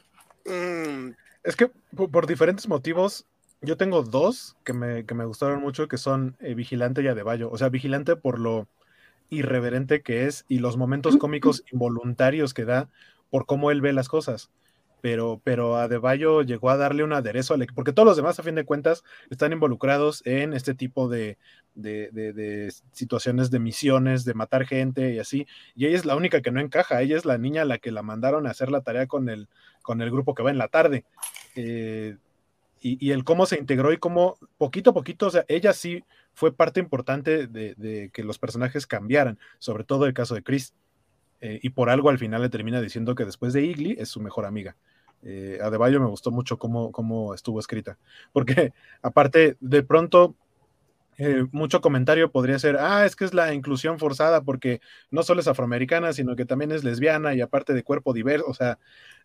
Mm. 0.47 1.11
Es 1.43 1.57
que 1.57 1.71
por, 1.95 2.27
diferentes 2.27 2.67
motivos, 2.69 3.27
yo 3.61 3.77
tengo 3.77 4.03
dos 4.03 4.57
que 4.65 4.73
me, 4.73 5.03
gustaron 5.27 5.61
mucho, 5.61 5.89
que 5.89 5.99
son 5.99 6.37
eh, 6.41 6.55
Vigilante 6.55 7.03
y 7.03 7.09
Adebayo. 7.09 7.51
O 7.51 7.59
sea, 7.59 7.69
Vigilante 7.69 8.17
por 8.17 8.39
lo 8.39 8.67
irreverente 9.31 10.03
que 10.03 10.27
es 10.27 10.45
y 10.49 10.59
los 10.59 10.77
momentos 10.77 11.17
cómicos 11.17 11.65
involuntarios 11.73 12.55
que 12.55 12.65
da 12.65 12.89
por 13.31 13.47
cómo 13.47 13.71
él 13.71 13.81
ve 13.81 13.93
las 13.93 14.09
cosas. 14.09 14.51
Pero, 15.05 15.39
pero 15.45 15.77
Adebayo 15.77 16.41
llegó 16.41 16.71
a 16.71 16.79
darle 16.79 17.05
un 17.05 17.13
aderezo 17.13 17.53
al 17.53 17.61
equipo, 17.61 17.75
porque 17.75 17.93
todos 17.93 18.07
los 18.07 18.17
demás, 18.17 18.39
a 18.39 18.43
fin 18.43 18.55
de 18.55 18.65
cuentas, 18.65 19.05
están 19.29 19.53
involucrados 19.53 20.23
en 20.25 20.55
este 20.55 20.73
tipo 20.73 21.11
de, 21.11 21.37
de, 21.75 22.73
situaciones 22.93 23.51
de 23.51 23.59
misiones, 23.59 24.25
de 24.25 24.33
matar 24.33 24.65
gente 24.65 25.13
y 25.13 25.19
así. 25.19 25.47
Y 25.75 25.85
ella 25.85 25.99
es 25.99 26.07
la 26.07 26.17
única 26.17 26.41
que 26.41 26.51
no 26.51 26.59
encaja. 26.59 27.03
Ella 27.03 27.19
es 27.19 27.27
la 27.27 27.37
niña 27.37 27.61
a 27.61 27.65
la 27.67 27.77
que 27.77 27.93
la 27.93 28.01
mandaron 28.01 28.47
a 28.47 28.51
hacer 28.53 28.71
la 28.71 28.81
tarea 28.81 29.07
con 29.07 29.29
el, 29.29 29.51
con 29.83 30.01
el 30.01 30.11
grupo 30.11 30.35
que 30.35 30.43
va 30.43 30.51
en 30.51 30.57
la 30.57 30.69
tarde. 30.69 31.05
Eh, 31.55 32.17
y, 32.81 33.11
el 33.11 33.25
cómo 33.25 33.45
se 33.45 33.59
integró 33.59 33.93
y 33.93 33.99
cómo 33.99 34.39
poquito 34.57 34.89
a 34.89 34.95
poquito, 34.95 35.27
o 35.27 35.31
sea, 35.31 35.45
ella 35.49 35.75
sí 35.75 36.03
fue 36.33 36.57
parte 36.57 36.81
importante 36.81 37.47
de, 37.47 38.11
que 38.11 38.25
los 38.25 38.39
personajes 38.39 38.87
cambiaran, 38.87 39.39
sobre 39.59 39.85
todo 39.85 40.07
el 40.07 40.15
caso 40.15 40.35
de 40.35 40.43
Chris. 40.43 40.73
Eh, 41.43 41.61
y 41.63 41.69
por 41.69 41.91
algo 41.91 42.09
al 42.09 42.19
final 42.19 42.41
le 42.41 42.49
termina 42.49 42.81
diciendo 42.81 43.15
que 43.15 43.27
después 43.27 43.53
de 43.53 43.67
Igly 43.67 43.97
es 43.99 44.09
su 44.09 44.23
mejor 44.23 44.47
amiga. 44.47 44.77
Eh, 45.25 45.59
Adebayo 45.63 46.01
me 46.01 46.07
gustó 46.07 46.31
mucho 46.31 46.59
cómo, 46.59 46.93
cómo 46.93 47.35
estuvo 47.35 47.59
escrita, 47.59 47.99
porque 48.33 48.73
aparte 49.03 49.57
de 49.61 49.83
pronto 49.83 50.37
eh, 51.17 51.47
mucho 51.53 51.81
comentario 51.81 52.31
podría 52.31 52.59
ser, 52.59 52.77
ah, 52.79 53.07
es 53.07 53.17
que 53.17 53.25
es 53.25 53.35
la 53.35 53.55
inclusión 53.55 53.99
forzada 53.99 54.43
porque 54.43 54.81
no 55.11 55.23
solo 55.23 55.41
es 55.41 55.49
afroamericana, 55.49 56.13
sino 56.13 56.35
que 56.37 56.45
también 56.45 56.73
es 56.73 56.85
lesbiana 56.85 57.35
y 57.35 57.41
aparte 57.41 57.73
de 57.73 57.85
cuerpo 57.85 58.13
diverso, 58.13 58.47
o 58.49 58.55
sea, 58.55 58.79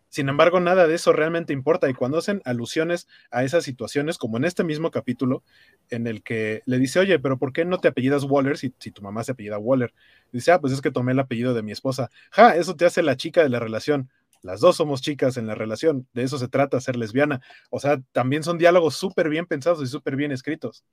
sin 0.08 0.28
embargo, 0.28 0.58
nada 0.58 0.88
de 0.88 0.96
eso 0.96 1.12
realmente 1.12 1.52
importa 1.52 1.88
y 1.88 1.94
cuando 1.94 2.18
hacen 2.18 2.42
alusiones 2.44 3.06
a 3.30 3.44
esas 3.44 3.62
situaciones, 3.62 4.18
como 4.18 4.38
en 4.38 4.44
este 4.44 4.64
mismo 4.64 4.90
capítulo, 4.90 5.44
en 5.88 6.08
el 6.08 6.22
que 6.24 6.62
le 6.66 6.78
dice, 6.78 6.98
oye, 6.98 7.20
pero 7.20 7.38
¿por 7.38 7.52
qué 7.52 7.64
no 7.64 7.78
te 7.78 7.88
apellidas 7.88 8.24
Waller 8.24 8.58
si, 8.58 8.74
si 8.78 8.90
tu 8.90 9.02
mamá 9.02 9.22
se 9.22 9.32
apellida 9.32 9.58
Waller? 9.58 9.94
Dice, 10.32 10.50
ah, 10.50 10.60
pues 10.60 10.72
es 10.72 10.80
que 10.80 10.90
tomé 10.90 11.12
el 11.12 11.20
apellido 11.20 11.54
de 11.54 11.62
mi 11.62 11.70
esposa. 11.70 12.10
Ja, 12.32 12.56
eso 12.56 12.74
te 12.74 12.86
hace 12.86 13.04
la 13.04 13.16
chica 13.16 13.42
de 13.44 13.50
la 13.50 13.60
relación. 13.60 14.10
Las 14.42 14.60
dos 14.60 14.76
somos 14.76 15.02
chicas 15.02 15.36
en 15.36 15.46
la 15.46 15.54
relación, 15.54 16.08
de 16.14 16.22
eso 16.22 16.38
se 16.38 16.48
trata, 16.48 16.80
ser 16.80 16.96
lesbiana. 16.96 17.40
O 17.70 17.78
sea, 17.78 18.00
también 18.12 18.42
son 18.42 18.58
diálogos 18.58 18.96
súper 18.96 19.28
bien 19.28 19.46
pensados 19.46 19.82
y 19.82 19.86
súper 19.86 20.16
bien 20.16 20.32
escritos. 20.32 20.84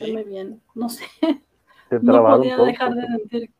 muy 0.00 0.24
bien, 0.24 0.60
no 0.74 0.88
sé. 0.88 1.04
no 1.90 2.24
podía 2.24 2.56
dejar 2.56 2.94
de 2.94 3.06
sentir. 3.06 3.50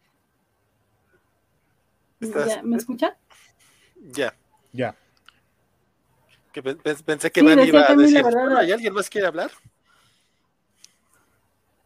¿Me 2.63 2.77
escucha? 2.77 3.17
Ya. 3.97 4.35
Ya. 4.73 4.97
Que 6.53 6.63
pensé 6.63 7.31
que 7.31 7.41
sí, 7.41 7.47
iba 7.47 7.91
a 7.91 7.95
decir, 7.95 8.25
¿hay 8.57 8.73
alguien 8.73 8.93
más 8.93 9.09
que 9.09 9.13
quiere 9.13 9.27
hablar? 9.27 9.51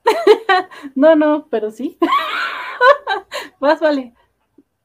no, 0.95 1.15
no, 1.15 1.49
pero 1.51 1.71
sí. 1.71 1.99
Más 3.61 3.81
vale. 3.81 4.15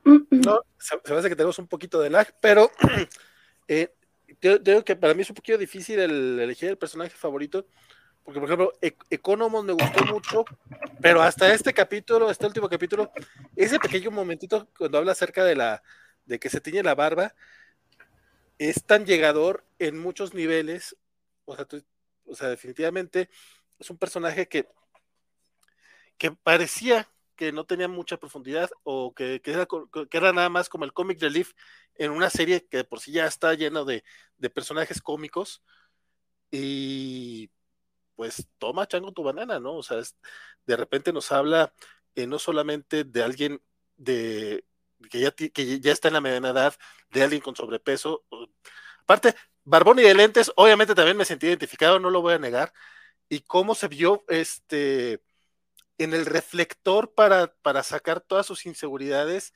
no, 0.03 0.61
se, 0.77 0.95
me 1.07 1.17
hace 1.17 1.29
que 1.29 1.35
tenemos 1.35 1.59
un 1.59 1.67
poquito 1.67 1.99
de 2.01 2.09
lag, 2.09 2.27
pero 2.39 2.71
eh, 3.67 3.93
que 4.39 4.95
para 4.95 5.13
mí 5.13 5.21
es 5.21 5.29
un 5.29 5.35
poquito 5.35 5.57
difícil 5.57 5.99
el 5.99 6.39
elegir 6.39 6.69
el 6.69 6.77
personaje 6.77 7.11
favorito, 7.11 7.67
porque, 8.23 8.39
por 8.39 8.49
ejemplo, 8.49 8.73
e 8.81 8.95
Economos 9.09 9.65
me 9.65 9.73
gustó 9.73 10.05
mucho, 10.05 10.45
pero 11.01 11.21
hasta 11.21 11.53
este 11.53 11.73
capítulo, 11.73 12.29
este 12.29 12.45
último 12.45 12.69
capítulo, 12.69 13.11
ese 13.55 13.79
pequeño 13.79 14.11
momentito 14.11 14.67
cuando 14.77 14.99
habla 14.99 15.13
acerca 15.13 15.43
de 15.43 15.55
la 15.55 15.81
de 16.25 16.39
que 16.39 16.49
se 16.49 16.61
tiñe 16.61 16.83
la 16.83 16.95
barba, 16.95 17.33
es 18.59 18.83
tan 18.85 19.05
llegador 19.05 19.65
en 19.79 19.97
muchos 19.97 20.33
niveles. 20.33 20.95
O 21.45 21.55
sea, 21.55 21.67
o 22.25 22.35
sea 22.35 22.49
definitivamente 22.49 23.29
es 23.79 23.89
un 23.89 23.97
personaje 23.97 24.47
que, 24.47 24.67
que 26.21 26.31
parecía 26.31 27.09
que 27.35 27.51
no 27.51 27.65
tenía 27.65 27.87
mucha 27.87 28.17
profundidad 28.17 28.69
o 28.83 29.11
que, 29.15 29.41
que, 29.41 29.51
era, 30.11 30.33
nada 30.33 30.49
más 30.49 30.69
como 30.69 30.85
el 30.85 30.93
comic 30.93 31.19
relief 31.19 31.53
en 31.95 32.11
una 32.11 32.29
serie 32.29 32.67
que 32.67 32.83
por 32.83 32.99
sí 32.99 33.11
ya 33.11 33.25
está 33.25 33.55
lleno 33.55 33.85
de, 33.85 34.03
de 34.37 34.49
personajes 34.51 35.01
cómicos. 35.01 35.63
Y 36.51 37.49
pues 38.15 38.47
toma 38.59 38.87
chango 38.87 39.11
tu 39.13 39.23
banana, 39.23 39.59
¿no? 39.59 39.77
O 39.77 39.81
sea, 39.81 39.97
de 40.67 40.77
repente 40.77 41.11
nos 41.11 41.31
habla 41.31 41.73
eh, 42.13 42.27
no 42.27 42.37
solamente 42.37 43.03
de 43.03 43.23
alguien 43.23 43.59
de 43.97 44.63
que 45.09 45.21
ya, 45.21 45.31
que 45.31 45.79
ya 45.79 45.91
está 45.91 46.09
en 46.09 46.13
la 46.13 46.21
mediana 46.21 46.49
edad, 46.49 46.75
de 47.09 47.23
alguien 47.23 47.41
con 47.41 47.55
sobrepeso. 47.55 48.25
Aparte, 49.01 49.33
Barbón 49.63 49.97
y 49.97 50.03
de 50.03 50.13
lentes, 50.13 50.51
obviamente 50.55 50.93
también 50.93 51.17
me 51.17 51.25
sentí 51.25 51.47
identificado, 51.47 51.99
no 51.99 52.11
lo 52.11 52.21
voy 52.21 52.35
a 52.35 52.39
negar. 52.39 52.73
Y 53.27 53.39
cómo 53.41 53.73
se 53.73 53.87
vio 53.87 54.23
este 54.27 55.23
en 55.97 56.13
el 56.13 56.25
reflector 56.25 57.13
para, 57.13 57.53
para 57.61 57.83
sacar 57.83 58.21
todas 58.21 58.45
sus 58.45 58.65
inseguridades, 58.65 59.53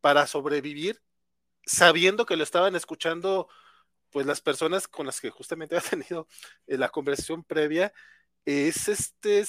para 0.00 0.26
sobrevivir, 0.26 1.02
sabiendo 1.66 2.26
que 2.26 2.36
lo 2.36 2.44
estaban 2.44 2.76
escuchando 2.76 3.48
pues 4.10 4.26
las 4.26 4.40
personas 4.40 4.86
con 4.86 5.06
las 5.06 5.20
que 5.20 5.30
justamente 5.30 5.76
ha 5.76 5.80
tenido 5.80 6.28
eh, 6.66 6.78
la 6.78 6.90
conversación 6.90 7.42
previa, 7.42 7.92
es 8.44 8.88
este, 8.88 9.44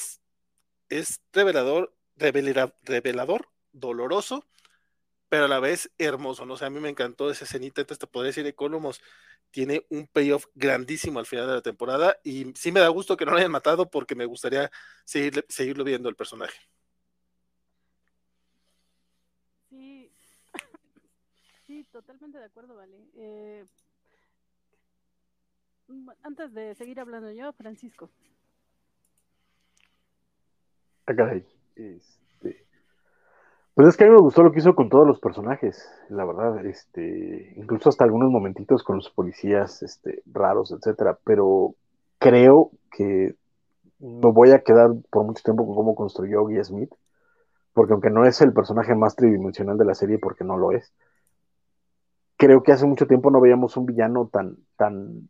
es, 0.90 1.22
revelador, 1.32 1.96
revelador, 2.16 3.50
doloroso, 3.72 4.48
pero 5.34 5.46
a 5.46 5.48
la 5.48 5.60
vez 5.60 5.92
hermoso, 5.98 6.46
¿no? 6.46 6.54
O 6.54 6.58
sea, 6.58 6.68
a 6.68 6.70
mí 6.70 6.80
me 6.80 6.90
encantó 6.90 7.32
esa 7.32 7.46
escenita, 7.46 7.82
entonces 7.82 7.98
te 7.98 8.06
podría 8.06 8.28
decir, 8.28 8.46
Economos 8.46 9.02
tiene 9.50 9.84
un 9.90 10.06
payoff 10.06 10.46
grandísimo 10.54 11.18
al 11.18 11.26
final 11.26 11.48
de 11.48 11.54
la 11.56 11.62
temporada 11.64 12.18
y 12.24 12.54
sí 12.54 12.72
me 12.72 12.82
da 12.82 12.88
gusto 12.90 13.18
que 13.18 13.26
no 13.26 13.32
lo 13.32 13.38
hayan 13.38 13.50
matado 13.50 13.90
porque 13.90 14.14
me 14.14 14.28
gustaría 14.28 14.70
seguir, 15.06 15.44
seguirlo 15.50 15.84
viendo 15.84 16.08
el 16.08 16.16
personaje. 16.16 16.56
Sí, 19.72 20.14
sí, 21.66 21.84
totalmente 21.92 22.38
de 22.38 22.46
acuerdo, 22.46 22.76
Vale. 22.76 22.96
Eh, 23.16 23.66
antes 26.22 26.54
de 26.54 26.76
seguir 26.76 27.00
hablando 27.00 27.32
yo, 27.32 27.52
Francisco. 27.54 28.12
Acá 31.08 31.26
ah, 31.26 31.42
Este, 31.76 32.23
pues 33.74 33.88
es 33.88 33.98
que 33.98 34.04
a 34.04 34.08
mí 34.08 34.14
me 34.14 34.22
gustó 34.22 34.44
lo 34.44 34.52
que 34.52 34.60
hizo 34.60 34.76
con 34.76 34.90
todos 34.90 35.08
los 35.08 35.20
personajes, 35.20 35.90
la 36.10 36.26
verdad, 36.26 36.64
este, 36.66 37.54
incluso 37.56 37.90
hasta 37.90 38.04
algunos 38.04 38.30
momentitos 38.30 38.84
con 38.84 38.98
los 38.98 39.10
policías, 39.10 39.82
este, 39.82 40.22
raros, 40.32 40.72
etcétera, 40.72 41.18
pero 41.24 41.74
creo 42.20 42.72
que 42.92 43.36
me 44.00 44.32
voy 44.32 44.52
a 44.52 44.64
quedar 44.64 44.92
por 45.10 45.24
mucho 45.24 45.44
tiempo 45.44 45.66
con 45.66 45.76
cómo 45.76 45.96
construyó 45.96 46.44
Guy 46.44 46.64
Smith, 46.64 46.94
porque 47.74 47.94
aunque 47.94 48.12
no 48.12 48.26
es 48.26 48.42
el 48.42 48.54
personaje 48.54 48.94
más 48.94 49.16
tridimensional 49.16 49.78
de 49.78 49.86
la 49.86 49.96
serie, 49.96 50.20
porque 50.20 50.44
no 50.44 50.58
lo 50.58 50.72
es, 50.72 50.94
creo 52.38 52.62
que 52.62 52.74
hace 52.74 52.86
mucho 52.86 53.08
tiempo 53.08 53.32
no 53.32 53.42
veíamos 53.42 53.76
un 53.78 53.86
villano 53.86 54.30
tan, 54.32 54.58
tan 54.78 55.30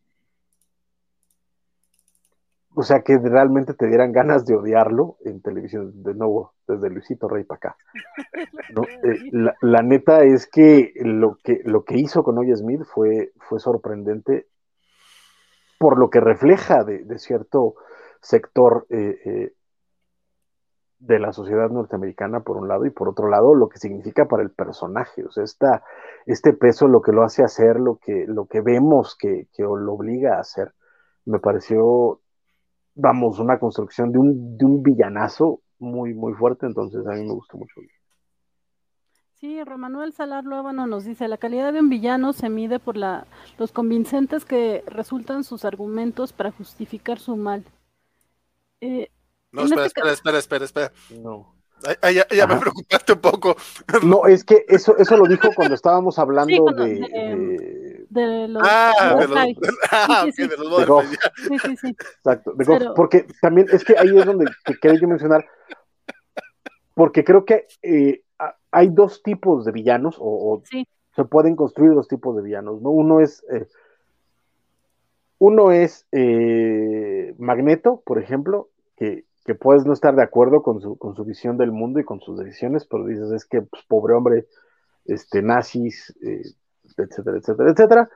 o 2.75 2.83
sea, 2.83 3.01
que 3.01 3.17
realmente 3.17 3.73
te 3.73 3.87
dieran 3.87 4.11
ganas 4.11 4.45
de 4.45 4.55
odiarlo 4.55 5.17
en 5.23 5.41
televisión, 5.41 6.03
de 6.03 6.13
nuevo, 6.15 6.53
desde 6.67 6.89
Luisito 6.89 7.27
Rey 7.27 7.43
para 7.43 7.57
acá. 7.57 7.77
Eh, 9.03 9.19
la, 9.61 9.81
neta 9.83 10.23
es 10.23 10.47
que 10.47 10.93
lo 10.95 11.37
que, 11.43 11.61
lo 11.63 11.83
que 11.83 11.97
hizo 11.97 12.23
con 12.23 12.37
Oye 12.39 12.55
Smith 12.55 12.83
fue, 12.83 13.31
fue 13.37 13.59
sorprendente 13.59 14.47
por 15.77 15.99
lo 15.99 16.09
que 16.09 16.19
refleja 16.19 16.83
de, 16.83 17.19
cierto 17.19 17.75
sector 18.21 18.87
eh, 18.89 19.19
eh, 19.25 19.53
de 20.99 21.19
la 21.19 21.33
sociedad 21.33 21.69
norteamericana, 21.69 22.39
por 22.39 22.57
un 22.57 22.67
lado, 22.67 22.85
y 22.85 22.89
por 22.89 23.09
otro 23.09 23.29
lado, 23.29 23.53
lo 23.53 23.69
que 23.69 23.77
significa 23.77 24.27
para 24.27 24.41
el 24.41 24.51
personaje. 24.51 25.23
O 25.25 25.31
sea, 25.31 25.43
esta, 25.43 25.83
este 26.25 26.53
peso, 26.53 26.87
lo 26.87 27.01
que 27.01 27.11
lo 27.11 27.23
hace 27.23 27.43
hacer, 27.43 27.79
lo 27.79 27.97
que, 27.97 28.25
lo 28.27 28.45
que 28.45 28.61
vemos 28.61 29.15
que, 29.19 29.47
que 29.53 29.63
lo 29.63 29.93
obliga 29.93 30.37
a 30.37 30.41
hacer, 30.41 30.73
me 31.25 31.39
pareció 31.39 32.21
vamos, 32.95 33.39
una 33.39 33.59
construcción 33.59 34.11
de 34.11 34.19
un, 34.19 34.57
de 34.57 34.65
un 34.65 34.83
villanazo 34.83 35.61
muy, 35.79 36.13
muy 36.13 36.33
fuerte, 36.33 36.65
entonces 36.65 37.05
a 37.05 37.11
mí 37.11 37.23
me 37.23 37.33
gustó 37.33 37.57
mucho. 37.57 37.81
Sí, 39.35 39.61
Romanuel 39.63 40.13
Salar 40.13 40.45
Luébano 40.45 40.87
nos 40.87 41.03
dice, 41.03 41.27
la 41.27 41.37
calidad 41.37 41.73
de 41.73 41.81
un 41.81 41.89
villano 41.89 42.31
se 42.31 42.49
mide 42.49 42.79
por 42.79 42.95
la, 42.95 43.27
los 43.57 43.73
convincentes 43.73 44.45
que 44.45 44.83
resultan 44.87 45.43
sus 45.43 45.65
argumentos 45.65 46.31
para 46.31 46.51
justificar 46.51 47.19
su 47.19 47.35
mal. 47.35 47.65
Eh, 48.79 49.09
no, 49.51 49.63
espera, 49.63 49.85
este 49.85 50.01
espera, 50.11 50.37
espera, 50.37 50.65
espera, 50.65 50.91
No. 51.21 51.55
ya, 52.31 52.47
me 52.47 52.55
preocupaste 52.55 53.13
un 53.13 53.19
poco. 53.19 53.55
No, 54.03 54.25
es 54.27 54.45
que 54.45 54.65
eso, 54.69 54.97
eso 54.97 55.17
lo 55.17 55.25
dijo 55.25 55.49
cuando 55.53 55.75
estábamos 55.75 56.17
hablando 56.17 56.65
de 56.71 57.01
de 57.01 57.82
los 58.47 58.63
ah, 58.65 59.15
de 59.19 59.27
los, 59.27 59.37
ah, 59.91 60.25
sí, 60.35 60.47
de 60.47 60.57
los 60.57 61.05
sí, 61.35 61.59
sí, 61.59 61.77
sí. 61.77 61.95
Exacto, 62.17 62.53
porque 62.95 63.25
también 63.41 63.67
es 63.71 63.83
que 63.83 63.97
ahí 63.97 64.17
es 64.17 64.25
donde 64.25 64.45
quería 64.81 64.99
yo 64.99 65.07
mencionar, 65.07 65.45
porque 66.93 67.23
creo 67.23 67.45
que 67.45 67.67
eh, 67.81 68.23
hay 68.71 68.89
dos 68.89 69.23
tipos 69.23 69.65
de 69.65 69.71
villanos, 69.71 70.17
o, 70.19 70.61
se 71.15 71.25
pueden 71.25 71.55
construir 71.55 71.93
dos 71.93 72.07
tipos 72.07 72.35
de 72.35 72.41
villanos, 72.41 72.81
¿no? 72.81 72.89
Uno 72.89 73.19
es, 73.19 73.43
eh, 73.51 73.67
uno 75.37 75.71
es 75.71 76.07
eh, 76.11 77.35
Magneto, 77.37 78.01
por 78.05 78.19
ejemplo, 78.19 78.69
que, 78.97 79.25
que, 79.45 79.53
puedes 79.53 79.85
no 79.85 79.93
estar 79.93 80.15
de 80.15 80.23
acuerdo 80.23 80.63
con 80.63 80.81
su, 80.81 80.97
con 80.97 81.15
su 81.15 81.23
visión 81.23 81.57
del 81.57 81.71
mundo 81.71 81.99
y 81.99 82.03
con 82.03 82.19
sus 82.21 82.39
decisiones, 82.39 82.85
pero 82.85 83.05
dices, 83.05 83.31
es 83.31 83.45
que, 83.45 83.61
pues, 83.61 83.83
pobre 83.87 84.15
hombre, 84.15 84.47
este, 85.05 85.41
nazis, 85.41 86.15
etcétera, 86.97 87.37
etcétera, 87.37 87.71
etcétera. 87.71 88.09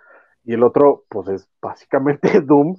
Y 0.43 0.53
el 0.53 0.63
otro, 0.63 1.03
pues 1.09 1.27
es 1.29 1.49
básicamente 1.61 2.41
Doom, 2.41 2.75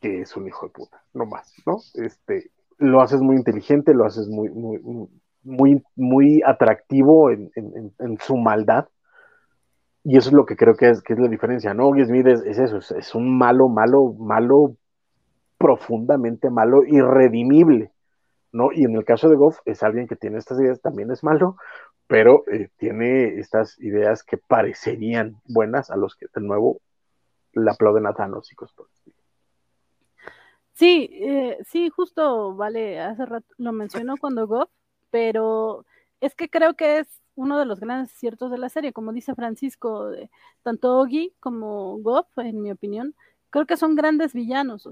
que 0.00 0.22
es 0.22 0.36
un 0.36 0.46
hijo 0.46 0.66
de 0.66 0.72
puta, 0.72 1.02
no 1.14 1.26
más, 1.26 1.54
¿no? 1.66 1.78
Este, 1.94 2.50
lo 2.78 3.00
haces 3.00 3.20
muy 3.20 3.36
inteligente, 3.36 3.94
lo 3.94 4.04
haces 4.04 4.28
muy, 4.28 4.50
muy, 4.50 4.80
muy, 5.42 5.82
muy 5.96 6.42
atractivo 6.44 7.30
en, 7.30 7.50
su 8.20 8.36
maldad. 8.36 8.88
Y 10.04 10.16
eso 10.16 10.30
es 10.30 10.34
lo 10.34 10.46
que 10.46 10.56
creo 10.56 10.74
que 10.74 10.90
es, 10.90 11.02
que 11.02 11.12
es 11.12 11.18
la 11.18 11.28
diferencia, 11.28 11.74
¿no? 11.74 11.90
Smith 11.92 12.26
es, 12.26 12.42
es 12.42 12.58
eso, 12.58 12.78
es, 12.78 13.14
un 13.14 13.36
malo, 13.36 13.68
malo, 13.68 14.14
malo, 14.18 14.76
profundamente 15.58 16.50
malo, 16.50 16.84
irredimible, 16.84 17.90
¿no? 18.52 18.72
Y 18.72 18.84
en 18.84 18.96
el 18.96 19.04
caso 19.04 19.28
de 19.28 19.36
Goff 19.36 19.58
es 19.64 19.82
alguien 19.82 20.06
que 20.06 20.16
tiene 20.16 20.38
estas 20.38 20.60
ideas, 20.60 20.80
también 20.80 21.10
es 21.10 21.22
malo, 21.22 21.56
pero 22.06 22.44
eh, 22.48 22.70
tiene 22.78 23.38
estas 23.38 23.78
ideas 23.80 24.24
que 24.24 24.38
parecerían 24.38 25.40
buenas 25.46 25.90
a 25.90 25.96
los 25.96 26.16
que 26.16 26.26
de 26.34 26.40
nuevo 26.40 26.80
le 27.52 27.70
aplauden 27.70 28.06
a 28.06 28.14
Thanos 28.14 28.50
y 28.52 28.56
Sí, 30.74 31.10
eh, 31.12 31.58
sí, 31.64 31.90
justo, 31.90 32.54
vale, 32.54 33.00
hace 33.00 33.26
rato 33.26 33.46
lo 33.58 33.72
mencionó 33.72 34.16
cuando 34.16 34.46
Goff, 34.46 34.70
pero 35.10 35.84
es 36.20 36.34
que 36.34 36.48
creo 36.48 36.74
que 36.74 37.00
es 37.00 37.08
uno 37.34 37.58
de 37.58 37.66
los 37.66 37.80
grandes 37.80 38.12
aciertos 38.14 38.50
de 38.50 38.58
la 38.58 38.68
serie, 38.68 38.92
como 38.92 39.12
dice 39.12 39.34
Francisco, 39.34 40.10
tanto 40.62 40.98
Ogi 40.98 41.34
como 41.40 41.98
Goff, 41.98 42.26
en 42.38 42.62
mi 42.62 42.70
opinión, 42.70 43.14
creo 43.50 43.66
que 43.66 43.76
son 43.76 43.94
grandes 43.96 44.32
villanos. 44.32 44.88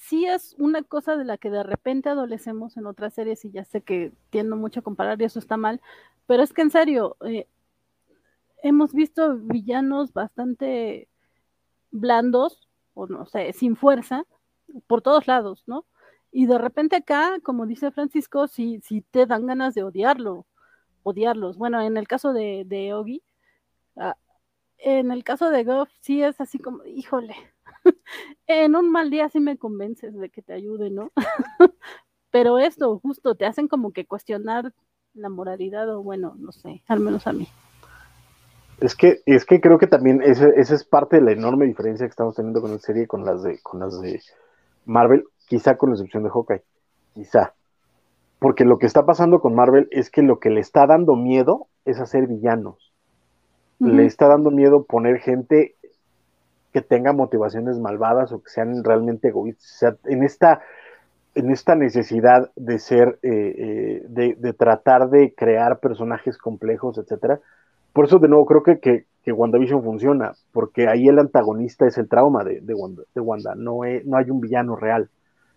Sí 0.00 0.24
es 0.24 0.56
una 0.58 0.82
cosa 0.82 1.16
de 1.16 1.24
la 1.24 1.36
que 1.36 1.50
de 1.50 1.62
repente 1.62 2.08
adolecemos 2.08 2.76
en 2.78 2.86
otras 2.86 3.14
series 3.14 3.44
y 3.44 3.50
ya 3.50 3.64
sé 3.64 3.82
que 3.82 4.12
tiendo 4.30 4.56
mucho 4.56 4.80
a 4.80 4.82
comparar 4.82 5.20
y 5.20 5.24
eso 5.26 5.38
está 5.38 5.58
mal, 5.58 5.80
pero 6.26 6.42
es 6.42 6.54
que 6.54 6.62
en 6.62 6.70
serio, 6.70 7.16
eh, 7.26 7.46
hemos 8.62 8.92
visto 8.94 9.36
villanos 9.36 10.12
bastante 10.14 11.08
blandos, 11.90 12.68
o 12.94 13.06
no 13.06 13.26
sé, 13.26 13.52
sin 13.52 13.76
fuerza, 13.76 14.24
por 14.86 15.02
todos 15.02 15.26
lados, 15.26 15.64
¿no? 15.66 15.84
Y 16.32 16.46
de 16.46 16.58
repente 16.58 16.96
acá, 16.96 17.38
como 17.42 17.66
dice 17.66 17.90
Francisco, 17.90 18.48
sí, 18.48 18.80
sí 18.82 19.02
te 19.10 19.26
dan 19.26 19.46
ganas 19.46 19.74
de 19.74 19.82
odiarlo, 19.82 20.46
odiarlos. 21.02 21.58
Bueno, 21.58 21.80
en 21.82 21.96
el 21.98 22.08
caso 22.08 22.32
de, 22.32 22.64
de 22.66 22.94
Ogi, 22.94 23.22
ah, 23.96 24.16
en 24.78 25.10
el 25.12 25.24
caso 25.24 25.50
de 25.50 25.64
Goff, 25.64 25.90
sí 26.00 26.22
es 26.22 26.40
así 26.40 26.58
como, 26.58 26.84
híjole, 26.86 27.36
en 28.46 28.76
un 28.76 28.90
mal 28.90 29.10
día 29.10 29.28
sí 29.28 29.40
me 29.40 29.58
convences 29.58 30.16
de 30.16 30.30
que 30.30 30.42
te 30.42 30.52
ayude, 30.52 30.90
¿no? 30.90 31.10
Pero 32.30 32.58
esto 32.58 32.98
justo 33.00 33.34
te 33.34 33.46
hacen 33.46 33.68
como 33.68 33.92
que 33.92 34.06
cuestionar 34.06 34.72
la 35.14 35.28
moralidad 35.28 35.92
o 35.94 36.02
bueno, 36.02 36.34
no 36.38 36.52
sé, 36.52 36.82
al 36.86 37.00
menos 37.00 37.26
a 37.26 37.32
mí. 37.32 37.48
Es 38.80 38.94
que, 38.94 39.20
es 39.26 39.44
que 39.44 39.60
creo 39.60 39.78
que 39.78 39.86
también 39.86 40.22
esa, 40.22 40.48
es 40.48 40.84
parte 40.84 41.16
de 41.16 41.22
la 41.22 41.32
enorme 41.32 41.66
diferencia 41.66 42.06
que 42.06 42.10
estamos 42.10 42.34
teniendo 42.34 42.62
con 42.62 42.70
la 42.70 42.78
serie 42.78 43.06
con 43.06 43.24
las 43.24 43.42
de, 43.42 43.58
con 43.62 43.80
las 43.80 44.00
de 44.00 44.22
Marvel, 44.86 45.24
quizá 45.48 45.76
con 45.76 45.90
la 45.90 45.96
excepción 45.96 46.22
de 46.22 46.30
Hawkeye, 46.30 46.62
quizá. 47.14 47.54
Porque 48.38 48.64
lo 48.64 48.78
que 48.78 48.86
está 48.86 49.04
pasando 49.04 49.40
con 49.40 49.54
Marvel 49.54 49.86
es 49.90 50.10
que 50.10 50.22
lo 50.22 50.38
que 50.38 50.48
le 50.48 50.60
está 50.60 50.86
dando 50.86 51.14
miedo 51.14 51.66
es 51.84 52.00
hacer 52.00 52.26
villanos. 52.26 52.92
Le 53.78 54.04
está 54.04 54.28
dando 54.28 54.50
miedo 54.50 54.84
poner 54.84 55.20
gente 55.20 55.74
que 56.72 56.82
tenga 56.82 57.12
motivaciones 57.12 57.78
malvadas 57.78 58.32
o 58.32 58.42
que 58.42 58.50
sean 58.50 58.84
realmente 58.84 59.28
egoístas. 59.28 59.70
O 59.70 59.78
sea, 59.78 59.96
en 60.04 60.22
esta, 60.22 60.60
en 61.34 61.50
esta 61.50 61.74
necesidad 61.74 62.50
de 62.56 62.78
ser, 62.78 63.18
eh, 63.22 63.54
eh, 63.58 64.02
de, 64.08 64.36
de, 64.38 64.52
tratar 64.52 65.10
de 65.10 65.34
crear 65.34 65.80
personajes 65.80 66.38
complejos, 66.38 66.98
etcétera. 66.98 67.40
Por 67.92 68.04
eso, 68.04 68.18
de 68.18 68.28
nuevo, 68.28 68.46
creo 68.46 68.62
que, 68.62 68.78
que, 68.78 69.06
que, 69.24 69.32
WandaVision 69.32 69.82
funciona, 69.82 70.32
porque 70.52 70.88
ahí 70.88 71.08
el 71.08 71.18
antagonista 71.18 71.86
es 71.86 71.98
el 71.98 72.08
trauma 72.08 72.44
de, 72.44 72.60
de 72.60 72.74
Wanda, 72.74 73.02
de 73.14 73.20
Wanda. 73.20 73.54
No, 73.56 73.80
no 74.04 74.16
hay 74.16 74.30
un 74.30 74.40
villano 74.40 74.76
real, 74.76 75.08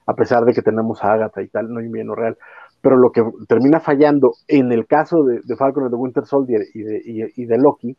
a 0.08 0.16
pesar 0.16 0.46
de 0.46 0.54
que 0.54 0.64
tenemos 0.64 1.04
a 1.04 1.14
Agatha 1.14 1.42
y 1.42 1.48
tal, 1.48 1.72
no 1.72 1.80
hay 1.80 1.86
un 1.86 1.92
villano 1.92 2.16
real. 2.16 2.38
Pero 2.82 2.98
lo 2.98 3.12
que 3.12 3.24
termina 3.48 3.80
fallando 3.80 4.34
en 4.48 4.72
el 4.72 4.88
caso 4.88 5.24
de, 5.24 5.42
de 5.44 5.56
Falcon 5.56 5.86
and 5.86 5.94
Winter 5.94 6.26
Soldier 6.26 6.64
y 6.74 6.82
de, 6.82 7.02
y, 7.06 7.42
y 7.44 7.46
de 7.46 7.58
Loki 7.58 7.96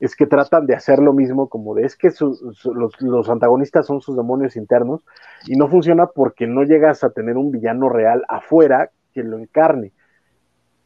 es 0.00 0.14
que 0.14 0.26
tratan 0.26 0.66
de 0.66 0.74
hacer 0.74 1.00
lo 1.00 1.12
mismo, 1.12 1.48
como 1.48 1.74
de 1.74 1.84
es 1.84 1.96
que 1.96 2.10
los, 2.20 3.28
antagonistas 3.28 3.86
son 3.86 4.00
sus 4.00 4.16
demonios 4.16 4.56
internos, 4.56 5.04
y 5.46 5.56
no 5.56 5.68
funciona 5.68 6.06
porque 6.06 6.46
no 6.46 6.62
llegas 6.62 7.02
a 7.02 7.10
tener 7.10 7.36
un 7.36 7.50
villano 7.50 7.88
real 7.88 8.24
afuera 8.28 8.90
que 9.12 9.22
lo 9.22 9.38
encarne. 9.38 9.92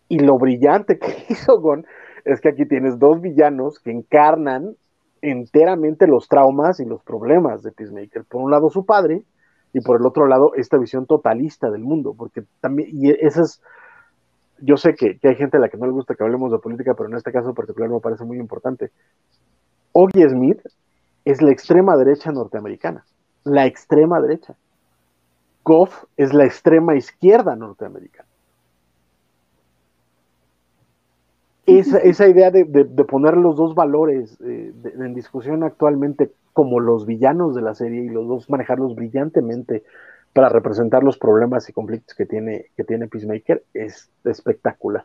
Y 0.08 0.18
lo 0.18 0.38
brillante 0.38 0.98
que 0.98 1.26
hizo 1.28 1.60
Gon 1.60 1.86
es 2.24 2.40
que 2.40 2.48
aquí 2.48 2.66
tienes 2.66 2.98
dos 2.98 3.20
villanos 3.20 3.78
que 3.80 3.90
encarnan 3.90 4.76
enteramente 5.20 6.06
los 6.06 6.28
traumas 6.28 6.80
y 6.80 6.84
los 6.84 7.02
problemas 7.02 7.62
de 7.62 7.72
Peacemaker. 7.72 8.24
Por 8.24 8.42
un 8.42 8.50
lado 8.50 8.70
su 8.70 8.84
padre, 8.86 9.22
y 9.72 9.80
por 9.80 10.00
el 10.00 10.06
otro 10.06 10.26
lado 10.26 10.52
esta 10.54 10.78
visión 10.78 11.06
totalista 11.06 11.70
del 11.70 11.82
mundo, 11.82 12.14
porque 12.16 12.44
también, 12.60 12.90
y 12.92 13.10
esa 13.10 13.42
es 13.42 13.62
yo 14.62 14.76
sé 14.76 14.94
que, 14.94 15.18
hay 15.22 15.34
gente 15.34 15.56
a 15.56 15.60
la 15.60 15.68
que 15.68 15.76
no 15.76 15.86
le 15.86 15.92
gusta 15.92 16.14
que 16.14 16.22
hablemos 16.22 16.52
de 16.52 16.58
política, 16.58 16.94
pero 16.94 17.08
en 17.08 17.16
este 17.16 17.32
caso 17.32 17.52
particular 17.54 17.90
me 17.90 18.00
parece 18.00 18.24
muy 18.24 18.38
importante. 18.38 18.90
Oggy 19.92 20.28
Smith 20.28 20.60
es 21.24 21.42
la 21.42 21.50
extrema 21.50 21.96
derecha 21.96 22.32
norteamericana, 22.32 23.04
la 23.44 23.66
extrema 23.66 24.20
derecha. 24.20 24.54
Goff 25.64 26.04
es 26.16 26.32
la 26.32 26.44
extrema 26.44 26.96
izquierda 26.96 27.56
norteamericana. 27.56 28.28
Esa, 31.66 31.98
esa 32.02 32.28
idea 32.28 32.50
de, 32.50 32.64
poner 33.04 33.36
los 33.36 33.56
dos 33.56 33.74
valores 33.74 34.38
eh, 34.44 34.72
en 34.84 35.14
discusión 35.14 35.62
actualmente 35.62 36.32
como 36.52 36.80
los 36.80 37.06
villanos 37.06 37.54
de 37.54 37.62
la 37.62 37.74
serie 37.74 38.04
y 38.04 38.08
los 38.08 38.28
dos 38.28 38.50
manejarlos 38.50 38.94
brillantemente 38.94 39.84
para 40.32 40.48
representar 40.48 41.02
los 41.02 41.18
problemas 41.18 41.68
y 41.68 41.72
conflictos 41.72 42.16
que 42.16 42.26
tiene, 42.26 42.70
que 42.76 42.84
tiene 42.84 43.08
Peacemaker 43.08 43.64
es 43.74 44.10
espectacular. 44.24 45.04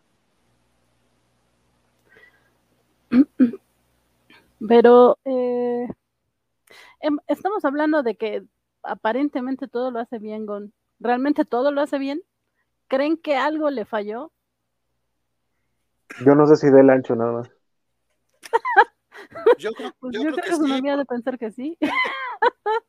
Pero 4.67 5.17
eh, 5.25 5.87
em, 7.01 7.17
estamos 7.27 7.63
hablando 7.65 8.03
de 8.03 8.15
que 8.15 8.43
aparentemente 8.83 9.67
todo 9.67 9.91
lo 9.91 9.99
hace 9.99 10.17
bien, 10.19 10.45
Gon. 10.45 10.73
¿Realmente 10.99 11.45
todo 11.45 11.71
lo 11.71 11.81
hace 11.81 11.99
bien? 11.99 12.21
¿Creen 12.87 13.17
que 13.17 13.35
algo 13.35 13.69
le 13.69 13.85
falló? 13.85 14.31
Yo 16.25 16.35
no 16.35 16.47
sé 16.47 16.55
si 16.55 16.69
del 16.69 16.89
ancho 16.89 17.15
nada 17.15 17.33
más. 17.33 17.51
yo, 19.57 19.71
creo, 19.73 19.91
pues 19.99 20.15
yo, 20.15 20.21
creo, 20.21 20.35
que, 20.35 20.49
es 20.49 20.59
una 20.59 20.97
de 20.97 21.05
pensar 21.05 21.37
que 21.37 21.51
sí. 21.51 21.77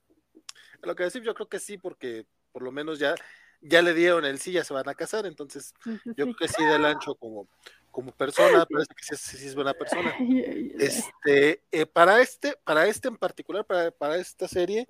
Lo 0.82 0.94
que 0.94 1.04
decir, 1.04 1.22
yo 1.22 1.34
creo 1.34 1.48
que 1.48 1.58
sí, 1.58 1.78
porque 1.78 2.26
por 2.52 2.62
lo 2.62 2.72
menos 2.72 2.98
ya, 2.98 3.14
ya 3.60 3.82
le 3.82 3.94
dieron 3.94 4.24
el 4.24 4.38
sí, 4.38 4.52
ya 4.52 4.64
se 4.64 4.74
van 4.74 4.88
a 4.88 4.94
casar, 4.94 5.26
entonces 5.26 5.74
yo 5.84 6.24
creo 6.24 6.36
que 6.36 6.48
sí 6.48 6.64
del 6.64 6.84
ancho 6.84 7.14
como, 7.14 7.48
como 7.90 8.12
persona, 8.12 8.64
parece 8.66 8.94
que 8.94 9.16
sí, 9.16 9.46
es 9.46 9.54
buena 9.54 9.74
persona. 9.74 10.14
Este, 10.78 11.62
eh, 11.72 11.86
para 11.86 12.20
este, 12.20 12.54
para 12.64 12.86
este 12.86 13.08
en 13.08 13.16
particular, 13.16 13.64
para, 13.64 13.90
para 13.90 14.16
esta 14.16 14.46
serie, 14.46 14.88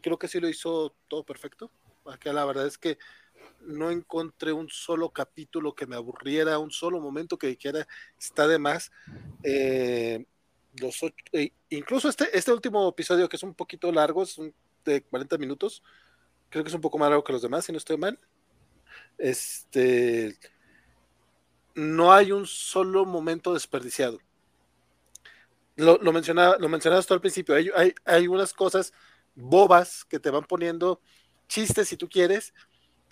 creo 0.00 0.18
que 0.18 0.28
sí 0.28 0.40
lo 0.40 0.48
hizo 0.48 0.94
todo 1.08 1.24
perfecto. 1.24 1.70
Porque 2.02 2.32
la 2.32 2.46
verdad 2.46 2.66
es 2.66 2.78
que 2.78 2.96
no 3.60 3.90
encontré 3.90 4.52
un 4.52 4.68
solo 4.70 5.10
capítulo 5.10 5.74
que 5.74 5.86
me 5.86 5.96
aburriera, 5.96 6.58
un 6.58 6.70
solo 6.70 7.00
momento 7.00 7.36
que 7.36 7.48
dijera 7.48 7.86
está 8.18 8.46
de 8.46 8.58
más. 8.58 8.90
Eh, 9.42 10.24
los 10.80 11.02
eh, 11.32 11.52
incluso 11.70 12.08
este, 12.08 12.36
este 12.36 12.52
último 12.52 12.88
episodio, 12.88 13.28
que 13.28 13.36
es 13.36 13.42
un 13.42 13.54
poquito 13.54 13.90
largo, 13.92 14.22
es 14.22 14.38
un 14.38 14.54
de 14.88 15.02
40 15.02 15.38
minutos. 15.38 15.82
Creo 16.50 16.64
que 16.64 16.68
es 16.68 16.74
un 16.74 16.80
poco 16.80 16.98
más 16.98 17.08
largo 17.10 17.24
que 17.24 17.32
los 17.32 17.42
demás, 17.42 17.64
si 17.64 17.72
no 17.72 17.78
estoy 17.78 17.96
mal. 17.96 18.18
Este. 19.18 20.38
No 21.74 22.12
hay 22.12 22.32
un 22.32 22.46
solo 22.46 23.04
momento 23.04 23.54
desperdiciado. 23.54 24.18
Lo, 25.76 25.98
lo, 25.98 26.12
mencionaba, 26.12 26.56
lo 26.58 26.68
mencionabas 26.68 27.08
al 27.10 27.20
principio. 27.20 27.54
Hay, 27.54 27.94
hay, 28.04 28.26
unas 28.26 28.52
cosas 28.52 28.92
bobas 29.36 30.04
que 30.04 30.18
te 30.18 30.30
van 30.30 30.44
poniendo 30.44 31.00
chistes, 31.46 31.88
si 31.88 31.96
tú 31.96 32.08
quieres, 32.08 32.52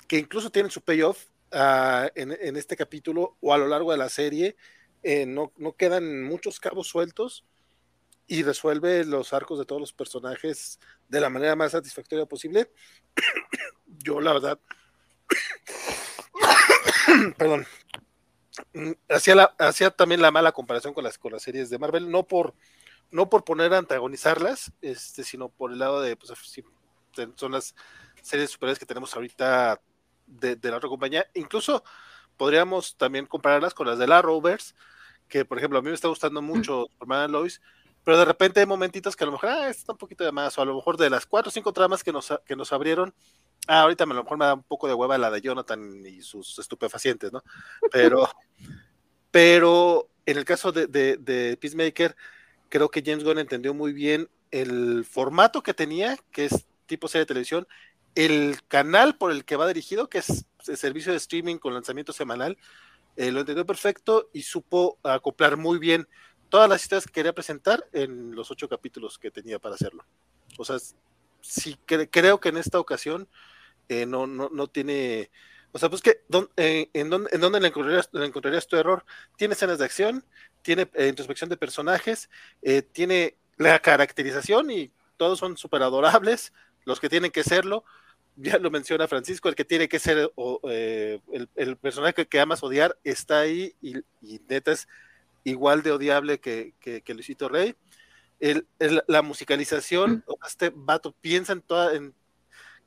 que 0.09 0.19
incluso 0.19 0.51
tienen 0.51 0.73
su 0.73 0.81
payoff 0.81 1.27
uh, 1.53 2.11
en, 2.17 2.33
en, 2.33 2.57
este 2.57 2.77
capítulo 2.77 3.37
o 3.41 3.55
a 3.55 3.59
lo 3.59 3.69
largo 3.69 3.93
de 3.93 3.99
la 3.99 4.09
serie. 4.09 4.57
Eh, 5.05 5.27
no, 5.27 5.53
no, 5.59 5.77
quedan 5.77 6.25
muchos 6.25 6.59
cabos 6.59 6.89
sueltos 6.89 7.45
y 8.27 8.43
resuelve 8.43 9.05
los 9.05 9.33
arcos 9.33 9.59
de 9.59 9.65
todos 9.65 9.81
los 9.81 9.93
personajes 9.93 10.81
de 11.09 11.21
la 11.21 11.31
manera 11.31 11.57
más 11.57 11.73
satisfactoria 11.73 12.27
posible. 12.27 12.71
Yo, 13.87 14.21
la 14.21 14.33
verdad, 14.33 14.59
perdón, 17.39 17.67
hacía, 19.09 19.91
también 19.91 20.21
la 20.21 20.31
mala 20.31 20.53
comparación 20.53 20.95
con 20.95 21.05
las, 21.05 21.19
con 21.19 21.33
las 21.33 21.43
series 21.43 21.71
de 21.71 21.79
Marvel, 21.79 22.11
no 22.11 22.27
por, 22.27 22.55
no 23.11 23.31
por 23.31 23.45
poner 23.45 23.73
a 23.75 23.79
antagonizarlas, 23.79 24.73
este, 24.83 25.25
sino 25.25 25.49
por 25.49 25.73
el 25.73 25.79
lado 25.79 26.01
de, 26.01 26.17
pues, 26.17 26.33
son 27.37 27.53
las 27.53 27.75
series 28.23 28.51
superiores 28.51 28.79
que 28.79 28.87
tenemos 28.87 29.15
ahorita 29.15 29.81
de, 30.27 30.57
de 30.57 30.71
la 30.71 30.79
otra 30.79 30.89
compañía. 30.89 31.27
Incluso 31.35 31.85
podríamos 32.37 32.97
también 32.97 33.27
compararlas 33.27 33.75
con 33.75 33.87
las 33.87 33.99
de 33.99 34.07
la 34.07 34.21
Rovers, 34.21 34.75
que 35.29 35.45
por 35.45 35.59
ejemplo 35.59 35.79
a 35.79 35.83
mí 35.83 35.89
me 35.89 35.95
está 35.95 36.09
gustando 36.09 36.43
mucho 36.43 36.89
Superman 36.93 37.33
Lois, 37.33 37.61
pero 38.07 38.19
de 38.19 38.25
repente 38.25 38.61
hay 38.61 38.67
momentitos 38.67 39.17
que 39.17 39.25
a 39.25 39.27
lo 39.27 39.33
mejor, 39.33 39.49
ah, 39.49 39.69
está 39.69 39.91
un 39.91 39.99
poquito 39.99 40.23
de 40.23 40.31
más, 40.31 40.57
o 40.57 40.63
a 40.63 40.65
lo 40.65 40.77
mejor 40.77 40.97
de 40.97 41.11
las 41.11 41.27
cuatro 41.27 41.49
o 41.49 41.53
cinco 41.53 41.73
tramas 41.73 42.05
que 42.05 42.13
nos, 42.13 42.33
que 42.47 42.55
nos 42.55 42.73
abrieron, 42.73 43.13
ah, 43.67 43.81
ahorita 43.81 44.05
a 44.05 44.07
lo 44.07 44.23
mejor 44.23 44.39
me 44.39 44.45
da 44.45 44.55
un 44.55 44.63
poco 44.63 44.87
de 44.87 44.95
hueva 44.95 45.19
la 45.19 45.29
de 45.29 45.41
Jonathan 45.41 46.07
y 46.07 46.23
sus 46.23 46.57
estupefacientes, 46.61 47.33
¿no? 47.33 47.43
Pero, 47.91 48.29
pero 49.33 50.09
en 50.25 50.39
el 50.39 50.45
caso 50.45 50.71
de, 50.71 50.87
de, 50.87 51.57
Peacemaker, 51.61 52.15
creo 52.69 52.89
que 52.91 53.03
James 53.05 53.25
Gunn 53.25 53.41
entendió 53.41 53.75
muy 53.75 53.93
bien 53.93 54.31
el 54.53 55.05
formato 55.05 55.65
que 55.65 55.75
tenía, 55.75 56.17
que 56.31 56.45
es 56.45 56.65
tipo 56.87 57.09
serie 57.09 57.23
de 57.23 57.27
televisión, 57.27 57.67
el 58.15 58.61
canal 58.69 59.17
por 59.17 59.33
el 59.33 59.45
que 59.45 59.57
va 59.57 59.67
dirigido, 59.67 60.09
que 60.09 60.19
es 60.19 60.45
el 60.69 60.77
servicio 60.77 61.11
de 61.11 61.19
streaming 61.19 61.57
con 61.57 61.75
lanzamiento 61.75 62.13
semanal, 62.13 62.57
eh, 63.17 63.33
lo 63.33 63.41
entendió 63.41 63.67
perfecto 63.67 64.31
y 64.33 64.43
supo 64.43 65.01
acoplar 65.03 65.57
muy 65.57 65.81
bien 65.81 66.07
todas 66.57 66.71
las 66.71 66.81
historias 66.81 67.05
que 67.05 67.13
quería 67.13 67.35
presentar 67.35 67.87
en 67.93 68.35
los 68.35 68.51
ocho 68.51 68.67
capítulos 68.67 69.19
que 69.19 69.31
tenía 69.31 69.59
para 69.59 69.75
hacerlo. 69.75 70.07
O 70.57 70.65
sea, 70.65 70.79
sí 71.43 71.77
creo 71.85 72.41
que 72.41 72.49
en 72.49 72.57
esta 72.57 72.81
ocasión 72.81 73.29
eh, 73.91 74.07
no, 74.07 74.27
no, 74.27 74.49
no 74.49 74.67
tiene... 74.67 75.31
O 75.73 75.79
sea, 75.79 75.91
pues 75.91 76.01
que, 76.01 76.23
eh, 76.57 76.89
¿en, 76.95 77.11
dónde, 77.11 77.29
¿en 77.31 77.43
dónde 77.43 77.61
le 77.61 77.69
encontrarías, 77.69 78.09
le 78.11 78.25
encontrarías, 78.25 78.67
tu 78.67 78.77
error? 78.77 79.05
Tiene 79.37 79.53
escenas 79.53 79.79
de 79.79 79.85
acción, 79.85 80.25
tiene 80.63 80.89
introspección 81.07 81.51
de 81.51 81.59
personajes, 81.59 82.31
tiene 82.93 83.37
la 83.59 83.79
caracterización 83.81 84.71
y 84.71 84.91
todos 85.19 85.39
son 85.39 85.59
súper 85.59 85.83
adorables, 85.83 86.55
los 86.87 87.01
que 87.01 87.11
tienen 87.11 87.33
que 87.33 87.45
serlo, 87.45 87.85
ya 88.37 88.59
lo 88.59 88.71
menciona 88.71 89.09
Francisco, 89.09 89.51
el 89.51 89.55
que 89.55 89.67
tiene 89.67 89.91
que 89.91 89.99
ser 89.99 90.33
eh, 90.71 91.21
el, 91.55 91.77
personaje 91.77 92.27
que, 92.27 92.41
amas 92.41 92.63
odiar 92.63 92.99
está 93.05 93.41
ahí 93.41 93.75
y, 93.83 93.97
neta 94.49 94.73
es 94.73 94.89
igual 95.47 95.83
de 95.83 95.93
odiable 95.93 96.41
que, 96.41 96.75
que, 96.81 97.15
Luisito 97.15 97.49
Rey. 97.49 97.77
El, 98.41 98.67
la 99.07 99.23
musicalización, 99.23 100.25
este 100.47 100.73
vato 100.75 101.13
piensa 101.13 101.53
en 101.53 101.63
toda, 101.63 101.95
en, 101.95 102.15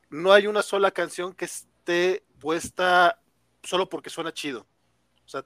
no 0.10 0.34
hay 0.34 0.46
una 0.46 0.62
sola 0.62 0.92
canción 0.92 1.34
que 1.34 1.46
esté 1.46 2.24
puesta 2.40 3.20
solo 3.64 3.88
porque 3.88 4.10
suena 4.10 4.34
chido. 4.34 4.68
O 5.26 5.30
sea, 5.30 5.46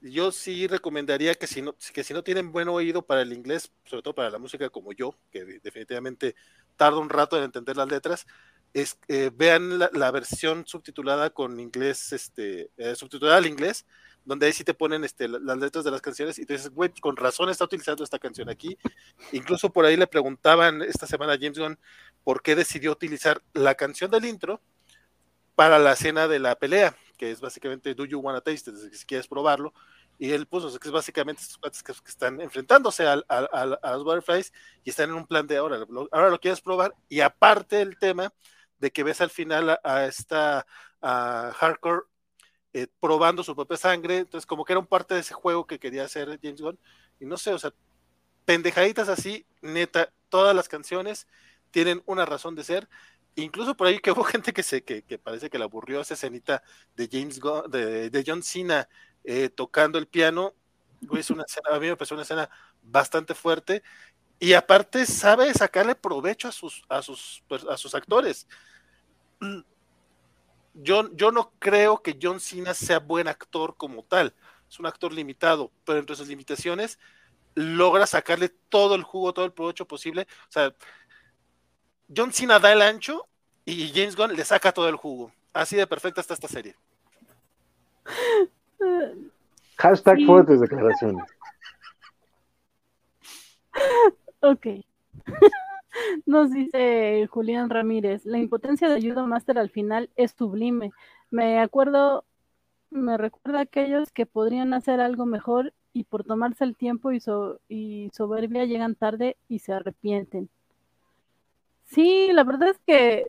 yo 0.00 0.30
sí 0.30 0.68
recomendaría 0.68 1.34
que 1.34 1.48
si 1.48 1.62
no, 1.62 1.74
que 1.92 2.04
si 2.04 2.14
no 2.14 2.22
tienen 2.22 2.52
buen 2.52 2.68
oído 2.68 3.02
para 3.02 3.22
el 3.22 3.32
inglés, 3.32 3.72
sobre 3.84 4.02
todo 4.02 4.14
para 4.14 4.30
la 4.30 4.38
música 4.38 4.70
como 4.70 4.92
yo, 4.92 5.14
que 5.32 5.44
definitivamente 5.62 6.36
tarda 6.76 6.98
un 6.98 7.10
rato 7.10 7.36
en 7.36 7.42
entender 7.42 7.76
las 7.76 7.88
letras, 7.88 8.26
es, 8.72 8.98
eh, 9.08 9.30
vean 9.34 9.78
la, 9.78 10.10
versión 10.12 10.64
subtitulada 10.64 11.30
con 11.30 11.58
inglés, 11.58 12.12
este, 12.12 12.70
eh, 12.76 12.94
subtitulada 12.94 13.38
al 13.38 13.46
inglés, 13.46 13.84
donde 14.26 14.46
ahí 14.46 14.52
sí 14.52 14.64
te 14.64 14.74
ponen 14.74 15.04
este, 15.04 15.28
las 15.28 15.56
letras 15.56 15.84
de 15.84 15.90
las 15.92 16.02
canciones 16.02 16.38
y 16.38 16.44
tú 16.44 16.52
dices, 16.52 16.70
güey, 16.70 16.90
con 17.00 17.16
razón 17.16 17.48
está 17.48 17.64
utilizando 17.64 18.02
esta 18.02 18.18
canción 18.18 18.50
aquí. 18.50 18.76
Incluso 19.32 19.70
por 19.70 19.86
ahí 19.86 19.96
le 19.96 20.08
preguntaban 20.08 20.82
esta 20.82 21.06
semana 21.06 21.34
a 21.34 21.38
James 21.38 21.58
Gunn 21.58 21.78
por 22.24 22.42
qué 22.42 22.56
decidió 22.56 22.90
utilizar 22.90 23.40
la 23.54 23.76
canción 23.76 24.10
del 24.10 24.24
intro 24.24 24.60
para 25.54 25.78
la 25.78 25.92
escena 25.92 26.26
de 26.26 26.40
la 26.40 26.56
pelea, 26.56 26.96
que 27.16 27.30
es 27.30 27.40
básicamente 27.40 27.94
Do 27.94 28.04
You 28.04 28.18
Wanna 28.18 28.40
Taste 28.40 28.72
si 28.92 29.06
quieres 29.06 29.28
probarlo. 29.28 29.72
Y 30.18 30.32
él 30.32 30.46
puso, 30.46 30.76
que 30.78 30.88
es 30.88 30.92
básicamente 30.92 31.42
estos 31.42 31.82
que, 31.82 31.92
que, 31.92 32.08
están 32.08 32.40
enfrentándose 32.40 33.06
a, 33.06 33.16
los 33.16 34.04
butterflies 34.04 34.52
y 34.82 34.90
están 34.90 35.10
en 35.10 35.16
un 35.16 35.26
plan 35.26 35.46
de 35.46 35.58
ahora, 35.58 35.86
ahora 36.10 36.30
lo 36.30 36.40
quieres 36.40 36.60
probar. 36.60 36.94
Y 37.08 37.20
aparte 37.20 37.80
el 37.80 37.96
tema 37.96 38.32
de 38.78 38.90
que 38.90 39.04
ves 39.04 39.20
al 39.20 39.30
final 39.30 39.78
a, 39.84 40.06
esta 40.06 40.66
Hardcore 41.00 42.02
eh, 42.76 42.88
probando 43.00 43.42
su 43.42 43.56
propia 43.56 43.78
sangre, 43.78 44.18
entonces 44.18 44.44
como 44.44 44.62
que 44.62 44.74
era 44.74 44.80
un 44.80 44.86
parte 44.86 45.14
de 45.14 45.20
ese 45.20 45.32
juego 45.32 45.66
que 45.66 45.78
quería 45.78 46.04
hacer 46.04 46.38
James 46.42 46.60
Gunn, 46.60 46.78
y 47.18 47.24
no 47.24 47.38
sé, 47.38 47.54
o 47.54 47.58
sea, 47.58 47.72
pendejaditas 48.44 49.08
así, 49.08 49.46
neta, 49.62 50.12
todas 50.28 50.54
las 50.54 50.68
canciones 50.68 51.26
tienen 51.70 52.02
una 52.04 52.26
razón 52.26 52.54
de 52.54 52.64
ser, 52.64 52.86
incluso 53.34 53.78
por 53.78 53.86
ahí 53.86 53.98
que 53.98 54.10
hubo 54.10 54.24
gente 54.24 54.52
que 54.52 54.62
se, 54.62 54.84
que, 54.84 55.02
parece 55.18 55.48
que 55.48 55.56
le 55.56 55.64
aburrió 55.64 56.02
esa 56.02 56.12
escenita 56.12 56.62
de 56.94 57.08
James 57.10 57.40
Gunn, 57.40 57.70
de, 57.70 58.24
John 58.26 58.42
Cena 58.42 58.86
eh, 59.24 59.48
tocando 59.48 59.96
el 59.96 60.06
piano, 60.06 60.52
es 61.16 61.30
una 61.30 61.44
escena, 61.48 61.70
a 61.74 61.80
mí 61.80 61.86
me 61.86 61.96
pareció 61.96 62.14
una 62.14 62.24
escena 62.24 62.50
bastante 62.82 63.34
fuerte, 63.34 63.82
y 64.38 64.52
aparte 64.52 65.06
sabe 65.06 65.50
sacarle 65.54 65.94
provecho 65.94 66.48
a 66.48 66.52
sus, 66.52 66.84
a 66.90 67.00
sus, 67.00 67.42
a 67.70 67.78
sus 67.78 67.94
actores. 67.94 68.46
Yo, 70.78 71.10
yo 71.14 71.32
no 71.32 71.52
creo 71.58 72.02
que 72.02 72.18
John 72.20 72.38
Cena 72.38 72.74
sea 72.74 72.98
buen 72.98 73.28
actor 73.28 73.76
como 73.76 74.02
tal. 74.02 74.34
Es 74.68 74.78
un 74.78 74.86
actor 74.86 75.12
limitado, 75.12 75.70
pero 75.84 75.98
entre 75.98 76.16
sus 76.16 76.28
limitaciones 76.28 76.98
logra 77.54 78.06
sacarle 78.06 78.50
todo 78.68 78.94
el 78.94 79.02
jugo, 79.02 79.32
todo 79.32 79.46
el 79.46 79.52
provecho 79.52 79.86
posible. 79.86 80.26
O 80.48 80.52
sea, 80.52 80.74
John 82.14 82.32
Cena 82.32 82.58
da 82.58 82.72
el 82.72 82.82
ancho 82.82 83.26
y 83.64 83.88
James 83.94 84.14
Gunn 84.16 84.36
le 84.36 84.44
saca 84.44 84.72
todo 84.72 84.88
el 84.88 84.96
jugo. 84.96 85.32
Así 85.52 85.76
de 85.76 85.86
perfecta 85.86 86.20
está 86.20 86.34
esta 86.34 86.48
serie. 86.48 86.76
Hashtag 89.78 90.24
fuertes 90.26 90.60
declaraciones. 90.60 91.24
Ok. 94.40 94.66
Nos 96.26 96.50
dice 96.50 97.26
Julián 97.30 97.70
Ramírez, 97.70 98.24
la 98.24 98.38
impotencia 98.38 98.88
de 98.88 99.00
Judo 99.00 99.26
Master 99.26 99.58
al 99.58 99.70
final 99.70 100.10
es 100.16 100.32
sublime. 100.32 100.92
Me 101.30 101.58
acuerdo, 101.60 102.24
me 102.90 103.16
recuerda 103.16 103.60
a 103.60 103.62
aquellos 103.62 104.10
que 104.12 104.26
podrían 104.26 104.74
hacer 104.74 105.00
algo 105.00 105.26
mejor 105.26 105.72
y 105.92 106.04
por 106.04 106.24
tomarse 106.24 106.64
el 106.64 106.76
tiempo 106.76 107.12
y, 107.12 107.22
y 107.68 108.10
soberbia 108.12 108.64
llegan 108.64 108.94
tarde 108.94 109.36
y 109.48 109.60
se 109.60 109.72
arrepienten. 109.72 110.48
Sí, 111.86 112.30
la 112.32 112.44
verdad 112.44 112.70
es 112.70 112.78
que 112.86 113.26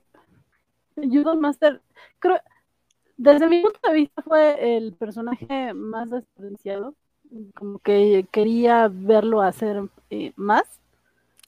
Judo 0.95 1.35
Master, 1.35 1.81
creo, 2.19 2.39
desde 3.18 3.48
mi 3.48 3.61
punto 3.61 3.80
de 3.84 3.94
vista 3.94 4.22
fue 4.22 4.77
el 4.77 4.94
personaje 4.94 5.73
más 5.73 6.10
desperdiciado, 6.10 6.95
como 7.56 7.80
que 7.80 8.27
quería 8.31 8.89
verlo 8.91 9.41
hacer 9.41 9.84
eh, 10.10 10.34
más 10.35 10.80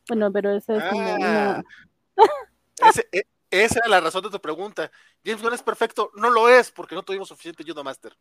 bueno, 0.09 0.31
pero 0.31 0.55
esa 0.55 0.75
es 0.75 0.83
ah. 0.83 1.63
e, 3.11 3.23
esa 3.51 3.79
era 3.79 3.89
la 3.89 3.99
razón 4.01 4.23
de 4.23 4.29
tu 4.29 4.39
pregunta. 4.39 4.91
James 5.25 5.41
Gunn 5.41 5.53
es 5.53 5.63
perfecto. 5.63 6.11
No 6.15 6.29
lo 6.29 6.49
es 6.49 6.71
porque 6.71 6.95
no 6.95 7.03
tuvimos 7.03 7.29
suficiente 7.29 7.63
Judo 7.65 7.83
Master. 7.83 8.15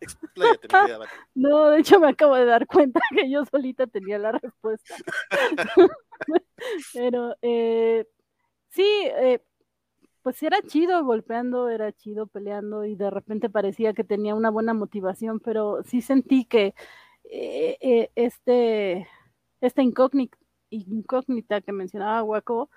Expláyate, 0.00 0.68
No, 1.34 1.70
de 1.70 1.80
hecho 1.80 2.00
me 2.00 2.08
acabo 2.08 2.34
de 2.34 2.44
dar 2.44 2.66
cuenta 2.66 3.00
que 3.16 3.30
yo 3.30 3.44
solita 3.44 3.86
tenía 3.86 4.18
la 4.18 4.32
respuesta. 4.32 4.94
pero 6.92 7.36
eh, 7.42 8.06
sí, 8.70 8.86
eh, 9.04 9.40
pues 10.22 10.42
era 10.42 10.60
chido 10.62 11.04
golpeando, 11.04 11.68
era 11.68 11.92
chido 11.92 12.26
peleando 12.26 12.84
y 12.84 12.96
de 12.96 13.10
repente 13.10 13.50
parecía 13.50 13.92
que 13.92 14.04
tenía 14.04 14.34
una 14.34 14.50
buena 14.50 14.74
motivación, 14.74 15.38
pero 15.38 15.82
sí 15.84 16.00
sentí 16.00 16.46
que 16.46 16.74
eh, 17.30 18.10
este, 18.16 19.06
esta 19.60 19.82
incógnita 19.82 20.36
incógnita 20.74 21.60
que 21.60 21.72
mencionaba 21.72 22.22
Waco 22.22 22.70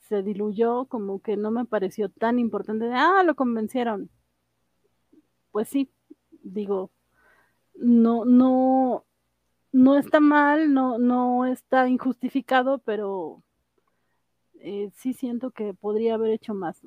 se 0.00 0.22
diluyó, 0.22 0.86
como 0.86 1.20
que 1.20 1.36
no 1.36 1.50
me 1.50 1.64
pareció 1.64 2.08
tan 2.10 2.38
importante. 2.38 2.90
ah, 2.92 3.22
lo 3.24 3.34
convencieron. 3.34 4.10
Pues 5.50 5.68
sí, 5.68 5.90
digo, 6.42 6.90
no, 7.74 8.24
no, 8.24 9.04
no 9.72 9.96
está 9.98 10.20
mal, 10.20 10.72
no, 10.72 10.98
no 10.98 11.46
está 11.46 11.88
injustificado, 11.88 12.78
pero 12.78 13.42
eh, 14.60 14.90
sí 14.94 15.12
siento 15.14 15.50
que 15.50 15.74
podría 15.74 16.14
haber 16.14 16.32
hecho 16.32 16.54
más. 16.54 16.86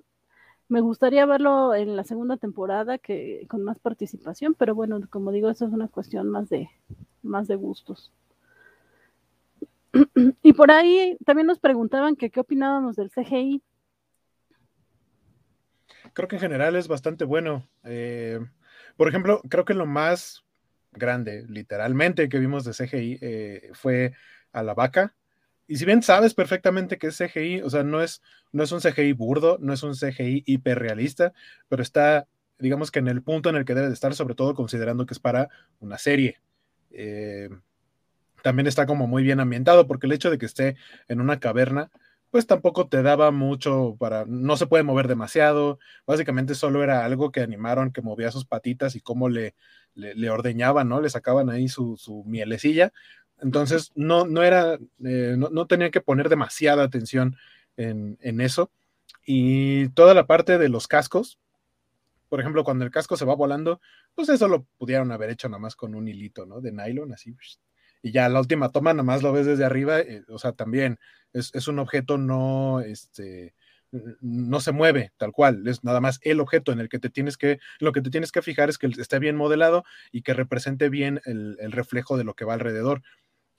Me 0.67 0.81
gustaría 0.81 1.25
verlo 1.25 1.73
en 1.73 1.95
la 1.95 2.03
segunda 2.03 2.37
temporada 2.37 2.97
que 2.99 3.47
con 3.49 3.63
más 3.63 3.79
participación, 3.79 4.53
pero 4.55 4.75
bueno, 4.75 4.99
como 5.09 5.31
digo, 5.31 5.49
eso 5.49 5.65
es 5.65 5.73
una 5.73 5.87
cuestión 5.87 6.29
más 6.29 6.49
de, 6.49 6.69
más 7.23 7.47
de 7.47 7.55
gustos. 7.55 8.11
Y 10.43 10.53
por 10.53 10.71
ahí 10.71 11.17
también 11.25 11.47
nos 11.47 11.59
preguntaban 11.59 12.15
que 12.15 12.29
qué 12.29 12.39
opinábamos 12.39 12.95
del 12.95 13.09
CGI. 13.09 13.61
Creo 16.13 16.27
que 16.27 16.35
en 16.35 16.41
general 16.41 16.75
es 16.75 16.87
bastante 16.87 17.25
bueno. 17.25 17.67
Eh, 17.83 18.39
por 18.97 19.07
ejemplo, 19.07 19.41
creo 19.49 19.65
que 19.65 19.73
lo 19.73 19.85
más 19.85 20.43
grande, 20.91 21.45
literalmente, 21.47 22.29
que 22.29 22.39
vimos 22.39 22.63
de 22.63 22.73
CGI 22.73 23.19
eh, 23.21 23.69
fue 23.73 24.13
a 24.51 24.63
la 24.63 24.73
vaca. 24.73 25.15
Y 25.67 25.77
si 25.77 25.85
bien 25.85 26.01
sabes 26.01 26.33
perfectamente 26.33 26.97
que 26.97 27.07
es 27.07 27.17
CGI, 27.17 27.61
o 27.61 27.69
sea, 27.69 27.83
no 27.83 28.01
es, 28.01 28.23
no 28.51 28.63
es 28.63 28.71
un 28.71 28.79
CGI 28.79 29.13
burdo, 29.13 29.57
no 29.61 29.71
es 29.71 29.83
un 29.83 29.93
CGI 29.93 30.43
hiperrealista, 30.47 31.33
pero 31.67 31.83
está, 31.83 32.27
digamos 32.57 32.89
que 32.89 32.99
en 32.99 33.07
el 33.07 33.21
punto 33.21 33.49
en 33.49 33.55
el 33.55 33.65
que 33.65 33.75
debe 33.75 33.87
de 33.87 33.93
estar, 33.93 34.15
sobre 34.15 34.33
todo 34.33 34.55
considerando 34.55 35.05
que 35.05 35.13
es 35.13 35.19
para 35.19 35.49
una 35.79 35.99
serie. 35.99 36.39
Eh, 36.89 37.49
también 38.41 38.67
está 38.67 38.85
como 38.85 39.07
muy 39.07 39.23
bien 39.23 39.39
ambientado, 39.39 39.87
porque 39.87 40.07
el 40.07 40.13
hecho 40.13 40.29
de 40.29 40.37
que 40.37 40.45
esté 40.45 40.75
en 41.07 41.21
una 41.21 41.39
caverna, 41.39 41.89
pues 42.31 42.45
tampoco 42.45 42.87
te 42.87 43.01
daba 43.01 43.31
mucho 43.31 43.95
para, 43.99 44.25
no 44.25 44.55
se 44.57 44.67
puede 44.67 44.83
mover 44.83 45.07
demasiado, 45.07 45.79
básicamente 46.05 46.55
solo 46.55 46.83
era 46.83 47.05
algo 47.05 47.31
que 47.31 47.41
animaron, 47.41 47.91
que 47.91 48.01
movía 48.01 48.31
sus 48.31 48.45
patitas 48.45 48.95
y 48.95 49.01
cómo 49.01 49.29
le, 49.29 49.55
le, 49.95 50.29
ordeñaban, 50.29 50.87
¿no? 50.87 51.01
Le 51.01 51.09
sacaban 51.09 51.49
ahí 51.49 51.67
su, 51.67 51.97
su 51.97 52.23
mielecilla, 52.25 52.93
entonces 53.41 53.91
no, 53.95 54.25
no 54.25 54.43
era, 54.43 54.75
eh, 55.03 55.35
no, 55.37 55.49
no, 55.49 55.65
tenía 55.65 55.91
que 55.91 56.01
poner 56.01 56.29
demasiada 56.29 56.83
atención 56.83 57.35
en, 57.77 58.17
en 58.21 58.41
eso. 58.41 58.69
Y 59.25 59.89
toda 59.89 60.13
la 60.13 60.27
parte 60.27 60.57
de 60.57 60.69
los 60.69 60.87
cascos, 60.87 61.39
por 62.29 62.39
ejemplo, 62.39 62.63
cuando 62.63 62.85
el 62.85 62.91
casco 62.91 63.17
se 63.17 63.25
va 63.25 63.35
volando, 63.35 63.81
pues 64.13 64.29
eso 64.29 64.47
lo 64.47 64.65
pudieron 64.77 65.11
haber 65.11 65.31
hecho 65.31 65.49
nada 65.49 65.59
más 65.59 65.75
con 65.75 65.95
un 65.95 66.07
hilito, 66.07 66.45
¿no? 66.45 66.61
De 66.61 66.71
nylon, 66.71 67.13
así, 67.13 67.33
y 68.01 68.11
ya 68.11 68.29
la 68.29 68.39
última 68.39 68.69
toma 68.69 68.93
nada 68.93 69.03
más 69.03 69.23
lo 69.23 69.31
ves 69.31 69.45
desde 69.45 69.65
arriba, 69.65 69.99
eh, 69.99 70.23
o 70.29 70.39
sea, 70.39 70.53
también 70.53 70.99
es, 71.33 71.67
un 71.67 71.79
objeto 71.79 72.17
no, 72.17 72.81
este, 72.81 73.53
no 74.21 74.59
se 74.59 74.71
mueve 74.71 75.11
tal 75.17 75.31
cual, 75.31 75.67
es 75.67 75.83
nada 75.83 76.01
más 76.01 76.19
el 76.23 76.39
objeto 76.39 76.71
en 76.71 76.79
el 76.79 76.89
que 76.89 76.99
te 76.99 77.09
tienes 77.09 77.37
que, 77.37 77.59
lo 77.79 77.91
que 77.91 78.01
te 78.01 78.09
tienes 78.09 78.31
que 78.31 78.41
fijar 78.41 78.69
es 78.69 78.77
que 78.77 78.87
esté 78.87 79.19
bien 79.19 79.35
modelado 79.35 79.83
y 80.11 80.21
que 80.21 80.33
represente 80.33 80.89
bien 80.89 81.21
el, 81.25 81.57
reflejo 81.71 82.17
de 82.17 82.23
lo 82.23 82.33
que 82.33 82.45
va 82.45 82.53
alrededor. 82.53 83.01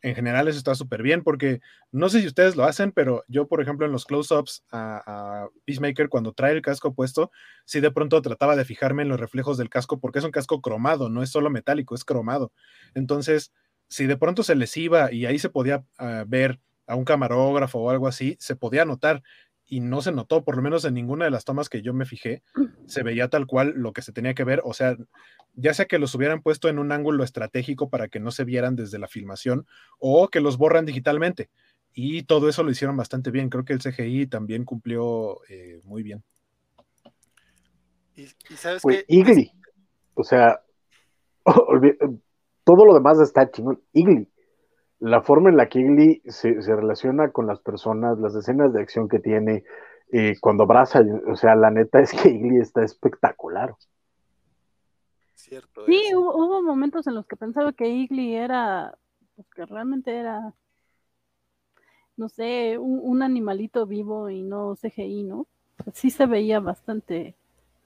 En 0.03 0.15
general 0.15 0.49
eso 0.49 0.57
está 0.57 0.75
súper 0.75 1.03
bien 1.03 1.23
porque 1.23 1.61
no 1.93 2.09
sé 2.09 2.23
si 2.23 2.27
ustedes 2.27 2.57
lo 2.57 2.65
hacen, 2.65 2.91
pero 2.91 3.23
yo, 3.29 3.49
por 3.49 3.61
ejemplo, 3.61 3.85
en 3.85 3.93
los 3.93 4.07
close-ups 4.07 4.65
a, 4.73 5.49
Peacemaker, 5.67 6.09
cuando 6.09 6.33
trae 6.33 6.53
el 6.53 6.63
casco 6.63 6.95
puesto, 6.95 7.31
sí 7.67 7.81
de 7.81 7.91
pronto 7.91 8.23
trataba 8.23 8.57
de 8.57 8.65
fijarme 8.65 9.03
en 9.03 9.11
los 9.11 9.21
reflejos 9.21 9.59
del 9.59 9.69
casco 9.69 10.01
porque 10.01 10.21
es 10.21 10.25
un 10.25 10.31
casco 10.31 10.63
cromado, 10.63 11.11
no 11.11 11.23
es 11.23 11.29
solo 11.29 11.51
metálico, 11.51 11.95
es 11.95 12.07
cromado. 12.07 12.51
Entonces, 12.95 13.53
si 13.91 14.07
de 14.07 14.17
pronto 14.17 14.43
se 14.43 14.55
les 14.55 14.75
iba 14.77 15.13
y 15.13 15.27
ahí 15.27 15.39
se 15.39 15.51
podía 15.51 15.85
ah, 15.99 16.25
ver 16.27 16.61
a 16.87 16.95
un 16.95 17.05
camarógrafo 17.05 17.81
o 17.81 17.91
algo 17.91 18.07
así, 18.09 18.37
se 18.41 18.57
podía 18.57 18.85
notar 18.85 19.23
y 19.67 19.81
no 19.81 20.01
se 20.01 20.13
notó, 20.13 20.43
por 20.45 20.57
lo 20.57 20.63
menos 20.63 20.85
en 20.85 20.95
ninguna 20.95 21.27
de 21.27 21.31
las 21.31 21.45
tomas 21.45 21.69
que 21.69 21.83
yo 21.83 21.93
me 21.93 22.07
fijé, 22.07 22.43
se 22.87 23.03
veía 23.03 23.29
tal 23.29 23.47
cual 23.47 23.75
lo 23.77 23.93
que 23.93 24.03
se 24.03 24.13
tenía 24.13 24.35
que 24.35 24.43
ver, 24.43 24.63
o 24.65 24.75
sea, 24.75 24.97
ya 25.55 25.75
sea 25.75 25.87
que 25.87 25.99
los 25.99 26.15
hubieran 26.15 26.43
puesto 26.43 26.69
en 26.69 26.79
un 26.79 26.91
ángulo 26.91 27.23
estratégico 27.23 27.89
para 27.89 28.09
que 28.09 28.19
no 28.19 28.31
se 28.31 28.45
vieran 28.45 28.75
desde 28.75 28.99
la 28.99 29.07
filmación 29.07 29.67
o 29.99 30.29
que 30.29 30.41
los 30.41 30.57
borran 30.57 30.87
digitalmente. 30.87 31.51
Y 31.93 32.23
todo 32.23 32.49
eso 32.49 32.63
lo 32.63 32.71
hicieron 32.71 32.97
bastante 32.97 33.31
bien, 33.31 33.49
creo 33.49 33.65
que 33.65 33.73
el 33.73 33.81
CGI 33.81 34.27
también 34.27 34.65
cumplió 34.65 35.41
eh, 35.49 35.81
muy 35.85 36.03
bien. 36.03 36.23
Y, 38.17 38.27
sabes 38.57 38.83
que... 38.83 39.05
Igli, 39.09 39.53
o 40.15 40.25
sea, 40.25 40.63
todo 42.65 42.85
lo 42.85 42.95
demás 42.95 43.21
está 43.21 43.51
chingón. 43.51 43.81
Igli, 43.93 44.29
la 45.01 45.23
forma 45.23 45.49
en 45.51 45.57
la 45.57 45.69
que 45.69 45.81
Igli 45.81 46.23
se, 46.27 46.55
relaciona 46.61 47.33
con 47.33 47.47
las 47.47 47.61
personas, 47.61 48.19
las 48.19 48.35
escenas 48.35 48.73
de 48.73 48.81
acción 48.81 49.09
que 49.09 49.19
tiene, 49.19 49.65
eh, 50.13 50.35
cuando 50.41 50.65
abraza, 50.65 51.03
o 51.27 51.37
sea, 51.37 51.55
la 51.55 51.71
neta 51.71 52.01
es 52.01 52.13
que 52.13 52.29
Igli 52.29 52.59
está 52.59 52.85
espectacular. 52.85 53.75
Cierto. 55.35 55.87
Sí, 55.87 56.15
hubo, 56.15 56.63
momentos 56.63 57.07
en 57.07 57.15
los 57.15 57.27
que 57.27 57.37
pensaba 57.37 57.73
que 57.73 57.89
Igli 57.89 58.37
era, 58.37 58.95
pues 59.37 59.49
que 59.55 59.65
realmente 59.65 60.15
era, 60.15 60.53
no 62.17 62.29
sé, 62.29 62.77
un, 62.79 63.23
animalito 63.23 63.87
vivo 63.87 64.29
y 64.29 64.43
no 64.43 64.77
CGI, 64.77 65.23
¿no? 65.23 65.47
sí 65.95 66.11
se 66.11 66.27
veía 66.27 66.61
bastante 66.61 67.35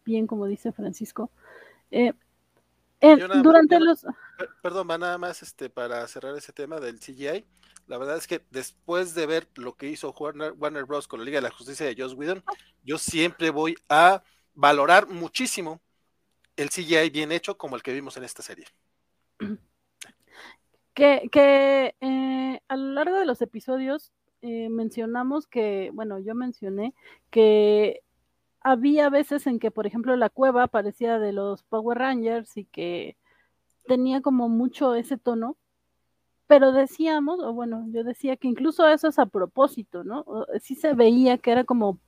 bien, 0.05 0.27
como 0.27 0.47
dice 0.47 0.73
Francisco. 0.73 1.31
Eh, 1.93 2.13
durante 3.43 3.81
los... 3.81 4.06
Perdón, 4.62 4.89
va 4.90 4.98
nada 4.98 5.18
más 5.18 5.43
este, 5.43 5.70
para 5.70 6.06
cerrar 6.09 6.36
ese 6.36 6.52
tema 6.52 6.81
del 6.81 6.98
CGI. 6.98 7.44
La 7.86 7.98
verdad 7.98 8.16
es 8.16 8.26
que 8.26 8.44
después 8.51 9.14
de 9.14 9.26
ver 9.26 9.48
lo 9.56 9.74
que 9.74 9.89
hizo 9.89 10.14
Warner, 10.18 10.52
Warner 10.52 10.85
Bros. 10.85 11.06
con 11.06 11.20
la 11.20 11.26
Liga 11.26 11.39
de 11.39 11.48
la 11.48 11.51
Justicia 11.51 11.86
de 11.86 11.94
Joss 11.97 12.14
Whedon, 12.14 12.43
yo 12.82 12.98
siempre 12.98 13.51
voy 13.51 13.76
a 13.89 14.22
valorar 14.55 15.09
muchísimo 15.09 15.81
el 16.56 16.70
CGI 16.70 17.10
bien 17.10 17.32
hecho 17.32 17.59
como 17.59 17.76
el 17.76 17.82
que 17.82 17.93
vimos 17.93 18.16
en 18.16 18.24
esta 18.24 18.43
serie. 18.43 18.66
Que, 20.94 21.28
que 21.31 21.97
eh, 22.01 22.60
a 22.68 22.76
lo 22.76 22.93
largo 22.93 23.18
de 23.18 23.26
los 23.26 23.43
episodios 23.43 24.12
eh, 24.43 24.68
mencionamos 24.68 25.47
que, 25.47 25.90
bueno, 25.93 26.18
yo 26.20 26.35
mencioné 26.35 26.94
que 27.31 28.02
había 28.65 29.11
veces 29.11 29.47
en 29.47 29.61
que, 29.61 29.70
por 29.70 29.86
ejemplo, 29.86 30.16
la 30.16 30.31
cueva 30.31 30.66
parecía 30.66 31.19
de 31.19 31.32
los 31.32 31.62
Power 31.65 31.99
Rangers 31.99 32.57
y 32.57 32.65
que 32.65 33.16
tenía 33.86 34.23
como 34.23 34.49
mucho 34.49 34.95
ese 34.95 35.19
tono, 35.19 35.57
pero 36.47 36.73
decíamos, 36.73 37.41
o 37.41 37.53
bueno, 37.53 37.86
yo 37.89 38.05
decía 38.05 38.36
que 38.36 38.49
incluso 38.49 38.89
eso 38.89 39.09
es 39.09 39.19
a 39.19 39.27
propósito, 39.27 40.03
¿no? 40.05 40.24
Sí 40.61 40.74
se 40.74 40.95
veía 40.95 41.39
que 41.39 41.53
era 41.53 41.65
como 41.65 42.01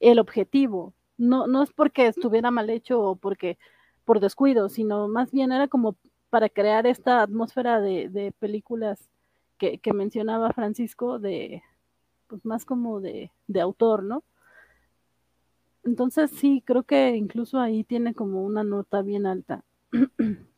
el 0.00 0.18
objetivo, 0.18 0.94
no, 1.16 1.46
no 1.46 1.62
es 1.62 1.72
porque 1.72 2.08
estuviera 2.08 2.50
mal 2.50 2.70
hecho 2.70 3.00
o 3.02 3.16
porque 3.16 3.58
por 4.04 4.20
descuido, 4.20 4.68
sino 4.68 5.08
más 5.08 5.30
bien 5.30 5.52
era 5.52 5.68
como 5.68 5.96
para 6.30 6.48
crear 6.48 6.86
esta 6.86 7.22
atmósfera 7.22 7.80
de, 7.80 8.34
películas 8.40 9.10
que, 9.58 9.78
que, 9.78 9.92
mencionaba 9.92 10.52
Francisco, 10.52 11.18
de 11.18 11.62
pues 12.28 12.44
más 12.44 12.64
como 12.64 13.00
de, 13.00 13.30
de 13.48 13.60
autor, 13.60 14.02
¿no? 14.04 14.24
Entonces 15.84 16.30
sí, 16.30 16.62
creo 16.64 16.82
que 16.82 17.16
incluso 17.16 17.58
ahí 17.58 17.84
tiene 17.84 18.14
como 18.14 18.42
una 18.42 18.64
nota 18.64 19.02
bien 19.02 19.26
alta. 19.26 19.64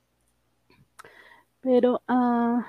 Pero 1.61 2.03
ah, 2.09 2.67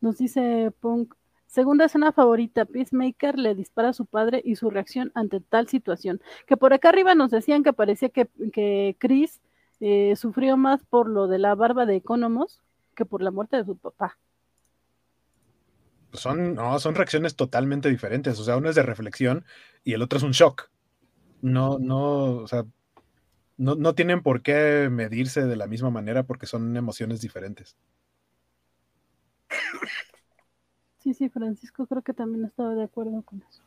nos 0.00 0.16
dice 0.16 0.72
Punk, 0.80 1.14
segunda 1.46 1.84
escena 1.84 2.12
favorita, 2.12 2.64
Peacemaker 2.64 3.38
le 3.38 3.54
dispara 3.54 3.90
a 3.90 3.92
su 3.92 4.06
padre 4.06 4.40
y 4.42 4.56
su 4.56 4.70
reacción 4.70 5.12
ante 5.14 5.40
tal 5.40 5.68
situación. 5.68 6.22
Que 6.46 6.56
por 6.56 6.72
acá 6.72 6.88
arriba 6.88 7.14
nos 7.14 7.30
decían 7.30 7.62
que 7.62 7.74
parecía 7.74 8.08
que, 8.08 8.28
que 8.52 8.96
Chris 8.98 9.42
eh, 9.80 10.16
sufrió 10.16 10.56
más 10.56 10.82
por 10.84 11.08
lo 11.08 11.28
de 11.28 11.38
la 11.38 11.54
barba 11.54 11.84
de 11.84 11.96
Economos 11.96 12.62
que 12.96 13.04
por 13.04 13.22
la 13.22 13.30
muerte 13.30 13.58
de 13.58 13.64
su 13.64 13.76
papá. 13.76 14.18
Son, 16.14 16.54
no, 16.54 16.78
son 16.78 16.94
reacciones 16.94 17.36
totalmente 17.36 17.88
diferentes. 17.88 18.38
O 18.38 18.44
sea, 18.44 18.56
uno 18.56 18.68
es 18.68 18.74
de 18.74 18.82
reflexión 18.82 19.44
y 19.84 19.92
el 19.92 20.02
otro 20.02 20.18
es 20.18 20.22
un 20.22 20.32
shock 20.32 20.71
no, 21.42 21.78
no, 21.78 22.36
o 22.36 22.48
sea, 22.48 22.64
no, 23.58 23.74
no, 23.74 23.94
tienen 23.94 24.22
por 24.22 24.42
qué 24.42 24.88
medirse 24.90 25.44
de 25.44 25.56
la 25.56 25.66
misma 25.66 25.90
manera 25.90 26.22
porque 26.22 26.46
son 26.46 26.76
emociones 26.76 27.20
diferentes. 27.20 27.76
Sí, 30.98 31.14
sí, 31.14 31.28
Francisco 31.28 31.86
creo 31.86 32.02
que 32.02 32.14
también 32.14 32.44
estaba 32.44 32.74
de 32.74 32.84
acuerdo 32.84 33.22
con 33.22 33.42
eso. 33.42 33.62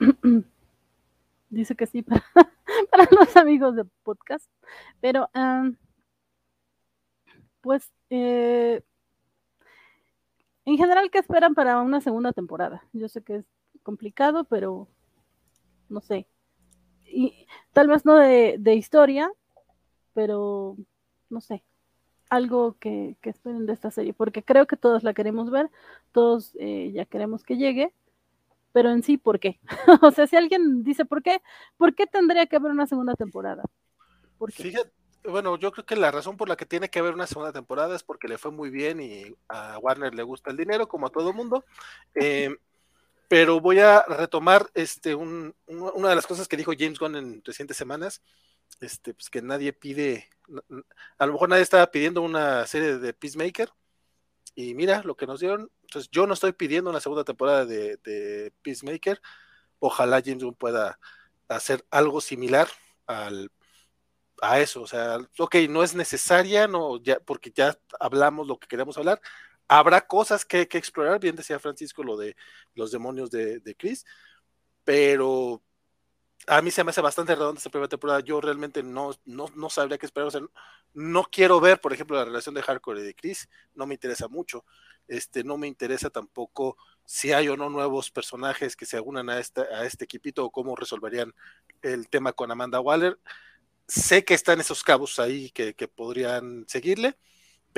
Dice 1.50 1.76
que 1.76 1.86
sí 1.86 2.02
para, 2.02 2.24
para, 2.90 3.08
los 3.12 3.36
amigos 3.36 3.76
de 3.76 3.84
podcast. 4.02 4.50
Pero, 5.00 5.30
pues, 7.60 7.92
eh, 8.10 8.82
en 10.64 10.76
general, 10.76 11.10
¿qué 11.10 11.18
esperan 11.18 11.54
para 11.54 11.80
una 11.80 12.00
segunda 12.00 12.32
temporada? 12.32 12.82
Yo 12.92 13.08
sé 13.08 13.22
que 13.22 13.36
es 13.36 13.46
complicado, 13.82 14.44
pero 14.44 14.88
no 15.88 16.00
sé. 16.00 16.26
Y 17.06 17.46
tal 17.72 17.88
vez 17.88 18.04
no 18.04 18.16
de, 18.16 18.74
historia, 18.74 19.30
pero 20.14 20.76
no 21.30 21.40
sé, 21.40 21.64
algo 22.28 22.76
que, 22.78 23.16
esperen 23.22 23.66
de 23.66 23.72
esta 23.72 23.90
serie, 23.90 24.12
porque 24.12 24.42
creo 24.42 24.66
que 24.66 24.76
todos 24.76 25.02
la 25.02 25.14
queremos 25.14 25.50
ver, 25.50 25.70
todos 26.12 26.54
eh, 26.58 26.90
ya 26.92 27.06
queremos 27.06 27.44
que 27.44 27.56
llegue, 27.56 27.92
pero 28.72 28.90
en 28.90 29.02
sí, 29.02 29.16
¿por 29.16 29.40
qué? 29.40 29.58
o 30.02 30.10
sea, 30.10 30.26
si 30.26 30.36
alguien 30.36 30.82
dice 30.84 31.04
por 31.04 31.22
qué, 31.22 31.40
¿por 31.76 31.94
qué 31.94 32.06
tendría 32.06 32.46
que 32.46 32.56
haber 32.56 32.72
una 32.72 32.86
segunda 32.86 33.14
temporada? 33.14 33.62
Fíjate, 34.48 34.92
bueno, 35.24 35.58
yo 35.58 35.72
creo 35.72 35.84
que 35.84 35.96
la 35.96 36.10
razón 36.10 36.36
por 36.36 36.48
la 36.48 36.56
que 36.56 36.66
tiene 36.66 36.88
que 36.88 36.98
haber 36.98 37.14
una 37.14 37.26
segunda 37.26 37.52
temporada 37.52 37.96
es 37.96 38.02
porque 38.02 38.28
le 38.28 38.38
fue 38.38 38.50
muy 38.50 38.70
bien 38.70 39.00
y 39.00 39.34
a 39.48 39.78
Warner 39.78 40.14
le 40.14 40.22
gusta 40.22 40.50
el 40.50 40.56
dinero, 40.56 40.88
como 40.88 41.06
a 41.06 41.10
todo 41.10 41.32
mundo. 41.32 41.64
Eh, 42.14 42.56
pero 43.28 43.60
voy 43.60 43.78
a 43.78 44.02
retomar 44.08 44.70
este, 44.74 45.14
una 45.14 45.52
de 46.08 46.14
las 46.14 46.26
cosas 46.26 46.48
que 46.48 46.56
dijo 46.56 46.72
James 46.76 46.98
Gunn 46.98 47.16
en 47.16 47.42
recientes 47.44 47.76
semanas, 47.76 48.22
este, 48.80 49.12
pues 49.14 49.28
que 49.28 49.42
nadie 49.42 49.72
pide, 49.74 50.28
a 51.18 51.26
lo 51.26 51.32
mejor 51.34 51.50
nadie 51.50 51.62
estaba 51.62 51.90
pidiendo 51.90 52.22
una 52.22 52.66
serie 52.66 52.98
de 52.98 53.12
Peacemaker, 53.12 53.70
y 54.54 54.74
mira 54.74 55.02
lo 55.04 55.14
que 55.14 55.26
nos 55.26 55.40
dieron, 55.40 55.70
entonces 55.82 56.10
yo 56.10 56.26
no 56.26 56.34
estoy 56.34 56.52
pidiendo 56.52 56.90
una 56.90 57.00
segunda 57.00 57.22
temporada 57.22 57.66
de, 57.66 58.52
Peacemaker, 58.62 59.20
ojalá 59.78 60.22
James 60.24 60.42
Gunn 60.42 60.54
pueda 60.54 60.98
hacer 61.48 61.84
algo 61.90 62.20
similar 62.22 62.68
al, 63.06 63.52
a 64.40 64.60
eso, 64.60 64.82
o 64.82 64.86
sea, 64.86 65.18
ok, 65.38 65.56
no 65.68 65.82
es 65.82 65.94
necesaria, 65.94 66.66
no, 66.66 66.96
ya, 67.02 67.20
porque 67.20 67.52
ya 67.54 67.78
hablamos 68.00 68.46
lo 68.46 68.58
que 68.58 68.68
queremos 68.68 68.96
hablar, 68.96 69.20
habrá 69.68 70.06
cosas 70.06 70.44
que, 70.44 70.66
que, 70.66 70.78
explorar, 70.78 71.20
bien 71.20 71.36
decía 71.36 71.58
Francisco 71.58 72.02
lo 72.02 72.16
de 72.16 72.36
los 72.74 72.90
demonios 72.90 73.30
de, 73.30 73.60
de 73.60 73.74
Chris, 73.74 74.04
pero 74.84 75.62
a 76.46 76.62
mí 76.62 76.70
se 76.70 76.82
me 76.82 76.90
hace 76.90 77.02
bastante 77.02 77.34
redonda 77.34 77.58
esta 77.58 77.70
primera 77.70 77.88
temporada. 77.88 78.20
Yo 78.20 78.40
realmente 78.40 78.82
no, 78.82 79.10
no, 79.26 79.46
no 79.54 79.70
sabría 79.70 79.98
qué 79.98 80.06
esperar. 80.06 80.28
O 80.28 80.30
sea, 80.30 80.40
no, 80.94 81.24
quiero 81.24 81.60
ver, 81.60 81.80
por 81.80 81.92
ejemplo, 81.92 82.16
la 82.16 82.24
relación 82.24 82.54
de 82.54 82.62
Hardcore 82.62 83.00
y 83.00 83.04
de 83.04 83.14
Chris. 83.14 83.48
No 83.74 83.86
me 83.86 83.94
interesa 83.94 84.28
mucho. 84.28 84.64
Este, 85.06 85.44
no 85.44 85.58
me 85.58 85.66
interesa 85.66 86.10
tampoco 86.10 86.76
si 87.04 87.32
hay 87.32 87.48
o 87.48 87.56
no 87.56 87.70
nuevos 87.70 88.10
personajes 88.10 88.76
que 88.76 88.86
se 88.86 89.00
unan 89.00 89.30
a, 89.30 89.34
a 89.34 89.84
este 89.84 90.04
equipito 90.04 90.44
o 90.44 90.50
cómo 90.50 90.76
resolverían 90.76 91.34
el 91.82 92.08
tema 92.08 92.32
con 92.32 92.50
Amanda 92.50 92.80
Waller. 92.80 93.18
Sé 93.86 94.24
que 94.24 94.34
están 94.34 94.60
esos 94.60 94.82
cabos 94.82 95.18
ahí 95.18 95.50
que 95.50 95.74
podrían 95.94 96.64
seguirle 96.68 97.16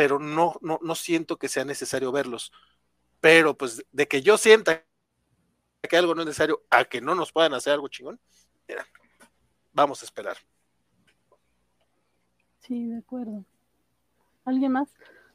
pero 0.00 0.18
no, 0.18 0.54
no, 0.62 0.78
no 0.80 0.94
siento 0.94 1.36
que 1.36 1.50
sea 1.50 1.66
necesario 1.66 2.10
verlos. 2.10 2.52
Pero 3.20 3.54
pues 3.54 3.84
de 3.92 4.08
que 4.08 4.22
yo 4.22 4.38
sienta 4.38 4.82
que 5.82 5.94
algo 5.94 6.14
no 6.14 6.22
es 6.22 6.28
necesario 6.28 6.62
a 6.70 6.86
que 6.86 7.02
no 7.02 7.14
nos 7.14 7.32
puedan 7.32 7.52
hacer 7.52 7.74
algo 7.74 7.88
chingón, 7.88 8.18
mira, 8.66 8.86
vamos 9.74 10.00
a 10.00 10.06
esperar. 10.06 10.38
Sí, 12.60 12.86
de 12.86 12.96
acuerdo. 12.96 13.44
¿Alguien 14.46 14.72
más? 14.72 14.88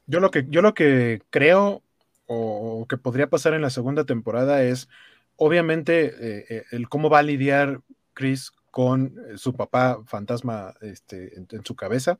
Yo 0.08 0.18
lo 0.18 0.32
que, 0.32 0.46
yo 0.48 0.62
lo 0.62 0.74
que 0.74 1.22
creo 1.30 1.84
o 2.26 2.86
que 2.88 2.96
podría 2.96 3.30
pasar 3.30 3.54
en 3.54 3.62
la 3.62 3.70
segunda 3.70 4.02
temporada 4.02 4.64
es 4.64 4.88
obviamente, 5.36 6.06
eh, 6.06 6.46
eh, 6.48 6.64
el 6.72 6.88
cómo 6.88 7.08
va 7.08 7.20
a 7.20 7.22
lidiar 7.22 7.82
Chris 8.14 8.50
con 8.72 9.14
su 9.36 9.54
papá 9.54 10.02
fantasma 10.06 10.74
este, 10.80 11.38
en, 11.38 11.64
su 11.64 11.76
cabeza. 11.76 12.18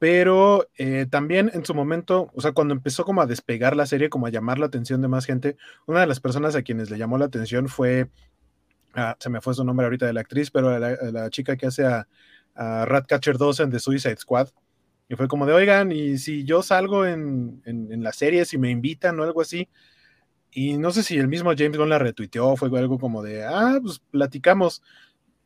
Pero 0.00 0.66
también 1.10 1.50
en 1.52 1.62
su 1.62 1.74
momento, 1.74 2.30
o 2.34 2.40
sea, 2.40 2.52
cuando 2.52 2.72
empezó 2.72 3.04
como 3.04 3.20
a 3.20 3.26
despegar 3.26 3.76
la 3.76 3.84
serie, 3.84 4.08
como 4.08 4.26
a 4.26 4.30
llamar 4.30 4.58
la 4.58 4.64
atención 4.64 5.02
de 5.02 5.08
más 5.08 5.26
gente, 5.26 5.58
una 5.86 6.00
de 6.00 6.06
las 6.06 6.20
personas 6.20 6.56
a 6.56 6.62
quienes 6.62 6.90
le 6.90 6.96
llamó 6.96 7.18
la 7.18 7.26
atención 7.26 7.68
fue, 7.68 8.08
ah, 8.94 9.14
se 9.20 9.28
me 9.28 9.42
fue 9.42 9.52
su 9.52 9.62
nombre 9.62 9.84
ahorita 9.84 10.06
de 10.06 10.14
la 10.14 10.22
actriz, 10.22 10.50
pero 10.50 10.78
la, 10.78 11.28
chica 11.28 11.54
que 11.58 11.66
hace 11.66 11.84
a, 11.84 12.08
a 12.54 12.86
Ratcatcher 12.86 13.36
2 13.36 13.60
en 13.60 13.70
The 13.72 13.78
Suicide 13.78 14.16
Squad. 14.16 14.48
Y 15.06 15.16
fue 15.16 15.28
como 15.28 15.44
de, 15.44 15.52
oigan, 15.52 15.92
y 15.92 16.16
si 16.16 16.44
yo 16.44 16.62
salgo 16.62 17.04
en, 17.04 17.60
en, 17.66 18.02
la 18.02 18.12
serie, 18.12 18.46
si 18.46 18.56
me 18.56 18.70
invitan 18.70 19.20
o 19.20 19.24
algo 19.24 19.42
así. 19.42 19.68
Y 20.50 20.78
no 20.78 20.92
sé 20.92 21.02
si 21.02 21.18
el 21.18 21.28
mismo 21.28 21.52
James 21.54 21.76
Gunn 21.76 21.90
la 21.90 21.98
retuiteó, 21.98 22.56
fue 22.56 22.70
algo 22.78 22.98
como 22.98 23.22
de, 23.22 23.44
ah, 23.44 23.78
pues 23.82 23.98
platicamos. 24.10 24.82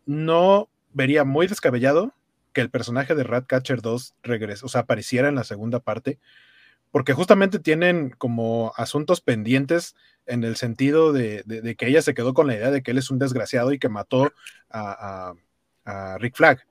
No 0.06 0.68
vería 0.92 1.24
muy 1.24 1.48
descabellado 1.48 2.14
que 2.54 2.62
el 2.62 2.70
personaje 2.70 3.14
de 3.14 3.24
Ratcatcher 3.24 3.82
2 3.82 4.14
regrese, 4.22 4.64
o 4.64 4.68
sea, 4.68 4.82
apareciera 4.82 5.28
en 5.28 5.34
la 5.34 5.44
segunda 5.44 5.80
parte, 5.80 6.18
porque 6.90 7.12
justamente 7.12 7.58
tienen 7.58 8.10
como 8.10 8.72
asuntos 8.76 9.20
pendientes 9.20 9.96
en 10.26 10.44
el 10.44 10.56
sentido 10.56 11.12
de, 11.12 11.44
que 11.76 11.88
ella 11.88 12.00
se 12.00 12.14
quedó 12.14 12.32
con 12.32 12.46
la 12.46 12.54
idea 12.54 12.70
de 12.70 12.82
que 12.82 12.92
él 12.92 12.98
es 12.98 13.10
un 13.10 13.18
desgraciado 13.18 13.72
y 13.72 13.78
que 13.78 13.88
mató 13.90 14.32
a, 14.70 15.34
Rick 16.18 16.36
Flag. 16.36 16.66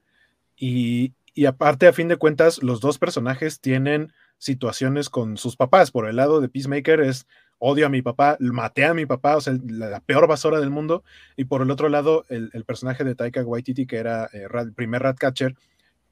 Y, 0.55 1.13
y 1.35 1.45
aparte, 1.45 1.87
a 1.87 1.93
fin 1.93 2.07
de 2.07 2.17
cuentas, 2.17 2.63
los 2.63 2.79
dos 2.79 2.97
personajes 2.97 3.59
tienen 3.59 4.11
situaciones 4.39 5.09
con 5.09 5.37
sus 5.37 5.55
papás. 5.55 5.91
Por 5.91 6.07
el 6.07 6.15
lado 6.15 6.41
de 6.41 6.49
Peacemaker 6.49 7.01
es 7.01 7.27
odio 7.65 7.85
a 7.85 7.89
mi 7.89 8.01
papá, 8.01 8.35
maté 8.39 8.83
a 8.83 8.93
mi 8.93 9.05
papá, 9.05 9.37
o 9.37 9.41
sea, 9.41 9.57
la, 9.65 10.01
peor 10.01 10.27
basura 10.27 10.59
del 10.59 10.69
mundo. 10.69 11.03
Y 11.37 11.45
por 11.45 11.61
el 11.61 11.71
otro 11.71 11.87
lado, 11.87 12.25
el, 12.27 12.51
personaje 12.65 13.05
de 13.05 13.15
Taika 13.15 13.41
Waititi, 13.41 13.85
que 13.85 13.97
era 13.97 14.29
eh, 14.33 14.47
el 14.53 14.73
primer 14.73 15.01
Ratcatcher, 15.01 15.55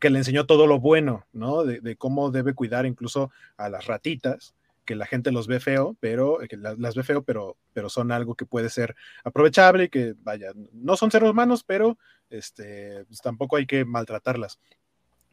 que 0.02 0.10
le 0.10 0.18
enseñó 0.18 0.46
todo 0.48 0.68
lo 0.68 0.80
bueno, 0.80 1.28
¿no? 1.32 1.64
De, 1.64 1.96
cómo 1.96 2.32
debe 2.32 2.56
cuidar 2.56 2.86
incluso 2.86 3.32
a 3.56 3.70
las 3.70 3.86
ratitas, 3.86 4.56
que 4.84 4.96
la 4.96 5.06
gente 5.06 5.32
los 5.32 5.46
ve 5.46 5.60
feo, 5.60 5.96
pero 6.00 6.42
eh, 6.42 6.50
las, 6.58 6.96
ve 6.96 7.04
feo, 7.04 7.22
pero, 7.24 7.56
pero 7.72 7.88
son 7.88 8.12
algo 8.12 8.34
que 8.36 8.48
puede 8.48 8.70
ser 8.70 8.96
aprovechable 9.24 9.86
y 9.86 9.90
que, 9.90 10.16
vaya, 10.18 10.54
no 10.74 10.98
son 10.98 11.12
seres 11.12 11.30
humanos, 11.30 11.64
pero 11.64 12.00
este, 12.32 13.06
pues 13.06 13.22
tampoco 13.22 13.58
hay 13.58 13.68
que 13.68 13.86
maltratarlas. 13.86 14.60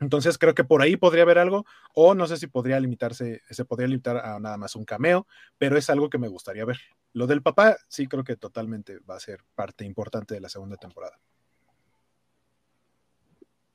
Entonces 0.01 0.37
creo 0.37 0.55
que 0.55 0.65
por 0.65 0.83
ahí 0.83 0.97
podría 0.97 1.23
haber 1.23 1.39
algo, 1.39 1.65
o 1.95 2.15
no 2.15 2.27
sé 2.27 2.37
si 2.37 2.47
podría 2.47 2.79
limitarse, 2.79 3.41
se 3.51 3.65
podría 3.65 3.89
limitar 3.89 4.19
a 4.19 4.39
nada 4.39 4.59
más 4.59 4.77
un 4.77 4.85
cameo, 4.85 5.27
pero 5.57 5.79
es 5.79 5.89
algo 5.89 6.11
que 6.11 6.19
me 6.19 6.29
gustaría 6.29 6.67
ver. 6.67 6.79
Lo 7.15 7.27
del 7.27 7.41
papá 7.43 7.79
sí 7.89 8.07
creo 8.07 8.23
que 8.23 8.37
totalmente 8.37 8.99
va 9.01 9.17
a 9.17 9.21
ser 9.21 9.41
parte 9.55 9.87
importante 9.87 10.35
de 10.35 10.41
la 10.41 10.51
segunda 10.51 10.77
temporada. 10.77 11.19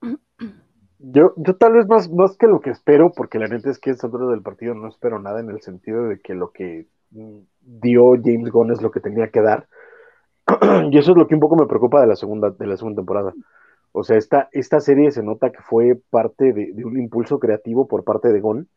Yo, 1.06 1.34
yo 1.36 1.58
tal 1.58 1.74
vez 1.74 1.86
más, 1.86 2.10
más 2.10 2.38
que 2.38 2.48
lo 2.48 2.62
que 2.62 2.70
espero, 2.70 3.12
porque 3.12 3.38
la 3.38 3.48
neta 3.48 3.70
es 3.70 3.78
que 3.78 3.90
es 3.90 4.02
otro 4.06 4.30
del 4.30 4.42
partido, 4.42 4.74
no 4.74 4.88
espero 4.88 5.20
nada 5.20 5.42
en 5.42 5.50
el 5.50 5.62
sentido 5.62 6.08
de 6.08 6.22
que 6.22 6.34
lo 6.34 6.52
que 6.52 6.88
mm, 7.12 7.40
dio 7.60 8.14
James 8.24 8.50
Gunn 8.50 8.72
es 8.72 8.82
lo 8.82 8.90
que 8.90 9.02
tenía 9.02 9.28
que 9.28 9.42
dar. 9.42 9.68
y 10.92 10.98
eso 10.98 11.12
es 11.12 11.18
lo 11.18 11.28
que 11.28 11.36
un 11.36 11.42
poco 11.42 11.58
me 11.58 11.68
preocupa 11.68 12.00
de 12.00 12.08
la 12.08 12.16
segunda, 12.16 12.52
de 12.52 12.68
la 12.68 12.78
segunda 12.78 13.02
temporada. 13.02 13.34
O 13.92 14.04
sea, 14.04 14.16
esta, 14.18 14.48
esta 14.54 14.80
serie 14.80 15.12
se 15.12 15.24
nota 15.24 15.52
que 15.52 15.62
fue 15.62 16.00
parte 16.10 16.54
de, 16.54 16.86
un 16.86 16.98
impulso 16.98 17.38
creativo 17.38 17.86
por 17.86 18.06
parte 18.06 18.32
de 18.32 18.40
Gon 18.40 18.70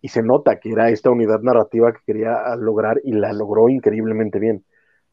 y 0.00 0.08
se 0.08 0.22
nota 0.22 0.60
que 0.60 0.70
era 0.70 0.90
esta 0.90 1.10
unidad 1.10 1.40
narrativa 1.40 1.92
que 1.92 2.00
quería 2.06 2.54
lograr 2.54 3.00
y 3.02 3.14
la 3.14 3.32
logró 3.32 3.68
increíblemente 3.68 4.38
bien. 4.38 4.64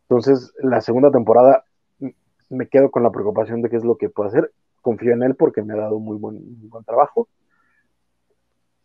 Entonces, 0.03 0.53
la 0.61 0.81
segunda 0.81 1.09
temporada 1.09 1.63
me 2.49 2.67
quedo 2.67 2.91
con 2.91 3.01
la 3.01 3.09
preocupación 3.09 3.63
de 3.63 3.69
qué 3.69 3.77
es 3.77 3.83
lo 3.83 3.97
que 3.97 4.09
puede 4.09 4.29
hacer. 4.29 4.51
Confío 4.81 5.13
en 5.13 5.23
él 5.23 5.35
porque 5.35 5.61
me 5.61 5.73
ha 5.73 5.77
dado 5.77 5.99
muy 5.99 6.17
buen, 6.17 6.39
buen 6.69 6.83
trabajo. 6.83 7.27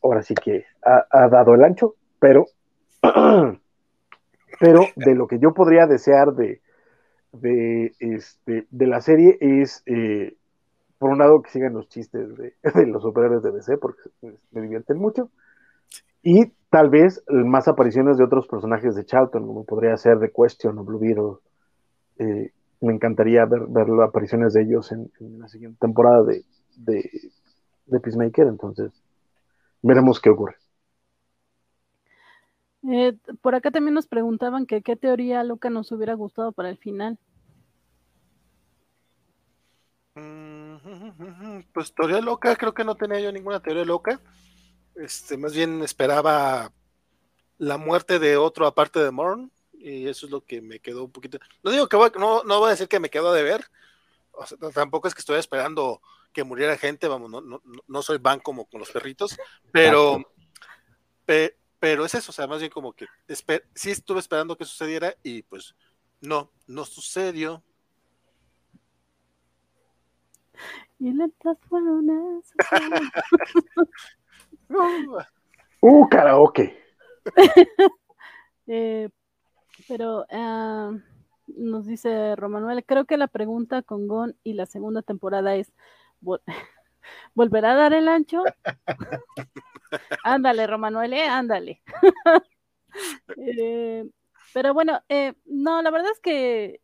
Ahora 0.02 0.22
sí 0.22 0.34
que 0.34 0.64
ha, 0.82 1.28
dado 1.28 1.54
el 1.54 1.64
ancho, 1.64 1.94
pero, 2.20 2.46
pero 4.60 4.80
de 4.94 5.14
lo 5.14 5.26
que 5.26 5.38
yo 5.38 5.52
podría 5.52 5.86
desear 5.86 6.34
de, 6.34 6.60
de, 7.32 7.92
este, 7.98 8.66
de 8.70 8.86
la 8.86 9.00
serie 9.00 9.36
es 9.40 9.82
eh, 9.86 10.36
por 10.98 11.10
un 11.10 11.18
lado, 11.18 11.42
que 11.42 11.50
sigan 11.50 11.74
los 11.74 11.88
chistes 11.88 12.36
de, 12.36 12.54
los 12.86 13.02
superhéroes 13.02 13.42
de 13.42 13.52
DC, 13.52 13.76
porque 13.78 14.10
me 14.50 14.62
divierten 14.62 14.98
mucho. 14.98 15.30
Y 16.22 16.52
tal 16.70 16.90
vez 16.90 17.22
más 17.28 17.68
apariciones 17.68 18.16
de 18.16 18.24
otros 18.24 18.46
personajes 18.48 18.94
de 18.94 19.04
Charlton, 19.04 19.46
como 19.46 19.64
podría 19.64 19.96
ser 19.96 20.18
The 20.18 20.32
Question 20.32 20.78
o 20.78 20.84
Blue 20.84 20.98
Beetle. 20.98 21.36
Eh, 22.18 22.52
me 22.80 22.92
encantaría 22.92 23.44
ver, 23.44 23.66
ver 23.68 23.88
las 23.88 24.08
apariciones 24.08 24.52
de 24.52 24.62
ellos 24.62 24.92
en, 24.92 25.10
la 25.38 25.48
siguiente 25.48 25.78
temporada 25.80 26.22
de, 26.24 26.44
de, 26.76 28.00
Peacemaker. 28.00 28.46
Entonces, 28.46 28.92
veremos 29.82 30.20
qué 30.20 30.30
ocurre. 30.30 30.56
Eh, 32.88 33.16
por 33.40 33.54
acá 33.54 33.70
también 33.70 33.94
nos 33.94 34.06
preguntaban 34.06 34.66
que 34.66 34.82
qué 34.82 34.94
teoría 34.96 35.42
loca 35.42 35.70
nos 35.70 35.90
hubiera 35.90 36.14
gustado 36.14 36.52
para 36.52 36.70
el 36.70 36.78
final. 36.78 37.18
Pues 41.72 41.94
teoría 41.94 42.20
loca, 42.20 42.54
creo 42.56 42.74
que 42.74 42.84
no 42.84 42.94
tenía 42.94 43.20
yo 43.20 43.32
ninguna 43.32 43.60
teoría 43.60 43.84
loca. 43.84 44.20
Este, 44.94 45.36
más 45.36 45.54
bien 45.54 45.82
esperaba 45.82 46.72
la 47.58 47.76
muerte 47.76 48.18
de 48.18 48.36
otro 48.36 48.66
aparte 48.66 49.00
de 49.00 49.10
Morn, 49.10 49.50
y 49.78 50.08
eso 50.08 50.26
es 50.26 50.32
lo 50.32 50.44
que 50.44 50.60
me 50.60 50.80
quedó 50.80 51.04
un 51.04 51.12
poquito. 51.12 51.38
No 51.62 51.70
digo 51.70 51.88
que 51.88 51.96
no, 52.18 52.42
no 52.42 52.58
voy 52.58 52.68
a 52.68 52.70
decir 52.70 52.88
que 52.88 53.00
me 53.00 53.10
quedó 53.10 53.32
de 53.32 53.42
ver, 53.42 53.64
tampoco 54.74 55.08
es 55.08 55.14
que 55.14 55.20
estoy 55.20 55.38
esperando 55.38 56.00
que 56.32 56.44
muriera 56.44 56.76
gente, 56.76 57.08
vamos, 57.08 57.30
no, 57.30 57.62
no, 57.86 58.02
soy 58.02 58.18
van 58.18 58.40
como 58.40 58.66
con 58.66 58.80
los 58.80 58.90
perritos, 58.90 59.38
pero, 59.72 60.22
pero 61.24 62.04
es 62.04 62.14
eso, 62.14 62.30
o 62.30 62.34
sea, 62.34 62.46
más 62.46 62.60
bien 62.60 62.70
como 62.70 62.92
que 62.92 63.06
sí 63.74 63.90
estuve 63.90 64.20
esperando 64.20 64.56
que 64.56 64.64
sucediera 64.64 65.14
y 65.22 65.42
pues 65.42 65.74
no, 66.20 66.50
no 66.66 66.84
sucedió. 66.84 67.62
Y 70.98 71.10
uh, 75.80 76.08
karaoke. 76.08 76.82
eh, 78.66 79.08
pero 79.88 80.26
uh, 80.30 81.00
nos 81.46 81.86
dice 81.86 82.36
Romanuel, 82.36 82.84
creo 82.84 83.04
que 83.04 83.16
la 83.16 83.28
pregunta 83.28 83.82
con 83.82 84.08
Gon 84.08 84.36
y 84.42 84.54
la 84.54 84.66
segunda 84.66 85.02
temporada 85.02 85.54
es, 85.54 85.72
¿volverá 87.34 87.72
a 87.72 87.76
dar 87.76 87.92
el 87.94 88.08
ancho? 88.08 88.42
ándale, 90.24 90.66
Romanuel, 90.66 91.12
eh, 91.12 91.26
ándale. 91.26 91.82
eh, 93.36 94.08
pero 94.52 94.74
bueno, 94.74 95.00
eh, 95.08 95.34
no, 95.44 95.82
la 95.82 95.90
verdad 95.90 96.10
es 96.12 96.20
que 96.20 96.80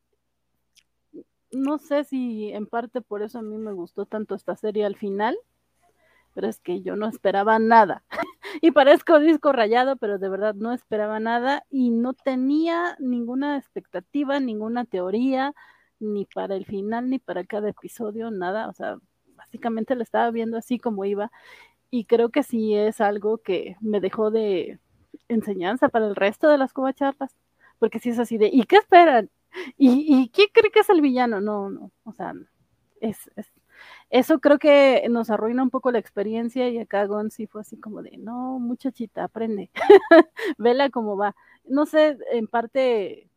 no 1.50 1.78
sé 1.78 2.04
si 2.04 2.50
en 2.50 2.66
parte 2.66 3.00
por 3.02 3.22
eso 3.22 3.38
a 3.38 3.42
mí 3.42 3.56
me 3.58 3.72
gustó 3.72 4.06
tanto 4.06 4.34
esta 4.34 4.56
serie 4.56 4.84
al 4.84 4.96
final, 4.96 5.36
pero 6.34 6.48
es 6.48 6.60
que 6.60 6.82
yo 6.82 6.96
no 6.96 7.08
esperaba 7.08 7.58
nada. 7.58 8.04
y 8.62 8.70
parezco 8.70 9.18
disco 9.20 9.52
rayado, 9.52 9.96
pero 9.96 10.18
de 10.18 10.28
verdad 10.28 10.54
no 10.54 10.72
esperaba 10.72 11.20
nada 11.20 11.64
y 11.70 11.90
no 11.90 12.14
tenía 12.14 12.96
ninguna 12.98 13.56
expectativa, 13.56 14.40
ninguna 14.40 14.84
teoría, 14.84 15.54
ni 16.00 16.26
para 16.26 16.56
el 16.56 16.66
final, 16.66 17.10
ni 17.10 17.18
para 17.18 17.44
cada 17.44 17.68
episodio, 17.70 18.30
nada. 18.30 18.68
O 18.68 18.72
sea, 18.72 18.98
básicamente 19.36 19.94
lo 19.94 20.02
estaba 20.02 20.30
viendo 20.30 20.56
así 20.58 20.78
como 20.78 21.04
iba. 21.04 21.30
Y 21.90 22.06
creo 22.06 22.30
que 22.30 22.42
sí 22.42 22.74
es 22.74 23.00
algo 23.00 23.38
que 23.38 23.76
me 23.80 24.00
dejó 24.00 24.30
de 24.30 24.78
enseñanza 25.28 25.88
para 25.88 26.06
el 26.06 26.16
resto 26.16 26.48
de 26.48 26.58
las 26.58 26.72
covacharlas. 26.72 27.36
Porque 27.78 27.98
si 27.98 28.10
es 28.10 28.18
así 28.18 28.38
de, 28.38 28.48
¿y 28.52 28.64
qué 28.64 28.76
esperan? 28.76 29.30
¿Y, 29.76 30.06
¿Y 30.08 30.30
quién 30.30 30.48
cree 30.52 30.70
que 30.70 30.80
es 30.80 30.88
el 30.90 31.00
villano? 31.00 31.40
No, 31.40 31.68
no, 31.68 31.90
o 32.04 32.12
sea, 32.12 32.32
es, 33.00 33.30
eso 34.12 34.40
creo 34.40 34.58
que 34.58 35.04
nos 35.10 35.30
arruina 35.30 35.62
un 35.62 35.70
poco 35.70 35.90
la 35.90 35.98
experiencia 35.98 36.68
y 36.68 36.78
acá 36.78 37.06
Gon 37.06 37.30
fue 37.48 37.62
así 37.62 37.78
como 37.78 38.02
de, 38.02 38.18
no, 38.18 38.58
muchachita, 38.60 39.24
aprende, 39.24 39.70
vela 40.58 40.90
cómo 40.90 41.16
va. 41.16 41.34
No 41.64 41.86
sé, 41.86 42.18
en 42.30 42.46
parte 42.46 43.28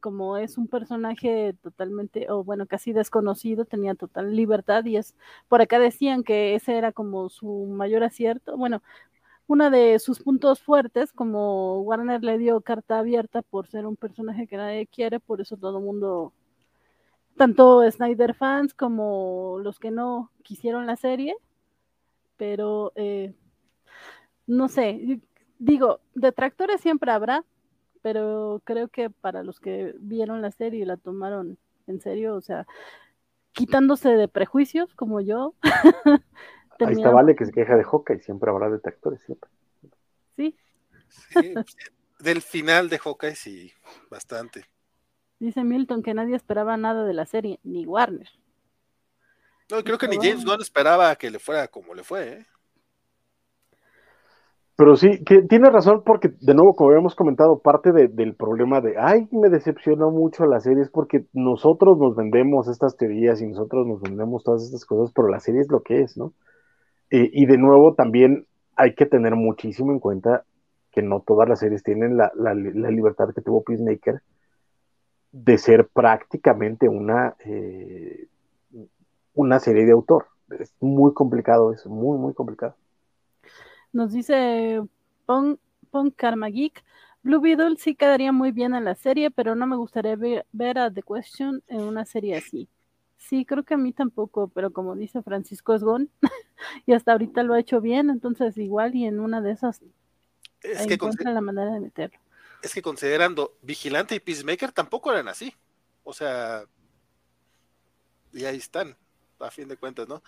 como 0.00 0.38
es 0.38 0.58
un 0.58 0.68
personaje 0.68 1.54
totalmente, 1.62 2.30
o 2.30 2.44
bueno, 2.44 2.66
casi 2.66 2.92
desconocido, 2.92 3.66
tenía 3.66 3.94
total 3.94 4.34
libertad 4.34 4.84
y 4.86 4.96
es, 4.96 5.14
por 5.48 5.62
acá 5.62 5.78
decían 5.78 6.24
que 6.24 6.54
ese 6.56 6.76
era 6.78 6.92
como 6.92 7.28
su 7.28 7.66
mayor 7.66 8.02
acierto, 8.02 8.56
bueno, 8.56 8.82
uno 9.48 9.70
de 9.70 9.98
sus 9.98 10.20
puntos 10.20 10.60
fuertes, 10.62 11.12
como 11.12 11.82
Warner 11.82 12.24
le 12.24 12.38
dio 12.38 12.60
carta 12.62 12.98
abierta 13.00 13.42
por 13.42 13.68
ser 13.68 13.86
un 13.86 13.96
personaje 13.96 14.46
que 14.46 14.56
nadie 14.56 14.86
quiere, 14.86 15.20
por 15.20 15.40
eso 15.42 15.56
todo 15.58 15.78
el 15.78 15.84
mundo, 15.84 16.32
tanto 17.36 17.88
Snyder 17.90 18.34
fans 18.34 18.74
como 18.74 19.58
los 19.62 19.78
que 19.78 19.90
no 19.90 20.30
quisieron 20.42 20.86
la 20.86 20.96
serie, 20.96 21.34
pero 22.36 22.92
eh, 22.94 23.34
no 24.46 24.68
sé, 24.68 25.20
digo, 25.58 26.00
detractores 26.14 26.80
siempre 26.80 27.10
habrá, 27.10 27.44
pero 28.02 28.60
creo 28.64 28.88
que 28.88 29.10
para 29.10 29.42
los 29.42 29.60
que 29.60 29.94
vieron 30.00 30.42
la 30.42 30.50
serie 30.50 30.80
y 30.80 30.84
la 30.84 30.96
tomaron 30.96 31.58
en 31.86 32.00
serio, 32.00 32.34
o 32.34 32.40
sea, 32.40 32.66
quitándose 33.52 34.10
de 34.10 34.28
prejuicios 34.28 34.94
como 34.94 35.20
yo. 35.20 35.54
Ahí 36.80 36.94
está 36.94 37.10
Vale 37.10 37.36
que 37.36 37.46
se 37.46 37.52
queja 37.52 37.76
de 37.76 37.84
Hawkeye, 37.84 38.20
siempre 38.20 38.50
habrá 38.50 38.68
detractores, 38.68 39.20
siempre. 39.22 39.50
Sí. 40.36 40.56
sí. 41.30 41.54
Del 42.18 42.40
final 42.40 42.88
de 42.88 42.98
Hawkeye, 42.98 43.34
sí, 43.34 43.72
bastante. 44.10 44.64
Dice 45.42 45.64
Milton 45.64 46.04
que 46.04 46.14
nadie 46.14 46.36
esperaba 46.36 46.76
nada 46.76 47.04
de 47.04 47.14
la 47.14 47.26
serie, 47.26 47.58
ni 47.64 47.84
Warner. 47.84 48.28
No, 49.68 49.82
creo 49.82 49.98
que 49.98 50.06
ni 50.06 50.14
James 50.14 50.44
Gunn 50.44 50.60
esperaba 50.60 51.16
que 51.16 51.32
le 51.32 51.40
fuera 51.40 51.66
como 51.66 51.94
le 51.94 52.04
fue, 52.04 52.28
¿eh? 52.34 52.46
Pero 54.76 54.94
sí, 54.94 55.24
que 55.24 55.42
tiene 55.42 55.68
razón 55.68 56.04
porque, 56.06 56.28
de 56.40 56.54
nuevo, 56.54 56.76
como 56.76 56.90
habíamos 56.90 57.16
comentado, 57.16 57.58
parte 57.58 57.90
del 57.90 58.36
problema 58.36 58.80
de, 58.80 58.94
ay, 58.96 59.26
me 59.32 59.48
decepcionó 59.48 60.12
mucho 60.12 60.46
la 60.46 60.60
serie 60.60 60.84
es 60.84 60.90
porque 60.90 61.26
nosotros 61.32 61.98
nos 61.98 62.14
vendemos 62.14 62.68
estas 62.68 62.96
teorías 62.96 63.40
y 63.40 63.48
nosotros 63.48 63.84
nos 63.84 64.00
vendemos 64.00 64.44
todas 64.44 64.62
estas 64.62 64.84
cosas, 64.84 65.12
pero 65.12 65.26
la 65.26 65.40
serie 65.40 65.62
es 65.62 65.70
lo 65.72 65.82
que 65.82 66.02
es, 66.02 66.16
¿no? 66.16 66.34
y 67.10 67.44
de 67.46 67.58
nuevo, 67.58 67.94
también 67.94 68.46
hay 68.76 68.94
que 68.94 69.06
tener 69.06 69.34
muchísimo 69.34 69.90
en 69.90 69.98
cuenta 69.98 70.44
que 70.92 71.02
no 71.02 71.20
todas 71.20 71.48
las 71.48 71.58
series 71.58 71.82
tienen 71.82 72.16
la, 72.16 72.30
la, 72.36 72.54
libertad 72.54 73.34
que 73.34 73.42
tuvo 73.42 73.64
Peacemaker 73.64 74.22
de 75.32 75.58
ser 75.58 75.88
prácticamente 75.88 76.88
una, 76.88 77.34
eh, 77.44 78.28
una 79.34 79.58
serie 79.58 79.84
de 79.86 79.92
autor. 79.92 80.26
Es 80.58 80.72
muy 80.80 81.14
complicado 81.14 81.72
eso, 81.72 81.88
muy, 81.88 82.18
muy 82.18 82.34
complicado. 82.34 82.76
Nos 83.92 84.12
dice 84.12 84.82
Pon, 85.26 85.58
Pon 85.90 86.10
Karma 86.10 86.48
Geek. 86.48 86.84
Blue 87.22 87.40
Beetle 87.40 87.76
sí 87.78 87.94
quedaría 87.94 88.32
muy 88.32 88.52
bien 88.52 88.74
en 88.74 88.84
la 88.84 88.94
serie, 88.94 89.30
pero 89.30 89.54
no 89.54 89.66
me 89.66 89.76
gustaría 89.76 90.16
ver, 90.16 90.78
a 90.78 90.90
The 90.90 91.02
Question 91.02 91.62
en 91.68 91.80
una 91.82 92.04
serie 92.04 92.36
así. 92.36 92.68
Sí, 93.16 93.44
creo 93.44 93.62
que 93.62 93.74
a 93.74 93.76
mí 93.76 93.92
tampoco, 93.92 94.48
pero 94.48 94.72
como 94.72 94.96
dice 94.96 95.22
Francisco 95.22 95.74
Esgón, 95.74 96.10
y 96.86 96.92
hasta 96.92 97.12
ahorita 97.12 97.44
lo 97.44 97.54
ha 97.54 97.60
hecho 97.60 97.80
bien, 97.80 98.10
entonces 98.10 98.58
igual 98.58 98.96
y 98.96 99.06
en 99.06 99.20
una 99.20 99.40
de 99.40 99.52
esas 99.52 99.80
es 100.62 100.86
que 100.86 101.24
la 101.24 101.40
manera 101.40 101.72
de 101.72 101.80
meterlo. 101.80 102.18
Es 102.62 102.72
que 102.74 102.82
considerando 102.82 103.56
Vigilante 103.62 104.14
y 104.14 104.20
Peacemaker 104.20 104.72
tampoco 104.72 105.12
eran 105.12 105.28
así. 105.28 105.54
O 106.04 106.12
sea, 106.12 106.64
y 108.32 108.44
ahí 108.44 108.56
están, 108.56 108.96
a 109.38 109.50
fin 109.50 109.68
de 109.68 109.76
cuentas, 109.76 110.08
¿no? 110.08 110.22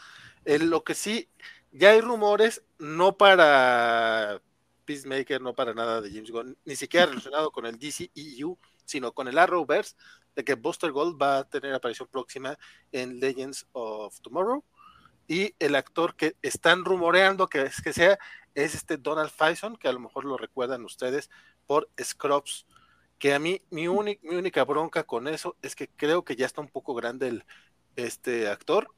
lo 0.44 0.84
que 0.84 0.94
sí, 0.94 1.28
ya 1.72 1.90
hay 1.90 2.00
rumores, 2.00 2.62
no 2.78 3.16
para 3.16 4.40
Peacemaker, 4.84 5.40
no 5.40 5.54
para 5.54 5.74
nada 5.74 6.00
de 6.00 6.10
James 6.10 6.30
Gunn, 6.30 6.56
ni 6.64 6.76
siquiera 6.76 7.06
relacionado 7.06 7.50
con 7.50 7.66
el 7.66 7.78
DCEU, 7.78 8.58
sino 8.84 9.12
con 9.12 9.28
el 9.28 9.38
Arrowverse, 9.38 9.96
de 10.36 10.44
que 10.44 10.54
Buster 10.54 10.92
Gold 10.92 11.20
va 11.20 11.38
a 11.38 11.44
tener 11.44 11.72
aparición 11.74 12.08
próxima 12.08 12.58
en 12.92 13.20
Legends 13.20 13.66
of 13.72 14.20
Tomorrow. 14.20 14.64
Y 15.26 15.54
el 15.58 15.74
actor 15.74 16.16
que 16.16 16.36
están 16.42 16.84
rumoreando 16.84 17.48
que, 17.48 17.62
es, 17.62 17.80
que 17.80 17.94
sea 17.94 18.18
es 18.54 18.74
este 18.74 18.98
Donald 18.98 19.30
Faison, 19.30 19.76
que 19.76 19.88
a 19.88 19.92
lo 19.92 20.00
mejor 20.00 20.26
lo 20.26 20.36
recuerdan 20.36 20.84
ustedes 20.84 21.30
por 21.66 21.88
Scrubs. 22.00 22.66
Que 23.18 23.32
a 23.32 23.38
mí, 23.38 23.62
mi, 23.70 23.88
mi 23.88 24.36
única 24.36 24.64
bronca 24.64 25.04
con 25.04 25.28
eso 25.28 25.56
es 25.62 25.74
que 25.74 25.88
creo 25.88 26.24
que 26.24 26.36
ya 26.36 26.46
está 26.46 26.60
un 26.60 26.68
poco 26.68 26.94
grande 26.94 27.28
el, 27.28 27.44
este 27.96 28.48
actor 28.48 28.88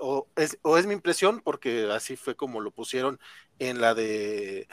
o 0.00 0.26
es, 0.36 0.58
o 0.62 0.78
es 0.78 0.86
mi 0.86 0.94
impresión, 0.94 1.40
porque 1.40 1.88
así 1.92 2.16
fue 2.16 2.34
como 2.34 2.60
lo 2.60 2.70
pusieron 2.70 3.20
en 3.58 3.80
la 3.80 3.94
de 3.94 4.66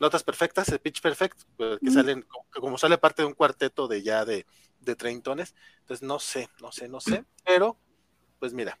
Notas 0.00 0.22
Perfectas, 0.22 0.68
el 0.70 0.78
Pitch 0.78 1.02
Perfect, 1.02 1.42
pues, 1.56 1.78
que 1.78 1.90
salen, 1.90 2.24
como 2.58 2.78
sale 2.78 2.96
parte 2.96 3.22
de 3.22 3.28
un 3.28 3.34
cuarteto 3.34 3.86
de 3.86 4.02
ya 4.02 4.24
de, 4.24 4.46
de 4.80 4.96
treintones, 4.96 5.54
entonces 5.80 6.06
no 6.06 6.18
sé, 6.18 6.48
no 6.62 6.72
sé, 6.72 6.88
no 6.88 7.00
sé, 7.00 7.24
pero 7.44 7.76
pues 8.38 8.54
mira. 8.54 8.78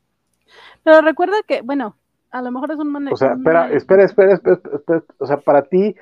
Pero 0.82 1.00
recuerda 1.02 1.36
que, 1.46 1.60
bueno, 1.62 1.98
a 2.30 2.40
lo 2.40 2.50
mejor 2.50 2.70
es 2.70 2.78
un 2.78 2.90
manejo. 2.90 3.14
O 3.14 3.18
sea, 3.18 3.32
espera, 3.34 3.70
espera, 3.72 4.04
espera, 4.04 4.34
espera, 4.34 5.04
o 5.18 5.26
sea, 5.26 5.38
para 5.38 5.62
ti 5.62 5.94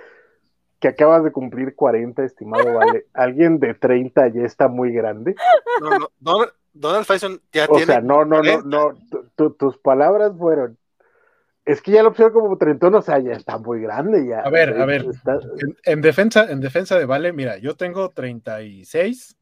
que 0.81 0.89
acabas 0.89 1.25
de 1.25 1.33
cumplir 1.33 1.75
40, 1.75 2.25
estimado 2.25 2.75
Vale, 2.75 3.07
¿alguien 3.15 3.59
de 3.59 3.75
30 3.75 4.29
ya 4.29 4.43
está 4.43 4.69
muy 4.69 4.93
grande? 4.93 5.35
No, 5.81 5.99
no, 5.99 6.09
no 6.21 6.47
Donald 6.75 7.07
Faison 7.07 7.41
ya 7.53 7.65
o 7.69 7.77
tiene. 7.77 7.85
O 7.85 7.87
sea, 7.87 8.01
no, 8.01 8.25
no, 8.25 8.43
no, 8.43 8.63
no. 8.63 9.53
tus 9.53 9.79
palabras 9.79 10.33
fueron. 10.37 10.77
Es 11.65 11.81
que 11.81 11.93
ya 11.93 12.03
lo 12.03 12.11
opción 12.11 12.31
como 12.33 12.59
trentón, 12.59 12.95
o 12.95 13.01
sea, 13.01 13.19
ya 13.21 13.33
está 13.33 13.57
muy 13.57 13.81
grande 13.81 14.27
ya. 14.27 14.41
A 14.41 14.51
ver, 14.51 14.79
a 14.79 14.85
ver. 14.85 15.07
En, 15.85 16.03
defensa, 16.03 16.51
en 16.51 16.61
defensa 16.61 16.99
de 16.99 17.07
Vale, 17.07 17.33
mira, 17.33 17.57
yo 17.57 17.75
tengo 17.75 18.11
36 18.11 19.39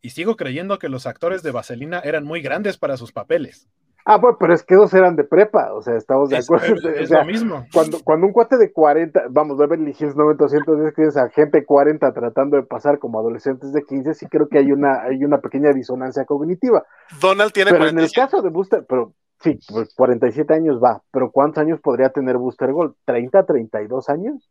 y 0.00 0.10
sigo 0.10 0.36
creyendo 0.36 0.78
que 0.78 0.88
los 0.88 1.06
actores 1.06 1.42
de 1.42 1.50
Vaselina 1.50 2.00
eran 2.00 2.24
muy 2.24 2.40
grandes 2.40 2.78
para 2.78 2.96
sus 2.96 3.12
papeles. 3.12 3.68
Ah, 4.12 4.20
pues, 4.20 4.34
pero 4.40 4.52
es 4.52 4.64
que 4.64 4.74
dos 4.74 4.92
eran 4.92 5.14
de 5.14 5.22
prepa, 5.22 5.72
o 5.72 5.82
sea, 5.82 5.94
estamos 5.94 6.30
de 6.30 6.38
acuerdo. 6.38 6.66
Es, 7.00 7.10
lo 7.10 7.24
mismo. 7.24 7.64
Cuando, 7.72 8.00
cuando 8.02 8.26
un 8.26 8.32
cuate 8.32 8.56
de 8.56 8.72
40, 8.72 9.26
vamos, 9.30 9.56
Beverly 9.56 9.94
Hills 9.96 10.16
900 10.16 10.92
que 10.94 11.04
es 11.04 11.16
a 11.16 11.28
gente 11.28 11.60
de 11.60 11.64
40 11.64 12.12
tratando 12.12 12.56
de 12.56 12.64
pasar 12.64 12.98
como 12.98 13.20
adolescentes 13.20 13.72
de 13.72 13.84
15, 13.84 14.14
sí 14.14 14.26
creo 14.26 14.48
que 14.48 14.58
hay 14.58 14.72
una, 14.72 15.02
hay 15.02 15.24
una 15.24 15.38
pequeña 15.38 15.72
disonancia 15.72 16.24
cognitiva. 16.24 16.84
Donald 17.20 17.52
tiene 17.52 17.70
Pero 17.70 17.86
en 17.86 18.00
el 18.00 18.10
caso 18.10 18.42
de 18.42 18.50
Booster, 18.50 18.84
pero 18.88 19.14
sí, 19.38 19.60
pues 19.68 19.94
47 19.94 20.54
años 20.54 20.82
va, 20.82 21.00
pero 21.12 21.30
¿cuántos 21.30 21.62
años 21.62 21.78
podría 21.80 22.08
tener 22.08 22.36
Booster 22.36 22.72
Gold? 22.72 22.94
¿30, 23.06 23.46
32 23.46 24.08
años? 24.08 24.50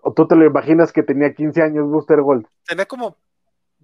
¿O 0.00 0.14
tú 0.14 0.26
te 0.26 0.34
lo 0.34 0.46
imaginas 0.46 0.94
que 0.94 1.02
tenía 1.02 1.34
15 1.34 1.60
años 1.60 1.90
Booster 1.90 2.22
Gold? 2.22 2.46
Tenía 2.66 2.86
como 2.86 3.18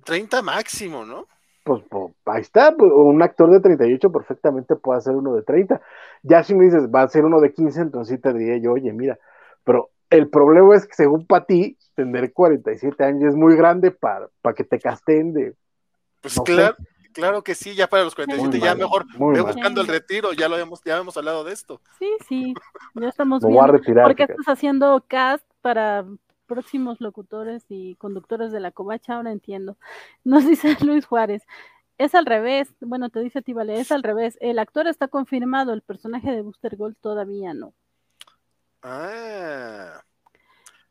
30 0.04 0.40
máximo, 0.40 1.04
¿no? 1.04 1.26
Pues, 1.66 1.82
pues, 1.90 2.12
ahí 2.26 2.42
está, 2.42 2.76
pues, 2.76 2.92
un 2.94 3.20
actor 3.20 3.50
de 3.50 3.58
38 3.58 4.12
perfectamente 4.12 4.76
puede 4.76 5.00
ser 5.00 5.16
uno 5.16 5.34
de 5.34 5.42
30. 5.42 5.82
Ya 6.22 6.44
si 6.44 6.54
me 6.54 6.64
dices, 6.64 6.88
va 6.94 7.02
a 7.02 7.08
ser 7.08 7.24
uno 7.24 7.40
de 7.40 7.52
15, 7.52 7.80
entonces 7.80 8.14
sí 8.14 8.22
te 8.22 8.32
diría 8.32 8.56
yo, 8.58 8.74
oye, 8.74 8.92
mira, 8.92 9.18
pero 9.64 9.90
el 10.08 10.28
problema 10.30 10.76
es 10.76 10.86
que 10.86 10.94
según 10.94 11.26
para 11.26 11.44
ti, 11.44 11.76
tener 11.96 12.32
47 12.32 13.02
años 13.02 13.30
es 13.30 13.34
muy 13.34 13.56
grande 13.56 13.90
para, 13.90 14.28
para 14.42 14.54
que 14.54 14.62
te 14.62 14.78
casten 14.78 15.32
de... 15.32 15.54
Pues 16.20 16.38
claro, 16.44 16.76
claro 17.12 17.42
que 17.42 17.56
sí, 17.56 17.74
ya 17.74 17.88
para 17.88 18.04
los 18.04 18.14
47 18.14 18.60
ya 18.60 18.76
mejor 18.76 19.04
ve 19.18 19.40
buscando 19.40 19.80
el 19.80 19.88
retiro, 19.88 20.32
ya 20.34 20.48
lo 20.48 20.54
habíamos, 20.54 20.84
ya 20.84 20.98
hemos 20.98 21.16
hablado 21.16 21.42
de 21.42 21.52
esto. 21.52 21.80
Sí, 21.98 22.08
sí, 22.28 22.54
ya 22.94 23.08
estamos 23.08 23.42
viendo. 23.44 23.72
¿Por 24.04 24.14
qué 24.14 24.22
estás 24.22 24.46
haciendo 24.46 25.04
cast 25.08 25.44
para 25.62 26.04
próximos 26.46 27.00
locutores 27.00 27.64
y 27.68 27.96
conductores 27.96 28.52
de 28.52 28.60
la 28.60 28.70
covacha, 28.70 29.16
ahora 29.16 29.32
entiendo. 29.32 29.76
Nos 30.24 30.46
dice 30.46 30.76
Luis 30.84 31.06
Juárez, 31.06 31.42
es 31.98 32.14
al 32.14 32.26
revés, 32.26 32.68
bueno, 32.80 33.10
te 33.10 33.20
dice 33.20 33.38
a 33.38 33.42
ti, 33.42 33.52
vale, 33.52 33.80
es 33.80 33.90
al 33.92 34.02
revés. 34.02 34.38
El 34.40 34.58
actor 34.58 34.86
está 34.86 35.08
confirmado, 35.08 35.72
el 35.72 35.82
personaje 35.82 36.30
de 36.30 36.42
Booster 36.42 36.76
Gold 36.76 36.96
todavía 37.00 37.54
no. 37.54 37.74
Ah, 38.82 40.02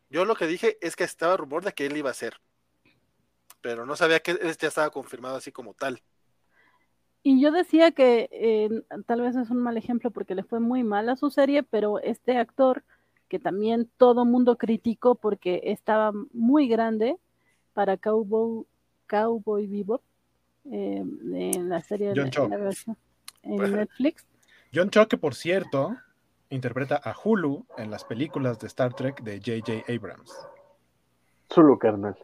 yo 0.10 0.26
lo 0.26 0.36
que 0.36 0.48
dije 0.48 0.78
es 0.82 0.96
que 0.96 1.04
estaba 1.04 1.38
rumor 1.38 1.64
de 1.64 1.74
que 1.74 1.86
él 1.86 1.98
iba 1.98 2.10
a 2.10 2.14
ser, 2.14 2.42
pero 3.62 3.86
no 3.86 3.96
sabía 3.96 4.20
que 4.20 4.32
él 4.32 4.58
ya 4.58 4.68
estaba 4.68 4.90
confirmado 4.90 5.36
así 5.38 5.52
como 5.52 5.74
tal. 5.74 6.02
Y 7.28 7.42
yo 7.42 7.52
decía 7.52 7.92
que 7.92 8.30
eh, 8.32 8.70
tal 9.08 9.22
vez 9.22 9.36
es 9.36 9.50
un 9.50 9.58
mal 9.58 9.78
ejemplo 9.78 10.12
porque 10.12 10.36
le 10.36 10.44
fue 10.44 10.60
muy 10.60 10.84
mal 10.84 11.10
a 11.10 11.16
su 11.16 11.32
serie, 11.32 11.64
pero 11.64 12.00
este 12.00 12.38
actor 12.38 12.84
que 13.28 13.40
también 13.40 13.90
todo 13.98 14.26
mundo 14.26 14.58
criticó 14.58 15.16
porque 15.16 15.62
estaba 15.66 16.12
muy 16.34 16.68
grande 16.68 17.18
para 17.74 17.98
Cowboy, 17.98 18.66
Cowboy 19.08 19.68
Bebop 19.68 20.02
eh, 20.72 21.04
en 21.34 21.70
la 21.70 21.82
serie 21.82 22.14
de, 22.14 22.32
en 23.44 23.72
Netflix. 23.72 24.26
John 24.74 24.90
Cho, 24.90 25.08
que 25.08 25.18
por 25.18 25.36
cierto 25.36 25.96
interpreta 26.50 27.00
a 27.04 27.16
Hulu 27.16 27.66
en 27.78 27.92
las 27.92 28.04
películas 28.04 28.60
de 28.60 28.68
Star 28.68 28.94
Trek 28.94 29.22
de 29.22 29.38
J.J. 29.40 29.92
Abrams. 29.92 30.32
Solo 31.50 31.78
carnal. 31.78 32.16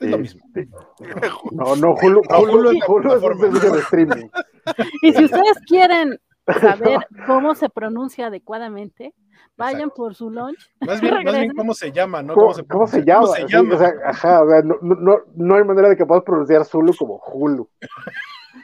Es 0.00 0.10
lo 0.10 0.18
mismo. 0.18 0.40
No, 1.52 1.76
no, 1.76 1.94
Hulu, 1.94 2.22
Hulu, 2.28 2.78
Hulu 2.86 3.14
es 3.14 3.22
un 3.22 3.38
servicio 3.38 3.72
de 3.72 3.80
streaming. 3.80 4.28
Y 5.02 5.12
si 5.12 5.24
ustedes 5.24 5.58
quieren 5.66 6.20
saber 6.60 7.00
cómo 7.26 7.54
se 7.54 7.68
pronuncia 7.68 8.26
adecuadamente, 8.26 9.14
Vayan 9.56 9.90
por 9.90 10.14
su 10.14 10.30
lunch. 10.30 10.70
Más 10.80 11.00
bien, 11.00 11.22
más 11.22 11.34
bien, 11.34 11.52
cómo 11.54 11.74
se 11.74 11.92
llama, 11.92 12.22
¿no? 12.22 12.32
¿Cómo, 12.32 12.54
se, 12.54 12.64
¿cómo 12.64 12.86
se, 12.86 13.04
llama? 13.04 13.26
¿Cómo 13.26 13.34
se 13.34 13.46
llama? 13.46 13.74
o 13.74 13.78
sea, 13.78 13.92
ajá, 14.06 14.42
o 14.42 14.48
sea, 14.48 14.62
no, 14.62 14.76
no, 14.80 15.18
no, 15.34 15.54
hay 15.54 15.64
manera 15.64 15.90
de 15.90 15.96
que 15.96 16.06
puedas 16.06 16.24
pronunciar 16.24 16.64
Zulu 16.64 16.94
como 16.96 17.18
Hulu. 17.18 17.68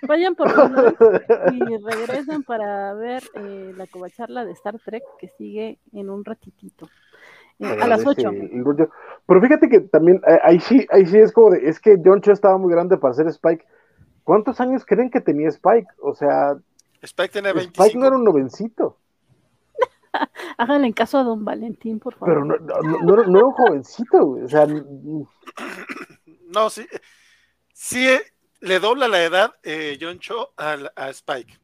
Vayan 0.09 0.35
por 0.35 0.51
su 0.51 0.59
lunch 0.59 0.97
y 1.53 1.77
regresen 1.77 2.43
para 2.45 2.95
ver 2.95 3.23
eh, 3.35 3.75
la 3.77 3.87
covacharla 3.87 4.47
de 4.47 4.53
Star 4.53 4.79
Trek 4.79 5.03
que 5.19 5.29
sigue 5.29 5.79
en 5.93 6.09
un 6.09 6.25
ratitito. 6.25 6.89
Eh, 7.59 7.79
a 7.81 7.87
las 7.87 8.07
8. 8.07 8.31
Pero 9.27 9.41
fíjate 9.41 9.69
que 9.69 9.81
también 9.81 10.21
eh, 10.27 10.39
ahí 10.43 10.61
sí, 10.61 10.87
ahí 10.91 11.07
sí 11.07 11.19
es 11.19 11.33
como 11.33 11.51
de, 11.51 11.69
es 11.69 11.81
que 11.81 11.97
John 12.03 12.21
Cho 12.21 12.33
estaba 12.33 12.59
muy 12.59 12.73
grande 12.73 12.97
para 12.97 13.15
ser 13.15 13.27
Spike. 13.29 13.65
¿Cuántos 14.25 14.61
años 14.61 14.85
creen 14.85 15.11
que 15.11 15.21
tenía 15.21 15.49
Spike? 15.49 15.89
O 16.01 16.15
sea, 16.15 16.57
Spike 17.03 17.33
tiene 17.33 17.53
25. 17.53 17.83
Spike 17.83 17.99
no 17.99 18.07
era 18.07 18.17
un 18.17 18.25
novencito. 18.25 18.99
Háganle 20.59 20.93
caso 20.93 21.19
a 21.19 21.23
don 21.25 21.45
Valentín, 21.45 21.99
por 21.99 22.15
favor. 22.15 22.29
Pero 22.29 22.45
no, 22.45 22.57
no, 22.59 22.99
no, 22.99 23.25
no 23.25 23.39
era 23.41 23.47
un 23.47 23.53
jovencito, 23.53 24.25
güey. 24.25 24.45
O 24.45 24.49
sea, 24.49 24.67
No, 26.49 26.71
sí. 26.71 26.87
Sí, 27.73 28.09
eh, 28.09 28.23
le 28.61 28.79
dobla 28.81 29.09
la 29.09 29.23
edad 29.23 29.55
eh, 29.63 29.99
John 30.01 30.19
Cho 30.19 30.53
al- 30.57 30.93
a, 30.97 31.11
Spike. 31.11 31.59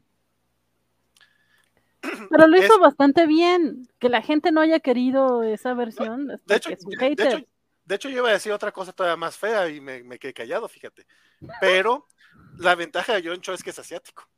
Pero 2.31 2.47
lo 2.47 2.59
hizo 2.59 2.74
es- 2.74 2.81
bastante 2.81 3.27
bien. 3.27 3.89
Que 3.99 4.09
la 4.09 4.23
gente 4.23 4.53
no 4.53 4.61
haya 4.61 4.81
querido 4.81 5.43
esa 5.43 5.74
versión. 5.74 6.31
es 6.31 6.45
De 6.45 6.57
hecho, 6.57 6.70
es 6.70 6.85
un 6.85 6.91
de, 6.91 7.07
hecho, 7.12 7.39
de 7.85 7.95
hecho, 7.95 8.09
yo 8.09 8.19
iba 8.19 8.29
a 8.29 8.33
decir 8.33 8.53
otra 8.53 8.73
cosa 8.73 8.93
todavía 8.93 9.16
más 9.16 9.37
fea 9.37 9.69
y 9.69 9.81
me, 9.81 10.03
me 10.03 10.19
quedé 10.19 10.35
callado, 10.35 10.69
fíjate. 10.69 11.07
Pero 11.61 12.07
la 12.59 12.74
ventaja 12.74 13.15
de 13.15 13.23
John 13.29 13.41
Cho 13.41 13.53
es 13.55 13.62
que 13.62 13.70
es 13.70 13.79
asiático. 13.79 14.29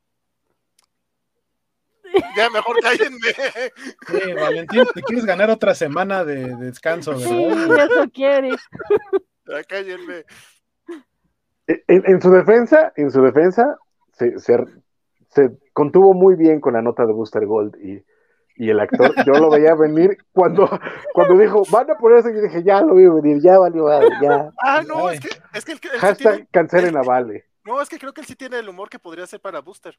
Ya, 2.36 2.50
mejor 2.50 2.76
cállenme. 2.80 3.32
Sí, 4.08 4.32
Valentín, 4.34 4.84
te 4.94 5.02
quieres 5.02 5.24
ganar 5.24 5.50
otra 5.50 5.74
semana 5.74 6.24
de, 6.24 6.54
de 6.56 6.66
descanso, 6.66 7.18
sí, 7.18 7.46
¿verdad? 7.46 7.86
eso 7.90 8.10
quiere. 8.12 8.50
Ya, 9.46 9.64
cállenme. 9.64 10.24
en, 11.66 12.02
en 12.06 12.22
su 12.22 12.30
defensa, 12.30 12.92
en 12.96 13.10
su 13.10 13.22
defensa, 13.22 13.76
se, 14.12 14.38
se, 14.38 14.64
se 15.30 15.50
contuvo 15.72 16.14
muy 16.14 16.36
bien 16.36 16.60
con 16.60 16.74
la 16.74 16.82
nota 16.82 17.04
de 17.06 17.12
Booster 17.12 17.46
Gold 17.46 17.76
y, 17.82 18.04
y 18.56 18.70
el 18.70 18.78
actor, 18.80 19.12
yo 19.26 19.32
lo 19.34 19.50
veía 19.50 19.74
venir 19.74 20.18
cuando, 20.32 20.68
cuando 21.12 21.36
dijo, 21.38 21.62
van 21.70 21.90
a 21.90 21.96
ponerse, 21.96 22.32
yo 22.34 22.40
dije, 22.40 22.62
ya 22.62 22.80
lo 22.80 22.94
vi 22.94 23.06
venir, 23.08 23.42
ya 23.42 23.58
valió, 23.58 23.88
ya. 24.22 24.50
Ah, 24.62 24.82
no, 24.86 25.08
Ay. 25.08 25.18
es 25.18 25.20
que, 25.20 25.28
es 25.58 25.64
que 25.64 25.72
él 25.72 25.78
sí 25.80 25.88
Hashtag 25.98 26.34
tiene, 26.34 26.48
cancelen 26.52 26.96
a 26.96 27.02
Vale. 27.02 27.44
no, 27.64 27.80
es 27.82 27.88
que 27.88 27.98
creo 27.98 28.12
que 28.12 28.20
él 28.20 28.26
sí 28.26 28.36
tiene 28.36 28.58
el 28.58 28.68
humor 28.68 28.88
que 28.88 28.98
podría 28.98 29.26
ser 29.26 29.40
para 29.40 29.60
Booster. 29.60 29.98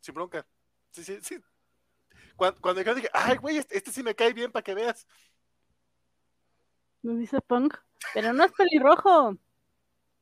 Sin 0.00 0.14
bronca. 0.14 0.44
Sí, 0.92 1.02
sí, 1.04 1.18
sí. 1.22 1.42
Cuando, 2.36 2.60
cuando 2.60 2.82
yo 2.82 2.94
dije, 2.94 3.08
ay, 3.12 3.36
güey, 3.36 3.58
este, 3.58 3.76
este 3.76 3.90
sí 3.90 4.02
me 4.02 4.14
cae 4.14 4.32
bien 4.32 4.52
para 4.52 4.62
que 4.62 4.74
veas. 4.74 5.06
Nos 7.02 7.18
dice 7.18 7.40
Punk. 7.40 7.76
Pero 8.14 8.32
no 8.32 8.44
es 8.44 8.52
pelirrojo. 8.52 9.36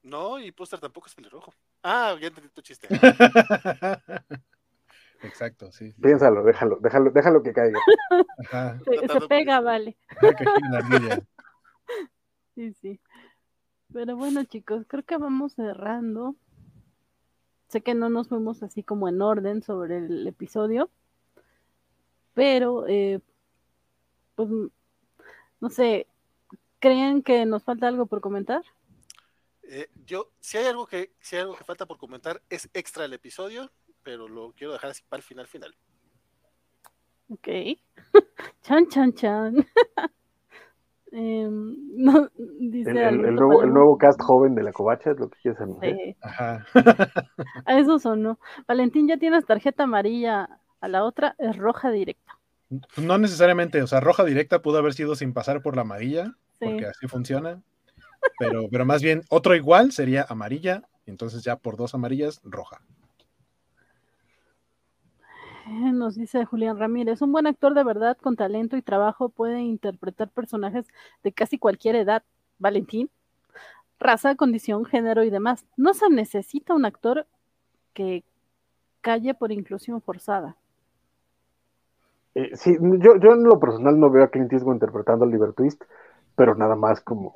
No, 0.03 0.39
y 0.39 0.51
Booster 0.51 0.81
tampoco 0.81 1.09
es 1.09 1.15
pelirrojo. 1.15 1.53
Ah, 1.83 2.17
ya 2.21 2.29
entendí 2.29 2.49
tu 2.51 2.63
chiste. 2.63 2.89
Exacto, 5.23 5.71
sí. 5.73 5.93
Piénsalo, 6.01 6.43
déjalo, 6.43 6.79
déjalo, 6.81 7.11
déjalo 7.11 7.43
que 7.43 7.53
caiga. 7.53 7.79
Ajá. 8.39 8.79
Se, 8.85 9.07
se 9.07 9.21
pega, 9.29 9.61
vale. 9.61 9.99
Ardilla. 10.73 11.21
Sí, 12.57 12.75
sí. 12.75 13.01
Pero 13.93 14.17
bueno, 14.17 14.45
chicos, 14.45 14.85
creo 14.87 15.05
que 15.05 15.17
vamos 15.17 15.55
cerrando. 15.55 16.37
Sé 17.71 17.83
que 17.83 17.95
no 17.95 18.09
nos 18.09 18.27
fuimos 18.27 18.65
así 18.65 18.83
como 18.83 19.09
en 19.09 19.23
orden 19.23 19.63
sobre 19.63 19.99
el 19.99 20.27
episodio, 20.27 20.91
pero 22.35 22.85
eh, 22.89 23.21
pues 24.35 24.49
no 25.61 25.71
sé, 25.71 26.09
¿creen 26.81 27.23
que 27.23 27.47
nos 27.47 27.63
falta 27.63 27.87
algo 27.87 28.07
por 28.07 28.21
comentar? 28.21 28.65
Eh, 29.63 29.89
yo, 30.05 30.33
si 30.41 30.59
hay 30.59 30.67
algo 30.67 30.85
que, 30.85 31.15
si 31.21 31.37
hay 31.37 31.43
algo 31.43 31.55
que 31.55 31.63
falta 31.63 31.87
por 31.87 31.97
comentar, 31.97 32.43
es 32.51 32.69
extra 32.75 33.05
el 33.05 33.13
episodio, 33.13 33.71
pero 34.03 34.27
lo 34.27 34.51
quiero 34.51 34.73
dejar 34.73 34.91
así 34.91 35.05
para 35.09 35.21
el 35.21 35.25
final 35.25 35.47
final. 35.47 35.77
Ok. 37.29 37.47
chan, 38.63 38.89
chan, 38.89 39.15
chan. 39.15 39.55
Em, 41.13 41.77
no, 41.97 42.29
dice 42.59 42.91
El, 42.91 42.97
el- 42.97 43.03
el 43.03 43.09
Alberto 43.21 43.43
nuevo, 43.47 43.63
el 43.63 43.73
nuevo 43.73 43.99
cast 43.99 44.21
joven 44.23 44.55
de 44.55 44.63
la 44.63 44.73
covacha 44.73 45.11
es 45.11 45.19
lo 45.19 45.29
que 45.31 45.39
quieres 45.43 45.61
anunciar. 45.61 45.95
Sí, 45.97 46.17
Ajá. 46.23 46.67
a 47.67 47.79
eso 47.79 47.99
sonó. 47.99 48.39
Valentín, 48.69 49.09
ya 49.09 49.19
tienes 49.19 49.45
tarjeta 49.47 49.85
amarilla, 49.85 50.61
a 50.81 50.89
la 50.89 51.05
otra 51.05 51.35
es 51.39 51.57
roja 51.57 51.91
directa. 51.91 52.39
No 52.97 53.19
necesariamente, 53.19 53.83
o 53.83 53.87
sea, 53.89 53.99
roja 54.01 54.25
directa 54.25 54.63
pudo 54.63 54.79
haber 54.79 54.95
sido 54.95 55.17
sin 55.17 55.33
pasar 55.33 55.61
por 55.63 55.75
la 55.77 55.83
amarilla, 55.83 56.37
Sí. 56.61 56.67
porque 56.67 56.87
así 56.87 57.07
funciona. 57.09 57.63
Pero, 58.39 58.69
pero 58.71 58.85
más 58.85 59.03
bien, 59.03 59.23
otro 59.31 59.55
igual 59.57 59.93
sería 59.93 60.27
amarilla, 60.29 60.83
entonces 61.07 61.43
ya 61.43 61.57
por 61.57 61.77
dos 61.77 61.95
amarillas, 61.95 62.41
roja. 62.45 62.83
Nos 65.71 66.17
dice 66.17 66.45
Julián 66.45 66.79
Ramírez, 66.79 67.23
un 67.23 67.31
buen 67.31 67.47
actor 67.47 67.75
de 67.75 67.85
verdad 67.85 68.17
con 68.17 68.35
talento 68.35 68.77
y 68.77 68.83
trabajo 68.83 69.29
puede 69.29 69.61
interpretar 69.61 70.29
personajes 70.29 70.87
de 71.23 71.33
casi 71.33 71.59
cualquier 71.59 71.95
edad. 71.95 72.25
Valentín, 72.59 73.09
raza, 74.01 74.35
condición, 74.35 74.85
género 74.85 75.23
y 75.23 75.31
demás. 75.31 75.65
No 75.77 75.95
se 75.95 76.11
necesita 76.11 76.75
un 76.75 76.85
actor 76.85 77.27
que 77.95 78.25
calle 79.01 79.33
por 79.35 79.53
inclusión 79.53 80.03
forzada. 80.03 80.57
Eh, 82.35 82.51
sí, 82.55 82.77
yo, 82.81 83.17
yo 83.17 83.33
en 83.33 83.45
lo 83.45 83.61
personal 83.61 83.99
no 83.99 84.11
veo 84.11 84.25
a 84.25 84.29
Clint 84.29 84.53
Eastwood 84.53 84.75
interpretando 84.75 85.25
al 85.25 85.31
Liber 85.31 85.53
Twist, 85.53 85.83
pero 86.35 86.55
nada 86.57 86.75
más 86.75 87.01
como, 87.01 87.33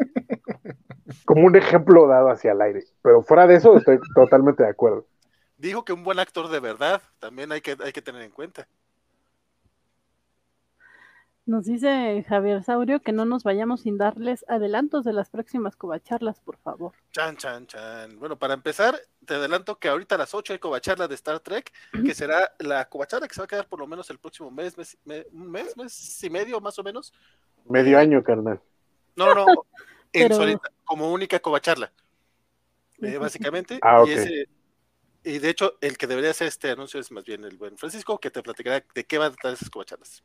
como 1.24 1.46
un 1.46 1.54
ejemplo 1.54 2.08
dado 2.08 2.30
hacia 2.30 2.52
el 2.52 2.60
aire. 2.60 2.84
Pero 3.00 3.22
fuera 3.22 3.46
de 3.46 3.56
eso, 3.56 3.76
estoy 3.76 3.98
totalmente 4.14 4.64
de 4.64 4.70
acuerdo. 4.70 5.06
Dijo 5.64 5.82
que 5.82 5.94
un 5.94 6.04
buen 6.04 6.18
actor 6.18 6.48
de 6.48 6.60
verdad 6.60 7.00
también 7.20 7.50
hay 7.50 7.62
que, 7.62 7.74
hay 7.82 7.90
que 7.90 8.02
tener 8.02 8.20
en 8.20 8.30
cuenta. 8.30 8.68
Nos 11.46 11.64
dice 11.64 12.22
Javier 12.28 12.62
Saurio 12.62 13.00
que 13.00 13.12
no 13.12 13.24
nos 13.24 13.44
vayamos 13.44 13.80
sin 13.80 13.96
darles 13.96 14.44
adelantos 14.46 15.04
de 15.06 15.14
las 15.14 15.30
próximas 15.30 15.74
covacharlas, 15.74 16.38
por 16.40 16.58
favor. 16.58 16.92
Chan, 17.12 17.38
chan, 17.38 17.66
chan. 17.66 18.18
Bueno, 18.18 18.38
para 18.38 18.52
empezar, 18.52 18.94
te 19.24 19.36
adelanto 19.36 19.78
que 19.78 19.88
ahorita 19.88 20.16
a 20.16 20.18
las 20.18 20.34
8 20.34 20.52
hay 20.52 20.58
covacharla 20.58 21.08
de 21.08 21.14
Star 21.14 21.40
Trek, 21.40 21.72
que 22.04 22.14
será 22.14 22.52
la 22.58 22.86
covacharla 22.86 23.26
que 23.26 23.34
se 23.34 23.40
va 23.40 23.46
a 23.46 23.48
quedar 23.48 23.66
por 23.66 23.78
lo 23.78 23.86
menos 23.86 24.10
el 24.10 24.18
próximo 24.18 24.50
mes, 24.50 24.76
mes, 24.76 24.98
mes, 25.32 25.76
mes 25.78 26.24
y 26.24 26.28
medio 26.28 26.60
más 26.60 26.78
o 26.78 26.82
menos. 26.82 27.14
Medio 27.66 27.98
año, 27.98 28.22
carnal. 28.22 28.60
No, 29.16 29.34
no, 29.34 29.46
no, 29.46 29.64
en 30.12 30.28
Pero- 30.28 30.36
solita- 30.36 30.70
como 30.84 31.10
única 31.10 31.40
covacharla, 31.40 31.90
eh, 33.00 33.16
básicamente. 33.16 33.78
Ah, 33.80 34.02
ok. 34.02 34.08
y, 34.08 34.12
ese- 34.12 34.48
y 35.24 35.38
de 35.38 35.48
hecho, 35.48 35.72
el 35.80 35.96
que 35.96 36.06
debería 36.06 36.30
hacer 36.30 36.48
este 36.48 36.70
anuncio 36.70 37.00
es 37.00 37.10
más 37.10 37.24
bien 37.24 37.44
el 37.44 37.56
buen 37.56 37.76
Francisco, 37.76 38.18
que 38.18 38.30
te 38.30 38.42
platicará 38.42 38.84
de 38.94 39.04
qué 39.04 39.18
van 39.18 39.28
a 39.28 39.34
tratar 39.34 39.54
esas 39.54 39.70
covacharlas. 39.70 40.22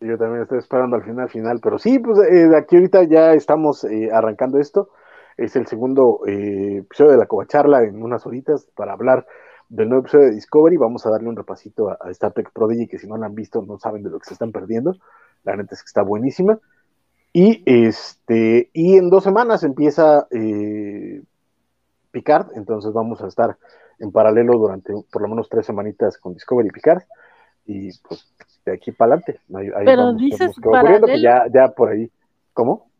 Yo 0.00 0.16
también 0.16 0.42
estoy 0.42 0.58
esperando 0.58 0.96
al 0.96 1.04
final, 1.04 1.28
final. 1.28 1.60
Pero 1.60 1.78
sí, 1.78 1.98
pues 1.98 2.18
eh, 2.30 2.48
aquí 2.56 2.76
ahorita 2.76 3.04
ya 3.04 3.32
estamos 3.34 3.84
eh, 3.84 4.10
arrancando 4.12 4.58
esto. 4.58 4.90
Es 5.36 5.56
el 5.56 5.66
segundo 5.66 6.20
eh, 6.26 6.78
episodio 6.78 7.12
de 7.12 7.18
la 7.18 7.26
covacharla 7.26 7.82
en 7.82 8.02
unas 8.02 8.24
horitas 8.26 8.66
para 8.76 8.92
hablar 8.92 9.26
del 9.68 9.88
nuevo 9.88 10.02
episodio 10.02 10.26
de 10.26 10.34
Discovery. 10.34 10.76
Vamos 10.76 11.04
a 11.04 11.10
darle 11.10 11.28
un 11.28 11.36
repasito 11.36 11.90
a, 11.90 11.98
a 12.00 12.10
Star 12.10 12.32
Trek 12.32 12.52
Prodigy, 12.52 12.86
que 12.86 12.98
si 12.98 13.06
no 13.06 13.16
la 13.16 13.26
han 13.26 13.34
visto 13.34 13.62
no 13.62 13.78
saben 13.78 14.02
de 14.02 14.10
lo 14.10 14.18
que 14.18 14.26
se 14.26 14.34
están 14.34 14.52
perdiendo. 14.52 14.94
La 15.44 15.56
neta 15.56 15.74
es 15.74 15.82
que 15.82 15.88
está 15.88 16.02
buenísima. 16.02 16.58
Y 17.32 17.62
este, 17.66 18.70
y 18.72 18.96
en 18.96 19.10
dos 19.10 19.24
semanas 19.24 19.62
empieza 19.62 20.26
eh, 20.30 21.22
Picard, 22.10 22.48
entonces 22.56 22.92
vamos 22.92 23.22
a 23.22 23.28
estar 23.28 23.58
en 23.98 24.12
paralelo 24.12 24.58
durante 24.58 24.92
por 25.10 25.22
lo 25.22 25.28
menos 25.28 25.48
tres 25.48 25.66
semanitas 25.66 26.18
con 26.18 26.34
Discovery 26.34 26.70
Picard. 26.70 27.02
Y 27.66 27.90
pues 27.98 28.32
de 28.64 28.72
aquí 28.72 28.92
para 28.92 29.14
adelante. 29.14 29.40
Ahí, 29.54 29.66
ahí 29.66 29.84
Pero 29.84 30.04
vamos, 30.04 30.20
dices 30.20 30.56
ocurriendo 30.58 31.06
que 31.06 31.12
paralelo. 31.12 31.22
ya, 31.22 31.44
ya 31.52 31.68
por 31.68 31.90
ahí. 31.90 32.10
¿Cómo? 32.52 32.90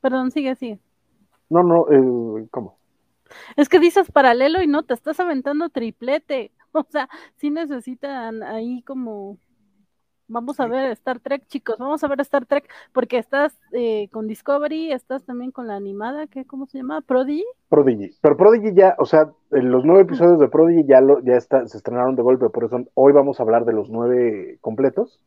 Perdón, 0.00 0.30
sigue, 0.30 0.54
sigue. 0.56 0.78
No, 1.48 1.62
no, 1.62 1.86
eh, 1.90 2.46
¿cómo? 2.50 2.78
Es 3.56 3.68
que 3.68 3.80
dices 3.80 4.10
paralelo 4.10 4.62
y 4.62 4.66
no, 4.66 4.82
te 4.82 4.94
estás 4.94 5.20
aventando 5.20 5.68
triplete. 5.68 6.52
O 6.72 6.86
sea, 6.88 7.08
sí 7.34 7.50
necesitan 7.50 8.44
ahí 8.44 8.82
como... 8.82 9.38
Vamos 10.30 10.60
a 10.60 10.68
ver 10.68 10.92
Star 10.92 11.18
Trek, 11.18 11.44
chicos, 11.48 11.76
vamos 11.78 12.04
a 12.04 12.08
ver 12.08 12.20
Star 12.20 12.46
Trek, 12.46 12.70
porque 12.92 13.18
estás 13.18 13.58
eh, 13.72 14.08
con 14.12 14.28
Discovery, 14.28 14.92
estás 14.92 15.24
también 15.24 15.50
con 15.50 15.66
la 15.66 15.74
animada, 15.74 16.28
que 16.28 16.44
¿cómo 16.44 16.66
se 16.66 16.78
llama? 16.78 17.00
Prodigy. 17.00 17.44
Prodigy. 17.68 18.16
Pero 18.22 18.36
Prodigy 18.36 18.72
ya, 18.72 18.94
o 18.98 19.06
sea, 19.06 19.32
los 19.50 19.84
nueve 19.84 20.02
episodios 20.02 20.38
de 20.38 20.46
Prodigy 20.46 20.86
ya, 20.86 21.00
lo, 21.00 21.20
ya 21.24 21.34
está, 21.34 21.66
se 21.66 21.76
estrenaron 21.76 22.14
de 22.14 22.22
golpe, 22.22 22.48
por 22.48 22.64
eso 22.64 22.84
hoy 22.94 23.12
vamos 23.12 23.40
a 23.40 23.42
hablar 23.42 23.64
de 23.64 23.72
los 23.72 23.90
nueve 23.90 24.58
completos. 24.60 25.20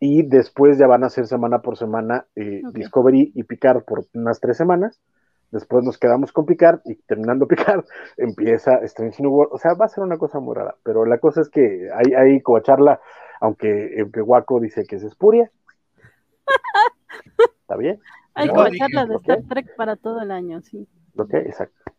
Y 0.00 0.22
después 0.22 0.78
ya 0.78 0.86
van 0.86 1.04
a 1.04 1.10
ser 1.10 1.26
semana 1.26 1.60
por 1.60 1.76
semana 1.76 2.26
eh. 2.34 2.62
Discovery 2.72 3.32
y 3.34 3.44
Picard 3.44 3.84
por 3.84 4.06
unas 4.14 4.40
tres 4.40 4.56
semanas. 4.56 5.00
Después 5.50 5.84
nos 5.84 5.98
quedamos 5.98 6.32
con 6.32 6.46
Picard 6.46 6.80
y 6.84 6.96
terminando 6.96 7.46
Picard 7.48 7.84
empieza 8.16 8.74
Strange 8.82 9.22
New 9.22 9.32
World. 9.32 9.52
O 9.54 9.58
sea, 9.58 9.74
va 9.74 9.84
a 9.84 9.88
ser 9.88 10.02
una 10.02 10.18
cosa 10.18 10.40
muy 10.40 10.54
rara. 10.54 10.74
Pero 10.82 11.04
la 11.04 11.18
cosa 11.18 11.40
es 11.40 11.48
que 11.48 11.88
hay, 11.94 12.12
hay 12.12 12.42
covacharla, 12.42 13.00
aunque, 13.40 13.96
aunque 14.00 14.20
Waco 14.22 14.60
dice 14.60 14.84
que 14.84 14.96
es 14.96 15.02
espuria. 15.02 15.50
¿Está 17.60 17.76
bien? 17.76 18.00
Hay 18.34 18.48
dije, 18.48 18.76
echarla 18.76 19.06
de. 19.06 19.16
Star 19.16 19.42
Trek 19.48 19.76
para 19.76 19.96
todo 19.96 20.20
el 20.20 20.30
año, 20.30 20.60
sí. 20.62 20.86
Ok, 21.16 21.34
exacto. 21.34 21.92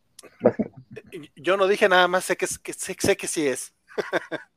Yo 1.36 1.58
no 1.58 1.68
dije 1.68 1.88
nada 1.88 2.08
más, 2.08 2.26
sé 2.26 2.36
que, 2.36 2.46
es- 2.46 2.60
que- 2.60 2.74
sé, 2.74 2.96
sé 3.00 3.16
que 3.16 3.28
sí 3.28 3.48
es. 3.48 3.74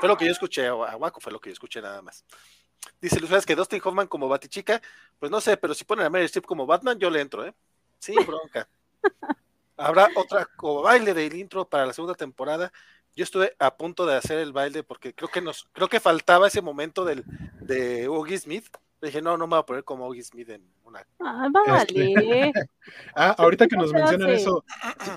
fue 0.00 0.08
lo 0.08 0.16
que 0.16 0.26
yo 0.26 0.32
escuché, 0.32 0.66
a 0.66 0.74
Waco 0.96 1.20
fue 1.20 1.32
lo 1.32 1.40
que 1.40 1.50
yo 1.50 1.54
escuché 1.54 1.80
nada 1.80 2.02
más. 2.02 2.24
Dice 3.00 3.18
Luis 3.20 3.46
que 3.46 3.56
Dustin 3.56 3.80
Hoffman 3.82 4.06
como 4.06 4.28
Batichica, 4.28 4.80
pues 5.18 5.32
no 5.32 5.40
sé, 5.40 5.56
pero 5.56 5.72
si 5.74 5.84
ponen 5.84 6.04
a 6.06 6.10
Meryl 6.10 6.26
Streep 6.26 6.44
como 6.44 6.66
Batman, 6.66 6.98
yo 6.98 7.08
le 7.10 7.20
entro, 7.20 7.44
¿eh? 7.46 7.54
Sí, 7.98 8.14
bronca. 8.26 8.68
Habrá 9.76 10.08
otra 10.14 10.46
como 10.56 10.82
baile 10.82 11.14
del 11.14 11.34
intro 11.34 11.68
para 11.68 11.86
la 11.86 11.92
segunda 11.92 12.14
temporada 12.14 12.70
yo 13.16 13.24
estuve 13.24 13.54
a 13.58 13.76
punto 13.76 14.06
de 14.06 14.16
hacer 14.16 14.38
el 14.38 14.52
baile 14.52 14.82
porque 14.82 15.14
creo 15.14 15.28
que 15.28 15.40
nos, 15.40 15.68
creo 15.72 15.88
que 15.88 16.00
faltaba 16.00 16.48
ese 16.48 16.62
momento 16.62 17.04
del, 17.04 17.24
de 17.60 18.08
Oggy 18.08 18.38
Smith. 18.38 18.66
dije, 19.00 19.22
no, 19.22 19.36
no 19.36 19.46
me 19.46 19.52
voy 19.52 19.60
a 19.60 19.66
poner 19.66 19.84
como 19.84 20.06
Oggy 20.06 20.22
Smith 20.22 20.48
en 20.50 20.62
una. 20.84 21.06
Ah, 21.20 21.48
vale. 21.50 21.84
Este, 21.86 22.52
ah, 23.16 23.34
ahorita 23.38 23.66
que 23.66 23.76
nos 23.76 23.92
mencionan 23.92 24.30
eso, 24.30 24.64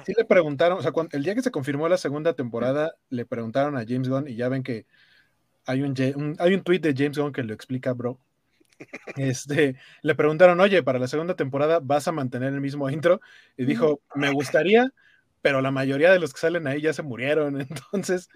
sí 0.06 0.14
le 0.16 0.26
preguntaron, 0.26 0.80
o 0.80 0.82
sea, 0.82 0.92
el 1.12 1.24
día 1.24 1.36
que 1.36 1.42
se 1.42 1.52
confirmó 1.52 1.88
la 1.88 1.98
segunda 1.98 2.34
temporada, 2.34 2.96
le 3.10 3.26
preguntaron 3.26 3.78
a 3.78 3.86
James 3.88 4.10
Gunn 4.10 4.28
y 4.28 4.36
ya 4.36 4.50
ven 4.50 4.64
que 4.64 4.86
hay 5.66 5.82
un, 5.82 5.96
un 6.16 6.36
hay 6.40 6.54
un 6.54 6.64
tweet 6.64 6.80
de 6.80 6.94
James 6.96 7.18
Gunn 7.18 7.34
que 7.34 7.44
lo 7.44 7.54
explica, 7.54 7.94
bro. 7.94 8.20
Este, 9.16 9.76
le 10.02 10.16
preguntaron, 10.16 10.60
oye, 10.60 10.84
para 10.84 11.00
la 11.00 11.08
segunda 11.08 11.36
temporada 11.36 11.80
vas 11.82 12.08
a 12.08 12.12
mantener 12.12 12.54
el 12.54 12.62
mismo 12.62 12.90
intro, 12.90 13.22
y 13.58 13.66
dijo, 13.66 14.02
me 14.16 14.32
gustaría, 14.32 14.92
pero 15.42 15.62
la 15.62 15.72
mayoría 15.72 16.12
de 16.12 16.20
los 16.20 16.34
que 16.34 16.40
salen 16.40 16.68
ahí 16.68 16.82
ya 16.82 16.94
se 16.94 17.04
murieron, 17.04 17.60
entonces, 17.92 18.30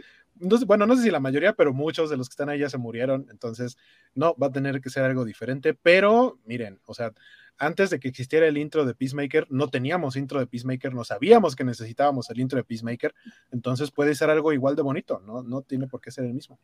bueno, 0.65 0.85
no 0.85 0.95
sé 0.95 1.03
si 1.03 1.11
la 1.11 1.19
mayoría, 1.19 1.53
pero 1.53 1.73
muchos 1.73 2.09
de 2.09 2.17
los 2.17 2.29
que 2.29 2.33
están 2.33 2.49
ahí 2.49 2.59
ya 2.59 2.69
se 2.69 2.77
murieron, 2.77 3.27
entonces, 3.29 3.77
no, 4.15 4.35
va 4.35 4.47
a 4.47 4.51
tener 4.51 4.81
que 4.81 4.89
ser 4.89 5.03
algo 5.03 5.25
diferente, 5.25 5.73
pero 5.73 6.39
miren, 6.45 6.79
o 6.85 6.93
sea, 6.93 7.13
antes 7.57 7.89
de 7.89 7.99
que 7.99 8.07
existiera 8.07 8.47
el 8.47 8.57
intro 8.57 8.85
de 8.85 8.95
Peacemaker, 8.95 9.47
no 9.49 9.69
teníamos 9.69 10.15
intro 10.15 10.39
de 10.39 10.47
Peacemaker, 10.47 10.93
no 10.93 11.03
sabíamos 11.03 11.55
que 11.55 11.63
necesitábamos 11.63 12.29
el 12.29 12.39
intro 12.39 12.57
de 12.57 12.63
Peacemaker, 12.63 13.13
entonces 13.51 13.91
puede 13.91 14.15
ser 14.15 14.29
algo 14.29 14.51
igual 14.51 14.75
de 14.75 14.81
bonito, 14.81 15.19
no, 15.19 15.43
no 15.43 15.61
tiene 15.61 15.87
por 15.87 16.01
qué 16.01 16.11
ser 16.11 16.25
el 16.25 16.33
mismo. 16.33 16.59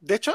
De 0.00 0.16
hecho, 0.16 0.34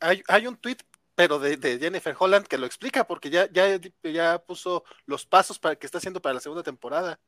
hay, 0.00 0.22
hay 0.28 0.46
un 0.46 0.56
tweet 0.56 0.78
pero 1.18 1.40
de, 1.40 1.80
Jennifer 1.80 2.14
Holland 2.16 2.46
que 2.46 2.58
lo 2.58 2.64
explica 2.64 3.04
porque 3.04 3.28
ya, 3.28 3.50
ya, 3.50 3.80
ya 4.04 4.38
puso 4.38 4.84
los 5.04 5.26
pasos 5.26 5.58
para 5.58 5.74
que 5.74 5.84
está 5.84 5.98
haciendo 5.98 6.22
para 6.22 6.34
la 6.34 6.40
segunda 6.40 6.62
temporada. 6.62 7.18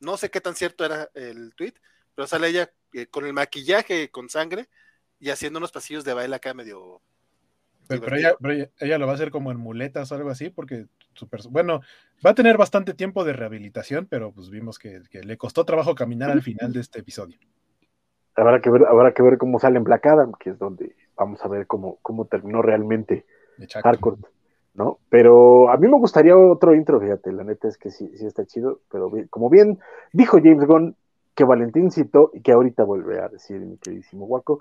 No 0.00 0.16
sé 0.16 0.30
qué 0.30 0.40
tan 0.40 0.54
cierto 0.54 0.84
era 0.84 1.10
el 1.14 1.54
tweet, 1.54 1.74
pero 2.14 2.26
sale 2.26 2.48
ella 2.48 2.70
eh, 2.92 3.06
con 3.06 3.26
el 3.26 3.32
maquillaje 3.32 4.10
con 4.10 4.28
sangre 4.28 4.68
y 5.18 5.30
haciendo 5.30 5.58
unos 5.58 5.72
pasillos 5.72 6.04
de 6.04 6.14
baile 6.14 6.36
acá 6.36 6.54
medio. 6.54 7.02
Pero, 7.88 8.16
ella, 8.80 8.98
lo 8.98 9.06
va 9.06 9.12
a 9.12 9.14
hacer 9.14 9.30
como 9.30 9.50
en 9.50 9.56
muletas 9.56 10.12
o 10.12 10.14
algo 10.14 10.28
así, 10.28 10.50
porque 10.50 10.86
bueno, 11.48 11.80
va 12.24 12.30
a 12.30 12.34
tener 12.34 12.58
bastante 12.58 12.92
tiempo 12.92 13.24
de 13.24 13.32
rehabilitación, 13.32 14.06
pero 14.06 14.30
pues 14.30 14.50
vimos 14.50 14.78
que, 14.78 15.00
le 15.10 15.38
costó 15.38 15.64
trabajo 15.64 15.94
caminar 15.94 16.30
al 16.30 16.42
final 16.42 16.72
de 16.72 16.80
este 16.80 17.00
episodio. 17.00 17.38
Habrá 18.36 18.60
que 18.60 18.70
ver, 18.70 18.84
habrá 18.84 19.12
que 19.14 19.22
ver 19.22 19.38
cómo 19.38 19.58
sale 19.58 19.78
en 19.78 19.84
Black 19.84 20.06
Adam, 20.06 20.32
que 20.38 20.50
es 20.50 20.58
donde 20.58 20.94
vamos 21.16 21.42
a 21.42 21.48
ver 21.48 21.66
cómo, 21.66 21.98
cómo 22.02 22.26
terminó 22.26 22.60
realmente 22.62 23.24
hardcore, 23.82 24.18
¿no? 24.78 25.00
Pero 25.10 25.70
a 25.70 25.76
mí 25.76 25.88
me 25.88 25.98
gustaría 25.98 26.38
otro 26.38 26.72
intro, 26.72 27.00
fíjate, 27.00 27.32
la 27.32 27.42
neta 27.42 27.66
es 27.66 27.76
que 27.76 27.90
sí, 27.90 28.08
sí 28.16 28.24
está 28.24 28.46
chido, 28.46 28.80
pero 28.88 29.10
como 29.28 29.50
bien 29.50 29.80
dijo 30.12 30.38
James 30.40 30.64
Gunn, 30.66 30.96
que 31.34 31.42
Valentín 31.42 31.90
citó 31.90 32.30
y 32.32 32.42
que 32.42 32.52
ahorita 32.52 32.84
vuelve 32.84 33.20
a 33.20 33.28
decir 33.28 33.58
mi 33.58 33.76
queridísimo 33.78 34.26
Guaco, 34.26 34.60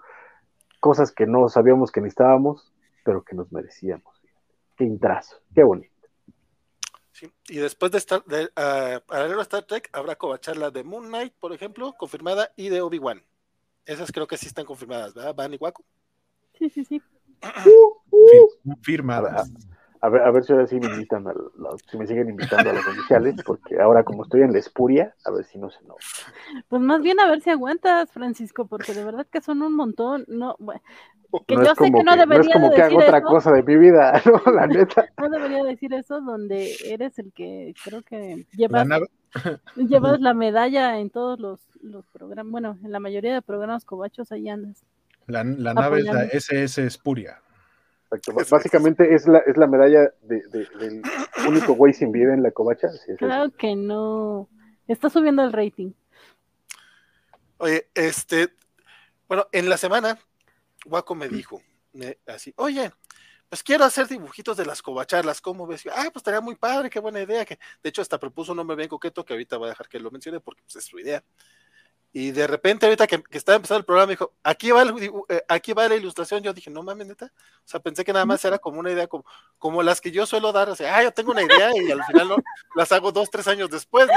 cosas 0.80 1.12
que 1.12 1.28
no 1.28 1.48
sabíamos 1.50 1.92
que 1.92 2.02
necesitábamos, 2.02 2.74
pero 3.06 3.24
que 3.24 3.36
nos 3.36 3.52
merecíamos. 3.52 4.20
Qué 4.76 4.86
intrazo, 4.86 5.38
qué 5.54 5.64
bonito. 5.64 5.94
Sí, 7.12 7.32
y 7.48 7.58
después 7.58 7.92
de 7.92 8.00
estar 8.00 8.24
de, 8.26 8.46
uh, 8.46 9.00
paralelo 9.06 9.40
a 9.40 9.44
Star 9.44 9.64
Trek, 9.64 9.88
habrá 9.94 10.16
covacharla 10.16 10.72
de 10.72 10.84
Moon 10.84 11.08
Knight, 11.08 11.34
por 11.40 11.54
ejemplo, 11.54 11.94
confirmada, 11.94 12.52
y 12.56 12.70
de 12.70 12.82
Obi-Wan. 12.82 13.22
Esas 13.86 14.12
creo 14.12 14.26
que 14.26 14.38
sí 14.38 14.48
están 14.48 14.66
confirmadas, 14.66 15.14
¿verdad? 15.14 15.36
¿Van 15.36 15.54
y 15.54 15.58
Guaco? 15.58 15.84
Sí, 16.58 16.70
sí, 16.72 16.86
sí. 16.86 17.02
Firmadas. 18.82 19.52
A 20.02 20.10
ver, 20.10 20.22
a 20.22 20.32
ver 20.32 20.44
si 20.44 20.54
ahora 20.54 20.68
sí 20.68 20.80
me 20.80 20.88
invitan, 20.88 21.26
si 21.90 21.98
me 21.98 22.08
siguen 22.08 22.30
invitando 22.30 22.70
a 22.70 22.74
los 22.74 22.88
oficiales, 22.88 23.36
porque 23.46 23.80
ahora 23.80 24.04
como 24.04 24.24
estoy 24.24 24.42
en 24.42 24.54
la 24.54 24.60
espuria, 24.60 25.16
a 25.26 25.32
ver 25.32 25.44
si 25.46 25.58
no 25.58 25.70
se 25.70 25.84
no. 25.86 25.96
Pues 26.68 26.82
más 26.82 27.02
bien 27.02 27.20
a 27.20 27.28
ver 27.28 27.42
si 27.42 27.50
aguantas, 27.50 28.12
Francisco, 28.12 28.68
porque 28.68 28.94
de 28.94 29.04
verdad 29.04 29.28
que 29.32 29.42
son 29.42 29.62
un 29.62 29.74
montón. 29.74 30.26
No, 30.28 30.56
que 31.46 31.56
yo 31.56 31.76
sé 31.76 31.92
que 31.92 32.04
no 32.04 32.16
debería 32.16 32.38
no 32.38 32.50
es 32.50 32.54
como 32.54 32.72
que 32.72 32.82
hago 32.82 32.98
otra 33.00 33.22
cosa 33.22 33.52
de 33.52 33.64
mi 33.64 33.76
vida, 33.76 34.22
no, 34.46 34.52
la 34.52 34.68
neta. 34.68 35.10
No 35.18 35.30
debería 35.30 35.64
decir 35.64 35.94
eso 35.94 36.22
donde 36.22 36.74
eres 36.86 37.20
el 37.20 37.32
que 37.34 37.74
creo 37.84 38.02
que 38.02 38.46
llevas 38.54 38.88
la, 38.88 39.02
llevas 39.76 40.20
la 40.20 40.34
medalla 40.34 41.00
en 41.00 41.10
todos 41.10 41.40
los, 41.40 41.60
los 41.82 42.06
programas, 42.08 42.52
bueno, 42.52 42.78
en 42.84 42.92
la 42.92 43.00
mayoría 43.00 43.34
de 43.34 43.42
programas 43.42 43.86
cobachos 43.86 44.32
ahí 44.32 44.50
andas. 44.50 44.84
La, 45.28 45.44
nave 45.44 46.00
es 46.00 46.06
la 46.06 46.24
SS 46.24 46.86
Espuria. 48.12 48.48
Básicamente 48.50 49.14
es 49.14 49.28
la, 49.28 49.40
es 49.40 49.58
la 49.58 49.68
medalla 49.68 50.12
de, 50.22 50.42
del 50.50 51.02
único 51.48 51.74
güey 51.74 51.94
sin 51.94 52.12
vida 52.12 52.34
en 52.34 52.44
la 52.44 52.52
covacha. 52.52 52.88
claro 53.18 53.52
que 53.52 53.76
no. 53.76 54.50
Está 54.88 55.10
subiendo 55.10 55.44
el 55.44 55.52
rating. 55.52 55.92
Oye, 57.58 57.90
este, 57.94 58.50
bueno, 59.28 59.48
en 59.52 59.70
la 59.70 59.78
semana, 59.78 60.18
Waco 60.86 61.16
me 61.16 61.28
dijo, 61.28 61.62
así, 62.28 62.54
oye, 62.56 62.92
pues 63.50 63.64
quiero 63.64 63.86
hacer 63.86 64.08
dibujitos 64.08 64.58
de 64.58 64.66
las 64.66 64.82
covacharlas, 64.82 65.42
¿cómo 65.42 65.66
ves? 65.66 65.86
Ah, 65.88 66.04
pues 66.06 66.18
estaría 66.18 66.42
muy 66.42 66.56
padre, 66.56 66.90
qué 66.90 67.00
buena 67.00 67.22
idea. 67.22 67.46
Que, 67.46 67.58
de 67.82 67.90
hecho, 67.90 68.02
hasta 68.02 68.20
propuso 68.20 68.52
un 68.52 68.58
nombre 68.58 68.76
bien 68.76 68.90
coqueto 68.90 69.24
que 69.24 69.34
ahorita 69.34 69.58
voy 69.58 69.68
a 69.68 69.70
dejar 69.70 69.88
que 69.88 70.00
lo 70.00 70.12
mencione 70.12 70.40
porque 70.40 70.62
pues, 70.64 70.76
es 70.76 70.86
su 70.86 71.00
idea. 71.00 71.24
Y 72.14 72.32
de 72.32 72.48
repente, 72.48 72.86
ahorita 72.86 73.06
que, 73.06 73.22
estaba 73.32 73.58
empezando 73.58 73.80
el 73.80 73.86
programa, 73.86 74.10
dijo, 74.10 74.34
aquí 74.44 74.72
va, 74.72 74.84
eh, 75.30 75.44
aquí 75.48 75.74
va 75.74 75.88
la 75.88 75.96
ilustración. 75.96 76.42
Yo 76.42 76.54
dije, 76.54 76.72
no 76.72 76.82
mames, 76.82 77.08
neta. 77.08 77.26
O 77.26 77.68
sea, 77.68 77.80
pensé 77.80 78.04
que 78.04 78.14
nada 78.14 78.26
más 78.26 78.44
era 78.46 78.58
como 78.58 78.80
una 78.80 78.92
idea, 78.92 79.08
como, 79.08 79.26
como 79.58 79.84
las 79.84 80.02
que 80.02 80.12
yo 80.12 80.26
suelo 80.26 80.52
dar. 80.52 80.70
O 80.70 80.76
sea, 80.76 80.98
ah, 80.98 81.04
yo 81.04 81.12
tengo 81.12 81.32
una 81.32 81.44
idea 81.44 81.72
y 81.76 81.92
al 81.92 82.04
final 82.06 82.30
no, 82.30 82.38
las 82.76 82.92
hago 82.92 83.12
dos, 83.12 83.30
tres 83.30 83.48
años 83.48 83.70
después. 83.70 84.08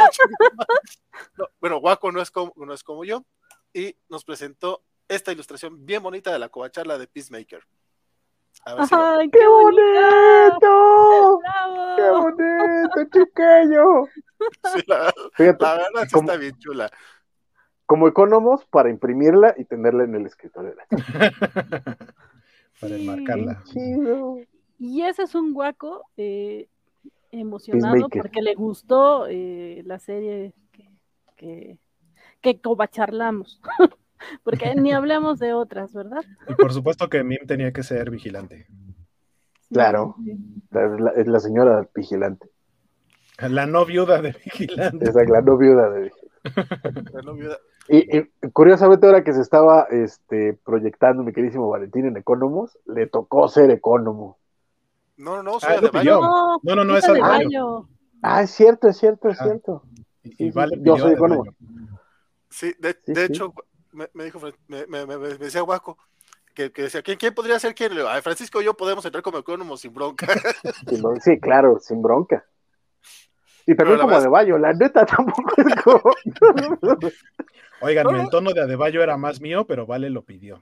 ¿no? 1.37 1.49
bueno, 1.61 1.79
Waco 1.79 2.13
no 2.13 2.23
es, 2.23 2.31
como, 2.31 2.53
no 2.57 2.73
es 2.73 2.83
como 2.83 3.05
yo. 3.05 3.25
Y 3.75 3.97
nos 4.09 4.25
presentó 4.25 4.83
esta 5.09 5.33
ilustración 5.33 5.85
bien 5.85 6.03
bonita 6.03 6.33
de 6.33 6.39
la 6.39 6.49
covacharla 6.49 6.97
de 6.97 7.07
Peacemaker. 7.07 7.63
¡Ay, 8.65 9.31
qué 9.31 9.47
bonito! 9.47 11.41
¡Qué 11.97 12.11
bonito, 12.11 13.05
chiquillo! 13.13 14.09
Sí, 14.73 14.83
la, 14.87 15.13
verdad 15.39 16.09
sí 16.09 16.19
está 16.19 16.37
bien 16.37 16.59
chula 16.59 16.91
como 17.91 18.07
economos 18.07 18.65
para 18.67 18.89
imprimirla 18.89 19.53
y 19.59 19.65
tenerla 19.65 20.05
en 20.05 20.15
el 20.15 20.25
escritorio. 20.25 20.75
para 22.81 22.95
enmarcarla. 22.95 23.65
Y 24.79 25.03
ese 25.03 25.25
es 25.25 25.35
un 25.35 25.53
guaco 25.53 26.05
eh, 26.17 26.69
emocionado 27.33 28.09
porque 28.09 28.43
le 28.43 28.55
gustó 28.55 29.27
eh, 29.29 29.83
la 29.87 29.99
serie 29.99 30.53
que, 31.37 31.79
que, 32.41 32.61
cobacharlamos. 32.61 33.61
porque 34.45 34.73
ni 34.77 34.93
hablamos 34.93 35.41
de 35.41 35.53
otras, 35.53 35.93
¿verdad? 35.93 36.23
Y 36.49 36.55
por 36.55 36.73
supuesto 36.73 37.09
que 37.09 37.25
Mim 37.25 37.41
tenía 37.45 37.73
que 37.73 37.83
ser 37.83 38.09
vigilante. 38.09 38.69
Claro, 39.69 40.15
es 41.17 41.27
la, 41.27 41.41
señora 41.41 41.89
vigilante. 41.93 42.51
La 43.41 43.67
no 43.67 43.85
viuda 43.85 44.23
de 44.23 44.31
vigilante. 44.45 45.11
Esa, 45.11 45.25
la 45.25 45.43
no 45.43 45.59
viuda 45.59 45.91
de 45.91 46.03
vigilante. 46.03 46.20
Y, 47.89 48.23
curiosamente 48.53 49.07
ahora 49.07 49.25
que 49.25 49.33
se 49.33 49.41
estaba 49.41 49.87
este, 49.91 50.55
proyectando 50.65 51.23
mi 51.23 51.33
queridísimo 51.33 51.69
Valentín 51.69 52.07
en 52.07 52.17
Economos, 52.17 52.79
le 52.87 53.07
tocó 53.07 53.49
ser 53.49 53.71
Economo. 53.71 54.39
No, 55.17 55.37
no, 55.37 55.43
no, 55.43 55.61
soy 55.61 55.75
ah, 55.75 56.61
No, 56.63 56.75
no, 56.77 56.85
no, 56.85 56.97
es 56.97 57.09
Adebayo. 57.09 57.89
Ah, 58.23 58.43
es 58.43 58.51
cierto, 58.53 58.89
es 58.89 58.97
cierto, 58.97 59.29
es 59.29 59.39
cierto. 59.39 59.83
Y, 60.23 60.51
vale, 60.51 60.79
yo 60.81 60.97
soy 60.99 61.15
Economo. 61.15 61.45
Sí, 62.49 62.75
de, 62.79 62.97
de 63.07 63.25
hecho, 63.25 63.53
me, 63.93 64.09
me, 64.15 64.25
dijo, 64.25 64.41
me, 64.69 64.87
me, 64.87 65.07
me, 65.07 65.17
decía 65.39 65.63
Guaco, 65.63 65.99
que, 66.55 66.73
que, 66.73 66.83
decía, 66.83 67.03
¿quién, 67.03 67.19
¿quién, 67.19 67.35
podría 67.35 67.59
ser 67.59 67.75
quién? 67.75 67.95
Le 67.95 68.07
Ay, 68.07 68.23
Francisco 68.23 68.61
y 68.61 68.65
yo 68.65 68.75
podemos 68.75 69.05
entrar 69.05 69.23
como 69.23 69.39
Economos 69.39 69.81
sin 69.81 69.93
bronca. 69.93 70.27
Sí, 71.23 71.39
claro, 71.41 71.79
sin 71.81 72.03
bronca. 72.03 72.45
Y 73.71 73.77
también 73.77 74.01
como 74.01 74.17
Adebayo, 74.17 74.59
la 74.59 74.73
neta 74.73 75.07
tampoco 75.07 75.53
es 75.57 75.75
como... 75.77 76.13
Oigan, 77.81 78.17
el 78.17 78.29
tono 78.29 78.53
de 78.53 78.63
Adebayo 78.63 79.01
era 79.01 79.17
más 79.17 79.41
mío, 79.41 79.65
pero 79.65 79.87
Vale 79.87 80.11
lo 80.11 80.23
pidió. 80.23 80.61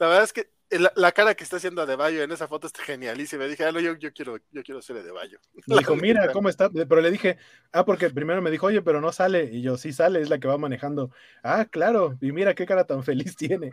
La 0.00 0.08
verdad 0.08 0.24
es 0.24 0.32
que 0.32 0.50
la, 0.96 1.12
cara 1.12 1.36
que 1.36 1.44
está 1.44 1.58
haciendo 1.58 1.80
Adebayo 1.80 2.24
en 2.24 2.32
esa 2.32 2.48
foto 2.48 2.66
está 2.66 2.82
genialísima. 2.82 3.44
Dije, 3.44 3.64
ah, 3.64 3.70
no, 3.70 3.78
yo, 3.78 3.94
yo, 3.94 4.12
quiero, 4.12 4.38
yo 4.50 4.64
quiero 4.64 4.82
ser 4.82 4.96
Adebayo. 4.96 5.38
Le 5.66 5.78
dijo, 5.78 5.94
mira 5.94 6.32
cómo 6.32 6.48
está. 6.48 6.68
Pero 6.70 7.00
le 7.00 7.12
dije, 7.12 7.38
ah, 7.70 7.84
porque 7.84 8.10
primero 8.10 8.42
me 8.42 8.50
dijo, 8.50 8.66
oye, 8.66 8.82
pero 8.82 9.00
no 9.00 9.12
sale. 9.12 9.44
Y 9.44 9.62
yo, 9.62 9.76
sí 9.76 9.92
sale, 9.92 10.20
es 10.20 10.28
la 10.28 10.40
que 10.40 10.48
va 10.48 10.58
manejando. 10.58 11.12
Ah, 11.44 11.66
claro. 11.66 12.18
Y 12.20 12.32
mira 12.32 12.54
qué 12.56 12.66
cara 12.66 12.84
tan 12.84 13.04
feliz 13.04 13.36
tiene. 13.36 13.70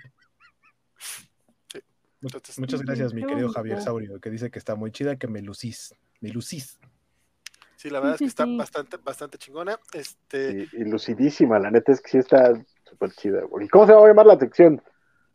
Muchas 2.21 2.83
gracias, 2.83 3.11
mi 3.15 3.25
querido 3.25 3.49
Javier 3.49 3.81
Saurio, 3.81 4.19
que 4.19 4.29
dice 4.29 4.51
que 4.51 4.59
está 4.59 4.75
muy 4.75 4.91
chida, 4.91 5.15
que 5.15 5.27
me 5.27 5.41
lucís. 5.41 5.95
Me 6.19 6.29
lucís. 6.29 6.77
Sí, 7.81 7.89
la 7.89 7.99
verdad 7.99 8.13
es 8.13 8.19
que 8.19 8.25
está 8.25 8.45
bastante, 8.45 8.97
bastante 8.97 9.39
chingona. 9.39 9.79
Este... 9.91 10.67
y 10.71 10.83
lucidísima, 10.83 11.57
la 11.57 11.71
neta 11.71 11.91
es 11.91 11.99
que 11.99 12.11
sí 12.11 12.17
está 12.19 12.53
súper 12.83 13.11
chida. 13.13 13.41
¿Y 13.59 13.67
cómo 13.69 13.87
se 13.87 13.93
va 13.93 14.05
a 14.05 14.07
llamar 14.07 14.27
la 14.27 14.37
sección? 14.37 14.83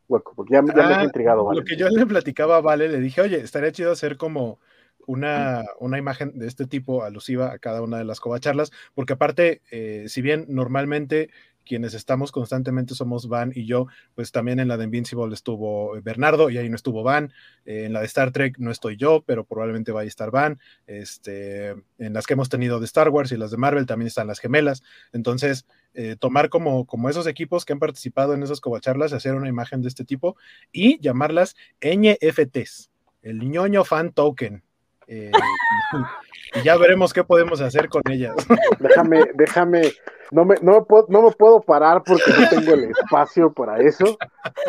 Hueco, 0.07 0.31
porque 0.33 0.53
ya, 0.53 0.61
me 0.61 0.71
he 0.71 0.81
ah, 0.81 1.03
intrigado, 1.03 1.43
¿vale? 1.43 1.59
Lo 1.59 1.65
que 1.65 1.75
yo 1.75 1.89
le 1.89 2.05
platicaba 2.05 2.55
a 2.55 2.61
Vale, 2.61 2.87
le 2.87 3.01
dije, 3.01 3.19
oye, 3.19 3.41
estaría 3.41 3.73
chido 3.73 3.91
hacer 3.91 4.15
como 4.15 4.59
una, 5.07 5.65
una, 5.81 5.97
imagen 5.97 6.39
de 6.39 6.47
este 6.47 6.67
tipo 6.67 7.03
alusiva 7.03 7.51
a 7.51 7.59
cada 7.59 7.81
una 7.81 7.97
de 7.97 8.05
las 8.05 8.21
covacharlas, 8.21 8.71
porque 8.95 9.11
aparte, 9.11 9.61
eh, 9.69 10.05
si 10.07 10.21
bien 10.21 10.45
normalmente 10.47 11.29
quienes 11.67 11.93
estamos 11.93 12.31
constantemente 12.31 12.95
somos 12.95 13.27
Van 13.27 13.51
y 13.53 13.65
yo, 13.65 13.87
pues 14.15 14.31
también 14.31 14.59
en 14.59 14.67
la 14.67 14.77
de 14.77 14.85
Invincible 14.85 15.33
estuvo 15.33 15.99
Bernardo 16.01 16.49
y 16.49 16.57
ahí 16.57 16.69
no 16.69 16.75
estuvo 16.75 17.03
Van, 17.03 17.33
eh, 17.65 17.85
en 17.85 17.93
la 17.93 17.99
de 17.99 18.05
Star 18.07 18.31
Trek 18.31 18.57
no 18.57 18.71
estoy 18.71 18.97
yo, 18.97 19.23
pero 19.25 19.45
probablemente 19.45 19.91
va 19.91 20.01
a 20.01 20.03
estar 20.05 20.31
Van, 20.31 20.59
este, 20.87 21.69
en 21.97 22.13
las 22.13 22.25
que 22.25 22.33
hemos 22.33 22.49
tenido 22.49 22.79
de 22.79 22.85
Star 22.85 23.09
Wars 23.09 23.31
y 23.31 23.37
las 23.37 23.51
de 23.51 23.57
Marvel 23.57 23.85
también 23.85 24.07
están 24.07 24.27
las 24.27 24.39
gemelas, 24.39 24.81
entonces 25.13 25.65
eh, 25.93 26.15
tomar 26.17 26.49
como, 26.49 26.85
como 26.85 27.09
esos 27.09 27.27
equipos 27.27 27.65
que 27.65 27.73
han 27.73 27.79
participado 27.79 28.33
en 28.33 28.43
esas 28.43 28.61
covacharlas, 28.61 29.13
hacer 29.13 29.35
una 29.35 29.49
imagen 29.49 29.81
de 29.81 29.87
este 29.87 30.05
tipo 30.05 30.37
y 30.71 30.99
llamarlas 31.01 31.55
NFTs, 31.81 32.91
el 33.21 33.49
ñoño 33.49 33.83
fan 33.83 34.13
token. 34.13 34.63
Eh, 35.07 35.31
y 36.55 36.63
ya 36.63 36.77
veremos 36.77 37.13
qué 37.13 37.23
podemos 37.23 37.61
hacer 37.61 37.89
con 37.89 38.03
ellas. 38.09 38.35
Déjame, 38.79 39.25
déjame, 39.35 39.93
no 40.31 40.45
me, 40.45 40.55
no, 40.61 40.73
me 40.73 40.81
puedo, 40.81 41.05
no 41.09 41.21
me 41.21 41.31
puedo 41.31 41.61
parar 41.61 42.03
porque 42.03 42.31
no 42.31 42.49
tengo 42.49 42.73
el 42.73 42.91
espacio 42.91 43.51
para 43.53 43.79
eso, 43.81 44.17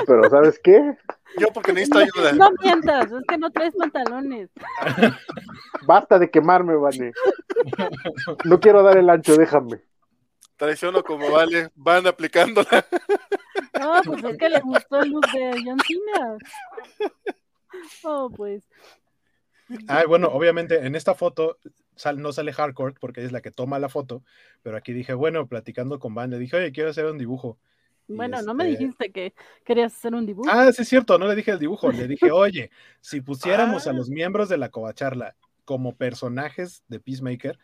pero 0.07 0.29
¿sabes 0.31 0.61
qué? 0.63 0.97
Yo 1.39 1.49
porque 1.49 1.73
necesito 1.73 1.99
ayuda. 1.99 2.33
No 2.33 2.51
mientas, 2.63 3.11
es 3.11 3.25
que 3.27 3.39
no 3.39 3.51
traes 3.51 3.75
pantalones. 3.75 4.51
Basta 5.87 6.19
de 6.19 6.31
quemarme, 6.31 6.77
Vane. 6.77 7.13
No 8.45 8.61
quiero 8.61 8.83
dar 8.83 8.97
el 8.97 9.11
ancho, 9.11 9.37
déjame. 9.37 9.83
Traiciono 10.57 11.05
como 11.05 11.31
vale, 11.31 11.71
van 11.75 12.07
aplicándola. 12.07 12.85
No, 13.79 14.01
pues 14.05 14.25
es 14.25 14.39
que 14.39 14.49
le 14.49 14.61
gustó 14.61 15.01
el 15.01 15.11
look 15.11 15.27
de 15.33 15.63
John 15.65 15.79
Cena. 15.87 16.37
Oh, 18.03 18.31
pues. 18.31 18.65
Ah, 19.87 20.03
bueno, 20.09 20.29
obviamente 20.29 20.85
en 20.85 20.95
esta 20.97 21.15
foto 21.15 21.59
sal, 21.99 22.21
no 22.23 22.33
sale 22.33 22.53
Hardcore 22.53 22.95
porque 22.99 23.25
es 23.25 23.33
la 23.33 23.41
que 23.43 23.51
toma 23.51 23.79
la 23.79 23.89
foto, 23.91 24.23
pero 24.63 24.77
aquí 24.77 24.93
dije, 24.93 25.13
bueno, 25.15 25.47
platicando 25.47 25.99
con 25.99 26.15
Van, 26.15 26.31
le 26.31 26.39
dije, 26.39 26.57
oye, 26.57 26.73
quiero 26.73 26.91
hacer 26.91 27.05
un 27.07 27.19
dibujo. 27.19 27.59
Bueno, 28.07 28.41
no 28.41 28.55
me 28.55 28.71
este- 28.71 28.79
dijiste 28.85 29.11
que 29.13 29.35
querías 29.65 29.93
hacer 29.95 30.15
un 30.15 30.25
dibujo. 30.25 30.49
Ah, 30.51 30.73
sí 30.73 30.81
es 30.83 30.89
cierto, 30.89 31.19
no 31.19 31.27
le 31.29 31.35
dije 31.35 31.51
el 31.51 31.59
dibujo, 31.59 31.93
le 31.93 32.09
dije, 32.09 32.31
oye, 32.33 32.71
si 33.03 33.21
pusiéramos 33.21 33.87
a 33.87 33.91
Ah. 33.91 33.93
los 33.93 34.09
miembros 34.09 34.49
de 34.49 34.57
la 34.57 34.71
covacharla 34.71 35.37
como 35.67 35.95
personajes 35.95 36.83
de 36.89 37.01
Peacemaker, 37.01 37.59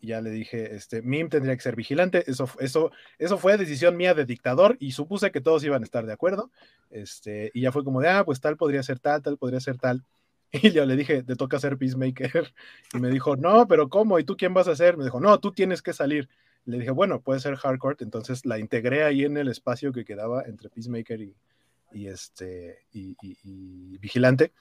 y 0.00 0.08
ya 0.08 0.20
le 0.20 0.30
dije, 0.30 0.74
este, 0.74 1.00
Mim 1.02 1.28
tendría 1.30 1.54
que 1.56 1.62
ser 1.62 1.74
vigilante, 1.76 2.24
eso, 2.30 2.48
eso, 2.58 2.90
eso 3.18 3.38
fue 3.38 3.56
decisión 3.56 3.96
mía 3.96 4.12
de 4.14 4.26
dictador 4.26 4.76
y 4.80 4.90
supuse 4.92 5.30
que 5.30 5.40
todos 5.40 5.64
iban 5.64 5.82
a 5.82 5.84
estar 5.84 6.04
de 6.04 6.12
acuerdo, 6.12 6.50
este, 6.90 7.50
y 7.54 7.62
ya 7.62 7.72
fue 7.72 7.84
como 7.84 8.00
de, 8.00 8.08
ah, 8.08 8.24
pues 8.24 8.40
tal 8.40 8.56
podría 8.56 8.82
ser 8.82 8.98
tal, 8.98 9.22
tal 9.22 9.38
podría 9.38 9.60
ser 9.60 9.78
tal, 9.78 10.04
y 10.52 10.70
yo 10.70 10.84
le 10.86 10.96
dije, 10.96 11.22
te 11.22 11.36
toca 11.36 11.58
ser 11.58 11.76
Peacemaker, 11.78 12.52
y 12.94 12.98
me 12.98 13.10
dijo, 13.10 13.36
no, 13.36 13.66
pero 13.68 13.88
¿cómo? 13.88 14.18
¿Y 14.18 14.24
tú 14.24 14.36
quién 14.36 14.54
vas 14.54 14.68
a 14.68 14.76
ser? 14.76 14.96
Me 14.96 15.04
dijo, 15.04 15.20
no, 15.20 15.38
tú 15.40 15.52
tienes 15.52 15.82
que 15.82 15.92
salir. 15.92 16.28
Le 16.64 16.78
dije, 16.78 16.90
bueno, 16.90 17.20
puede 17.20 17.38
ser 17.40 17.54
Hardcore, 17.56 17.96
entonces 18.00 18.44
la 18.44 18.58
integré 18.58 19.04
ahí 19.04 19.24
en 19.24 19.36
el 19.36 19.48
espacio 19.48 19.92
que 19.92 20.04
quedaba 20.04 20.42
entre 20.42 20.68
Peacemaker 20.68 21.20
y, 21.20 21.36
y 21.92 22.08
este 22.08 22.78
y, 22.92 23.16
y- 23.22 23.38
y 23.44 23.98
vigilante. 23.98 24.52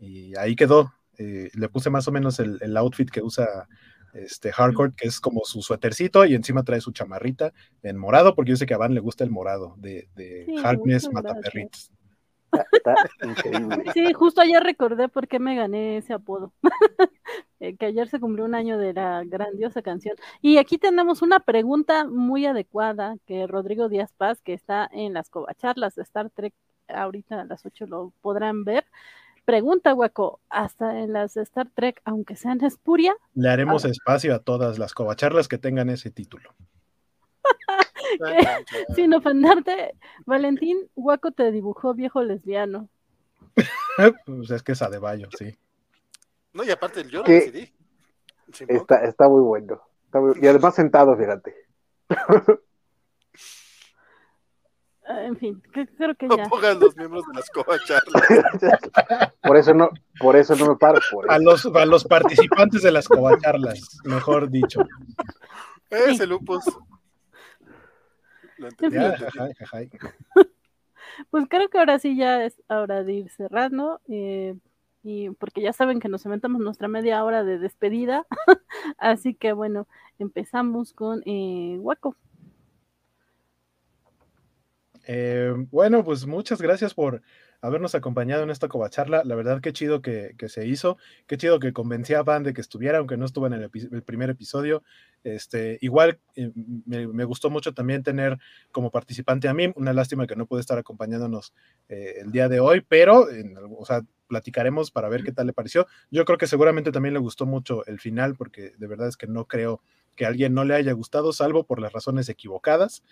Y 0.00 0.36
ahí 0.36 0.56
quedó. 0.56 0.92
Eh, 1.18 1.50
le 1.54 1.68
puse 1.68 1.88
más 1.90 2.08
o 2.08 2.12
menos 2.12 2.40
el, 2.40 2.58
el 2.62 2.76
outfit 2.76 3.08
que 3.08 3.22
usa 3.22 3.68
este 4.14 4.50
hardcore 4.52 4.92
que 4.96 5.06
es 5.08 5.20
como 5.20 5.42
su 5.44 5.62
suétercito 5.62 6.24
y 6.26 6.34
encima 6.34 6.64
trae 6.64 6.80
su 6.80 6.90
chamarrita 6.92 7.52
en 7.82 7.96
morado 7.96 8.34
porque 8.34 8.50
yo 8.50 8.56
sé 8.56 8.66
que 8.66 8.74
a 8.74 8.78
Van 8.78 8.92
le 8.94 9.00
gusta 9.00 9.22
el 9.24 9.30
morado 9.30 9.74
de, 9.78 10.08
de 10.16 10.44
Sí, 10.46 10.54
Harkness 10.62 11.04
Mataperritos 11.12 11.92
Está, 12.72 12.94
está 13.04 13.26
increíble. 13.26 13.84
Sí, 13.94 14.12
justo 14.12 14.40
ayer 14.40 14.62
recordé 14.62 15.08
por 15.08 15.26
qué 15.28 15.38
me 15.38 15.54
gané 15.56 15.98
ese 15.98 16.12
apodo. 16.12 16.52
Eh, 17.60 17.76
que 17.76 17.86
ayer 17.86 18.08
se 18.08 18.18
cumplió 18.18 18.44
un 18.44 18.56
año 18.56 18.76
de 18.76 18.92
la 18.92 19.22
grandiosa 19.24 19.82
canción. 19.82 20.16
Y 20.40 20.58
aquí 20.58 20.78
tenemos 20.78 21.22
una 21.22 21.38
pregunta 21.38 22.08
muy 22.08 22.44
adecuada 22.44 23.14
que 23.24 23.46
Rodrigo 23.46 23.88
Díaz 23.88 24.12
Paz, 24.16 24.42
que 24.42 24.52
está 24.52 24.88
en 24.92 25.12
las 25.14 25.30
covacharlas 25.30 25.94
de 25.94 26.02
Star 26.02 26.28
Trek, 26.30 26.52
ahorita 26.88 27.42
a 27.42 27.44
las 27.44 27.64
8 27.64 27.86
lo 27.86 28.12
podrán 28.20 28.64
ver. 28.64 28.84
Pregunta, 29.44 29.94
Hueco, 29.94 30.40
hasta 30.50 30.98
en 30.98 31.12
las 31.12 31.34
de 31.34 31.42
Star 31.42 31.68
Trek, 31.72 32.00
aunque 32.04 32.34
sean 32.34 32.62
espuria, 32.64 33.14
le 33.34 33.48
haremos 33.48 33.84
Ah. 33.84 33.88
espacio 33.90 34.34
a 34.34 34.40
todas 34.40 34.80
las 34.80 34.92
covacharlas 34.92 35.46
que 35.46 35.58
tengan 35.58 35.88
ese 35.88 36.10
título 36.10 36.50
sin 38.94 39.14
ofenderte, 39.14 39.94
Valentín, 40.26 40.88
Hueco 40.94 41.32
te 41.32 41.50
dibujó 41.52 41.94
viejo 41.94 42.22
lesbiano. 42.22 42.88
pues 44.26 44.50
es 44.50 44.62
que 44.62 44.72
es 44.72 44.82
Adebayo, 44.82 45.28
sí 45.38 45.54
No, 46.52 46.64
y 46.64 46.70
aparte 46.70 47.04
yo 47.08 47.18
lo 47.20 47.24
¿Qué? 47.24 47.32
decidí. 47.34 47.72
Está, 48.68 49.04
está 49.04 49.28
muy 49.28 49.42
bueno. 49.42 49.80
Está 50.06 50.20
muy- 50.20 50.34
Y 50.40 50.46
además 50.46 50.74
sentado, 50.74 51.16
fíjate. 51.16 51.54
Ah, 55.04 55.24
En 55.24 55.36
fin, 55.36 55.60
que- 55.74 55.86
creo 55.88 56.14
que 56.14 56.26
No 56.28 56.36
ya. 56.36 56.44
pongan 56.44 56.78
los 56.78 56.96
miembros 56.96 57.24
de 57.26 57.34
las 57.34 57.50
covacharlas. 57.50 58.22
Por 59.42 59.56
eso 59.56 59.74
no, 59.74 59.90
por 60.20 60.36
eso 60.36 60.54
no 60.54 60.66
me 60.68 60.76
paro. 60.76 61.00
Por 61.10 61.30
a 61.30 61.38
los, 61.40 61.66
a 61.66 61.84
los 61.84 62.04
participantes 62.04 62.82
de 62.82 62.92
las 62.92 63.08
covacharlas 63.08 63.98
mejor 64.04 64.48
dicho 64.48 64.80
Ese 65.90 66.26
lupus. 66.26 66.64
Lo 68.62 68.68
entendí, 68.68 68.94
Ya, 68.96 69.08
lo 69.08 69.26
entendí. 69.26 69.38
ajá, 69.38 69.50
ajá. 69.60 69.78
Pues 71.30 71.46
creo 71.48 71.68
que 71.68 71.78
ahora 71.78 71.98
sí 71.98 72.16
ya 72.16 72.44
es 72.44 72.62
hora 72.68 73.02
de 73.04 73.12
ir 73.12 73.30
cerrando. 73.30 74.00
eh, 74.08 74.56
y 75.04 75.30
porque 75.30 75.60
ya 75.62 75.72
saben 75.72 75.98
que 75.98 76.08
nos 76.08 76.24
inventamos 76.24 76.60
nuestra 76.62 76.86
media 76.86 77.24
hora 77.24 77.42
de 77.42 77.58
despedida. 77.58 78.24
Así 78.98 79.34
que 79.34 79.52
bueno, 79.52 79.88
empezamos 80.18 80.92
con 80.92 81.22
eh, 81.26 81.76
Waco. 81.80 82.16
Eh, 85.08 85.52
bueno, 85.72 86.04
pues 86.04 86.24
muchas 86.26 86.62
gracias 86.62 86.94
por 86.94 87.20
habernos 87.62 87.94
acompañado 87.94 88.42
en 88.42 88.50
esta 88.50 88.68
covacharla. 88.68 89.22
La 89.24 89.34
verdad, 89.34 89.60
qué 89.62 89.72
chido 89.72 90.02
que, 90.02 90.34
que 90.36 90.48
se 90.50 90.66
hizo. 90.66 90.98
Qué 91.26 91.38
chido 91.38 91.58
que 91.60 91.72
convencí 91.72 92.12
a 92.12 92.22
Van 92.22 92.42
de 92.42 92.52
que 92.52 92.60
estuviera, 92.60 92.98
aunque 92.98 93.16
no 93.16 93.24
estuvo 93.24 93.46
en 93.46 93.54
el, 93.54 93.70
epi- 93.70 93.88
el 93.90 94.02
primer 94.02 94.28
episodio. 94.28 94.82
Este, 95.24 95.78
igual 95.80 96.18
eh, 96.36 96.50
me, 96.84 97.06
me 97.06 97.24
gustó 97.24 97.48
mucho 97.48 97.72
también 97.72 98.02
tener 98.02 98.38
como 98.72 98.90
participante 98.90 99.48
a 99.48 99.54
mí. 99.54 99.72
Una 99.76 99.92
lástima 99.92 100.26
que 100.26 100.36
no 100.36 100.46
puede 100.46 100.60
estar 100.60 100.76
acompañándonos 100.76 101.54
eh, 101.88 102.16
el 102.20 102.32
día 102.32 102.48
de 102.48 102.60
hoy, 102.60 102.84
pero, 102.86 103.30
en 103.30 103.54
o 103.56 103.84
sea, 103.86 104.02
platicaremos 104.26 104.90
para 104.90 105.08
ver 105.08 105.22
qué 105.22 105.30
tal 105.32 105.46
le 105.46 105.52
pareció. 105.52 105.86
Yo 106.10 106.24
creo 106.24 106.38
que 106.38 106.46
seguramente 106.46 106.90
también 106.90 107.14
le 107.14 107.20
gustó 107.20 107.46
mucho 107.46 107.84
el 107.86 108.00
final, 108.00 108.34
porque 108.34 108.72
de 108.78 108.86
verdad 108.86 109.08
es 109.08 109.16
que 109.16 109.26
no 109.26 109.46
creo 109.46 109.82
que 110.16 110.26
alguien 110.26 110.54
no 110.54 110.64
le 110.64 110.74
haya 110.74 110.92
gustado, 110.92 111.32
salvo 111.32 111.64
por 111.64 111.80
las 111.80 111.92
razones 111.92 112.28
equivocadas. 112.28 113.02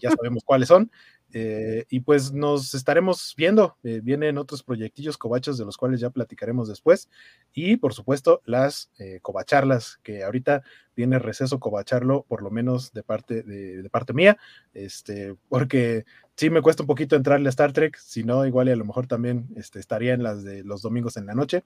Ya 0.00 0.10
sabemos 0.10 0.42
cuáles 0.44 0.68
son. 0.68 0.90
Eh, 1.32 1.84
y 1.90 2.00
pues 2.00 2.32
nos 2.32 2.74
estaremos 2.74 3.34
viendo. 3.36 3.76
eh, 3.82 4.00
vienen 4.02 4.38
otros 4.38 4.62
proyectillos 4.62 5.18
covachos 5.18 5.58
de 5.58 5.64
los 5.64 5.76
cuales 5.76 6.00
ya 6.00 6.10
platicaremos 6.10 6.68
después. 6.68 7.08
Y 7.52 7.76
por 7.76 7.92
supuesto, 7.94 8.40
las 8.44 8.90
eh, 8.98 9.20
covacharlas, 9.22 9.98
que 10.02 10.24
ahorita 10.24 10.62
viene 10.96 11.18
receso 11.18 11.60
covacharlo, 11.60 12.24
por 12.26 12.42
lo 12.42 12.50
menos 12.50 12.92
de 12.92 13.02
parte, 13.02 13.42
de, 13.42 13.82
de 13.82 13.90
parte 13.90 14.12
mía. 14.12 14.38
Este, 14.72 15.36
porque 15.48 16.04
sí 16.36 16.50
me 16.50 16.62
cuesta 16.62 16.82
un 16.82 16.86
poquito 16.86 17.14
entrarle 17.16 17.48
a 17.48 17.50
Star 17.50 17.72
Trek, 17.72 17.96
si 17.98 18.24
no, 18.24 18.46
igual 18.46 18.68
y 18.68 18.72
a 18.72 18.76
lo 18.76 18.84
mejor 18.84 19.06
también 19.06 19.48
este, 19.56 19.80
estaría 19.80 20.14
en 20.14 20.22
las 20.22 20.42
de 20.44 20.64
los 20.64 20.82
domingos 20.82 21.16
en 21.16 21.26
la 21.26 21.34
noche. 21.34 21.64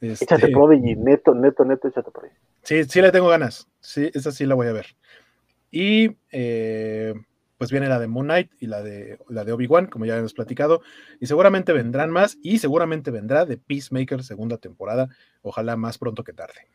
Este, 0.00 0.24
Échate 0.24 0.48
Prodigy, 0.48 0.96
neto, 0.96 1.34
neto, 1.34 1.64
neto, 1.64 1.88
échate 1.88 2.10
por 2.10 2.24
ahí. 2.24 2.30
Sí, 2.62 2.84
sí 2.84 3.02
le 3.02 3.12
tengo 3.12 3.28
ganas. 3.28 3.68
Sí, 3.80 4.10
esa 4.14 4.32
sí 4.32 4.46
la 4.46 4.54
voy 4.54 4.68
a 4.68 4.72
ver. 4.72 4.86
Y 5.70 6.16
eh, 6.32 7.14
pues 7.58 7.70
viene 7.70 7.88
la 7.88 7.98
de 7.98 8.08
Moon 8.08 8.26
Knight 8.26 8.50
y 8.58 8.66
la 8.66 8.82
de, 8.82 9.18
la 9.28 9.44
de 9.44 9.52
Obi-Wan, 9.52 9.86
como 9.86 10.06
ya 10.06 10.16
hemos 10.16 10.32
platicado. 10.32 10.80
Y 11.20 11.26
seguramente 11.26 11.74
vendrán 11.74 12.10
más. 12.10 12.38
Y 12.42 12.58
seguramente 12.58 13.10
vendrá 13.10 13.44
de 13.44 13.58
Peacemaker 13.58 14.22
segunda 14.22 14.56
temporada. 14.56 15.08
Ojalá 15.42 15.76
más 15.76 15.98
pronto 15.98 16.24
que 16.24 16.32
tarde. 16.32 16.66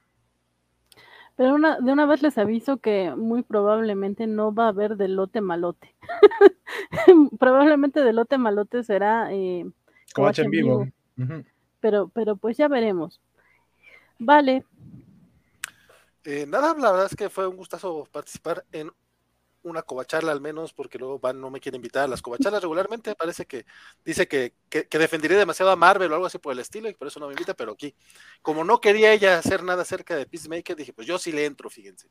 Pero 1.35 1.56
una, 1.56 1.80
de 1.80 1.91
una 1.91 2.06
vez 2.06 2.22
les 2.22 2.38
aviso 2.38 2.77
que 2.77 3.14
muy 3.15 3.41
probablemente 3.41 4.27
no 4.27 4.53
va 4.53 4.65
a 4.65 4.69
haber 4.69 4.95
de 4.95 5.07
lote 5.07 5.41
malote. 5.41 5.95
probablemente 7.39 8.02
de 8.02 8.14
lote 8.14 8.38
malote 8.38 8.84
será 8.84 9.34
eh, 9.34 9.65
Covacha 10.14 10.43
en 10.43 10.52
vivo. 10.52 10.88
Ujú. 11.18 11.43
Pero, 11.86 12.07
pero 12.07 12.36
pues 12.36 12.57
ya 12.57 12.68
veremos. 12.68 13.22
Vale, 14.18 14.66
Eh, 16.24 16.48
nada, 16.48 16.74
la 16.74 16.91
verdad 16.91 17.06
es 17.12 17.16
que 17.16 17.30
fue 17.30 17.45
un 17.45 17.56
gustazo 17.56 18.07
participar 18.12 18.66
en 18.72 18.91
una 19.62 19.84
covacharla 19.84 20.32
al 20.32 20.41
menos, 20.41 20.74
porque 20.74 20.98
luego 20.98 21.20
Van 21.20 21.40
no 21.40 21.52
me 21.52 21.60
quiere 21.60 21.76
invitar 21.76 22.06
a 22.06 22.07
las 22.07 22.24
covacharlas 22.24 22.64
regularmente. 22.64 23.14
Parece 23.14 23.45
que 23.45 23.68
dice 24.03 24.28
que, 24.28 24.56
que, 24.68 24.88
defendería 24.98 25.38
demasiado 25.38 25.70
a 25.70 25.76
Marvel 25.76 26.12
o 26.12 26.16
algo 26.16 26.26
así 26.26 26.40
por 26.40 26.53
el 26.53 26.60
estilo, 26.60 26.90
y 26.90 26.95
por 26.95 27.07
eso 27.07 27.20
no 27.20 27.28
me 27.28 27.34
invita, 27.34 27.53
pero 27.53 27.74
aquí, 27.74 27.94
como 28.41 28.64
no 28.64 28.82
quería 28.82 29.14
ella 29.14 29.38
hacer 29.38 29.62
nada 29.62 29.84
acerca 29.84 30.16
de 30.16 30.26
Peacemaker, 30.26 30.76
dije, 30.76 30.91
pues 30.91 31.06
yo 31.06 31.20
sí 31.20 31.32
le 31.32 31.45
entro, 31.45 31.70
fíjense. 31.70 32.10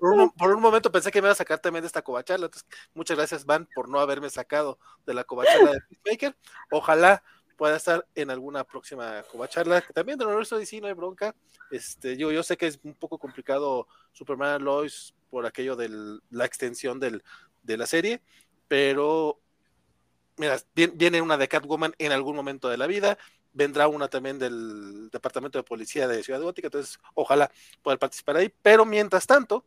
Por, 0.00 0.54
un, 0.54 0.62
momento 0.62 0.90
pensé 0.90 1.10
que 1.10 1.20
me 1.20 1.26
iba 1.26 1.32
a 1.32 1.36
sacar 1.36 1.58
también 1.58 1.82
de 1.82 1.86
esta 1.86 2.02
covacharla, 2.02 2.48
muchas 2.94 3.16
gracias 3.16 3.44
Van 3.44 3.68
por 3.74 3.90
no 3.90 4.00
haberme 4.00 4.30
sacado 4.30 4.78
de 5.04 5.12
la 5.12 5.24
covacharla 5.24 5.72
de 5.72 5.80
Peacemaker. 5.82 6.36
Ojalá 6.70 7.22
pueda 7.60 7.76
estar 7.76 8.06
en 8.14 8.30
alguna 8.30 8.64
próxima 8.64 9.22
covacharla, 9.30 9.82
que 9.82 9.92
también 9.92 10.16
del 10.16 10.28
universo 10.28 10.56
DC 10.56 10.80
no 10.80 10.86
hay 10.86 10.94
bronca. 10.94 11.34
Este, 11.70 12.16
yo, 12.16 12.32
yo 12.32 12.42
sé 12.42 12.56
que 12.56 12.66
es 12.66 12.80
un 12.84 12.94
poco 12.94 13.18
complicado 13.18 13.86
Superman, 14.12 14.64
Lois, 14.64 15.12
por 15.28 15.44
aquello 15.44 15.76
de 15.76 15.90
la 16.30 16.46
extensión 16.46 16.98
del, 16.98 17.22
de 17.62 17.76
la 17.76 17.84
serie, 17.84 18.22
pero 18.66 19.42
mira, 20.38 20.58
viene 20.94 21.20
una 21.20 21.36
de 21.36 21.48
Catwoman 21.48 21.92
en 21.98 22.12
algún 22.12 22.34
momento 22.34 22.70
de 22.70 22.78
la 22.78 22.86
vida, 22.86 23.18
vendrá 23.52 23.88
una 23.88 24.08
también 24.08 24.38
del 24.38 25.10
Departamento 25.10 25.58
de 25.58 25.64
Policía 25.64 26.06
de 26.06 26.22
Ciudad 26.22 26.40
Gótica, 26.40 26.68
entonces 26.68 26.98
ojalá 27.14 27.50
pueda 27.82 27.96
participar 27.96 28.36
ahí, 28.36 28.52
pero 28.62 28.84
mientras 28.84 29.26
tanto, 29.26 29.64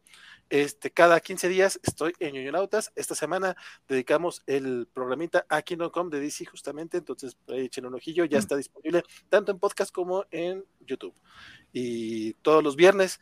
este, 0.50 0.92
cada 0.92 1.20
15 1.20 1.50
días 1.50 1.80
estoy 1.84 2.14
en 2.20 2.36
Ñoñonautas. 2.36 2.92
Esta 2.96 3.16
semana 3.16 3.56
dedicamos 3.88 4.44
el 4.46 4.88
programita 4.94 5.46
a 5.50 5.62
Kingdom 5.62 6.10
de 6.10 6.20
DC 6.20 6.46
justamente, 6.46 6.98
entonces 6.98 7.38
ahí 7.48 7.66
echen 7.66 7.86
un 7.86 7.96
ojillo, 7.96 8.26
ya 8.26 8.38
mm. 8.38 8.40
está 8.40 8.56
disponible 8.56 9.04
tanto 9.30 9.52
en 9.52 9.60
podcast 9.60 9.92
como 9.92 10.26
en 10.32 10.64
YouTube. 10.82 11.16
Y 11.72 12.34
todos 12.36 12.64
los 12.64 12.76
viernes 12.76 13.20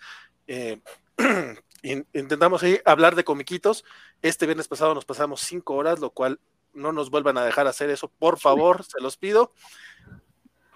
eh, 0.47 0.81
intentamos 1.83 2.63
ahí 2.63 2.79
hablar 2.85 3.15
de 3.15 3.23
comiquitos. 3.23 3.85
Este 4.21 4.45
viernes 4.45 4.67
pasado 4.67 4.93
nos 4.93 5.05
pasamos 5.05 5.41
cinco 5.41 5.75
horas, 5.75 5.99
lo 5.99 6.09
cual 6.09 6.39
no 6.73 6.91
nos 6.91 7.09
vuelvan 7.09 7.37
a 7.37 7.45
dejar 7.45 7.67
hacer 7.67 7.89
eso, 7.89 8.09
por 8.09 8.39
favor, 8.39 8.83
se 8.83 8.99
los 9.01 9.17
pido 9.17 9.53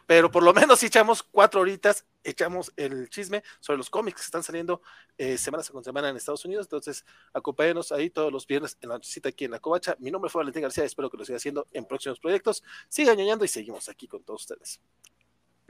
pero 0.06 0.30
por 0.30 0.44
lo 0.44 0.54
menos 0.54 0.80
si 0.80 0.88
echamos 0.88 1.24
cuatro 1.24 1.62
horitas, 1.62 2.06
echamos 2.24 2.72
el 2.76 3.10
chisme 3.10 3.44
sobre 3.60 3.78
los 3.78 3.90
cómics 3.90 4.22
que 4.22 4.26
están 4.26 4.44
saliendo 4.44 4.82
eh, 5.18 5.38
semana 5.38 5.64
con 5.72 5.84
semana 5.84 6.10
en 6.10 6.18
Estados 6.18 6.46
Unidos. 6.46 6.68
Entonces, 6.68 7.06
acompáñenos 7.34 7.92
ahí 7.92 8.10
todos 8.10 8.32
los 8.32 8.46
viernes 8.46 8.78
en 8.82 8.90
la 8.90 9.00
cita 9.02 9.30
aquí 9.30 9.46
en 9.46 9.52
la 9.52 9.60
Covacha. 9.60 9.96
Mi 10.00 10.12
nombre 10.12 10.30
fue 10.30 10.40
Valentín 10.40 10.64
García, 10.64 10.84
espero 10.84 11.10
que 11.10 11.18
lo 11.18 11.26
siga 11.26 11.38
haciendo 11.38 11.68
en 11.72 11.86
próximos 11.86 12.20
proyectos. 12.20 12.64
Sigan 12.90 13.18
ñoñando 13.18 13.46
y 13.46 13.48
seguimos 13.48 13.90
aquí 13.90 14.08
con 14.08 14.24
todos 14.24 14.42
ustedes. 14.42 14.80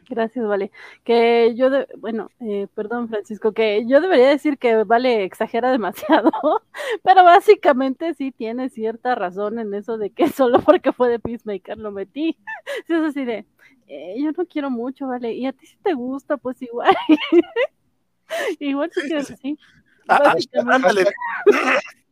Gracias, 0.07 0.47
Vale. 0.47 0.71
Que 1.03 1.53
yo, 1.55 1.69
de, 1.69 1.87
bueno, 1.97 2.29
eh, 2.39 2.67
perdón, 2.75 3.09
Francisco, 3.09 3.53
que 3.53 3.85
yo 3.87 4.01
debería 4.01 4.29
decir 4.29 4.57
que 4.57 4.83
Vale 4.83 5.23
exagera 5.23 5.71
demasiado, 5.71 6.31
pero 7.03 7.23
básicamente 7.23 8.13
sí 8.13 8.31
tiene 8.31 8.69
cierta 8.69 9.15
razón 9.15 9.59
en 9.59 9.73
eso 9.73 9.97
de 9.97 10.11
que 10.11 10.29
solo 10.29 10.61
porque 10.61 10.93
fue 10.93 11.09
de 11.09 11.19
Peacemaker 11.19 11.77
lo 11.77 11.91
metí. 11.91 12.37
Sí, 12.87 12.93
es 12.93 13.01
así 13.01 13.25
de, 13.25 13.45
eh, 13.87 14.15
yo 14.17 14.31
no 14.31 14.45
quiero 14.45 14.69
mucho, 14.69 15.07
Vale, 15.07 15.33
y 15.33 15.45
a 15.45 15.53
ti 15.53 15.65
si 15.65 15.77
te 15.77 15.93
gusta, 15.93 16.37
pues 16.37 16.61
igual. 16.61 16.95
igual 18.59 18.91
si 18.93 19.01
quieres 19.01 19.31
así. 19.31 19.57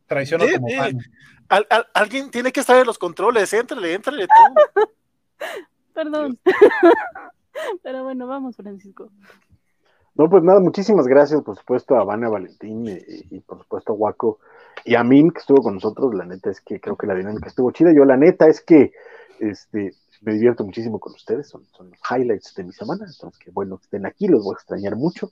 Traiciono 0.07 0.45
como 0.53 0.67
pan. 0.75 0.97
alguien 1.93 2.31
tiene 2.31 2.51
que 2.51 2.59
estar 2.59 2.77
en 2.77 2.85
los 2.85 2.97
controles, 2.97 3.53
éntrale, 3.53 3.93
éntrale 3.93 4.27
tú. 4.27 4.81
Perdón. 5.93 6.39
Pero 7.83 8.03
bueno, 8.03 8.27
vamos, 8.27 8.55
Francisco. 8.55 9.09
No, 10.15 10.29
pues 10.29 10.43
nada, 10.43 10.59
muchísimas 10.59 11.07
gracias, 11.07 11.41
por 11.41 11.57
supuesto, 11.57 11.95
a 11.95 12.03
Vania 12.03 12.29
Valentín 12.29 12.85
y, 12.85 13.39
por 13.39 13.57
supuesto 13.59 13.93
a 13.93 13.95
Waco 13.95 14.39
y 14.85 14.93
a 14.93 15.03
Mim 15.03 15.31
que 15.31 15.39
estuvo 15.39 15.63
con 15.63 15.75
nosotros. 15.75 16.13
La 16.13 16.25
neta 16.25 16.51
es 16.51 16.61
que 16.61 16.79
creo 16.79 16.95
que 16.95 17.07
la 17.07 17.15
dinámica 17.15 17.47
estuvo 17.47 17.71
chida. 17.71 17.91
Yo, 17.93 18.05
la 18.05 18.17
neta 18.17 18.47
es 18.47 18.61
que 18.61 18.91
este, 19.39 19.93
me 20.21 20.33
divierto 20.33 20.63
muchísimo 20.63 20.99
con 20.99 21.13
ustedes, 21.13 21.49
son, 21.49 21.65
son 21.75 21.91
highlights 22.11 22.53
de 22.53 22.63
mi 22.63 22.73
semana. 22.73 23.05
Entonces, 23.07 23.39
que 23.39 23.49
bueno 23.49 23.79
estén 23.81 24.05
aquí, 24.05 24.27
los 24.27 24.43
voy 24.43 24.53
a 24.53 24.59
extrañar 24.59 24.95
mucho. 24.95 25.31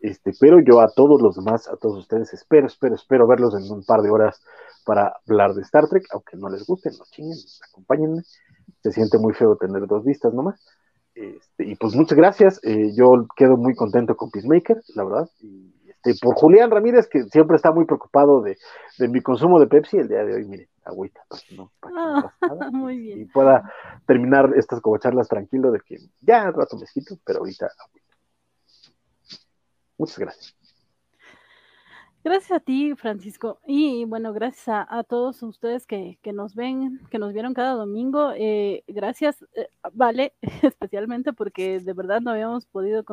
Este, 0.00 0.32
pero 0.38 0.60
yo 0.60 0.80
a 0.80 0.90
todos 0.90 1.20
los 1.20 1.36
demás, 1.36 1.68
a 1.68 1.76
todos 1.76 1.98
ustedes, 1.98 2.32
espero, 2.34 2.66
espero, 2.66 2.94
espero 2.94 3.26
verlos 3.26 3.54
en 3.54 3.70
un 3.70 3.84
par 3.84 4.02
de 4.02 4.10
horas 4.10 4.40
para 4.84 5.14
hablar 5.26 5.54
de 5.54 5.62
Star 5.62 5.88
Trek, 5.88 6.04
aunque 6.12 6.36
no 6.36 6.48
les 6.48 6.66
guste, 6.66 6.90
no 6.90 7.04
chinguen, 7.10 7.38
acompáñenme. 7.70 8.22
Se 8.82 8.92
siente 8.92 9.18
muy 9.18 9.34
feo 9.34 9.56
tener 9.56 9.86
dos 9.86 10.04
vistas 10.04 10.32
nomás. 10.32 10.60
Este, 11.14 11.64
y 11.66 11.74
pues 11.76 11.94
muchas 11.94 12.16
gracias. 12.16 12.60
Eh, 12.62 12.92
yo 12.96 13.26
quedo 13.36 13.56
muy 13.56 13.74
contento 13.74 14.16
con 14.16 14.30
Peacemaker, 14.30 14.80
la 14.94 15.04
verdad. 15.04 15.30
Y 15.40 15.72
este, 16.02 16.14
por 16.24 16.34
Julián 16.34 16.70
Ramírez, 16.70 17.08
que 17.08 17.24
siempre 17.24 17.56
está 17.56 17.72
muy 17.72 17.84
preocupado 17.84 18.42
de, 18.42 18.56
mi 19.08 19.20
consumo 19.20 19.60
de 19.60 19.66
Pepsi, 19.66 19.98
el 19.98 20.08
día 20.08 20.24
de 20.24 20.34
hoy, 20.34 20.46
mire, 20.46 20.68
agüita, 20.84 21.20
no, 21.56 21.72
ah, 21.82 22.32
muy 22.72 22.98
bien. 22.98 23.20
Y 23.20 23.24
pueda 23.26 23.70
terminar 24.06 24.52
estas 24.56 24.80
como 24.80 24.98
charlas 24.98 25.28
tranquilo 25.28 25.70
de 25.70 25.80
que 25.80 25.98
ya 26.20 26.50
rato 26.50 26.78
me 26.78 26.86
pero 27.24 27.40
ahorita 27.40 27.66
agüita. 27.66 28.16
Muchas 29.98 30.18
gracias. 30.18 30.59
Gracias 32.22 32.52
a 32.52 32.60
ti, 32.60 32.94
Francisco. 32.96 33.60
Y 33.66 34.04
bueno, 34.04 34.34
gracias 34.34 34.68
a, 34.68 35.02
todos 35.04 35.42
ustedes 35.42 35.86
que, 35.86 36.18
nos 36.34 36.54
ven, 36.54 37.00
que 37.10 37.18
nos 37.18 37.32
vieron 37.32 37.54
cada 37.54 37.72
domingo. 37.72 38.32
Eh, 38.36 38.84
gracias, 38.86 39.42
eh, 39.54 39.68
Vale, 39.94 40.34
especialmente 40.62 41.32
porque 41.32 41.80
de 41.80 41.92
verdad 41.94 42.20
no 42.20 42.32
habíamos 42.32 42.66
podido 42.66 43.04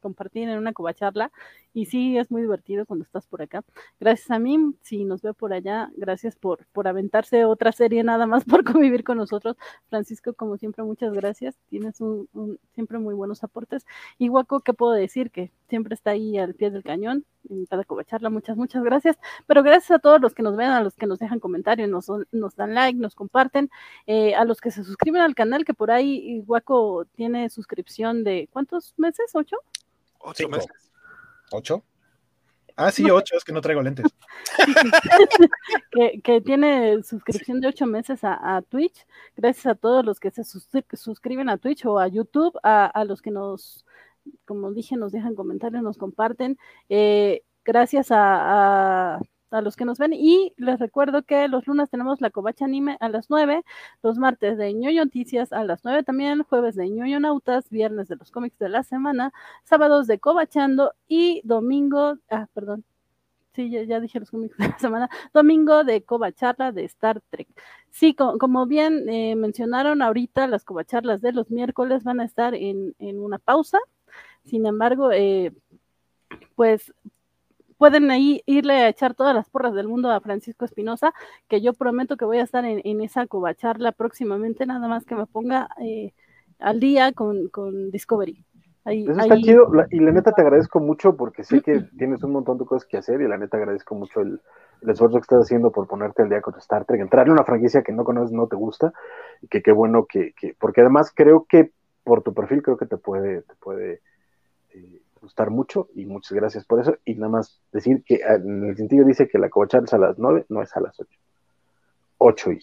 compartir 0.00 0.50
en 0.50 0.58
una 0.58 0.74
covacharla. 0.74 1.32
Y 1.72 1.86
sí, 1.86 2.18
es 2.18 2.30
muy 2.30 2.42
divertido 2.42 2.84
cuando 2.84 3.04
estás 3.04 3.26
por 3.26 3.40
acá. 3.40 3.64
Gracias 3.98 4.30
a 4.30 4.38
mí, 4.38 4.74
si 4.82 5.04
nos 5.04 5.22
ve 5.22 5.32
por 5.32 5.54
allá, 5.54 5.90
gracias 5.96 6.36
por, 6.36 6.66
por 6.72 6.88
aventarse 6.88 7.46
otra 7.46 7.72
serie 7.72 8.04
nada 8.04 8.26
más 8.26 8.44
por 8.44 8.64
convivir 8.64 9.02
con 9.02 9.16
nosotros. 9.16 9.56
Francisco, 9.88 10.34
como 10.34 10.58
siempre, 10.58 10.84
muchas 10.84 11.14
gracias. 11.14 11.56
Tienes 11.70 12.00
un, 12.02 12.28
siempre 12.74 12.98
muy 12.98 13.14
buenos 13.14 13.42
aportes. 13.44 13.86
Y 14.18 14.28
Guaco, 14.28 14.60
¿qué 14.60 14.74
puedo 14.74 14.92
decir? 14.92 15.30
Que 15.30 15.52
siempre 15.68 15.94
está 15.94 16.10
ahí 16.10 16.36
al 16.36 16.54
pie 16.54 16.70
del 16.70 16.82
cañón 16.82 17.24
en 17.48 17.64
cada 17.66 17.84
covacharla. 17.84 18.09
Muchas, 18.30 18.56
muchas 18.56 18.82
gracias. 18.82 19.18
Pero 19.46 19.62
gracias 19.62 19.90
a 19.92 19.98
todos 19.98 20.20
los 20.20 20.34
que 20.34 20.42
nos 20.42 20.56
ven, 20.56 20.70
a 20.70 20.82
los 20.82 20.96
que 20.96 21.06
nos 21.06 21.18
dejan 21.18 21.40
comentarios, 21.40 21.88
nos, 21.88 22.06
nos 22.32 22.56
dan 22.56 22.74
like, 22.74 22.98
nos 22.98 23.14
comparten, 23.14 23.70
eh, 24.06 24.34
a 24.34 24.44
los 24.44 24.60
que 24.60 24.70
se 24.70 24.84
suscriben 24.84 25.22
al 25.22 25.34
canal, 25.34 25.64
que 25.64 25.74
por 25.74 25.90
ahí 25.90 26.40
Guaco 26.46 27.06
tiene 27.14 27.50
suscripción 27.50 28.24
de 28.24 28.48
¿cuántos 28.52 28.94
meses? 28.96 29.30
¿Ocho? 29.34 29.56
Ocho 30.18 30.48
meses. 30.48 30.90
¿Ocho? 31.52 31.84
Ah, 32.76 32.90
sí, 32.90 33.10
ocho, 33.10 33.36
es 33.36 33.44
que 33.44 33.52
no 33.52 33.60
traigo 33.60 33.82
lentes. 33.82 34.06
que, 36.22 36.40
tiene 36.40 37.02
suscripción 37.02 37.60
de 37.60 37.68
ocho 37.68 37.86
meses 37.86 38.20
a, 38.22 38.62
Twitch. 38.68 39.06
Gracias 39.36 39.66
a 39.66 39.74
todos 39.74 40.02
los 40.02 40.18
que 40.18 40.30
se 40.30 40.44
suscriben 40.44 41.50
a 41.50 41.58
Twitch 41.58 41.84
o 41.84 41.98
a 41.98 42.08
YouTube, 42.08 42.58
a, 42.62 43.04
los 43.04 43.20
que 43.20 43.30
nos, 43.30 43.84
como 44.46 44.72
dije, 44.72 44.96
nos 44.96 45.12
dejan 45.12 45.34
comentarios, 45.34 45.82
nos 45.82 45.98
comparten. 45.98 46.58
Eh, 46.88 47.42
gracias 47.70 48.08
a 48.10 49.20
a 49.50 49.60
los 49.60 49.76
que 49.76 49.84
nos 49.84 49.98
ven. 49.98 50.12
Y 50.12 50.54
les 50.56 50.78
recuerdo 50.78 51.22
que 51.22 51.48
los 51.48 51.66
lunes 51.66 51.90
tenemos 51.90 52.20
la 52.20 52.30
covacha 52.30 52.64
anime 52.64 52.96
a 53.00 53.08
las 53.08 53.30
9, 53.30 53.64
los 54.02 54.18
martes 54.18 54.58
de 54.58 54.72
ñoño 54.74 55.04
noticias 55.04 55.52
a 55.52 55.64
las 55.64 55.84
9 55.84 56.02
también, 56.02 56.42
jueves 56.44 56.76
de 56.76 56.88
ñoño 56.88 57.20
nautas, 57.20 57.68
viernes 57.70 58.08
de 58.08 58.16
los 58.16 58.30
cómics 58.30 58.58
de 58.58 58.68
la 58.68 58.82
semana, 58.82 59.32
sábados 59.64 60.06
de 60.06 60.18
covachando 60.18 60.94
y 61.08 61.40
domingo, 61.44 62.18
ah, 62.30 62.46
perdón. 62.54 62.84
Sí, 63.52 63.68
ya, 63.68 63.98
dije 64.00 64.20
los 64.20 64.30
cómics 64.30 64.56
de 64.58 64.68
la 64.68 64.78
semana. 64.78 65.10
Domingo 65.34 65.82
de 65.84 66.02
covacharla 66.04 66.72
de 66.72 66.84
Star 66.84 67.20
Trek. 67.30 67.48
Sí, 67.90 68.14
como 68.14 68.66
bien 68.66 69.08
eh, 69.08 69.34
mencionaron 69.36 70.02
ahorita, 70.02 70.46
las 70.46 70.64
covacharlas 70.64 71.20
de 71.20 71.32
los 71.32 71.50
miércoles 71.50 72.04
van 72.04 72.20
a 72.20 72.24
estar 72.24 72.54
en, 72.54 72.94
en 73.00 73.18
una 73.18 73.38
pausa. 73.38 73.78
Sin 74.44 74.66
embargo, 74.66 75.10
eh, 75.12 75.52
pues 76.54 76.92
pueden 77.80 78.10
ahí 78.10 78.42
irle 78.44 78.74
a 78.74 78.88
echar 78.90 79.14
todas 79.14 79.34
las 79.34 79.48
porras 79.48 79.72
del 79.72 79.88
mundo 79.88 80.10
a 80.10 80.20
Francisco 80.20 80.66
Espinosa, 80.66 81.14
que 81.48 81.62
yo 81.62 81.72
prometo 81.72 82.18
que 82.18 82.26
voy 82.26 82.36
a 82.36 82.42
estar 82.42 82.62
en, 82.66 83.00
esa 83.00 83.26
covacharla 83.26 83.92
próximamente, 83.92 84.66
nada 84.66 84.86
más 84.86 85.06
que 85.06 85.14
me 85.14 85.24
ponga 85.24 85.70
eh, 85.82 86.12
al 86.58 86.78
día 86.78 87.14
con, 87.14 87.90
Discovery. 87.90 88.44
Eso 88.84 89.12
está 89.12 89.34
chido, 89.38 89.72
y 89.90 89.98
la 90.00 90.12
neta 90.12 90.32
te 90.32 90.42
agradezco 90.42 90.78
mucho 90.78 91.16
porque 91.16 91.42
sé 91.42 91.62
que 91.62 91.80
tienes 91.98 92.22
un 92.22 92.32
montón 92.32 92.58
de 92.58 92.66
cosas 92.66 92.86
que 92.86 92.98
hacer 92.98 93.22
y 93.22 93.28
la 93.28 93.38
neta 93.38 93.56
agradezco 93.56 93.94
mucho 93.94 94.20
el, 94.20 94.42
esfuerzo 94.86 95.16
que 95.16 95.22
estás 95.22 95.40
haciendo 95.40 95.72
por 95.72 95.86
ponerte 95.86 96.22
al 96.22 96.28
día 96.28 96.42
con 96.42 96.54
Star 96.58 96.84
Trek, 96.84 97.00
entrarle 97.00 97.30
a 97.30 97.34
una 97.34 97.44
franquicia 97.44 97.82
que 97.82 97.92
no 97.92 98.04
conoces, 98.04 98.32
no 98.32 98.46
te 98.46 98.56
gusta, 98.56 98.92
y 99.40 99.48
que 99.48 99.62
qué 99.62 99.72
bueno 99.72 100.04
que, 100.04 100.34
que, 100.38 100.54
porque 100.60 100.82
además 100.82 101.12
creo 101.16 101.46
que 101.48 101.72
por 102.04 102.22
tu 102.22 102.34
perfil 102.34 102.62
creo 102.62 102.76
que 102.76 102.86
te 102.86 102.98
puede, 102.98 103.40
te 103.40 103.54
puede 103.54 104.02
gustar 105.20 105.50
mucho 105.50 105.88
y 105.94 106.06
muchas 106.06 106.32
gracias 106.32 106.64
por 106.64 106.80
eso. 106.80 106.96
Y 107.04 107.14
nada 107.14 107.30
más 107.30 107.60
decir 107.72 108.02
que 108.04 108.20
ah, 108.24 108.34
en 108.34 108.64
el 108.64 108.76
sentido 108.76 109.04
dice 109.06 109.28
que 109.28 109.38
la 109.38 109.48
covachar 109.48 109.84
es 109.84 109.92
a 109.92 109.98
las 109.98 110.18
9, 110.18 110.46
no 110.48 110.62
es 110.62 110.74
a 110.76 110.80
las 110.80 110.98
8. 110.98 111.10
8 112.18 112.52
y. 112.52 112.60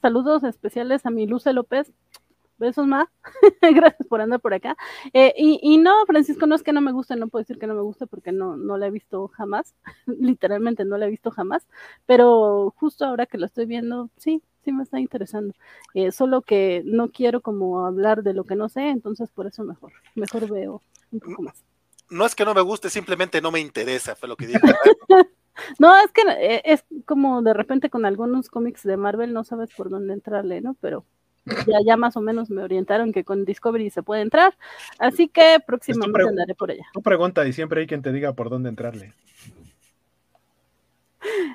Saludos 0.00 0.44
especiales 0.44 1.04
a 1.06 1.10
mi 1.10 1.26
Luce 1.26 1.52
López. 1.52 1.92
Besos 2.58 2.86
más. 2.88 3.08
gracias 3.62 4.08
por 4.08 4.20
andar 4.20 4.40
por 4.40 4.52
acá. 4.52 4.76
Eh, 5.12 5.32
y, 5.36 5.78
no, 5.78 5.92
Francisco, 6.06 6.46
no 6.46 6.56
es 6.56 6.64
que 6.64 6.72
no 6.72 6.80
me 6.80 6.90
guste, 6.90 7.14
no 7.14 7.28
puedo 7.28 7.42
decir 7.42 7.58
que 7.58 7.68
no 7.68 7.74
me 7.74 7.82
guste 7.82 8.08
porque 8.08 8.32
no, 8.32 8.56
no 8.56 8.76
la 8.76 8.88
he 8.88 8.90
visto 8.90 9.28
jamás. 9.28 9.74
Literalmente 10.06 10.84
no 10.84 10.98
la 10.98 11.06
he 11.06 11.10
visto 11.10 11.30
jamás. 11.30 11.66
Pero 12.06 12.74
justo 12.76 13.04
ahora 13.04 13.26
que 13.26 13.38
lo 13.38 13.46
estoy 13.46 13.66
viendo, 13.66 14.10
sí, 14.16 14.42
sí 14.64 14.72
me 14.72 14.82
está 14.82 14.98
interesando. 14.98 15.54
Eh, 15.94 16.10
solo 16.10 16.42
que 16.42 16.82
no 16.84 17.10
quiero 17.10 17.40
como 17.40 17.86
hablar 17.86 18.22
de 18.24 18.34
lo 18.34 18.44
que 18.44 18.56
no 18.56 18.68
sé, 18.68 18.88
entonces 18.88 19.30
por 19.30 19.46
eso 19.46 19.62
mejor, 19.64 19.92
mejor 20.16 20.50
veo 20.50 20.82
un 21.10 21.20
poco 21.20 21.42
más. 21.42 21.64
No 22.10 22.24
es 22.24 22.34
que 22.34 22.44
no 22.44 22.54
me 22.54 22.62
guste, 22.62 22.90
simplemente 22.90 23.40
no 23.40 23.50
me 23.50 23.60
interesa, 23.60 24.16
fue 24.16 24.28
lo 24.28 24.36
que 24.36 24.46
dije. 24.46 24.60
no, 25.78 25.96
es 25.96 26.10
que 26.12 26.22
eh, 26.22 26.62
es 26.64 26.84
como 27.04 27.42
de 27.42 27.52
repente 27.52 27.90
con 27.90 28.06
algunos 28.06 28.48
cómics 28.48 28.82
de 28.82 28.96
Marvel 28.96 29.32
no 29.32 29.44
sabes 29.44 29.70
por 29.74 29.90
dónde 29.90 30.14
entrarle, 30.14 30.60
¿no? 30.60 30.74
Pero 30.80 31.04
ya, 31.66 31.78
ya 31.84 31.96
más 31.96 32.16
o 32.16 32.20
menos 32.20 32.50
me 32.50 32.62
orientaron 32.62 33.12
que 33.12 33.24
con 33.24 33.44
Discovery 33.44 33.90
se 33.90 34.02
puede 34.02 34.22
entrar, 34.22 34.56
así 34.98 35.28
que 35.28 35.58
próximamente 35.66 36.28
andaré 36.28 36.54
por 36.54 36.70
allá. 36.70 36.84
Tu 36.92 37.02
pregunta 37.02 37.46
y 37.46 37.52
siempre 37.52 37.80
hay 37.80 37.86
quien 37.86 38.02
te 38.02 38.12
diga 38.12 38.32
por 38.32 38.50
dónde 38.50 38.68
entrarle. 38.68 39.14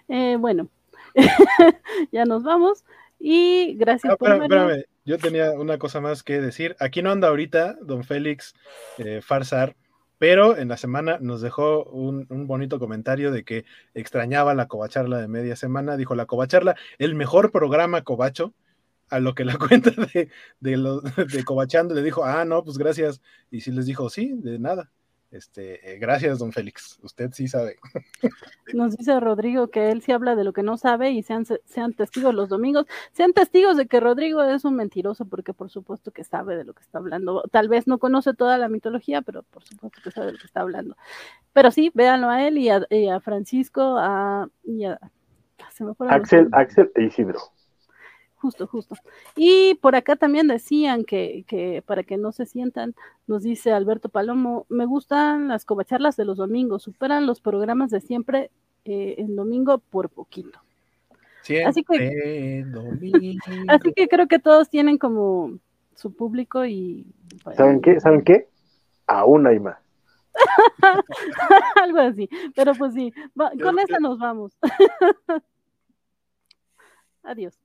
Eh, 0.07 0.37
bueno, 0.39 0.69
ya 2.11 2.25
nos 2.25 2.43
vamos. 2.43 2.83
Y 3.19 3.75
gracias 3.75 4.13
ah, 4.13 4.17
por 4.17 4.33
espérame, 4.33 4.83
yo 5.05 5.17
tenía 5.17 5.51
una 5.51 5.77
cosa 5.77 6.01
más 6.01 6.23
que 6.23 6.39
decir. 6.41 6.75
Aquí 6.79 7.01
no 7.01 7.11
anda 7.11 7.27
ahorita 7.27 7.77
don 7.81 8.03
Félix 8.03 8.53
eh, 8.97 9.21
Farsar, 9.21 9.75
pero 10.17 10.57
en 10.57 10.69
la 10.69 10.77
semana 10.77 11.17
nos 11.19 11.41
dejó 11.41 11.83
un, 11.85 12.27
bonito 12.47 12.79
comentario 12.79 13.31
de 13.31 13.43
que 13.43 13.65
extrañaba 13.93 14.53
la 14.53 14.67
covacharla 14.67 15.19
de 15.19 15.27
media 15.27 15.55
semana. 15.55 15.97
Dijo 15.97 16.15
la 16.15 16.25
covacharla, 16.25 16.75
el 16.97 17.15
mejor 17.15 17.51
programa 17.51 18.03
covacho. 18.03 18.53
A 19.09 19.19
lo 19.19 19.35
que 19.35 19.45
la 19.45 19.57
cuenta 19.59 19.91
de, 19.91 20.29
de, 20.59 21.01
de 21.27 21.43
Covachando 21.43 21.93
le 21.93 22.01
dijo, 22.01 22.23
ah, 22.23 22.45
no, 22.45 22.63
pues 22.63 22.77
gracias. 22.77 23.21
Y 23.51 23.61
sí 23.61 23.71
les 23.71 23.85
dijo, 23.85 24.09
sí, 24.09 24.31
de 24.33 24.57
nada. 24.57 24.91
Este, 25.33 25.95
eh, 25.95 25.97
gracias, 25.97 26.37
don 26.37 26.51
Félix. 26.51 26.99
Usted 27.01 27.31
sí 27.31 27.47
sabe. 27.47 27.77
Nos 28.73 28.95
dice 28.95 29.19
Rodrigo 29.19 29.69
que 29.69 29.89
él 29.89 30.03
sí 30.03 30.11
habla 30.11 30.35
de 30.35 30.43
lo 30.43 30.53
que 30.53 30.61
no 30.61 30.77
sabe 30.77 31.09
y 31.09 31.23
sean, 31.23 31.43
sean 31.65 31.93
testigos 31.93 32.35
los 32.35 32.49
domingos. 32.49 32.85
Sean 33.13 33.33
testigos 33.33 33.75
de 33.75 33.87
que 33.87 33.99
Rodrigo 33.99 34.43
es 34.43 34.63
un 34.63 34.75
mentiroso, 34.75 35.25
porque 35.25 35.51
por 35.51 35.71
supuesto 35.71 36.11
que 36.11 36.23
sabe 36.23 36.55
de 36.55 36.65
lo 36.65 36.73
que 36.73 36.83
está 36.83 36.99
hablando. 36.99 37.41
Tal 37.49 37.67
vez 37.67 37.87
no 37.87 37.97
conoce 37.97 38.35
toda 38.35 38.59
la 38.59 38.69
mitología, 38.69 39.23
pero 39.23 39.41
por 39.41 39.63
supuesto 39.63 39.99
que 40.03 40.11
sabe 40.11 40.27
de 40.27 40.33
lo 40.33 40.37
que 40.37 40.45
está 40.45 40.61
hablando. 40.61 40.95
Pero 41.51 41.71
sí, 41.71 41.91
véanlo 41.95 42.29
a 42.29 42.47
él 42.47 42.59
y 42.59 42.69
a, 42.69 43.19
Francisco, 43.19 43.97
a, 43.97 44.47
y 44.63 44.85
a, 44.85 44.99
Axel, 46.09 46.47
Axel 46.51 46.91
e 46.93 47.05
Isidro 47.05 47.39
justo, 48.43 48.67
justo. 48.67 48.97
Y 49.37 49.75
por 49.75 49.95
acá 49.95 50.17
también 50.17 50.49
decían 50.49 51.05
que, 51.05 51.45
que, 51.47 51.81
para 51.85 52.03
que 52.03 52.17
no 52.17 52.33
se 52.33 52.45
sientan, 52.45 52.93
nos 53.25 53.41
dice 53.41 53.71
Alberto 53.71 54.09
Palomo, 54.09 54.65
me 54.67 54.85
gustan 54.85 55.47
las 55.47 55.63
covacharlas 55.63 56.17
de 56.17 56.25
los 56.25 56.35
domingos, 56.35 56.83
superan 56.83 57.25
los 57.25 57.39
programas 57.39 57.89
de 57.89 58.01
siempre 58.01 58.51
eh, 58.83 59.15
en 59.17 59.37
domingo 59.37 59.77
por 59.77 60.09
poquito. 60.09 60.59
así 61.65 61.85
que, 61.85 62.65
así 63.69 63.93
que 63.93 64.07
creo 64.09 64.27
que 64.27 64.39
todos 64.39 64.69
tienen 64.69 64.97
como 64.97 65.57
su 65.95 66.13
público 66.13 66.65
y... 66.65 67.05
¿Saben 67.55 67.79
qué? 67.79 68.01
¿Saben 68.01 68.23
qué? 68.25 68.49
Aún 69.07 69.47
hay 69.47 69.59
más. 69.61 69.77
Algo 71.81 71.99
así, 71.99 72.27
pero 72.55 72.73
pues 72.73 72.93
sí, 72.93 73.13
con 73.61 73.79
esta 73.79 73.99
nos 73.99 74.19
vamos. 74.19 74.51
Adiós. 77.23 77.62